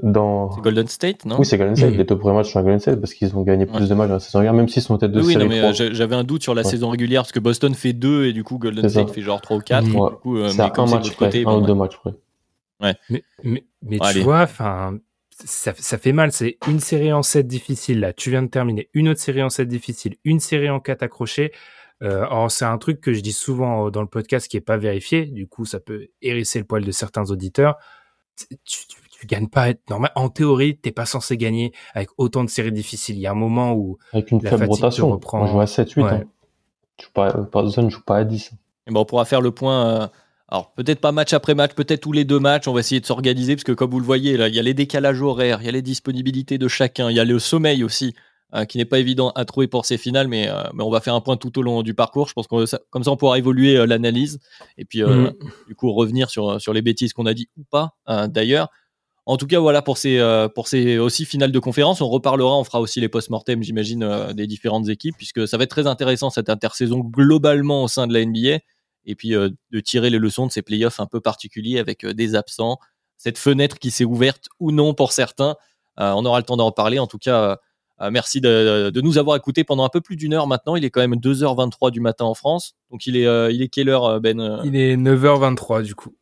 Dans... 0.04 0.52
C'est 0.52 0.62
Golden 0.62 0.88
State, 0.88 1.26
non? 1.26 1.38
Oui, 1.40 1.46
c'est 1.46 1.58
Golden 1.58 1.76
State. 1.76 1.94
Les 1.96 2.04
deux 2.04 2.18
premiers 2.18 2.36
matchs 2.36 2.52
sont 2.52 2.60
à 2.60 2.64
Golden 2.64 2.80
State 2.80 3.00
parce 3.00 3.14
qu'ils 3.14 3.36
ont 3.36 3.44
gagné 3.44 3.66
plus 3.66 3.88
de 3.88 3.94
matchs 3.96 4.10
dans 4.10 4.16
la 4.16 4.20
saison 4.20 4.40
régulière, 4.40 4.54
même 4.54 4.68
s'ils 4.68 4.82
sont 4.82 4.98
tête 4.98 5.12
de 5.12 5.22
oui, 5.22 5.34
série. 5.34 5.44
Oui, 5.44 5.50
mais 5.50 5.62
euh, 5.62 5.94
j'avais 5.94 6.16
un 6.16 6.24
doute 6.24 6.44
sur 6.44 6.54
la 6.54 6.64
saison 6.64 6.90
régulière 6.90 7.22
parce 7.22 7.32
que 7.32 7.40
Boston 7.40 7.74
fait 7.74 7.94
2 7.94 8.26
et 8.26 8.34
du 8.34 8.44
coup 8.44 8.58
Golden 8.58 8.90
State 8.90 9.12
fait 9.12 9.22
genre 9.22 9.42
3 9.42 9.58
ou 9.58 9.62
4. 9.62 9.84
Ouais. 9.86 9.92
Du 9.92 10.16
coup, 10.18 10.38
euh, 10.38 10.52
mais 10.58 10.64
un 10.64 10.86
match 10.86 11.12
près, 11.12 11.26
côté, 11.26 11.42
un 11.42 11.44
bon, 11.46 11.62
ou 11.62 11.66
deux 11.66 11.74
matchs 11.76 11.98
près. 11.98 12.14
Ouais. 12.82 12.96
Mais, 13.10 13.24
mais, 13.44 13.66
mais 13.84 14.00
tu 14.12 14.20
vois, 14.20 14.42
enfin, 14.42 15.00
ça, 15.30 15.74
ça, 15.78 15.98
fait 15.98 16.12
mal. 16.12 16.34
C'est 16.34 16.58
une 16.68 16.82
série 16.82 17.14
en 17.14 17.24
7 17.24 17.48
difficile 17.48 18.02
là. 18.02 18.12
Tu 18.12 18.32
viens 18.32 18.44
de 18.44 18.50
terminer. 18.50 18.90
Une 18.94 19.08
autre 19.08 19.22
série 19.22 19.44
en 19.44 19.50
7 19.50 19.68
difficile. 19.68 20.16
Une 20.26 20.42
série 20.42 20.70
en 20.70 20.82
4 20.82 21.04
accrochée. 21.04 21.54
Euh, 22.04 22.50
c'est 22.50 22.66
un 22.66 22.78
truc 22.78 23.00
que 23.00 23.14
je 23.14 23.22
dis 23.22 23.32
souvent 23.32 23.90
dans 23.90 24.02
le 24.02 24.08
podcast 24.08 24.50
qui 24.50 24.58
est 24.58 24.62
pas 24.62 24.76
vérifié. 24.76 25.26
Du 25.26 25.48
coup, 25.48 25.64
ça 25.64 25.80
peut 25.80 26.08
hérisser 26.22 26.60
le 26.60 26.66
poil 26.66 26.84
de 26.84 26.92
certains 26.92 27.32
auditeurs 27.32 27.78
tu, 28.38 28.88
tu, 28.88 28.98
tu, 29.20 29.28
gagnes 29.28 29.48
pas. 29.48 29.68
Normal, 29.90 30.12
en 30.16 30.30
théorie, 30.30 30.78
t'es 30.78 30.92
pas 30.92 31.06
censé 31.06 31.38
gagner 31.38 31.72
avec 31.94 32.10
autant 32.18 32.44
de 32.44 32.50
séries 32.50 32.72
difficiles. 32.72 33.16
Il 33.16 33.22
y 33.22 33.28
a 33.28 33.32
un 33.32 33.36
moment 33.36 33.74
où 33.74 33.98
avec 34.14 34.32
une 34.32 34.42
faible 34.42 34.66
rotation, 34.66 35.10
reprend... 35.10 35.42
on 35.42 35.48
joue 35.48 35.60
à 35.60 35.68
7, 35.68 35.92
8. 35.92 36.04
Ouais. 36.04 36.10
Hein. 36.12 36.24
Tu 36.98 37.06
joues 37.06 37.12
pas, 37.12 37.34
ne 37.34 37.90
joue 37.90 38.04
pas 38.06 38.18
à 38.18 38.24
10. 38.24 38.52
Et 38.88 38.92
bon, 38.92 39.02
on 39.02 39.06
pourra 39.06 39.26
faire 39.26 39.42
le 39.42 39.52
point. 39.52 39.88
Euh, 39.88 40.08
alors 40.48 40.74
peut-être 40.74 41.02
pas 41.02 41.12
match 41.12 41.34
après 41.34 41.56
match, 41.56 41.74
peut-être 41.74 42.02
tous 42.02 42.12
les 42.12 42.24
deux 42.24 42.40
matchs. 42.40 42.68
On 42.68 42.74
va 42.74 42.80
essayer 42.80 43.02
de 43.02 43.06
s'organiser 43.06 43.56
parce 43.56 43.64
que 43.64 43.72
comme 43.72 43.92
vous 43.92 44.00
le 44.00 44.06
voyez, 44.06 44.38
là, 44.38 44.48
il 44.48 44.56
y 44.56 44.60
a 44.60 44.64
les 44.64 44.74
décalages 44.74 45.22
horaires, 45.22 45.60
il 45.62 45.66
y 45.66 45.70
a 45.70 45.72
les 45.72 45.82
disponibilités 45.82 46.58
de 46.58 46.68
chacun, 46.68 47.10
il 47.10 47.16
y 47.16 47.20
a 47.20 47.26
le 47.26 47.40
sommeil 47.40 47.84
aussi. 47.84 48.14
Euh, 48.54 48.64
qui 48.64 48.78
n'est 48.78 48.86
pas 48.86 49.00
évident 49.00 49.32
à 49.32 49.44
trouver 49.44 49.68
pour 49.68 49.86
ces 49.86 49.98
finales, 49.98 50.28
mais, 50.28 50.48
euh, 50.48 50.62
mais 50.74 50.84
on 50.84 50.92
va 50.92 51.02
faire 51.02 51.16
un 51.16 51.20
point 51.20 51.36
tout 51.36 51.58
au 51.58 51.64
long 51.64 51.82
du 51.82 51.94
parcours. 51.96 52.30
Je 52.30 52.34
pense 52.34 52.48
que 52.48 52.78
comme 52.90 53.04
ça, 53.04 53.12
on 53.12 53.18
pourra 53.18 53.40
évoluer 53.40 53.76
euh, 53.76 53.88
l'analyse 53.88 54.40
et 54.78 54.86
puis 54.86 55.02
mmh. 55.02 55.34
du 55.68 55.76
coup 55.76 55.92
revenir 55.92 56.30
sur, 56.30 56.62
sur 56.62 56.72
les 56.72 56.84
bêtises 56.84 57.12
qu'on 57.12 57.26
a 57.26 57.34
dit 57.34 57.50
ou 57.58 57.64
pas 57.70 57.96
d'ailleurs. 58.28 58.70
En 59.26 59.38
tout 59.38 59.48
cas, 59.48 59.60
voilà 59.60 59.82
pour 59.82 59.98
ces, 59.98 60.20
pour 60.54 60.68
ces 60.68 61.00
aussi 61.00 61.26
finales 61.26 61.52
de 61.52 61.60
conférence. 61.60 62.00
On 62.02 62.10
reparlera, 62.10 62.56
on 62.58 62.64
fera 62.64 62.80
aussi 62.80 63.02
les 63.02 63.10
post-mortem, 63.10 63.64
j'imagine, 63.64 64.34
des 64.34 64.46
différentes 64.46 64.88
équipes, 64.88 65.16
puisque 65.18 65.48
ça 65.48 65.58
va 65.58 65.64
être 65.64 65.72
très 65.72 65.88
intéressant 65.88 66.30
cette 66.30 66.50
intersaison 66.50 67.00
globalement 67.00 67.84
au 67.84 67.88
sein 67.88 68.06
de 68.06 68.14
la 68.14 68.24
NBA. 68.24 68.60
Et 69.08 69.16
puis 69.16 69.30
de 69.32 69.80
tirer 69.80 70.12
les 70.12 70.20
leçons 70.20 70.46
de 70.46 70.52
ces 70.52 70.62
playoffs 70.62 71.00
un 71.00 71.08
peu 71.08 71.22
particuliers 71.22 71.80
avec 71.80 72.06
des 72.06 72.36
absents, 72.36 72.78
cette 73.18 73.40
fenêtre 73.40 73.80
qui 73.80 73.90
s'est 73.90 74.06
ouverte 74.06 74.48
ou 74.60 74.72
non 74.72 74.94
pour 74.94 75.12
certains. 75.12 75.56
on 75.98 76.24
aura 76.24 76.38
le 76.38 76.46
temps 76.46 76.58
d'en 76.58 76.68
reparler. 76.68 77.00
En 77.00 77.08
tout 77.08 77.18
cas, 77.18 77.58
euh, 78.02 78.12
merci 78.12 78.42
de, 78.42 78.92
nous 79.02 79.18
avoir 79.18 79.38
écoutés 79.38 79.64
pendant 79.64 79.86
un 79.86 79.90
peu 79.90 80.02
plus 80.02 80.16
d'une 80.16 80.34
heure 80.34 80.48
maintenant. 80.48 80.76
Il 80.76 80.84
est 80.84 80.90
quand 80.90 81.02
même 81.02 81.16
2h23 81.16 81.92
du 81.92 82.02
matin 82.02 82.26
en 82.26 82.34
France. 82.34 82.76
Donc 82.92 83.06
il 83.08 83.16
est, 83.18 83.26
euh, 83.26 83.52
il 83.52 83.62
est 83.62 83.70
quelle 83.70 83.90
heure, 83.90 84.06
euh, 84.06 84.20
Ben 84.20 84.62
Il 84.66 84.76
est 84.76 84.98
9h23 84.98 85.84
du 85.84 85.96
coup. 85.96 86.16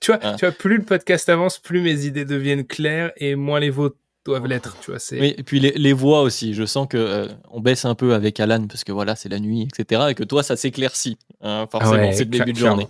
Tu 0.00 0.12
vois, 0.12 0.20
ah. 0.22 0.36
tu 0.38 0.44
vois, 0.44 0.54
plus 0.54 0.78
le 0.78 0.84
podcast 0.84 1.28
avance, 1.28 1.58
plus 1.58 1.80
mes 1.80 2.06
idées 2.06 2.24
deviennent 2.24 2.64
claires 2.64 3.12
et 3.16 3.34
moins 3.34 3.60
les 3.60 3.70
vôtres 3.70 3.96
doivent 4.24 4.46
l'être. 4.46 4.76
Tu 4.80 4.90
vois, 4.90 5.00
c'est. 5.00 5.20
Oui, 5.20 5.34
et 5.36 5.42
puis 5.42 5.60
les, 5.60 5.72
les, 5.72 5.92
voix 5.92 6.22
aussi. 6.22 6.54
Je 6.54 6.64
sens 6.64 6.86
que 6.88 7.28
on 7.50 7.60
baisse 7.60 7.84
un 7.84 7.94
peu 7.94 8.14
avec 8.14 8.38
Alan 8.40 8.66
parce 8.66 8.84
que 8.84 8.92
voilà, 8.92 9.16
c'est 9.16 9.28
la 9.28 9.40
nuit, 9.40 9.62
etc. 9.62 10.02
Et 10.10 10.14
que 10.14 10.24
toi, 10.24 10.42
ça 10.42 10.56
s'éclaircit. 10.56 11.18
Hein, 11.40 11.66
forcément, 11.70 12.12
c'est 12.12 12.24
le 12.24 12.30
début 12.30 12.52
de 12.52 12.58
journée. 12.58 12.86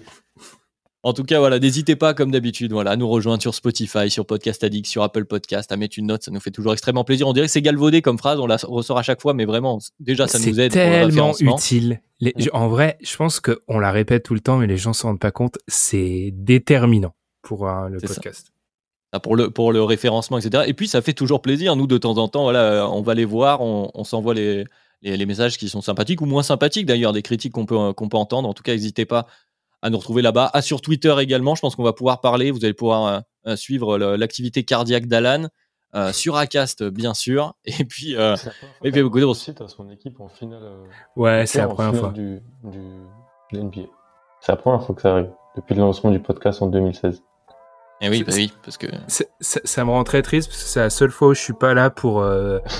En 1.02 1.14
tout 1.14 1.24
cas, 1.24 1.38
voilà, 1.38 1.58
n'hésitez 1.58 1.96
pas, 1.96 2.12
comme 2.12 2.30
d'habitude, 2.30 2.72
voilà, 2.72 2.90
à 2.90 2.96
nous 2.96 3.08
rejoindre 3.08 3.40
sur 3.40 3.54
Spotify, 3.54 4.10
sur 4.10 4.26
Podcast 4.26 4.62
Addict, 4.62 4.86
sur 4.86 5.02
Apple 5.02 5.24
Podcast, 5.24 5.72
à 5.72 5.78
mettre 5.78 5.98
une 5.98 6.06
note. 6.06 6.22
Ça 6.22 6.30
nous 6.30 6.40
fait 6.40 6.50
toujours 6.50 6.74
extrêmement 6.74 7.04
plaisir. 7.04 7.26
On 7.26 7.32
dirait 7.32 7.46
que 7.46 7.52
c'est 7.52 7.62
galvaudé 7.62 8.02
comme 8.02 8.18
phrase, 8.18 8.38
on 8.38 8.46
la 8.46 8.56
ressort 8.62 8.98
à 8.98 9.02
chaque 9.02 9.22
fois, 9.22 9.32
mais 9.32 9.46
vraiment, 9.46 9.78
déjà, 9.98 10.26
ça 10.26 10.38
nous 10.38 10.60
aide. 10.60 10.72
C'est 10.72 10.78
tellement 10.78 11.32
utile. 11.40 12.02
en 12.52 12.68
vrai, 12.68 12.98
je 13.00 13.16
pense 13.16 13.40
qu'on 13.40 13.78
la 13.78 13.92
répète 13.92 14.24
tout 14.24 14.34
le 14.34 14.40
temps, 14.40 14.58
mais 14.58 14.66
les 14.66 14.76
gens 14.76 14.92
s'en 14.92 15.08
rendent 15.08 15.20
pas 15.20 15.30
compte. 15.30 15.56
C'est 15.68 16.34
déterminant 16.34 17.14
pour 17.40 17.66
le 17.66 17.98
podcast. 17.98 18.52
Ah, 19.12 19.20
pour 19.20 19.36
le, 19.36 19.50
pour 19.50 19.72
le 19.72 19.82
référencement, 19.82 20.36
etc. 20.38 20.64
Et 20.66 20.74
puis, 20.74 20.86
ça 20.86 21.00
fait 21.00 21.14
toujours 21.14 21.40
plaisir. 21.40 21.76
Nous, 21.76 21.86
de 21.86 21.96
temps 21.96 22.18
en 22.18 22.28
temps, 22.28 22.42
voilà, 22.42 22.86
on 22.90 23.00
va 23.00 23.14
les 23.14 23.24
voir, 23.24 23.62
on, 23.62 24.04
s'envoie 24.04 24.34
les, 24.34 24.66
les, 25.00 25.26
messages 25.26 25.56
qui 25.56 25.70
sont 25.70 25.80
sympathiques 25.80 26.20
ou 26.20 26.26
moins 26.26 26.42
sympathiques 26.42 26.86
d'ailleurs, 26.86 27.14
des 27.14 27.22
critiques 27.22 27.54
qu'on 27.54 27.64
peut, 27.64 27.94
qu'on 27.94 28.08
peut 28.10 28.18
entendre. 28.18 28.48
En 28.48 28.52
tout 28.52 28.62
cas, 28.62 28.72
n'hésitez 28.72 29.06
pas 29.06 29.26
à 29.82 29.90
nous 29.90 29.98
retrouver 29.98 30.22
là-bas. 30.22 30.50
Ah, 30.52 30.62
sur 30.62 30.80
Twitter 30.80 31.14
également, 31.20 31.54
je 31.54 31.60
pense 31.60 31.76
qu'on 31.76 31.82
va 31.82 31.92
pouvoir 31.92 32.20
parler. 32.20 32.50
Vous 32.50 32.64
allez 32.64 32.74
pouvoir 32.74 33.06
euh, 33.06 33.20
euh, 33.46 33.56
suivre 33.56 33.96
l'activité 33.98 34.64
cardiaque 34.64 35.06
d'Alan. 35.06 35.48
Euh, 35.94 36.12
sur 36.12 36.36
Acast, 36.36 36.84
bien 36.84 37.14
sûr. 37.14 37.54
Et 37.64 37.84
puis, 37.84 38.16
euh, 38.16 38.36
et 38.82 38.90
puis 38.90 39.00
écoutez, 39.00 39.24
à 39.24 39.68
son 39.68 39.90
équipe 39.90 40.20
en 40.20 40.28
finale. 40.28 40.62
ouais, 41.16 41.46
c'est 41.46 41.58
la 41.58 41.68
première 41.68 41.94
fois. 41.94 42.10
Du, 42.10 42.40
du, 42.64 42.80
NBA. 43.52 43.82
C'est 44.40 44.52
la 44.52 44.56
première 44.56 44.84
fois 44.84 44.94
que 44.94 45.02
ça 45.02 45.12
arrive 45.12 45.30
depuis 45.56 45.74
le 45.74 45.80
lancement 45.80 46.10
du 46.10 46.20
podcast 46.20 46.62
en 46.62 46.66
2016. 46.68 47.22
Et 48.02 48.06
eh 48.06 48.08
oui, 48.08 48.24
bah 48.24 48.32
oui, 48.34 48.50
parce 48.62 48.78
que 48.78 48.86
ça, 49.40 49.84
me 49.84 49.90
rend 49.90 50.04
très 50.04 50.22
triste 50.22 50.48
parce 50.48 50.62
que 50.62 50.68
c'est 50.70 50.80
la 50.80 50.88
seule 50.88 51.10
fois 51.10 51.28
où 51.28 51.34
je 51.34 51.40
suis 51.40 51.52
pas 51.52 51.74
là 51.74 51.90
pour 51.90 52.24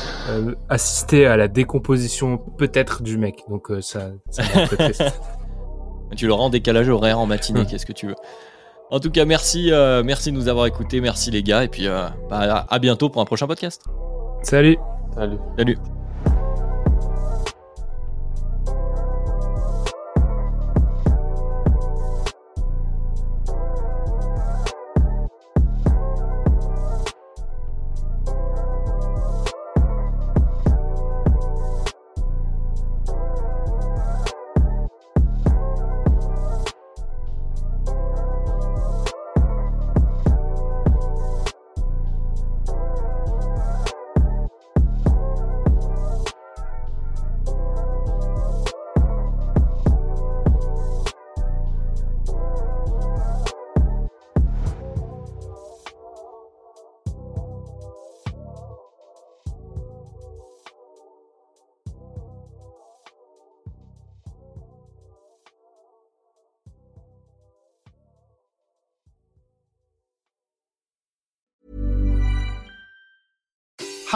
assister 0.71 1.27
à 1.27 1.37
la 1.37 1.47
décomposition 1.47 2.39
peut-être 2.39 3.03
du 3.03 3.19
mec. 3.19 3.43
Donc 3.51 3.71
ça, 3.83 4.13
ça 4.31 4.43
me 4.43 4.49
rend 4.49 4.67
très 4.67 4.77
triste. 4.77 5.21
Tu 6.17 6.27
le 6.27 6.33
rends 6.33 6.47
en 6.47 6.51
décalage 6.51 6.89
horaire 6.89 7.19
en 7.19 7.27
matinée, 7.27 7.63
hmm. 7.63 7.67
qu'est-ce 7.67 7.87
que 7.87 7.93
tu 7.93 8.07
veux. 8.07 8.17
En 8.91 8.99
tout 8.99 9.11
cas, 9.11 9.25
merci, 9.25 9.71
euh, 9.71 10.03
merci 10.03 10.33
de 10.33 10.37
nous 10.37 10.49
avoir 10.49 10.67
écoutés, 10.67 11.01
merci 11.01 11.31
les 11.31 11.43
gars, 11.43 11.63
et 11.63 11.69
puis 11.69 11.87
euh, 11.87 12.09
bah, 12.29 12.67
à 12.69 12.79
bientôt 12.81 13.09
pour 13.09 13.23
un 13.23 13.25
prochain 13.25 13.47
podcast. 13.47 13.85
Salut. 14.43 14.79
Salut. 15.15 15.39
Salut. 15.57 16.00